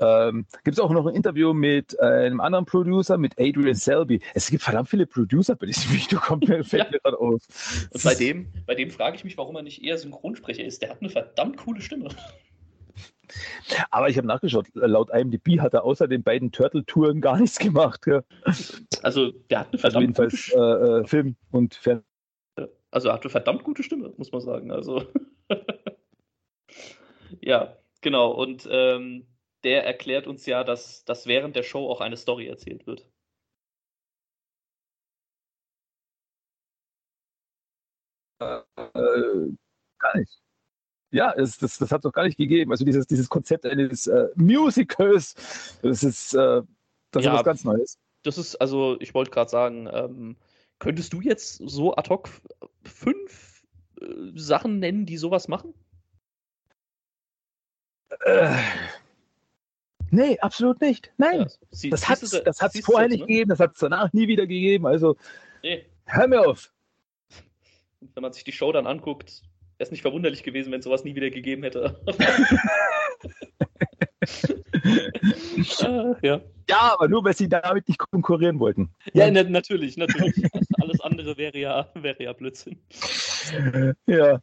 Ähm, 0.00 0.44
gibt 0.64 0.76
es 0.76 0.80
auch 0.80 0.90
noch 0.90 1.06
ein 1.06 1.14
Interview 1.14 1.54
mit 1.54 1.98
einem 1.98 2.40
anderen 2.40 2.66
Producer, 2.66 3.16
mit 3.16 3.38
Adrian 3.38 3.74
Selby. 3.74 4.20
Es 4.34 4.50
gibt 4.50 4.62
verdammt 4.62 4.90
viele 4.90 5.06
Producer 5.06 5.56
bei 5.56 5.66
diesem 5.66 5.92
Video, 5.92 6.18
kommt 6.20 6.46
mir, 6.46 6.62
fällt 6.62 6.84
Ja. 6.84 6.90
mir 6.90 6.98
gerade 6.98 7.18
auf. 7.18 7.42
Und 7.90 8.02
bei 8.02 8.14
dem, 8.14 8.52
bei 8.66 8.74
dem 8.74 8.90
frage 8.90 9.16
ich 9.16 9.24
mich, 9.24 9.38
warum 9.38 9.56
er 9.56 9.62
nicht 9.62 9.82
eher 9.82 9.96
Synchronsprecher 9.96 10.64
ist. 10.64 10.82
Der 10.82 10.90
hat 10.90 11.00
eine 11.00 11.08
verdammt 11.08 11.56
coole 11.56 11.80
Stimme. 11.80 12.08
Aber 13.90 14.08
ich 14.08 14.16
habe 14.16 14.26
nachgeschaut, 14.26 14.66
laut 14.74 15.10
IMDb 15.10 15.60
hat 15.60 15.74
er 15.74 15.84
außer 15.84 16.08
den 16.08 16.22
beiden 16.22 16.52
Turtle-Touren 16.52 17.20
gar 17.20 17.38
nichts 17.38 17.58
gemacht. 17.58 18.06
Ja. 18.06 18.22
Also, 19.02 19.32
der 19.50 19.60
hat 19.60 19.68
eine 19.68 19.78
Also 19.78 19.78
verdammt 19.78 20.16
gute 20.16 20.28
jedenfalls 20.28 20.38
Stimme. 20.38 20.62
äh, 20.62 21.00
äh, 21.00 21.06
Film 21.06 21.36
und 21.50 21.74
Fernsehen. 21.74 22.04
Also 22.90 23.08
er 23.08 23.14
hat 23.14 23.22
eine 23.22 23.30
verdammt 23.30 23.64
gute 23.64 23.82
Stimme, 23.82 24.14
muss 24.16 24.32
man 24.32 24.40
sagen. 24.40 24.70
Also 24.70 25.06
ja, 27.40 27.76
genau. 28.00 28.30
Und 28.32 28.66
ähm, 28.70 29.26
der 29.64 29.84
erklärt 29.84 30.26
uns 30.26 30.46
ja, 30.46 30.64
dass, 30.64 31.04
dass 31.04 31.26
während 31.26 31.56
der 31.56 31.62
Show 31.64 31.88
auch 31.90 32.00
eine 32.00 32.16
Story 32.16 32.46
erzählt 32.46 32.86
wird. 32.86 33.06
Äh, 38.40 38.62
gar 39.98 40.16
nicht. 40.16 40.40
Ja, 41.10 41.32
es, 41.32 41.56
das, 41.58 41.78
das 41.78 41.90
hat 41.90 42.00
es 42.00 42.02
doch 42.02 42.12
gar 42.12 42.24
nicht 42.24 42.36
gegeben. 42.36 42.70
Also 42.70 42.84
dieses, 42.84 43.06
dieses 43.06 43.28
Konzept 43.28 43.64
eines 43.64 44.06
äh, 44.06 44.28
Musicals, 44.36 45.34
das 45.82 46.02
ist, 46.02 46.34
äh, 46.34 46.62
das 47.10 47.24
Ja. 47.24 47.32
ist 47.32 47.38
was 47.38 47.44
ganz 47.44 47.64
Neues. 47.64 47.98
Das 48.24 48.36
ist, 48.36 48.56
also, 48.56 49.00
ich 49.00 49.14
wollte 49.14 49.30
gerade 49.30 49.50
sagen, 49.50 49.88
ähm, 49.90 50.36
könntest 50.78 51.12
du 51.14 51.20
jetzt 51.20 51.62
so 51.64 51.94
ad 51.96 52.10
hoc 52.10 52.28
fünf 52.84 53.62
äh, 54.00 54.06
Sachen 54.34 54.80
nennen, 54.80 55.06
die 55.06 55.16
sowas 55.16 55.48
machen? 55.48 55.72
Äh, 58.24 58.56
nee, 60.10 60.38
absolut 60.40 60.80
nicht. 60.80 61.12
Nein. 61.18 61.40
Ja, 61.40 61.46
sie- 61.70 61.90
Das 61.90 62.08
hat 62.08 62.22
es 62.22 62.30
da- 62.30 62.40
das 62.40 62.60
hat's 62.60 62.80
vorher 62.80 63.08
nicht 63.08 63.20
ne? 63.20 63.26
gegeben, 63.26 63.50
das 63.50 63.60
hat 63.60 63.72
es 63.74 63.80
danach 63.80 64.12
nie 64.12 64.28
wieder 64.28 64.46
gegeben. 64.46 64.86
Also 64.86 65.16
Nee. 65.62 65.86
hör 66.06 66.26
mir 66.26 66.46
auf. 66.46 66.72
Wenn 68.14 68.22
man 68.22 68.32
sich 68.32 68.44
die 68.44 68.52
Show 68.52 68.72
dann 68.72 68.86
anguckt, 68.86 69.42
wäre 69.78 69.86
es 69.86 69.90
nicht 69.90 70.02
verwunderlich 70.02 70.42
gewesen, 70.42 70.72
wenn 70.72 70.80
es 70.80 70.84
sowas 70.84 71.04
nie 71.04 71.14
wieder 71.14 71.30
gegeben 71.30 71.62
hätte. 71.62 72.00
Ah, 75.82 76.14
ja. 76.22 76.40
Ja, 76.68 76.94
aber 76.94 77.08
nur, 77.08 77.24
weil 77.24 77.34
sie 77.34 77.48
damit 77.48 77.88
nicht 77.88 77.98
konkurrieren 77.98 78.60
wollten. 78.60 78.90
Ja, 79.12 79.30
na, 79.30 79.42
natürlich, 79.42 79.96
natürlich. 79.96 80.34
Alles 80.80 81.00
andere 81.00 81.36
wäre 81.36 81.58
ja, 81.58 81.88
wäre 81.94 82.22
ja 82.22 82.32
Blödsinn. 82.32 82.78
Ja. 84.06 84.40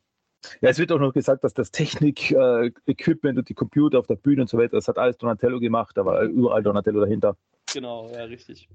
Ja, 0.61 0.69
es 0.69 0.77
wird 0.77 0.91
auch 0.91 0.99
noch 0.99 1.13
gesagt, 1.13 1.43
dass 1.43 1.53
das 1.53 1.71
Technik-Equipment 1.71 3.39
und 3.39 3.49
die 3.49 3.53
Computer 3.53 3.97
auf 3.97 4.07
der 4.07 4.15
Bühne 4.15 4.41
und 4.41 4.47
so 4.47 4.57
weiter, 4.57 4.75
das 4.75 4.87
hat 4.87 4.97
alles 4.97 5.17
Donatello 5.17 5.59
gemacht, 5.59 5.97
da 5.97 6.05
war 6.05 6.21
überall 6.21 6.61
Donatello 6.61 7.01
dahinter. 7.01 7.35
Genau, 7.73 8.11
ja, 8.11 8.25
richtig. 8.25 8.69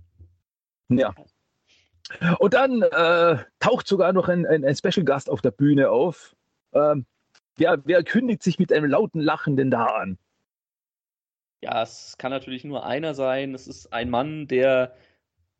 Ja. 0.89 1.15
Und 2.41 2.55
dann 2.55 2.83
äh, 2.83 3.37
taucht 3.61 3.87
sogar 3.87 4.13
noch 4.13 4.29
ein, 4.29 4.47
ein, 4.47 4.65
ein 4.65 4.75
Special 4.75 5.05
Gast 5.05 5.31
auf 5.31 5.43
der 5.43 5.53
Bühne 5.53 5.91
auf. 5.91 6.35
Ähm, 6.73 7.07
wer, 7.57 7.81
wer 7.85 8.03
kündigt 8.03 8.43
sich 8.43 8.59
mit 8.59 8.73
einem 8.73 8.91
lauten 8.91 9.21
Lachen 9.21 9.57
denn 9.57 9.71
da 9.71 9.87
an? 9.87 10.19
Ja, 11.63 11.83
es 11.83 12.17
kann 12.19 12.31
natürlich 12.31 12.65
nur 12.65 12.87
einer 12.87 13.15
sein. 13.15 13.55
Es 13.55 13.67
ist 13.67 13.93
ein 13.93 14.09
Mann, 14.09 14.47
der 14.47 14.97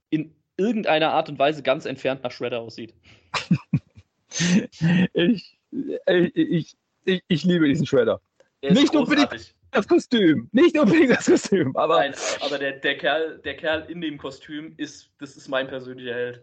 in 0.09 0.35
irgendeiner 0.57 1.13
Art 1.13 1.29
und 1.29 1.39
Weise 1.39 1.63
ganz 1.63 1.85
entfernt 1.85 2.23
nach 2.23 2.33
Shredder 2.33 2.61
aussieht. 2.61 2.95
ich, 5.13 5.59
ich, 6.07 6.77
ich, 7.05 7.23
ich, 7.29 7.45
liebe 7.45 7.69
diesen 7.69 7.87
Shredder. 7.87 8.21
Nicht 8.63 8.95
unbedingt 8.95 9.55
das 9.71 9.87
Kostüm. 9.87 10.49
Nicht 10.53 10.79
unbedingt 10.79 11.11
das 11.11 11.27
Kostüm, 11.27 11.77
aber. 11.77 11.97
Nein, 11.99 12.15
aber 12.41 12.59
der, 12.59 12.73
der, 12.73 12.99
Kerl, 12.99 13.39
der 13.39 13.57
Kerl 13.57 13.87
in 13.89 14.01
dem 14.01 14.19
Kostüm 14.19 14.75
ist, 14.77 15.11
das 15.19 15.37
ist 15.37 15.49
mein 15.49 15.69
persönlicher 15.69 16.15
Held. 16.15 16.43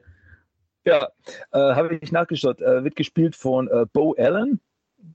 Ja, 0.87 1.09
äh, 1.51 1.75
habe 1.75 1.95
ich 1.95 2.13
nachgeschaut. 2.13 2.61
Äh, 2.61 2.85
wird 2.85 2.95
gespielt 2.95 3.35
von 3.35 3.67
äh, 3.67 3.85
Bo 3.91 4.15
Allen. 4.17 4.61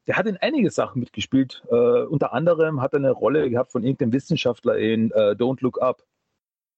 Der 0.07 0.17
hat 0.17 0.27
in 0.27 0.37
einige 0.37 0.71
Sachen 0.71 1.01
mitgespielt. 1.01 1.63
Äh, 1.71 1.75
unter 1.75 2.35
anderem 2.35 2.83
hat 2.83 2.93
er 2.93 2.99
eine 2.99 3.11
Rolle 3.11 3.49
gehabt 3.49 3.73
von 3.73 3.83
irgendeinem 3.83 4.13
Wissenschaftler 4.13 4.77
in 4.77 5.11
äh, 5.13 5.31
Don't 5.31 5.63
Look 5.63 5.81
Up. 5.81 6.05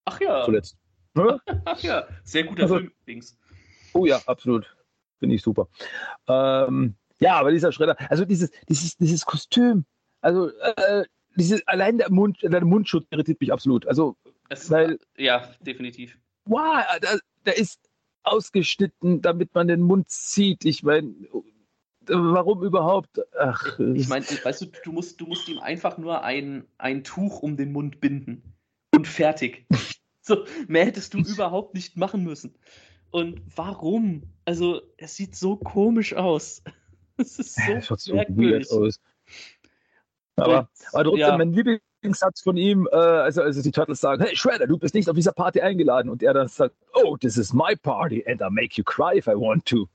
Ach 0.05 0.21
ja. 0.21 0.45
Zuletzt. 0.45 0.79
Ja? 1.17 1.39
Ach 1.65 1.81
ja, 1.83 2.07
sehr 2.23 2.45
guter 2.45 2.63
also, 2.63 2.77
Film 2.77 2.93
übrigens. 3.03 3.37
Oh 3.95 4.07
ja, 4.07 4.21
absolut. 4.27 4.77
Finde 5.19 5.35
ich 5.35 5.43
super. 5.43 5.69
Ähm, 6.29 6.95
ja, 7.19 7.35
aber 7.37 7.51
dieser 7.51 7.73
Schredder, 7.73 7.97
also 8.11 8.25
dieses, 8.25 8.51
dieses, 8.69 8.97
dieses 8.97 9.25
Kostüm, 9.25 9.87
also 10.21 10.51
äh, 10.51 11.05
dieses, 11.35 11.67
allein 11.67 11.99
der, 11.99 12.13
Mund, 12.13 12.39
der 12.43 12.65
Mundschutz 12.65 13.07
irritiert 13.11 13.41
mich 13.41 13.53
absolut. 13.53 13.89
Also, 13.89 14.17
es, 14.51 14.71
weil, 14.71 15.01
ja, 15.17 15.49
definitiv. 15.61 16.17
Wow, 16.45 16.85
da, 17.01 17.19
der 17.45 17.59
ist 17.59 17.81
ausgeschnitten, 18.25 19.23
damit 19.23 19.55
man 19.55 19.69
den 19.69 19.81
Mund 19.81 20.11
sieht. 20.11 20.65
Ich 20.65 20.83
meine, 20.83 21.15
warum 22.07 22.63
überhaupt? 22.63 23.21
Ach, 23.39 23.79
ich 23.79 24.09
meine, 24.09 24.25
weißt 24.25 24.63
du, 24.63 24.67
du 24.85 24.93
musst, 24.93 25.21
du 25.21 25.27
musst 25.27 25.49
ihm 25.49 25.59
einfach 25.59 25.99
nur 25.99 26.23
ein, 26.23 26.67
ein 26.79 27.05
Tuch 27.05 27.43
um 27.43 27.57
den 27.57 27.73
Mund 27.73 28.01
binden 28.01 28.43
und 28.95 29.07
fertig. 29.07 29.67
so, 30.21 30.45
mehr 30.67 30.87
hättest 30.87 31.15
du 31.15 31.19
überhaupt 31.19 31.75
nicht 31.75 31.97
machen 31.97 32.25
müssen. 32.25 32.55
Und 33.11 33.41
warum? 33.55 34.25
Also, 34.45 34.83
es 34.97 35.17
sieht 35.17 35.37
so 35.37 35.57
komisch 35.57 36.15
aus. 36.15 36.63
Es 37.17 37.39
ist 37.39 37.55
so, 37.55 37.75
das 37.75 38.03
so 38.03 38.15
weird 38.15 38.69
aus. 38.73 39.01
Aber, 40.35 40.69
aber 40.93 41.05
trotzdem, 41.05 41.21
ja. 41.21 41.39
mein 41.39 41.53
Lieblingssatz 42.05 42.43
von 42.43 42.57
ihm, 42.57 42.87
äh, 42.93 42.97
also, 42.97 43.43
also 43.43 43.63
die 43.63 43.71
Turtles 43.71 44.01
sagen, 44.01 44.23
hey 44.23 44.37
Shredder, 44.37 44.67
du 44.67 44.79
bist 44.79 44.95
nicht 44.95 45.09
auf 45.09 45.17
dieser 45.17 45.33
Party 45.33 45.61
eingeladen. 45.61 46.11
Und 46.11 46.23
er 46.23 46.35
dann 46.35 46.49
sagt, 46.49 46.77
oh, 46.93 47.17
this 47.17 47.37
is 47.39 47.53
my 47.53 47.75
party 47.75 48.25
and 48.27 48.43
I'll 48.43 48.51
make 48.51 48.77
you 48.77 48.85
cry 48.85 49.17
if 49.17 49.27
I 49.27 49.35
want 49.35 49.65
to. 49.67 49.89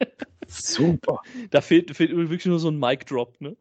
Super. 0.46 1.20
Da 1.50 1.60
fehlt, 1.60 1.94
fehlt 1.94 2.16
wirklich 2.16 2.46
nur 2.46 2.58
so 2.58 2.70
ein 2.70 2.78
Mic-Drop, 2.78 3.38
ne? 3.40 3.56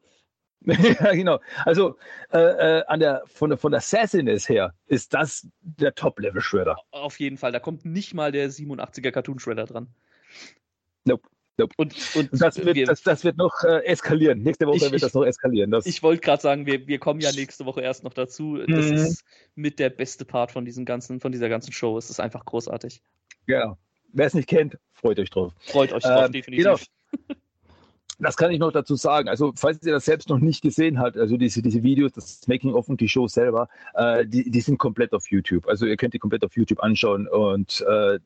ja, 0.65 1.13
genau. 1.13 1.39
Also 1.65 1.97
äh, 2.31 2.39
äh, 2.79 2.83
an 2.87 2.99
der, 2.99 3.23
von, 3.27 3.49
der, 3.49 3.59
von 3.59 3.71
der 3.71 3.81
Sassiness 3.81 4.47
her 4.49 4.73
ist 4.87 5.13
das 5.13 5.47
der 5.61 5.93
Top-Level-Shredder. 5.93 6.77
Auf 6.91 7.19
jeden 7.19 7.37
Fall. 7.37 7.51
Da 7.51 7.59
kommt 7.59 7.85
nicht 7.85 8.13
mal 8.13 8.31
der 8.31 8.49
87er 8.49 9.11
Cartoon-Shredder 9.11 9.65
dran. 9.65 9.87
Nope. 11.03 11.27
Nope. 11.57 11.73
Und, 11.77 11.95
und 12.15 12.29
das, 12.33 12.63
wird, 12.63 12.75
wir, 12.75 12.85
das, 12.85 13.01
das, 13.01 13.23
wird 13.23 13.37
noch 13.37 13.63
äh, 13.63 13.83
eskalieren. 13.85 14.43
Nächste 14.43 14.67
Woche 14.67 14.77
ich, 14.77 14.91
wird 14.91 15.01
das 15.01 15.13
noch 15.13 15.23
eskalieren. 15.23 15.71
Das 15.71 15.87
ich 15.87 16.03
wollte 16.03 16.21
gerade 16.21 16.41
sagen, 16.41 16.65
wir, 16.67 16.87
wir 16.87 16.99
kommen 16.99 17.19
ja 17.19 17.31
nächste 17.31 17.65
Woche 17.65 17.81
erst 17.81 18.03
noch 18.03 18.13
dazu. 18.13 18.57
Das 18.57 18.85
mhm. 18.85 18.93
ist 18.93 19.23
mit 19.55 19.79
der 19.79 19.89
beste 19.89 20.23
Part 20.23 20.51
von, 20.51 20.65
diesem 20.65 20.85
ganzen, 20.85 21.19
von 21.19 21.31
dieser 21.31 21.49
ganzen 21.49 21.71
Show. 21.71 21.97
Es 21.97 22.11
ist 22.11 22.19
einfach 22.19 22.45
großartig. 22.45 23.01
Ja. 23.47 23.75
Wer 24.13 24.27
es 24.27 24.33
nicht 24.35 24.47
kennt, 24.47 24.77
freut 24.93 25.19
euch 25.19 25.31
drauf. 25.31 25.53
Freut 25.59 25.91
euch 25.93 26.03
drauf, 26.03 26.25
ähm, 26.27 26.31
definitiv. 26.31 26.65
Genau. 26.65 27.35
Das 28.19 28.35
kann 28.35 28.49
ich 28.51 28.57
noch 28.57 28.71
dazu 28.71 28.95
sagen. 28.95 29.29
Also, 29.29 29.53
falls 29.55 29.85
ihr 29.85 29.93
das 29.93 30.05
selbst 30.05 30.27
noch 30.29 30.39
nicht 30.39 30.63
gesehen 30.63 30.97
habt, 30.97 31.17
also 31.17 31.37
diese, 31.37 31.61
diese 31.61 31.83
Videos, 31.83 32.13
das 32.13 32.47
Making-of 32.47 32.89
und 32.89 32.99
die 32.99 33.07
Show 33.07 33.27
selber, 33.27 33.69
äh, 33.93 34.25
die, 34.25 34.49
die 34.49 34.61
sind 34.61 34.79
komplett 34.79 35.13
auf 35.13 35.29
YouTube. 35.29 35.67
Also, 35.67 35.85
ihr 35.85 35.97
könnt 35.97 36.15
die 36.15 36.19
komplett 36.19 36.43
auf 36.43 36.55
YouTube 36.55 36.81
anschauen 36.81 37.27
und 37.27 37.85
äh, 37.87 38.17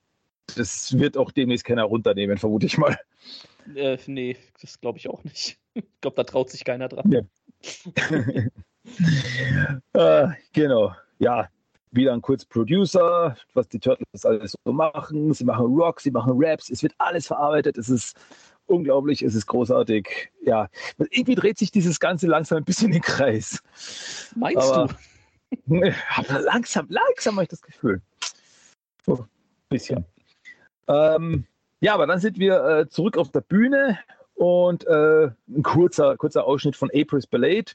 das 0.55 0.97
wird 0.97 1.17
auch 1.17 1.31
demnächst 1.31 1.65
keiner 1.65 1.83
runternehmen, 1.83 2.37
vermute 2.37 2.65
ich 2.65 2.77
mal. 2.77 2.97
Äh, 3.75 3.97
nee, 4.07 4.37
das 4.61 4.79
glaube 4.79 4.97
ich 4.97 5.09
auch 5.09 5.23
nicht. 5.23 5.57
Ich 5.73 5.85
glaube, 6.01 6.17
da 6.17 6.25
traut 6.25 6.49
sich 6.49 6.65
keiner 6.65 6.89
dran. 6.89 7.09
Ja. 7.09 7.21
äh, 9.93 10.27
genau. 10.53 10.93
Ja, 11.19 11.47
wieder 11.91 12.11
ein 12.11 12.21
kurz 12.21 12.43
Producer, 12.43 13.37
was 13.53 13.69
die 13.69 13.79
Turtles 13.79 14.25
alles 14.25 14.53
so 14.65 14.73
machen. 14.73 15.33
Sie 15.33 15.45
machen 15.45 15.67
Rock, 15.67 16.01
sie 16.01 16.11
machen 16.11 16.33
Raps, 16.35 16.69
es 16.69 16.83
wird 16.83 16.93
alles 16.97 17.27
verarbeitet. 17.27 17.77
Es 17.77 17.87
ist 17.87 18.17
unglaublich, 18.65 19.21
es 19.21 19.35
ist 19.35 19.45
großartig. 19.47 20.31
Ja, 20.41 20.67
irgendwie 20.97 21.35
dreht 21.35 21.57
sich 21.57 21.71
dieses 21.71 21.99
Ganze 21.99 22.27
langsam 22.27 22.57
ein 22.57 22.65
bisschen 22.65 22.91
im 22.91 23.01
Kreis. 23.01 23.61
Meinst 24.35 24.57
aber, 24.71 24.93
du? 25.67 25.93
langsam, 26.39 26.87
langsam 26.89 27.35
habe 27.35 27.43
ich 27.43 27.49
das 27.49 27.61
Gefühl. 27.61 28.01
So, 29.05 29.19
ein 29.21 29.27
bisschen. 29.69 30.05
Ähm, 30.87 31.45
ja, 31.79 31.93
aber 31.93 32.07
dann 32.07 32.19
sind 32.19 32.37
wir 32.39 32.63
äh, 32.63 32.89
zurück 32.89 33.17
auf 33.17 33.31
der 33.31 33.41
Bühne 33.41 33.99
und 34.35 34.85
äh, 34.87 35.31
ein 35.49 35.63
kurzer, 35.63 36.17
kurzer 36.17 36.45
Ausschnitt 36.45 36.75
von 36.75 36.89
April's 36.93 37.27
Ballade, 37.27 37.71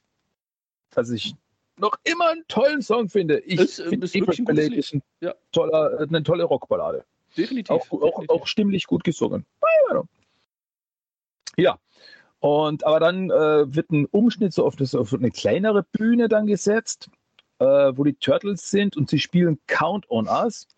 was 0.94 1.10
ich 1.10 1.34
noch 1.78 1.96
immer 2.04 2.30
einen 2.30 2.44
tollen 2.48 2.82
Song 2.82 3.08
finde. 3.08 3.40
Ich 3.40 3.78
äh, 3.78 3.88
finde 3.88 4.06
April's 4.06 4.44
Ballade 4.44 4.74
ist 4.74 4.94
ein 4.94 5.02
ja. 5.20 5.34
toller, 5.52 6.00
eine 6.00 6.22
tolle 6.22 6.44
Rockballade. 6.44 7.04
Definitiv. 7.36 7.70
Auch, 7.70 7.92
auch, 7.92 8.00
definitiv. 8.00 8.30
auch 8.30 8.46
stimmlich 8.46 8.86
gut 8.86 9.04
gesungen. 9.04 9.44
Ja. 11.56 11.78
Und 12.40 12.84
aber 12.84 13.00
dann 13.00 13.30
äh, 13.30 13.74
wird 13.74 13.90
ein 13.90 14.06
Umschnitt 14.06 14.52
so 14.52 14.64
auf, 14.64 14.76
das, 14.76 14.94
auf 14.94 15.12
eine 15.12 15.30
kleinere 15.30 15.82
Bühne 15.82 16.28
dann 16.28 16.46
gesetzt, 16.46 17.08
äh, 17.58 17.64
wo 17.64 18.04
die 18.04 18.14
Turtles 18.14 18.70
sind 18.70 18.96
und 18.96 19.08
sie 19.08 19.18
spielen 19.18 19.58
Count 19.66 20.08
on 20.10 20.28
Us. 20.28 20.68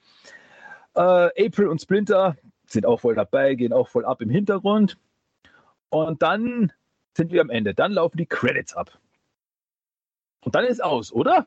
Äh, 0.98 1.46
April 1.46 1.68
und 1.68 1.80
Splinter 1.80 2.36
sind 2.66 2.84
auch 2.84 3.00
voll 3.00 3.14
dabei, 3.14 3.54
gehen 3.54 3.72
auch 3.72 3.88
voll 3.88 4.04
ab 4.04 4.20
im 4.20 4.30
Hintergrund. 4.30 4.98
Und 5.90 6.22
dann 6.22 6.72
sind 7.16 7.30
wir 7.30 7.40
am 7.40 7.50
Ende. 7.50 7.72
Dann 7.72 7.92
laufen 7.92 8.16
die 8.16 8.26
Credits 8.26 8.74
ab. 8.74 8.98
Und 10.44 10.56
dann 10.56 10.64
ist 10.64 10.82
aus, 10.82 11.12
oder? 11.12 11.46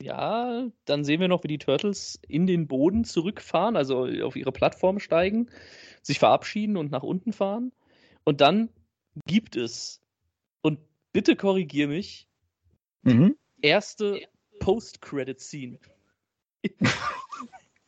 Ja, 0.00 0.68
dann 0.84 1.04
sehen 1.04 1.20
wir 1.20 1.26
noch, 1.26 1.42
wie 1.42 1.48
die 1.48 1.58
Turtles 1.58 2.20
in 2.28 2.46
den 2.46 2.68
Boden 2.68 3.04
zurückfahren, 3.04 3.76
also 3.76 4.06
auf 4.22 4.36
ihre 4.36 4.52
Plattform 4.52 5.00
steigen, 5.00 5.50
sich 6.00 6.20
verabschieden 6.20 6.76
und 6.76 6.92
nach 6.92 7.02
unten 7.02 7.32
fahren. 7.32 7.72
Und 8.24 8.40
dann 8.40 8.70
gibt 9.26 9.56
es, 9.56 10.00
und 10.62 10.78
bitte 11.12 11.34
korrigier 11.34 11.88
mich, 11.88 12.28
mhm. 13.02 13.36
erste 13.60 14.20
Post-Credit-Scene. 14.60 15.80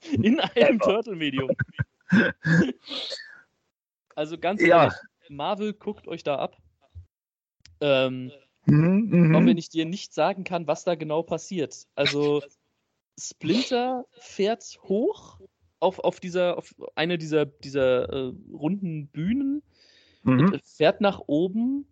In 0.23 0.41
einem 0.41 0.79
Turtle-Medium. 0.81 1.51
also 4.15 4.39
ganz 4.39 4.61
ja. 4.61 4.85
ehrlich, 4.85 4.99
Marvel 5.29 5.73
guckt 5.73 6.09
euch 6.09 6.23
da 6.23 6.37
ab. 6.37 6.57
Ähm, 7.81 8.33
mhm, 8.67 9.35
auch 9.35 9.41
mhm. 9.41 9.47
wenn 9.47 9.59
ich 9.59 9.69
dir 9.69 9.85
nicht 9.85 10.15
sagen 10.15 10.45
kann, 10.45 10.67
was 10.67 10.85
da 10.85 10.95
genau 10.95 11.23
passiert. 11.23 11.87
Also 11.95 12.43
Splinter 13.19 14.05
fährt 14.19 14.79
hoch 14.85 15.41
auf, 15.81 15.99
auf 15.99 16.21
dieser, 16.21 16.59
auf 16.59 16.75
eine 16.95 17.19
dieser, 17.19 17.47
dieser 17.47 18.09
äh, 18.09 18.33
runden 18.53 19.09
Bühnen, 19.09 19.63
mhm. 20.23 20.61
fährt 20.65 21.01
nach 21.01 21.21
oben 21.27 21.87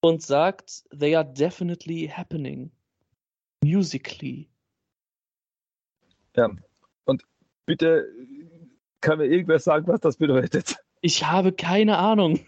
und 0.00 0.22
sagt, 0.22 0.84
they 0.98 1.14
are 1.14 1.30
definitely 1.30 2.08
happening. 2.08 2.70
Musically. 3.62 4.48
Ja, 6.34 6.50
Bitte 7.64 8.08
kann 9.00 9.18
mir 9.18 9.26
irgendwer 9.26 9.58
sagen, 9.58 9.86
was 9.86 10.00
das 10.00 10.16
bedeutet. 10.16 10.76
Ich 11.00 11.24
habe 11.26 11.52
keine 11.52 11.98
Ahnung. 11.98 12.40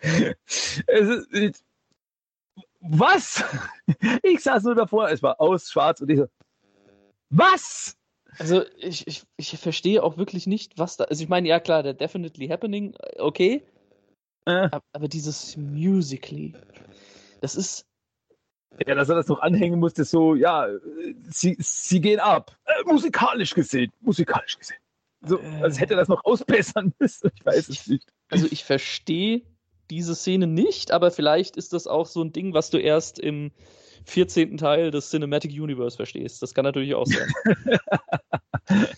es 0.00 1.26
ist, 1.30 1.64
was? 2.80 3.44
Ich 4.22 4.40
saß 4.40 4.62
nur 4.64 4.74
davor, 4.74 5.10
es 5.10 5.22
war 5.22 5.40
aus, 5.40 5.70
schwarz 5.70 6.00
und 6.00 6.10
ich 6.10 6.18
so, 6.18 6.26
was? 7.28 7.96
Also 8.38 8.64
ich, 8.76 9.06
ich, 9.06 9.24
ich 9.36 9.58
verstehe 9.58 10.02
auch 10.02 10.16
wirklich 10.16 10.46
nicht, 10.46 10.78
was 10.78 10.96
da. 10.96 11.04
Also 11.04 11.22
ich 11.22 11.28
meine, 11.28 11.48
ja 11.48 11.60
klar, 11.60 11.82
der 11.82 11.94
Definitely 11.94 12.48
Happening, 12.48 12.94
okay. 13.18 13.62
Äh. 14.46 14.68
Aber, 14.70 14.82
aber, 14.92 15.08
dieses 15.08 15.56
Musically, 15.56 16.54
das 17.40 17.54
ist. 17.54 17.86
Ja, 18.86 18.94
dass 18.94 19.08
er 19.08 19.16
das 19.16 19.28
noch 19.28 19.40
anhängen 19.40 19.78
musste, 19.80 20.04
so, 20.04 20.34
ja, 20.34 20.68
sie, 21.28 21.56
sie 21.58 22.00
gehen 22.00 22.20
ab. 22.20 22.56
Äh, 22.64 22.84
musikalisch 22.86 23.54
gesehen, 23.54 23.92
musikalisch 24.00 24.58
gesehen. 24.58 24.78
So, 25.22 25.38
äh, 25.38 25.62
als 25.62 25.80
hätte 25.80 25.94
er 25.94 25.98
das 25.98 26.08
noch 26.08 26.24
ausbessern 26.24 26.92
müssen. 26.98 27.30
Ich 27.34 27.44
weiß 27.44 27.68
es 27.68 27.86
nicht. 27.86 28.08
Also 28.30 28.46
ich 28.50 28.64
verstehe 28.64 29.42
diese 29.90 30.14
Szene 30.14 30.46
nicht, 30.46 30.92
aber 30.92 31.10
vielleicht 31.10 31.56
ist 31.56 31.72
das 31.72 31.86
auch 31.86 32.06
so 32.06 32.22
ein 32.22 32.32
Ding, 32.32 32.54
was 32.54 32.70
du 32.70 32.78
erst 32.78 33.18
im 33.18 33.50
14. 34.06 34.56
Teil 34.56 34.90
des 34.90 35.10
Cinematic 35.10 35.52
Universe 35.52 35.96
verstehst. 35.96 36.42
Das 36.42 36.54
kann 36.54 36.64
natürlich 36.64 36.94
auch 36.94 37.06
sein. 37.06 37.32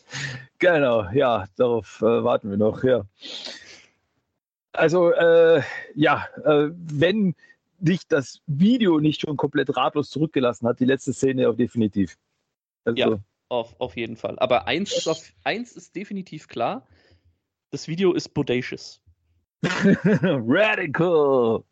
genau, 0.58 1.08
ja, 1.12 1.46
darauf 1.56 2.00
äh, 2.02 2.24
warten 2.24 2.50
wir 2.50 2.56
noch, 2.56 2.84
ja. 2.84 3.04
Also 4.72 5.12
äh, 5.12 5.62
ja, 5.94 6.26
äh, 6.44 6.68
wenn 6.72 7.34
dich 7.82 8.06
das 8.06 8.40
Video 8.46 9.00
nicht 9.00 9.20
schon 9.20 9.36
komplett 9.36 9.76
ratlos 9.76 10.10
zurückgelassen 10.10 10.66
hat, 10.66 10.80
die 10.80 10.84
letzte 10.84 11.12
Szene 11.12 11.48
auch 11.48 11.56
definitiv. 11.56 12.16
Also, 12.84 12.98
ja, 12.98 13.18
auf, 13.48 13.78
auf 13.80 13.96
jeden 13.96 14.16
Fall. 14.16 14.38
Aber 14.38 14.66
eins 14.66 14.96
ist, 14.96 15.08
auf, 15.08 15.32
eins 15.44 15.72
ist 15.72 15.94
definitiv 15.94 16.48
klar: 16.48 16.86
das 17.70 17.88
Video 17.88 18.12
ist 18.12 18.30
bodacious. 18.30 19.00
Radical! 19.62 21.64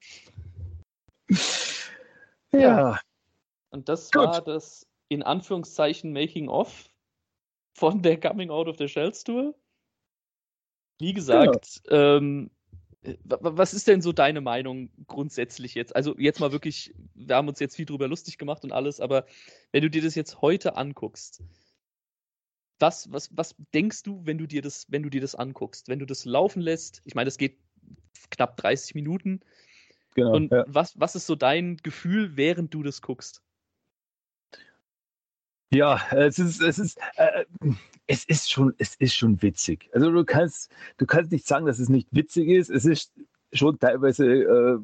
Ja. 2.53 2.61
ja. 2.61 3.01
Und 3.71 3.89
das 3.89 4.11
Gut. 4.11 4.23
war 4.23 4.43
das 4.43 4.87
in 5.09 5.23
Anführungszeichen 5.23 6.13
Making-of 6.13 6.89
von 7.77 8.03
der 8.03 8.19
Coming 8.19 8.51
Out 8.51 8.69
of 8.69 8.77
the 8.79 8.89
Shells 8.89 9.25
Tour. 9.25 9.55
Wie 10.99 11.13
gesagt, 11.13 11.81
genau. 11.85 12.17
ähm, 12.17 12.51
was 13.25 13.73
ist 13.73 13.89
denn 13.89 14.03
so 14.03 14.13
deine 14.13 14.41
Meinung 14.41 14.91
grundsätzlich 15.07 15.75
jetzt? 15.75 15.97
Also 15.97 16.17
jetzt 16.19 16.41
mal 16.41 16.53
wirklich, 16.53 16.95
wir 17.15 17.37
haben 17.37 17.49
uns 17.49 17.59
jetzt 17.59 17.77
viel 17.77 17.87
drüber 17.87 18.09
lustig 18.09 18.37
gemacht 18.37 18.63
und 18.63 18.73
alles, 18.73 19.01
aber 19.01 19.27
wenn 19.73 19.83
du 19.83 19.91
dir 19.91 20.03
das 20.03 20.15
jetzt 20.15 20.43
heute 20.43 20.77
anguckst, 20.77 21.43
was, 22.79 23.11
was, 23.13 23.35
was 23.37 23.55
denkst 23.75 24.03
du, 24.03 24.21
wenn 24.25 24.39
du 24.39 24.47
dir 24.47 24.63
das, 24.63 24.87
wenn 24.91 25.03
du 25.03 25.11
dir 25.11 25.21
das 25.21 25.35
anguckst, 25.35 25.89
wenn 25.89 25.99
du 25.99 26.07
das 26.07 26.25
laufen 26.25 26.61
lässt? 26.61 27.03
Ich 27.05 27.15
meine, 27.15 27.27
das 27.27 27.39
geht 27.39 27.59
knapp 28.31 28.57
30 28.57 28.95
Minuten. 28.95 29.41
Genau, 30.15 30.35
und 30.35 30.51
ja. 30.51 30.65
was, 30.67 30.99
was 30.99 31.15
ist 31.15 31.27
so 31.27 31.37
dein 31.37 31.77
Gefühl, 31.79 32.37
während 32.37 32.75
du 32.75 32.83
das 32.83 33.01
guckst? 33.01 33.43
Ja, 35.73 36.01
es 36.11 36.39
ist, 36.39 36.61
es 36.61 36.79
ist, 36.81 36.99
äh, 37.17 37.45
es 38.09 38.25
ist 38.25 38.51
schon, 38.51 38.75
es 38.79 38.97
ist 38.97 39.15
schon 39.15 39.41
witzig. 39.41 39.89
Also 39.93 40.11
du 40.11 40.25
kannst, 40.25 40.71
du 40.99 41.07
kannst 41.07 41.31
nicht 41.31 41.47
sagen, 41.47 41.67
dass 41.67 41.79
es 41.79 41.89
nicht 41.89 42.09
witzig 42.11 42.49
ist. 42.49 42.71
Es 42.71 42.85
ist 42.85 43.13
schon 43.53 43.79
teilweise 43.79 44.27
äh, 44.27 44.79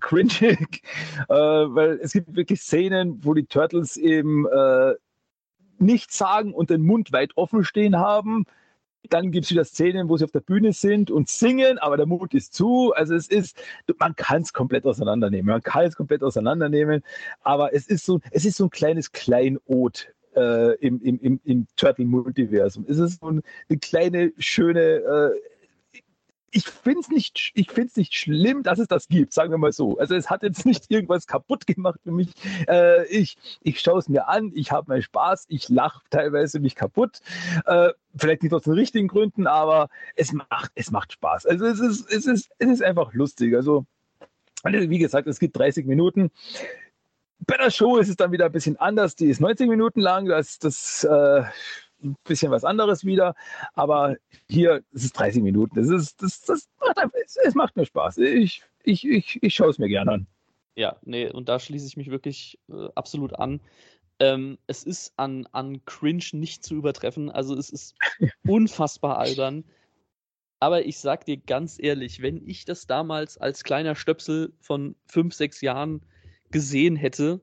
cringig, 0.00 0.82
äh, 1.28 1.34
weil 1.34 1.98
es 2.02 2.12
gibt 2.14 2.34
wirklich 2.34 2.62
Szenen, 2.62 3.22
wo 3.24 3.34
die 3.34 3.44
Turtles 3.44 3.98
eben 3.98 4.46
äh, 4.46 4.94
nichts 5.78 6.16
sagen 6.16 6.54
und 6.54 6.70
den 6.70 6.82
Mund 6.82 7.12
weit 7.12 7.32
offen 7.36 7.62
stehen 7.62 7.98
haben. 7.98 8.46
Dann 9.10 9.32
gibt 9.32 9.44
es 9.44 9.50
wieder 9.50 9.64
Szenen, 9.64 10.08
wo 10.08 10.16
sie 10.16 10.24
auf 10.24 10.30
der 10.30 10.40
Bühne 10.40 10.72
sind 10.72 11.10
und 11.10 11.28
singen, 11.28 11.78
aber 11.78 11.98
der 11.98 12.06
Mund 12.06 12.32
ist 12.32 12.54
zu. 12.54 12.94
Also 12.94 13.14
es 13.14 13.28
ist, 13.28 13.60
man 13.98 14.16
kann 14.16 14.42
es 14.42 14.54
komplett 14.54 14.86
auseinandernehmen. 14.86 15.52
Man 15.52 15.62
kann 15.62 15.84
es 15.84 15.96
komplett 15.96 16.22
auseinandernehmen, 16.22 17.02
aber 17.42 17.74
es 17.74 17.86
ist 17.86 18.06
so, 18.06 18.20
es 18.30 18.46
ist 18.46 18.56
so 18.56 18.64
ein 18.64 18.70
kleines 18.70 19.12
Kleinod 19.12 20.08
äh, 20.34 20.74
im, 20.76 21.00
im, 21.00 21.18
im, 21.20 21.40
im 21.44 21.66
Turtle-Multiversum. 21.76 22.84
Es 22.88 22.98
ist 22.98 23.20
so 23.20 23.28
eine, 23.28 23.42
eine 23.68 23.78
kleine, 23.78 24.32
schöne. 24.38 24.80
Äh, 24.80 25.40
ich 26.54 26.66
finde 26.66 27.00
es 27.00 27.08
nicht, 27.08 27.52
nicht 27.96 28.14
schlimm, 28.14 28.62
dass 28.62 28.78
es 28.78 28.86
das 28.86 29.08
gibt, 29.08 29.32
sagen 29.32 29.50
wir 29.50 29.58
mal 29.58 29.72
so. 29.72 29.96
Also 29.98 30.14
es 30.14 30.28
hat 30.28 30.42
jetzt 30.42 30.66
nicht 30.66 30.90
irgendwas 30.90 31.26
kaputt 31.26 31.66
gemacht 31.66 31.98
für 32.04 32.12
mich. 32.12 32.28
Äh, 32.68 33.06
ich 33.06 33.38
ich 33.62 33.80
schaue 33.80 33.98
es 33.98 34.08
mir 34.08 34.28
an, 34.28 34.52
ich 34.54 34.70
habe 34.70 34.88
meinen 34.88 35.02
Spaß, 35.02 35.46
ich 35.48 35.70
lache 35.70 36.02
teilweise 36.10 36.60
mich 36.60 36.74
kaputt. 36.74 37.20
Äh, 37.64 37.90
vielleicht 38.14 38.42
nicht 38.42 38.52
aus 38.52 38.64
den 38.64 38.74
richtigen 38.74 39.08
Gründen, 39.08 39.46
aber 39.46 39.88
es 40.14 40.32
macht, 40.32 40.72
es 40.74 40.90
macht 40.90 41.12
Spaß. 41.14 41.46
Also 41.46 41.64
es 41.64 41.80
ist, 41.80 42.12
es 42.12 42.26
ist, 42.26 42.50
es 42.58 42.68
ist 42.68 42.82
einfach 42.82 43.14
lustig. 43.14 43.56
Also 43.56 43.86
wie 44.64 44.98
gesagt, 44.98 45.26
es 45.26 45.40
gibt 45.40 45.56
30 45.56 45.86
Minuten. 45.86 46.30
Bei 47.46 47.56
der 47.56 47.70
Show 47.70 47.98
ist 47.98 48.08
es 48.08 48.16
dann 48.16 48.32
wieder 48.32 48.46
ein 48.46 48.52
bisschen 48.52 48.76
anders. 48.76 49.16
Die 49.16 49.26
ist 49.26 49.40
90 49.40 49.68
Minuten 49.68 50.00
lang, 50.00 50.26
das 50.26 50.56
ist 50.56 51.04
äh, 51.04 51.42
ein 52.02 52.16
bisschen 52.24 52.50
was 52.50 52.64
anderes 52.64 53.04
wieder. 53.04 53.34
Aber 53.74 54.16
hier 54.48 54.82
ist 54.92 55.04
es 55.04 55.12
30 55.12 55.42
Minuten. 55.42 55.74
Das 55.74 55.88
ist, 55.88 56.22
das, 56.22 56.42
das 56.42 56.68
macht 56.80 56.98
einfach, 56.98 57.18
es, 57.24 57.36
es 57.36 57.54
macht 57.54 57.76
mir 57.76 57.86
Spaß. 57.86 58.18
Ich, 58.18 58.62
ich, 58.84 59.04
ich, 59.06 59.42
ich 59.42 59.54
schaue 59.54 59.70
es 59.70 59.78
mir 59.78 59.88
gerne 59.88 60.12
an. 60.12 60.26
Ja, 60.74 60.96
nee, 61.02 61.28
und 61.28 61.48
da 61.48 61.58
schließe 61.58 61.86
ich 61.86 61.96
mich 61.96 62.10
wirklich 62.10 62.58
äh, 62.70 62.88
absolut 62.94 63.34
an. 63.34 63.60
Ähm, 64.20 64.58
es 64.66 64.84
ist 64.84 65.12
an, 65.16 65.46
an 65.52 65.84
Cringe 65.84 66.24
nicht 66.32 66.64
zu 66.64 66.74
übertreffen. 66.74 67.30
Also 67.30 67.56
es 67.56 67.70
ist 67.70 67.94
unfassbar 68.46 69.18
albern. 69.18 69.64
Aber 70.60 70.86
ich 70.86 70.98
sag 70.98 71.24
dir 71.26 71.38
ganz 71.38 71.78
ehrlich, 71.80 72.22
wenn 72.22 72.46
ich 72.46 72.64
das 72.64 72.86
damals 72.86 73.36
als 73.36 73.64
kleiner 73.64 73.96
Stöpsel 73.96 74.52
von 74.60 74.94
fünf, 75.06 75.34
sechs 75.34 75.60
Jahren 75.60 76.02
gesehen 76.52 76.96
hätte, 76.96 77.40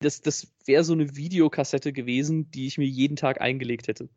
das, 0.00 0.20
das 0.20 0.52
wäre 0.64 0.84
so 0.84 0.92
eine 0.92 1.16
Videokassette 1.16 1.92
gewesen, 1.92 2.50
die 2.50 2.66
ich 2.66 2.78
mir 2.78 2.86
jeden 2.86 3.16
Tag 3.16 3.40
eingelegt 3.40 3.88
hätte. 3.88 4.08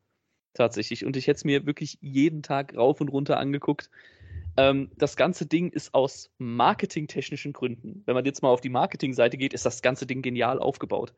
Tatsächlich. 0.53 1.05
Und 1.05 1.15
ich 1.15 1.27
hätte 1.27 1.37
es 1.37 1.45
mir 1.45 1.65
wirklich 1.65 1.97
jeden 2.01 2.41
Tag 2.41 2.75
rauf 2.75 2.99
und 2.99 3.09
runter 3.09 3.37
angeguckt. 3.37 3.89
Ähm, 4.57 4.89
das 4.97 5.15
ganze 5.15 5.45
Ding 5.45 5.69
ist 5.69 5.93
aus 5.93 6.31
marketingtechnischen 6.39 7.53
Gründen, 7.53 8.01
wenn 8.05 8.15
man 8.15 8.25
jetzt 8.25 8.41
mal 8.41 8.49
auf 8.49 8.61
die 8.61 8.69
Marketingseite 8.69 9.37
geht, 9.37 9.53
ist 9.53 9.65
das 9.65 9.81
ganze 9.81 10.07
Ding 10.07 10.21
genial 10.21 10.59
aufgebaut. 10.59 11.13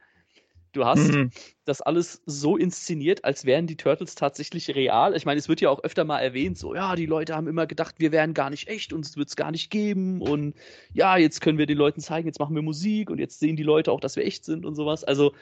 Du 0.71 0.85
hast 0.85 1.11
mhm. 1.11 1.31
das 1.65 1.81
alles 1.81 2.21
so 2.25 2.57
inszeniert, 2.57 3.25
als 3.25 3.45
wären 3.45 3.67
die 3.67 3.77
Turtles 3.77 4.15
tatsächlich 4.15 4.75
real. 4.75 5.15
Ich 5.15 5.25
meine, 5.25 5.39
es 5.39 5.49
wird 5.49 5.61
ja 5.61 5.69
auch 5.69 5.83
öfter 5.83 6.05
mal 6.05 6.19
erwähnt, 6.19 6.57
so, 6.57 6.75
ja, 6.75 6.95
die 6.95 7.05
Leute 7.05 7.35
haben 7.35 7.47
immer 7.47 7.67
gedacht, 7.67 7.95
wir 7.97 8.11
wären 8.11 8.33
gar 8.33 8.49
nicht 8.49 8.67
echt, 8.67 8.93
uns 8.93 9.17
wird 9.17 9.29
es 9.29 9.35
gar 9.35 9.51
nicht 9.51 9.69
geben. 9.69 10.21
Und 10.21 10.55
ja, 10.93 11.17
jetzt 11.17 11.41
können 11.41 11.57
wir 11.57 11.65
den 11.65 11.77
Leuten 11.77 12.01
zeigen, 12.01 12.27
jetzt 12.27 12.39
machen 12.39 12.55
wir 12.55 12.61
Musik 12.61 13.09
und 13.09 13.19
jetzt 13.19 13.39
sehen 13.39 13.55
die 13.55 13.63
Leute 13.63 13.91
auch, 13.91 13.99
dass 13.99 14.15
wir 14.15 14.25
echt 14.25 14.45
sind 14.45 14.65
und 14.65 14.75
sowas. 14.75 15.03
Also 15.03 15.33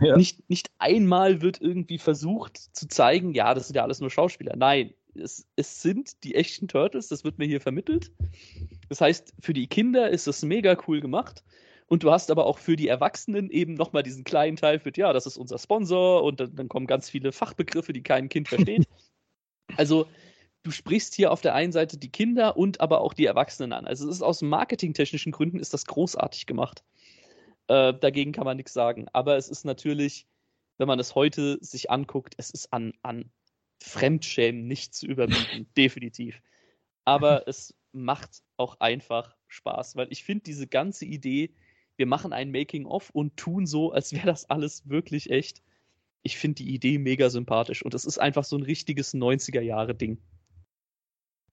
ja. 0.00 0.16
nicht, 0.16 0.48
nicht 0.48 0.70
einmal 0.78 1.42
wird 1.42 1.60
irgendwie 1.60 1.98
versucht 1.98 2.56
zu 2.56 2.88
zeigen, 2.88 3.34
ja, 3.34 3.54
das 3.54 3.68
sind 3.68 3.76
ja 3.76 3.82
alles 3.82 4.00
nur 4.00 4.10
Schauspieler. 4.10 4.54
Nein, 4.56 4.94
es, 5.14 5.46
es 5.56 5.82
sind 5.82 6.22
die 6.24 6.34
echten 6.34 6.68
Turtles, 6.68 7.08
das 7.08 7.24
wird 7.24 7.38
mir 7.38 7.46
hier 7.46 7.60
vermittelt. 7.60 8.12
Das 8.88 9.00
heißt, 9.00 9.34
für 9.40 9.52
die 9.52 9.66
Kinder 9.66 10.10
ist 10.10 10.26
das 10.26 10.42
mega 10.42 10.76
cool 10.86 11.00
gemacht. 11.00 11.42
Und 11.88 12.02
du 12.02 12.10
hast 12.10 12.30
aber 12.30 12.46
auch 12.46 12.58
für 12.58 12.76
die 12.76 12.88
Erwachsenen 12.88 13.50
eben 13.50 13.74
nochmal 13.74 14.02
diesen 14.02 14.22
kleinen 14.22 14.56
Teil 14.56 14.78
für, 14.78 14.92
ja, 14.94 15.12
das 15.12 15.26
ist 15.26 15.38
unser 15.38 15.58
Sponsor 15.58 16.22
und 16.22 16.38
dann, 16.38 16.54
dann 16.54 16.68
kommen 16.68 16.86
ganz 16.86 17.08
viele 17.08 17.32
Fachbegriffe, 17.32 17.94
die 17.94 18.02
kein 18.02 18.28
Kind 18.28 18.48
versteht. 18.48 18.86
also 19.76 20.06
du 20.62 20.70
sprichst 20.70 21.14
hier 21.14 21.32
auf 21.32 21.40
der 21.40 21.54
einen 21.54 21.72
Seite 21.72 21.96
die 21.96 22.10
Kinder 22.10 22.58
und 22.58 22.80
aber 22.82 23.00
auch 23.00 23.14
die 23.14 23.24
Erwachsenen 23.24 23.72
an. 23.72 23.86
Also 23.86 24.06
es 24.06 24.16
ist 24.16 24.22
aus 24.22 24.42
marketingtechnischen 24.42 25.32
Gründen 25.32 25.58
ist 25.58 25.72
das 25.72 25.86
großartig 25.86 26.44
gemacht. 26.44 26.84
Äh, 27.68 27.94
dagegen 27.94 28.32
kann 28.32 28.44
man 28.44 28.58
nichts 28.58 28.74
sagen. 28.74 29.06
Aber 29.14 29.38
es 29.38 29.48
ist 29.48 29.64
natürlich, 29.64 30.26
wenn 30.76 30.88
man 30.88 30.98
es 30.98 31.14
heute 31.14 31.58
sich 31.62 31.90
anguckt, 31.90 32.34
es 32.36 32.50
ist 32.50 32.70
an, 32.70 32.92
an 33.02 33.30
Fremdschämen 33.82 34.66
nicht 34.66 34.94
zu 34.94 35.06
überbieten, 35.06 35.68
definitiv. 35.76 36.42
Aber 37.06 37.48
es 37.48 37.74
macht 37.92 38.42
auch 38.58 38.80
einfach 38.80 39.34
Spaß, 39.46 39.96
weil 39.96 40.08
ich 40.10 40.24
finde 40.24 40.42
diese 40.44 40.66
ganze 40.66 41.06
Idee, 41.06 41.54
wir 41.98 42.06
machen 42.06 42.32
ein 42.32 42.50
Making-of 42.52 43.10
und 43.10 43.36
tun 43.36 43.66
so, 43.66 43.92
als 43.92 44.12
wäre 44.12 44.26
das 44.26 44.48
alles 44.48 44.88
wirklich 44.88 45.30
echt. 45.30 45.62
Ich 46.22 46.38
finde 46.38 46.56
die 46.56 46.72
Idee 46.74 46.98
mega 46.98 47.28
sympathisch 47.28 47.84
und 47.84 47.92
es 47.92 48.04
ist 48.04 48.18
einfach 48.18 48.44
so 48.44 48.56
ein 48.56 48.62
richtiges 48.62 49.14
90er-Jahre-Ding. 49.14 50.18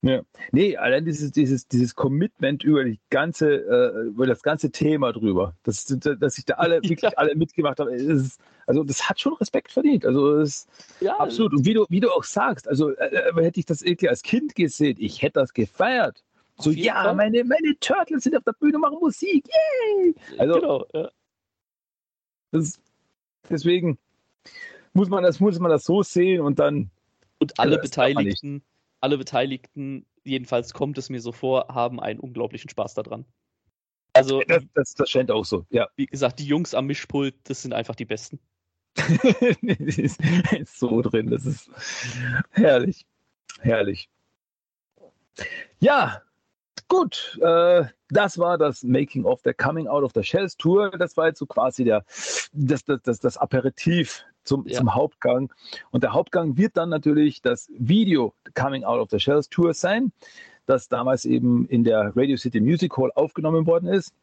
Ja. 0.02 0.22
Nee, 0.52 0.78
allein 0.78 1.04
dieses, 1.04 1.32
dieses, 1.32 1.68
dieses 1.68 1.96
Commitment 1.96 2.64
über 2.64 2.84
die 2.84 3.00
ganze, 3.10 3.56
äh, 3.56 4.08
über 4.08 4.28
das 4.28 4.44
ganze 4.44 4.70
Thema 4.70 5.12
drüber, 5.12 5.56
dass, 5.64 5.86
dass 5.86 6.36
sich 6.36 6.46
da 6.46 6.56
alle, 6.56 6.76
wirklich 6.84 7.02
ja. 7.02 7.10
alle 7.16 7.36
mitgemacht 7.36 7.80
haben, 7.80 7.90
ist, 7.90 8.40
also 8.68 8.84
das 8.84 9.10
hat 9.10 9.20
schon 9.20 9.34
Respekt 9.34 9.72
verdient. 9.72 10.06
Also 10.06 10.38
das, 10.38 10.68
ja, 11.00 11.18
absolut. 11.18 11.54
Und 11.54 11.66
wie 11.66 11.74
du, 11.74 11.86
wie 11.90 12.02
du 12.02 12.12
auch 12.12 12.24
sagst, 12.24 12.68
also 12.68 12.92
äh, 12.92 13.16
äh 13.16 13.44
hätte 13.44 13.60
ich 13.60 13.66
das 13.66 13.82
irgendwie 13.82 14.10
als 14.10 14.22
Kind 14.22 14.54
gesehen, 14.54 14.98
ich 15.00 15.24
hätte 15.24 15.40
das 15.40 15.54
gefeiert. 15.54 16.24
So, 16.58 16.72
ja, 16.72 17.14
meine, 17.14 17.44
meine 17.44 17.78
Turtles 17.80 18.24
sind 18.24 18.36
auf 18.36 18.44
der 18.44 18.54
Bühne, 18.54 18.78
machen 18.78 18.98
Musik, 19.00 19.46
yay! 19.48 20.16
Also, 20.38 20.54
genau, 20.54 20.86
ja. 20.94 21.10
das, 22.52 22.80
deswegen 23.50 23.98
muss 24.94 25.10
man, 25.10 25.24
das, 25.24 25.40
muss 25.40 25.60
man 25.60 25.70
das 25.70 25.84
so 25.84 26.02
sehen 26.02 26.42
und 26.42 26.60
dann. 26.60 26.92
Und 27.40 27.60
alle 27.60 27.78
Beteiligten, 27.78 28.64
alle 29.02 29.18
Beteiligten, 29.18 30.06
jedenfalls 30.24 30.74
kommt 30.74 30.98
es 30.98 31.10
mir 31.10 31.20
so 31.20 31.34
vor, 31.34 31.68
haben 31.68 32.00
einen 32.00 32.20
unglaublichen 32.22 32.70
Spaß 32.70 32.94
daran. 32.94 33.26
Also, 34.14 34.42
das, 34.48 34.64
das, 34.74 34.94
das 34.94 35.10
scheint 35.10 35.32
auch 35.32 35.44
so, 35.44 35.66
ja. 35.70 35.90
Wie 35.98 36.06
gesagt, 36.06 36.40
die 36.40 36.46
Jungs 36.46 36.74
am 36.74 36.86
Mischpult, 36.86 37.36
das 37.44 37.62
sind 37.62 37.74
einfach 37.74 37.96
die 37.96 38.06
Besten. 38.06 38.40
ist, 39.62 40.22
ist 40.58 40.80
so 40.80 41.02
drin, 41.02 41.30
das 41.30 41.46
ist 41.46 41.70
herrlich. 42.52 43.06
Herrlich. 43.60 44.10
Ja, 45.80 46.22
Gut, 46.88 47.40
äh, 47.42 47.86
das 48.10 48.38
war 48.38 48.58
das 48.58 48.84
Making 48.84 49.26
of 49.26 49.42
der 49.42 49.54
Coming 49.54 49.88
Out 49.88 50.04
of 50.04 50.12
the 50.14 50.24
Shells 50.24 50.56
Tour. 50.58 50.92
Das 50.92 51.18
war 51.18 51.28
jetzt 51.28 51.40
so 51.40 51.46
quasi 51.46 51.84
der, 51.84 52.06
das, 52.54 52.84
das, 52.86 53.02
das, 53.04 53.20
das 53.20 53.38
Aperitif 53.38 54.24
zum, 54.44 54.68
ja. 54.68 54.78
zum 54.78 54.94
Hauptgang. 54.94 55.52
Und 55.92 56.04
der 56.04 56.14
Hauptgang 56.14 56.58
wird 56.58 56.78
dann 56.78 56.90
natürlich 56.90 57.42
das 57.42 57.70
Video 57.78 58.34
Coming 58.54 58.84
Out 58.84 59.00
of 59.00 59.10
the 59.10 59.20
Shells 59.20 59.50
Tour 59.50 59.74
sein, 59.74 60.12
das 60.66 60.88
damals 60.88 61.26
eben 61.26 61.68
in 61.68 61.84
der 61.84 62.16
Radio 62.16 62.38
City 62.38 62.60
Music 62.62 62.96
Hall 62.98 63.12
aufgenommen 63.16 63.66
worden 63.66 63.88
ist. 63.88 64.14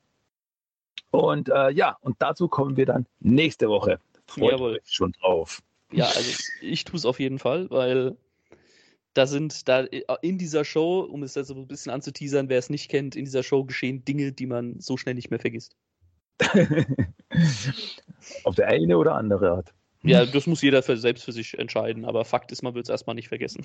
Und 1.10 1.48
äh, 1.48 1.70
ja, 1.70 1.98
und 2.00 2.16
dazu 2.20 2.48
kommen 2.48 2.76
wir 2.76 2.86
dann 2.86 3.06
nächste 3.20 3.68
Woche. 3.68 3.98
Freut 4.26 4.52
Jawohl. 4.52 4.80
schon 4.84 5.12
drauf. 5.12 5.60
Ja, 5.90 6.06
also 6.06 6.42
ich 6.62 6.84
tue 6.84 6.96
es 6.96 7.04
auf 7.04 7.20
jeden 7.20 7.38
Fall, 7.38 7.68
weil 7.70 8.16
da 9.14 9.26
sind 9.26 9.68
da 9.68 9.84
äh, 9.84 10.02
in 10.22 10.38
dieser 10.38 10.64
Show, 10.64 11.00
um 11.00 11.22
es 11.22 11.34
jetzt 11.34 11.48
so 11.48 11.54
ein 11.54 11.66
bisschen 11.66 11.92
anzuteasern, 11.92 12.48
wer 12.48 12.58
es 12.58 12.70
nicht 12.70 12.90
kennt, 12.90 13.16
in 13.16 13.24
dieser 13.24 13.42
Show 13.42 13.64
geschehen 13.64 14.04
Dinge, 14.04 14.32
die 14.32 14.46
man 14.46 14.80
so 14.80 14.96
schnell 14.96 15.14
nicht 15.14 15.30
mehr 15.30 15.40
vergisst. 15.40 15.76
Auf 18.44 18.54
der 18.54 18.68
eine 18.68 18.96
oder 18.98 19.14
andere 19.14 19.50
Art. 19.50 19.74
Ja, 20.02 20.26
das 20.26 20.46
muss 20.46 20.62
jeder 20.62 20.82
für, 20.82 20.96
selbst 20.96 21.24
für 21.24 21.32
sich 21.32 21.58
entscheiden, 21.58 22.04
aber 22.04 22.24
Fakt 22.24 22.50
ist, 22.50 22.62
man 22.62 22.74
wird 22.74 22.86
es 22.86 22.90
erstmal 22.90 23.14
nicht 23.14 23.28
vergessen. 23.28 23.64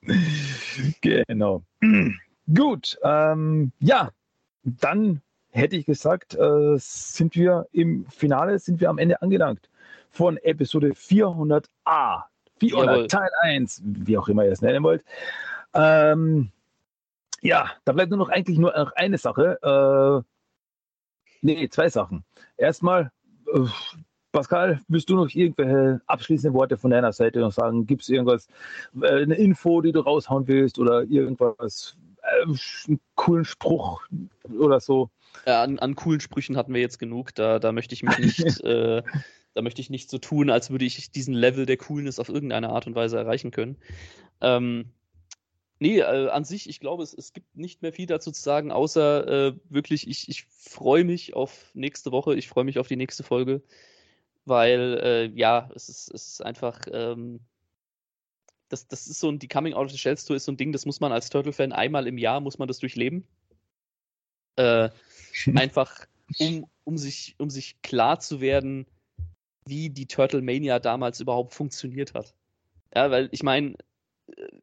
genau. 1.02 1.62
Gut, 2.54 2.98
ähm, 3.02 3.72
ja, 3.80 4.10
dann 4.62 5.20
hätte 5.50 5.76
ich 5.76 5.84
gesagt, 5.84 6.34
äh, 6.34 6.76
sind 6.76 7.34
wir 7.34 7.66
im 7.72 8.06
Finale, 8.06 8.58
sind 8.58 8.80
wir 8.80 8.88
am 8.88 8.98
Ende 8.98 9.20
angelangt 9.20 9.68
von 10.10 10.38
Episode 10.38 10.92
400a. 10.92 12.22
400 12.60 13.10
Teil 13.10 13.30
1, 13.42 13.82
wie 13.84 14.16
auch 14.18 14.28
immer 14.28 14.44
ihr 14.44 14.52
es 14.52 14.62
nennen 14.62 14.82
wollt. 14.82 15.04
Ähm, 15.74 16.50
ja, 17.42 17.70
da 17.84 17.92
bleibt 17.92 18.10
nur 18.10 18.18
noch 18.18 18.28
eigentlich 18.28 18.58
nur 18.58 18.76
noch 18.76 18.92
eine 18.92 19.18
Sache. 19.18 20.24
Äh, 20.24 20.26
nee, 21.42 21.68
zwei 21.68 21.88
Sachen. 21.88 22.24
Erstmal, 22.56 23.12
äh, 23.52 23.66
Pascal, 24.32 24.80
willst 24.88 25.08
du 25.08 25.16
noch 25.16 25.28
irgendwelche 25.34 26.00
abschließenden 26.06 26.54
Worte 26.54 26.76
von 26.76 26.90
deiner 26.90 27.12
Seite 27.12 27.40
noch 27.40 27.52
sagen? 27.52 27.86
Gibt 27.86 28.02
es 28.02 28.08
irgendwas, 28.08 28.48
äh, 29.00 29.22
eine 29.22 29.34
Info, 29.34 29.80
die 29.80 29.92
du 29.92 30.00
raushauen 30.00 30.48
willst 30.48 30.78
oder 30.78 31.04
irgendwas, 31.04 31.96
äh, 32.22 32.42
einen 32.88 33.00
coolen 33.14 33.44
Spruch 33.44 34.02
oder 34.58 34.80
so? 34.80 35.10
Ja, 35.46 35.62
an, 35.62 35.78
an, 35.78 35.94
coolen 35.94 36.20
Sprüchen 36.20 36.56
hatten 36.56 36.74
wir 36.74 36.80
jetzt 36.80 36.98
genug. 36.98 37.34
Da, 37.34 37.58
da 37.58 37.72
möchte 37.72 37.94
ich 37.94 38.02
mich 38.02 38.18
nicht, 38.18 38.60
äh, 38.64 39.02
da 39.56 39.62
möchte 39.62 39.80
ich 39.80 39.90
nicht 39.90 40.10
so 40.10 40.18
tun, 40.18 40.50
als 40.50 40.70
würde 40.70 40.84
ich 40.84 41.10
diesen 41.10 41.34
Level 41.34 41.66
der 41.66 41.78
Coolness 41.78 42.18
auf 42.18 42.28
irgendeine 42.28 42.68
Art 42.68 42.86
und 42.86 42.94
Weise 42.94 43.16
erreichen 43.16 43.50
können. 43.50 43.76
Ähm, 44.40 44.92
Nee, 45.78 45.98
äh, 45.98 46.28
an 46.30 46.44
sich, 46.44 46.70
ich 46.70 46.80
glaube, 46.80 47.02
es, 47.02 47.12
es 47.12 47.34
gibt 47.34 47.54
nicht 47.54 47.82
mehr 47.82 47.92
viel 47.92 48.06
dazu 48.06 48.32
zu 48.32 48.40
sagen, 48.40 48.72
außer 48.72 49.48
äh, 49.48 49.54
wirklich, 49.68 50.08
ich, 50.08 50.28
ich 50.30 50.46
freue 50.46 51.04
mich 51.04 51.34
auf 51.36 51.70
nächste 51.74 52.12
Woche, 52.12 52.34
ich 52.34 52.48
freue 52.48 52.64
mich 52.64 52.78
auf 52.78 52.88
die 52.88 52.96
nächste 52.96 53.22
Folge, 53.22 53.62
weil 54.46 54.98
äh, 55.02 55.38
ja, 55.38 55.68
es 55.74 55.90
ist, 55.90 56.10
es 56.14 56.28
ist 56.28 56.40
einfach, 56.42 56.80
ähm, 56.90 57.40
das, 58.70 58.88
das 58.88 59.06
ist 59.06 59.20
so 59.20 59.28
ein, 59.28 59.38
die 59.38 59.48
Coming 59.48 59.74
Out 59.74 59.86
of 59.86 59.92
the 59.92 59.98
Shells 59.98 60.24
Tour 60.24 60.36
ist 60.36 60.46
so 60.46 60.52
ein 60.52 60.56
Ding, 60.56 60.72
das 60.72 60.86
muss 60.86 61.00
man 61.00 61.12
als 61.12 61.28
Turtle-Fan 61.28 61.72
einmal 61.72 62.06
im 62.06 62.16
Jahr, 62.16 62.40
muss 62.40 62.58
man 62.58 62.68
das 62.68 62.78
durchleben. 62.78 63.26
Äh, 64.56 64.88
einfach, 65.54 66.06
um, 66.38 66.66
um, 66.84 66.96
sich, 66.96 67.34
um 67.36 67.50
sich 67.50 67.82
klar 67.82 68.18
zu 68.18 68.40
werden, 68.40 68.86
wie 69.66 69.90
die 69.90 70.06
Turtle 70.06 70.42
Mania 70.42 70.78
damals 70.78 71.20
überhaupt 71.20 71.54
funktioniert 71.54 72.14
hat. 72.14 72.34
Ja, 72.94 73.10
weil 73.10 73.28
ich 73.32 73.42
meine, 73.42 73.74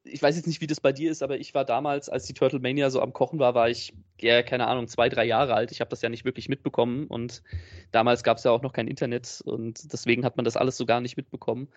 ich 0.04 0.22
weiß 0.22 0.36
jetzt 0.36 0.48
nicht, 0.48 0.62
wie 0.62 0.68
das 0.68 0.82
bei 0.82 0.92
dir 0.92 1.10
ist, 1.12 1.24
aber 1.24 1.38
ich 1.38 1.54
war 1.54 1.66
damals, 1.66 2.10
als 2.10 2.26
die 2.26 2.34
Turtle 2.34 2.60
Mania 2.60 2.90
so 2.90 3.02
am 3.02 3.14
Kochen 3.14 3.40
war, 3.40 3.56
war 3.56 3.70
ich, 3.70 3.94
ja, 4.20 4.44
keine 4.44 4.68
Ahnung, 4.68 4.88
zwei, 4.88 5.10
drei 5.10 5.26
Jahre 5.26 5.54
alt. 5.54 5.72
Ich 5.72 5.80
habe 5.80 5.90
das 5.90 6.02
ja 6.02 6.10
nicht 6.10 6.26
wirklich 6.26 6.50
mitbekommen 6.50 7.08
und 7.08 7.44
damals 7.92 8.24
gab 8.24 8.38
es 8.38 8.44
ja 8.44 8.52
auch 8.52 8.62
noch 8.62 8.74
kein 8.74 8.88
Internet 8.88 9.42
und 9.46 9.94
deswegen 9.94 10.26
hat 10.26 10.36
man 10.36 10.46
das 10.46 10.58
alles 10.58 10.78
so 10.78 10.86
gar 10.86 11.02
nicht 11.02 11.18
mitbekommen. 11.18 11.70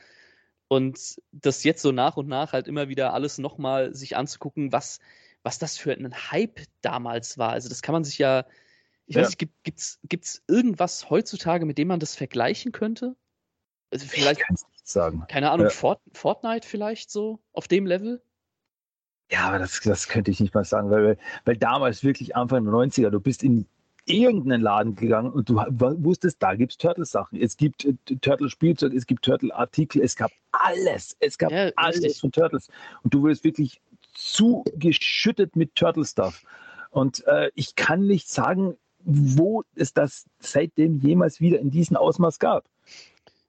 Und 0.68 1.20
das 1.30 1.62
jetzt 1.62 1.82
so 1.82 1.92
nach 1.92 2.16
und 2.16 2.26
nach 2.28 2.52
halt 2.52 2.66
immer 2.66 2.88
wieder 2.88 3.14
alles 3.14 3.38
nochmal 3.38 3.94
sich 3.94 4.16
anzugucken, 4.16 4.72
was, 4.72 4.98
was 5.44 5.58
das 5.58 5.78
für 5.78 5.92
ein 5.92 6.12
Hype 6.32 6.60
damals 6.80 7.38
war. 7.38 7.50
Also 7.50 7.68
das 7.68 7.82
kann 7.82 7.92
man 7.92 8.04
sich 8.04 8.18
ja, 8.18 8.46
ich 9.06 9.16
ja. 9.16 9.22
weiß 9.22 9.30
nicht, 9.30 9.50
gibt 9.62 10.24
es 10.24 10.42
irgendwas 10.48 11.10
heutzutage, 11.10 11.64
mit 11.64 11.78
dem 11.78 11.88
man 11.88 12.00
das 12.00 12.16
vergleichen 12.16 12.72
könnte? 12.72 13.16
Also 13.90 14.06
vielleicht. 14.06 14.40
Ich 14.40 14.46
sagen. 14.82 15.24
Keine 15.28 15.50
Ahnung, 15.50 15.66
ja. 15.66 15.70
Fort, 15.70 16.00
Fortnite 16.12 16.66
vielleicht 16.66 17.10
so 17.10 17.40
auf 17.52 17.68
dem 17.68 17.86
Level? 17.86 18.22
Ja, 19.30 19.48
aber 19.48 19.58
das, 19.58 19.80
das 19.80 20.06
könnte 20.06 20.30
ich 20.30 20.38
nicht 20.38 20.54
mal 20.54 20.64
sagen, 20.64 20.90
weil, 20.90 21.18
weil 21.44 21.56
damals 21.56 22.04
wirklich 22.04 22.36
Anfang 22.36 22.64
der 22.64 22.72
90er, 22.72 23.10
du 23.10 23.20
bist 23.20 23.42
in 23.42 23.66
irgendeinen 24.04 24.62
Laden 24.62 24.94
gegangen 24.94 25.32
und 25.32 25.48
du 25.48 25.56
wusstest, 25.56 26.40
da 26.40 26.54
gibt 26.54 26.72
es 26.72 26.78
Turtle-Sachen. 26.78 27.40
Es 27.40 27.56
gibt 27.56 27.84
äh, 27.84 27.94
Turtle-Spielzeug, 28.20 28.94
es 28.94 29.06
gibt 29.06 29.24
Turtle-Artikel, 29.24 30.00
es 30.02 30.14
gab 30.14 30.30
alles. 30.52 31.16
Es 31.18 31.36
gab 31.38 31.50
ja, 31.50 31.70
alles 31.74 32.02
richtig. 32.02 32.20
von 32.20 32.30
Turtles. 32.30 32.68
Und 33.02 33.12
du 33.12 33.24
wirst 33.24 33.42
wirklich 33.42 33.80
zugeschüttet 34.14 35.56
mit 35.56 35.74
Turtle-Stuff. 35.74 36.44
Und 36.90 37.26
äh, 37.26 37.50
ich 37.56 37.74
kann 37.74 38.06
nicht 38.06 38.28
sagen, 38.28 38.76
wo 39.06 39.62
es 39.76 39.94
das 39.94 40.26
seitdem 40.40 40.98
jemals 40.98 41.40
wieder 41.40 41.60
in 41.60 41.70
diesem 41.70 41.96
Ausmaß 41.96 42.38
gab. 42.40 42.68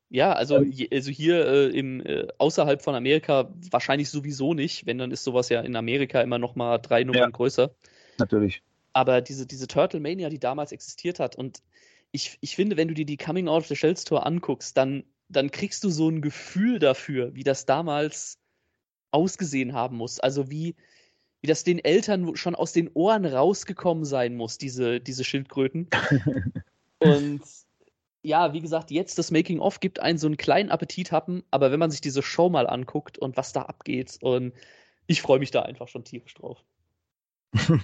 Ja, 0.09 0.31
also, 0.33 0.57
ähm, 0.57 0.73
also 0.91 1.11
hier 1.11 1.45
äh, 1.45 1.77
im, 1.77 1.99
äh, 2.05 2.27
außerhalb 2.37 2.81
von 2.81 2.95
Amerika 2.95 3.51
wahrscheinlich 3.71 4.09
sowieso 4.09 4.53
nicht, 4.53 4.85
wenn 4.85 4.99
dann 4.99 5.11
ist 5.11 5.23
sowas 5.23 5.49
ja 5.49 5.61
in 5.61 5.75
Amerika 5.75 6.21
immer 6.21 6.39
noch 6.39 6.55
mal 6.55 6.77
drei 6.77 7.03
Nummern 7.03 7.21
ja, 7.21 7.29
größer. 7.29 7.71
Natürlich. 8.19 8.61
Aber 8.93 9.19
diese, 9.19 9.45
diese 9.45 9.67
Turtle 9.67 9.99
Mania, 9.99 10.29
die 10.29 10.39
damals 10.39 10.71
existiert 10.71 11.19
hat 11.19 11.35
und 11.35 11.61
ich, 12.11 12.37
ich 12.39 12.55
finde, 12.55 12.77
wenn 12.77 12.87
du 12.87 12.93
dir 12.93 13.05
die 13.05 13.17
Coming 13.17 13.49
Out 13.49 13.63
of 13.63 13.67
the 13.67 13.75
Shells 13.75 14.05
Tour 14.05 14.25
anguckst, 14.25 14.77
dann, 14.77 15.03
dann 15.27 15.51
kriegst 15.51 15.83
du 15.83 15.89
so 15.89 16.07
ein 16.07 16.21
Gefühl 16.21 16.79
dafür, 16.79 17.35
wie 17.35 17.43
das 17.43 17.65
damals 17.65 18.39
ausgesehen 19.11 19.73
haben 19.73 19.97
muss. 19.97 20.19
Also 20.19 20.49
wie, 20.49 20.75
wie 21.41 21.47
das 21.47 21.63
den 21.63 21.79
Eltern 21.79 22.35
schon 22.35 22.55
aus 22.55 22.73
den 22.73 22.89
Ohren 22.93 23.25
rausgekommen 23.25 24.05
sein 24.05 24.35
muss, 24.35 24.57
diese, 24.57 24.99
diese 24.99 25.23
Schildkröten. 25.23 25.87
und 26.99 27.41
ja, 28.23 28.53
wie 28.53 28.61
gesagt, 28.61 28.91
jetzt 28.91 29.17
das 29.17 29.31
Making-of 29.31 29.79
gibt 29.79 29.99
einen 29.99 30.17
so 30.17 30.27
einen 30.27 30.37
kleinen 30.37 30.69
Appetit 30.69 31.11
haben, 31.11 31.43
aber 31.51 31.71
wenn 31.71 31.79
man 31.79 31.91
sich 31.91 32.01
diese 32.01 32.21
Show 32.21 32.49
mal 32.49 32.67
anguckt 32.67 33.17
und 33.17 33.37
was 33.37 33.53
da 33.53 33.61
abgeht, 33.63 34.17
und 34.21 34.53
ich 35.05 35.21
freue 35.21 35.39
mich 35.39 35.51
da 35.51 35.61
einfach 35.61 35.87
schon 35.87 36.03
tierisch 36.03 36.33
drauf. 36.33 36.63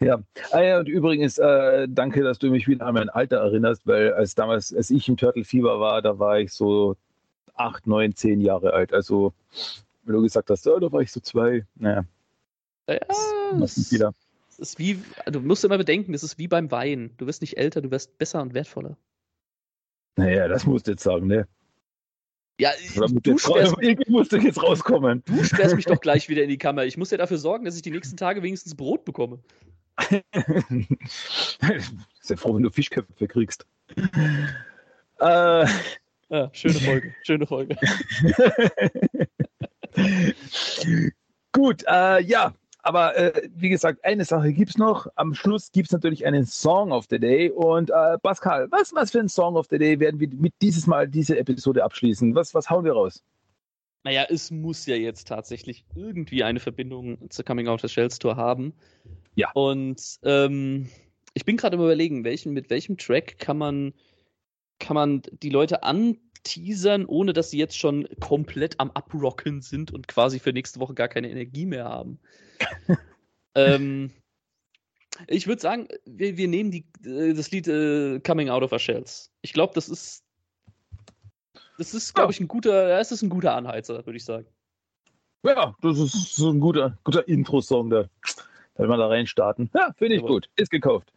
ja. 0.00 0.22
Ah 0.50 0.60
ja, 0.60 0.78
und 0.78 0.88
übrigens, 0.88 1.38
äh, 1.38 1.86
danke, 1.88 2.22
dass 2.22 2.38
du 2.38 2.50
mich 2.50 2.68
wieder 2.68 2.86
an 2.86 2.94
mein 2.94 3.08
Alter 3.08 3.38
erinnerst, 3.38 3.86
weil 3.86 4.12
als 4.12 4.34
damals, 4.34 4.74
als 4.74 4.90
ich 4.90 5.08
im 5.08 5.16
Turtle 5.16 5.44
Fieber 5.44 5.80
war, 5.80 6.02
da 6.02 6.18
war 6.18 6.38
ich 6.38 6.52
so 6.52 6.96
acht, 7.54 7.86
neun, 7.86 8.14
zehn 8.14 8.40
Jahre 8.40 8.72
alt. 8.72 8.92
Also, 8.92 9.32
wenn 10.04 10.14
du 10.14 10.22
gesagt 10.22 10.50
hast, 10.50 10.66
oh, 10.66 10.78
da 10.78 10.92
war 10.92 11.00
ich 11.00 11.12
so 11.12 11.20
zwei, 11.20 11.64
naja. 11.76 12.04
Ja, 12.88 12.98
das 13.58 13.92
wieder. 13.92 14.14
ist 14.56 14.78
wie, 14.78 15.02
du 15.26 15.40
musst 15.40 15.64
immer 15.64 15.76
bedenken, 15.76 16.12
das 16.12 16.22
ist 16.22 16.38
wie 16.38 16.48
beim 16.48 16.70
Wein. 16.70 17.10
Du 17.18 17.26
wirst 17.26 17.42
nicht 17.42 17.58
älter, 17.58 17.82
du 17.82 17.90
wirst 17.90 18.16
besser 18.16 18.40
und 18.40 18.54
wertvoller. 18.54 18.96
Naja, 20.16 20.48
das 20.48 20.64
musst 20.64 20.86
du 20.86 20.92
jetzt 20.92 21.02
sagen, 21.02 21.26
ne? 21.26 21.46
Ja, 22.58 22.70
du 23.22 23.38
sperrst, 23.38 23.76
irgendwie 23.80 24.10
musst 24.10 24.32
du 24.32 24.38
jetzt 24.38 24.60
rauskommen. 24.60 25.22
Du 25.26 25.44
sperrst 25.44 25.76
mich 25.76 25.84
doch 25.84 26.00
gleich 26.02 26.28
wieder 26.28 26.42
in 26.42 26.48
die 26.48 26.58
Kammer. 26.58 26.86
Ich 26.86 26.96
muss 26.96 27.10
ja 27.10 27.18
dafür 27.18 27.38
sorgen, 27.38 27.66
dass 27.66 27.76
ich 27.76 27.82
die 27.82 27.90
nächsten 27.90 28.16
Tage 28.16 28.42
wenigstens 28.42 28.74
Brot 28.74 29.04
bekomme. 29.04 29.38
Sehr 32.20 32.36
froh, 32.36 32.56
wenn 32.56 32.62
du 32.62 32.70
Fischköpfe 32.70 33.28
kriegst. 33.28 33.66
Äh, 35.20 35.66
ja, 36.30 36.50
schöne 36.52 36.74
Folge, 36.74 37.14
schöne 37.24 37.46
Folge. 37.46 37.76
Gut, 41.52 41.84
äh, 41.86 42.22
ja, 42.22 42.54
aber 42.88 43.14
äh, 43.18 43.50
wie 43.54 43.68
gesagt, 43.68 44.02
eine 44.02 44.24
Sache 44.24 44.50
gibt 44.50 44.70
es 44.70 44.78
noch. 44.78 45.06
Am 45.14 45.34
Schluss 45.34 45.70
gibt 45.72 45.88
es 45.88 45.92
natürlich 45.92 46.24
einen 46.24 46.46
Song 46.46 46.90
of 46.90 47.04
the 47.10 47.18
Day. 47.18 47.50
Und 47.50 47.90
äh, 47.90 48.16
Pascal, 48.22 48.66
was, 48.70 48.94
was 48.94 49.10
für 49.10 49.20
ein 49.20 49.28
Song 49.28 49.56
of 49.56 49.66
the 49.68 49.76
Day 49.76 50.00
werden 50.00 50.18
wir 50.18 50.28
mit 50.34 50.54
dieses 50.62 50.86
Mal 50.86 51.06
diese 51.06 51.38
Episode 51.38 51.84
abschließen? 51.84 52.34
Was, 52.34 52.54
was 52.54 52.70
hauen 52.70 52.86
wir 52.86 52.94
raus? 52.94 53.22
Naja, 54.04 54.24
es 54.30 54.50
muss 54.50 54.86
ja 54.86 54.96
jetzt 54.96 55.28
tatsächlich 55.28 55.84
irgendwie 55.94 56.42
eine 56.42 56.60
Verbindung 56.60 57.28
zur 57.28 57.44
Coming 57.44 57.68
Out 57.68 57.84
of 57.84 57.90
Shells 57.90 58.18
Tour 58.18 58.36
haben. 58.36 58.72
Ja. 59.34 59.50
Und 59.52 60.18
ähm, 60.22 60.88
ich 61.34 61.44
bin 61.44 61.58
gerade 61.58 61.76
überlegen, 61.76 62.24
welchen, 62.24 62.54
mit 62.54 62.70
welchem 62.70 62.96
Track 62.96 63.38
kann 63.38 63.58
man, 63.58 63.92
kann 64.78 64.94
man 64.94 65.20
die 65.42 65.50
Leute 65.50 65.82
anteasern, 66.38 67.04
ohne 67.06 67.32
dass 67.32 67.50
sie 67.50 67.58
jetzt 67.58 67.78
schon 67.78 68.08
komplett 68.20 68.78
am 68.78 68.90
Abrocken 68.90 69.60
sind 69.60 69.92
und 69.92 70.08
quasi 70.08 70.38
für 70.38 70.52
nächste 70.52 70.80
Woche 70.80 70.94
gar 70.94 71.08
keine 71.08 71.30
Energie 71.30 71.66
mehr 71.66 71.84
haben 71.84 72.18
ähm, 73.54 74.10
ich 75.26 75.46
würde 75.46 75.60
sagen, 75.60 75.88
wir, 76.04 76.36
wir 76.36 76.48
nehmen 76.48 76.70
die, 76.70 76.86
äh, 77.04 77.34
das 77.34 77.50
Lied 77.50 77.68
äh, 77.68 78.20
Coming 78.20 78.50
Out 78.50 78.62
of 78.62 78.72
Our 78.72 78.78
Shells. 78.78 79.30
Ich 79.42 79.52
glaube, 79.52 79.74
das 79.74 79.88
ist, 79.88 80.24
das 81.76 81.94
ist, 81.94 82.14
glaube 82.14 82.32
ich, 82.32 82.40
ein 82.40 82.48
guter, 82.48 82.88
ja, 82.88 82.98
es 82.98 83.12
ist 83.12 83.22
ein 83.22 83.28
guter 83.28 83.54
Anheizer, 83.54 84.04
würde 84.06 84.16
ich 84.16 84.24
sagen. 84.24 84.46
Ja, 85.44 85.74
das 85.82 85.98
ist 85.98 86.34
so 86.34 86.50
ein 86.50 86.60
guter, 86.60 86.98
guter 87.04 87.26
Intro-Song, 87.28 87.90
da, 87.90 88.08
will 88.76 88.88
man 88.88 88.98
da 88.98 89.06
reinstarten. 89.06 89.70
Ja, 89.74 89.92
finde 89.96 90.16
ich 90.16 90.22
gut. 90.22 90.48
Ist 90.56 90.70
gekauft. 90.70 91.12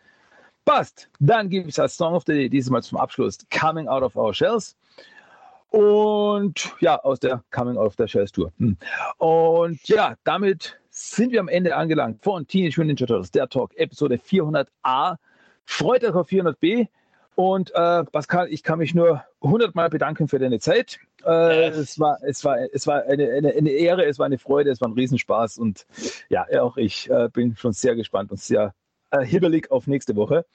Passt. 0.64 1.10
Dann 1.20 1.50
gibt 1.50 1.70
es 1.70 1.80
als 1.80 1.98
Song 1.98 2.14
of 2.14 2.24
the 2.28 2.34
Day 2.34 2.50
dieses 2.50 2.70
Mal 2.70 2.84
zum 2.84 3.00
Abschluss 3.00 3.40
Coming 3.50 3.88
Out 3.88 4.04
of 4.04 4.16
Our 4.16 4.34
Shells. 4.34 4.76
Und 5.72 6.76
ja, 6.82 7.00
aus 7.02 7.20
der 7.20 7.44
Coming 7.50 7.78
of 7.78 7.96
the 7.98 8.08
Shells 8.08 8.32
Tour. 8.32 8.52
Hm. 8.58 8.78
Und 9.18 9.88
ja, 9.88 10.16
damit 10.26 10.78
sind 10.90 11.32
wir 11.32 11.40
am 11.40 11.48
Ende 11.48 11.76
angelangt 11.76 12.22
von 12.22 12.46
Teenage 12.46 12.78
Mutant 12.78 13.00
Ninja 13.00 13.08
Turtles, 13.08 13.32
der 13.32 13.48
Talk, 13.48 13.76
Episode 13.78 14.16
400a. 14.16 15.16
Freut 15.66 16.04
euch 16.04 16.14
auf 16.14 16.28
400b. 16.28 16.88
Und 17.36 17.72
äh, 17.74 18.04
Pascal, 18.04 18.50
ich 18.52 18.62
kann 18.64 18.80
mich 18.80 18.94
nur 18.94 19.24
100 19.42 19.74
Mal 19.74 19.90
bedanken 19.90 20.28
für 20.28 20.38
deine 20.38 20.60
Zeit. 20.60 21.00
Äh, 21.26 21.70
es 21.70 21.98
war, 21.98 22.18
es 22.22 22.44
war, 22.44 22.58
es 22.74 22.86
war 22.86 23.04
eine, 23.04 23.30
eine, 23.32 23.54
eine, 23.54 23.70
Ehre, 23.70 24.06
es 24.06 24.20
war 24.20 24.26
eine 24.26 24.38
Freude, 24.38 24.70
es 24.72 24.82
war 24.82 24.90
ein 24.90 24.94
Riesenspaß 24.94 25.58
und 25.58 25.86
ja, 26.30 26.46
auch 26.62 26.76
ich 26.76 27.10
äh, 27.10 27.30
bin 27.32 27.56
schon 27.56 27.72
sehr 27.72 27.96
gespannt 27.96 28.32
und 28.32 28.42
sehr 28.42 28.74
äh, 29.12 29.24
hibbelig 29.26 29.72
auf 29.72 29.88
nächste 29.88 30.16
Woche. 30.18 30.46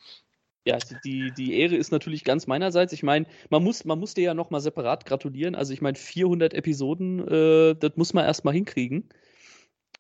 Ja, 0.67 0.79
die, 1.05 1.31
die 1.31 1.61
Ehre 1.61 1.77
ist 1.77 1.93
natürlich 1.93 2.25
ganz 2.25 2.49
meinerseits. 2.49 2.93
Ich 2.93 3.05
meine, 3.05 3.27
man 3.51 3.63
muss, 3.63 3.85
man 3.85 4.01
muss 4.01 4.15
dir 4.15 4.25
ja 4.25 4.35
nochmal 4.35 4.61
separat 4.61 5.07
gratulieren. 5.07 5.55
Also 5.55 5.73
ich 5.73 5.81
meine, 5.81 5.97
400 5.97 6.55
Episoden, 6.55 7.21
äh, 7.29 7.77
das 7.77 7.93
muss 7.95 8.15
man 8.15 8.25
erstmal 8.25 8.53
hinkriegen. 8.53 9.09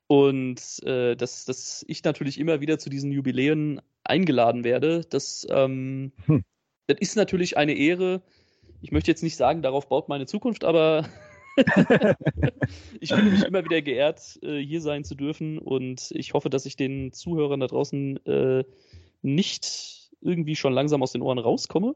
Und 0.08 0.82
äh, 0.82 1.14
dass, 1.14 1.44
dass 1.44 1.84
ich 1.86 2.02
natürlich 2.02 2.40
immer 2.40 2.60
wieder 2.60 2.80
zu 2.80 2.90
diesen 2.90 3.12
Jubiläen 3.12 3.80
eingeladen 4.02 4.64
werde, 4.64 5.02
das, 5.08 5.46
ähm, 5.50 6.12
hm. 6.26 6.44
das 6.88 6.98
ist 6.98 7.16
natürlich 7.16 7.56
eine 7.56 7.74
Ehre. 7.74 8.22
Ich 8.82 8.90
möchte 8.90 9.10
jetzt 9.12 9.22
nicht 9.22 9.36
sagen, 9.36 9.62
darauf 9.62 9.88
baut 9.88 10.08
meine 10.08 10.26
Zukunft, 10.26 10.64
aber 10.64 11.08
ich 13.00 13.12
fühle 13.12 13.30
mich 13.30 13.44
immer 13.44 13.64
wieder 13.64 13.82
geehrt, 13.82 14.38
äh, 14.42 14.58
hier 14.58 14.80
sein 14.80 15.04
zu 15.04 15.14
dürfen 15.14 15.58
und 15.58 16.10
ich 16.10 16.34
hoffe, 16.34 16.50
dass 16.50 16.66
ich 16.66 16.76
den 16.76 17.12
Zuhörern 17.12 17.60
da 17.60 17.68
draußen 17.68 18.24
äh, 18.26 18.64
nicht 19.22 20.05
irgendwie 20.26 20.56
schon 20.56 20.72
langsam 20.72 21.02
aus 21.02 21.12
den 21.12 21.22
Ohren 21.22 21.38
rauskomme. 21.38 21.94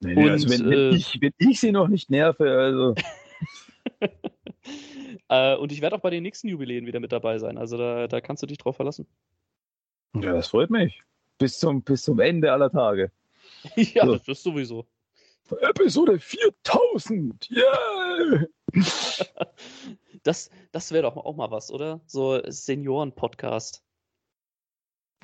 Nee, 0.00 0.14
nee, 0.14 0.30
also 0.30 0.46
und, 0.46 0.52
also 0.52 0.64
wenn, 0.64 0.70
wenn, 0.70 0.92
äh, 0.92 0.96
ich, 0.96 1.20
wenn 1.20 1.32
ich 1.38 1.60
sie 1.60 1.72
noch 1.72 1.88
nicht 1.88 2.10
nerve, 2.10 2.50
also. 2.50 2.94
äh, 5.28 5.56
und 5.56 5.70
ich 5.70 5.80
werde 5.80 5.96
auch 5.96 6.00
bei 6.00 6.10
den 6.10 6.24
nächsten 6.24 6.48
Jubiläen 6.48 6.86
wieder 6.86 7.00
mit 7.00 7.12
dabei 7.12 7.38
sein. 7.38 7.56
Also 7.56 7.78
da, 7.78 8.08
da 8.08 8.20
kannst 8.20 8.42
du 8.42 8.46
dich 8.46 8.58
drauf 8.58 8.76
verlassen. 8.76 9.06
Ja, 10.14 10.32
das 10.32 10.48
freut 10.48 10.70
mich. 10.70 11.02
Bis 11.38 11.58
zum, 11.58 11.82
bis 11.82 12.02
zum 12.02 12.18
Ende 12.18 12.52
aller 12.52 12.70
Tage. 12.70 13.12
ja, 13.76 14.04
so. 14.04 14.16
das 14.16 14.28
ist 14.28 14.42
sowieso. 14.42 14.86
Episode 15.60 16.18
4000! 16.18 17.50
Yeah! 17.50 18.46
das 20.22 20.50
das 20.70 20.92
wäre 20.92 21.02
doch 21.02 21.16
auch 21.16 21.36
mal 21.36 21.50
was, 21.50 21.70
oder? 21.70 22.00
So 22.06 22.40
Senioren-Podcast. 22.46 23.84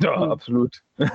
Ja, 0.01 0.15
absolut. 0.15 0.83
Aber 0.99 1.09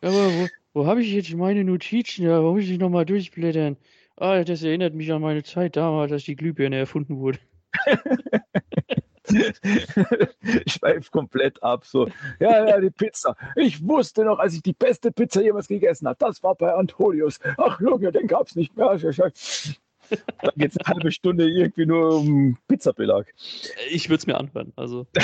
wo, 0.00 0.48
wo 0.72 0.86
habe 0.86 1.02
ich 1.02 1.12
jetzt 1.12 1.34
meine 1.34 1.64
Notizen? 1.64 2.24
Ja, 2.24 2.42
wo 2.42 2.52
muss 2.52 2.64
ich 2.64 2.78
nochmal 2.78 3.04
durchblättern? 3.04 3.76
Ah, 4.16 4.44
das 4.44 4.62
erinnert 4.62 4.94
mich 4.94 5.12
an 5.12 5.22
meine 5.22 5.42
Zeit 5.42 5.76
damals, 5.76 6.12
als 6.12 6.24
die 6.24 6.36
Glühbirne 6.36 6.76
erfunden 6.76 7.18
wurde. 7.18 7.38
ich 9.32 10.72
schweife 10.72 11.10
komplett 11.10 11.62
ab. 11.62 11.84
So, 11.84 12.08
ja, 12.38 12.68
ja, 12.68 12.80
die 12.80 12.90
Pizza. 12.90 13.36
Ich 13.56 13.82
wusste 13.86 14.24
noch, 14.24 14.38
als 14.38 14.54
ich 14.54 14.62
die 14.62 14.74
beste 14.74 15.10
Pizza 15.12 15.42
jemals 15.42 15.68
gegessen 15.68 16.06
habe, 16.06 16.18
das 16.18 16.42
war 16.42 16.54
bei 16.54 16.72
Antonius. 16.74 17.40
Ach, 17.56 17.80
Junge, 17.80 18.12
den 18.12 18.26
gab 18.26 18.46
es 18.48 18.56
nicht 18.56 18.76
mehr. 18.76 18.88
Dann 18.90 20.52
geht 20.56 20.72
es 20.72 20.76
eine 20.78 20.94
halbe 20.94 21.10
Stunde 21.10 21.48
irgendwie 21.48 21.86
nur 21.86 22.16
um 22.16 22.58
Pizzabelag. 22.68 23.26
Ich 23.90 24.08
würde 24.08 24.18
es 24.18 24.26
mir 24.26 24.36
anhören. 24.36 24.72
Also. 24.76 25.06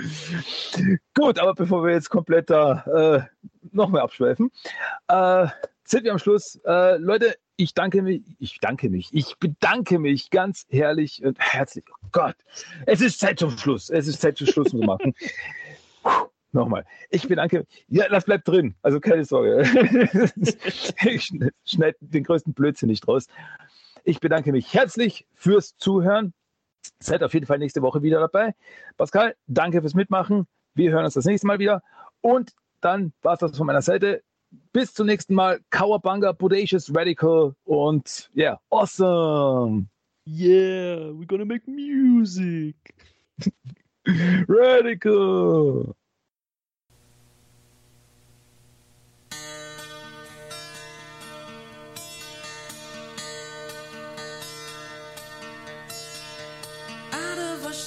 Gut, 1.14 1.38
aber 1.38 1.54
bevor 1.54 1.84
wir 1.84 1.92
jetzt 1.92 2.10
komplett 2.10 2.50
da 2.50 2.84
äh, 2.84 3.48
noch 3.72 3.88
mehr 3.88 4.02
abschweifen, 4.02 4.50
äh, 5.08 5.46
sind 5.84 6.04
wir 6.04 6.12
am 6.12 6.18
Schluss. 6.18 6.60
Äh, 6.64 6.96
Leute, 6.98 7.34
ich 7.56 7.74
danke 7.74 8.02
mich, 8.02 8.22
ich 8.38 8.58
danke 8.60 8.88
mich, 8.88 9.08
ich 9.12 9.36
bedanke 9.38 9.98
mich 9.98 10.30
ganz 10.30 10.66
herrlich 10.70 11.22
und 11.24 11.38
herzlich. 11.38 11.84
Oh 11.90 12.08
Gott, 12.12 12.36
es 12.86 13.00
ist 13.00 13.20
Zeit 13.20 13.38
zum 13.38 13.56
Schluss. 13.58 13.90
Es 13.90 14.06
ist 14.06 14.20
Zeit 14.20 14.38
zum 14.38 14.46
Schluss 14.46 14.70
zu 14.70 14.78
machen. 14.78 15.14
Nochmal. 16.52 16.84
Ich 17.10 17.28
bedanke 17.28 17.58
mich. 17.60 17.84
Ja, 17.88 18.08
das 18.08 18.24
bleibt 18.24 18.48
drin. 18.48 18.74
Also 18.82 18.98
keine 18.98 19.24
Sorge. 19.24 19.62
ich 21.04 21.30
schneide 21.64 21.96
den 22.00 22.24
größten 22.24 22.54
Blödsinn 22.54 22.88
nicht 22.88 23.06
raus. 23.06 23.26
Ich 24.04 24.20
bedanke 24.20 24.50
mich 24.50 24.72
herzlich 24.74 25.26
fürs 25.34 25.76
Zuhören. 25.76 26.32
Seid 27.00 27.22
auf 27.22 27.34
jeden 27.34 27.46
Fall 27.46 27.58
nächste 27.58 27.82
Woche 27.82 28.02
wieder 28.02 28.20
dabei. 28.20 28.54
Pascal, 28.96 29.34
danke 29.46 29.80
fürs 29.80 29.94
Mitmachen. 29.94 30.46
Wir 30.74 30.90
hören 30.92 31.04
uns 31.04 31.14
das 31.14 31.24
nächste 31.24 31.46
Mal 31.46 31.58
wieder. 31.58 31.82
Und 32.20 32.52
dann 32.80 33.12
war 33.22 33.34
es 33.34 33.40
das 33.40 33.56
von 33.56 33.66
meiner 33.66 33.82
Seite 33.82 34.22
bis 34.72 34.94
zum 34.94 35.06
nächsten 35.06 35.34
Mal. 35.34 35.60
Cowabunga, 35.70 36.32
Bodacious, 36.32 36.94
Radical 36.94 37.54
und 37.64 38.30
yeah, 38.36 38.58
awesome. 38.70 39.86
Yeah, 40.26 41.12
we're 41.12 41.26
gonna 41.26 41.44
make 41.44 41.66
music. 41.66 42.76
Radical. 44.48 45.94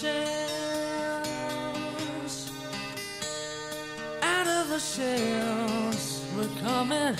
Shells, 0.04 1.32
out 4.22 4.48
of 4.48 4.72
a 4.72 4.80
shells 4.80 6.26
we're 6.36 6.56
coming 6.60 7.16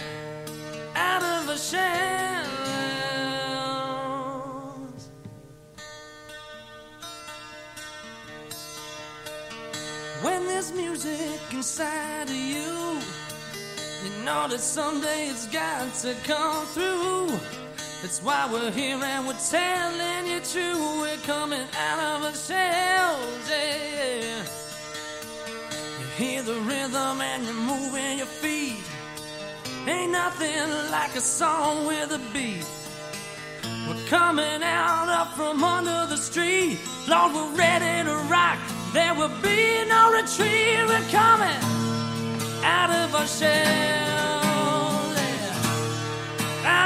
out 0.94 1.24
of 1.24 1.48
a 1.48 1.58
shells. 1.58 1.84
When 10.22 10.46
there's 10.48 10.74
music 10.74 11.40
inside 11.52 12.30
of 12.30 12.36
you, 12.36 13.00
you 14.04 14.26
know 14.26 14.48
that 14.50 14.60
someday 14.60 15.28
it's 15.28 15.48
got 15.48 15.94
to 16.02 16.14
come 16.26 16.66
through. 16.66 17.63
That's 18.04 18.22
why 18.22 18.50
we're 18.52 18.70
here 18.70 18.98
and 19.02 19.26
we're 19.26 19.44
telling 19.50 20.28
you 20.28 20.42
true. 20.42 21.00
We're 21.00 21.24
coming 21.24 21.66
out 21.74 22.00
of 22.00 22.24
our 22.26 22.36
shells, 22.36 23.50
yeah. 23.50 24.44
You 26.02 26.06
hear 26.18 26.44
the 26.44 26.56
rhythm 26.56 27.22
and 27.22 27.46
you're 27.46 27.54
moving 27.54 28.18
your 28.18 28.28
feet. 28.28 28.84
Ain't 29.88 30.12
nothing 30.12 30.70
like 30.92 31.16
a 31.16 31.22
song 31.22 31.88
with 31.88 32.12
a 32.12 32.20
beat. 32.34 32.66
We're 33.88 34.06
coming 34.10 34.62
out 34.62 35.08
up 35.08 35.38
from 35.38 35.64
under 35.64 36.06
the 36.14 36.18
street. 36.18 36.80
Lord, 37.08 37.34
we're 37.34 37.56
ready 37.56 38.04
to 38.10 38.16
rock. 38.30 38.60
There 38.92 39.14
will 39.16 39.32
be 39.42 39.86
no 39.88 40.12
retreat. 40.12 40.76
We're 40.90 41.10
coming 41.10 41.64
out 42.66 42.90
of 42.90 43.16
our 43.16 43.28
shells. 43.28 44.13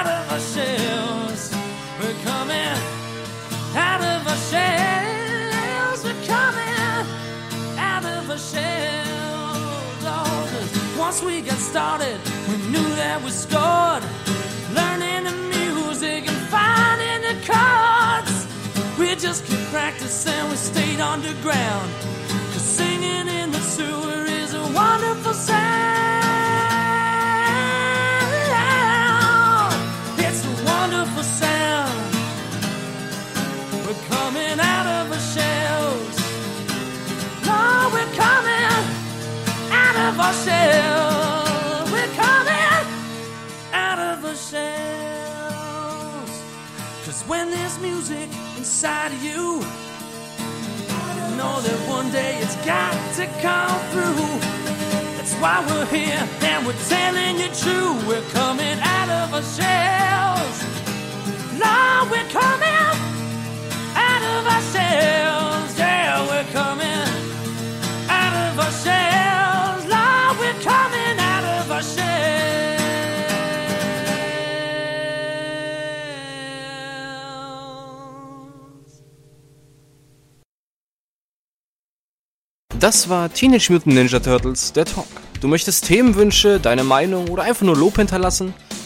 Out 0.07 0.23
of 0.23 0.31
our 0.31 0.39
shells. 0.39 1.53
We're 1.99 2.19
coming 2.23 2.77
out 3.75 4.01
of 4.01 4.25
our 4.25 4.38
shells. 4.49 6.03
We're 6.05 6.25
coming 6.25 7.05
out 7.77 8.05
of 8.05 8.29
our 8.29 8.38
shells. 8.38 9.97
Once 10.97 11.21
we 11.21 11.41
got 11.41 11.57
started, 11.57 12.19
we 12.47 12.55
knew 12.71 12.89
that 12.95 13.21
we 13.21 13.31
scored. 13.31 14.03
Learning 14.73 15.25
the 15.25 15.35
music 15.57 16.25
and 16.31 16.41
finding 16.55 17.21
the 17.27 17.35
chords. 17.45 18.47
We 18.97 19.13
just 19.15 19.45
kept 19.45 19.63
practicing, 19.73 20.49
we 20.49 20.55
stayed 20.55 21.01
underground. 21.01 21.91
Cause 22.53 22.61
singing 22.61 23.27
in 23.27 23.51
the 23.51 23.59
sewer 23.59 24.23
is 24.25 24.53
a 24.53 24.63
wonderful 24.71 25.34
sound. 25.34 25.97
Wonderful 31.07 31.23
sound. 31.23 32.13
We're 33.85 34.03
coming 34.09 34.59
out 34.59 34.88
of 34.88 35.11
our 35.11 35.19
shells. 35.19 36.15
Lord, 37.47 37.93
we're 37.93 38.13
coming 38.15 38.84
out 39.71 39.95
of 40.07 40.19
our 40.19 40.34
shells. 40.34 41.91
We're 41.91 42.13
coming 42.15 42.85
out 43.73 43.99
of 43.99 44.25
our 44.25 44.35
shells. 44.35 44.71
Cause 47.05 47.23
when 47.27 47.51
there's 47.51 47.79
music 47.79 48.29
inside 48.57 49.11
of 49.13 49.23
you. 49.23 49.63
You 51.15 51.35
know 51.38 51.61
that 51.61 51.79
one 51.88 52.11
day 52.11 52.39
it's 52.41 52.55
got 52.65 52.93
to 53.15 53.25
come 53.41 53.79
through. 53.91 54.39
That's 55.15 55.35
why 55.35 55.63
we're 55.67 55.85
here 55.85 56.27
and 56.41 56.65
we're 56.65 56.84
telling 56.89 57.38
you 57.39 57.49
true. 57.63 57.93
We're 58.07 58.29
coming 58.31 58.79
out 58.81 59.09
of 59.09 59.34
our 59.34 59.43
shells. 59.43 60.86
Lord, 61.59 62.11
we're 62.11 62.29
coming 62.29 62.88
out 63.95 64.23
of 64.35 64.45
our 64.45 64.61
shells. 64.73 65.77
Yeah, 65.77 66.25
we're 66.27 66.49
coming 66.53 67.07
out 68.09 68.34
of 68.45 68.59
our 68.59 68.71
shells. 68.84 69.85
Lord, 69.89 70.38
we're 70.39 70.61
coming 70.61 71.19
out 71.19 71.43
of 71.43 71.71
our 71.71 71.81
shells. 71.81 72.07
Das 82.79 83.09
war 83.09 83.34
Teenage 83.34 83.69
Mutant 83.71 83.95
Ninja 83.95 84.19
Turtles, 84.19 84.71
der 84.73 84.85
Talk. 84.85 85.07
Du 85.41 85.47
möchtest 85.47 85.85
Themenwünsche, 85.85 86.59
deine 86.59 86.84
Meinung 86.84 87.29
oder 87.29 87.43
einfach 87.43 87.65
nur 87.65 87.75
Lob 87.75 87.95
hinterlassen? 87.95 88.53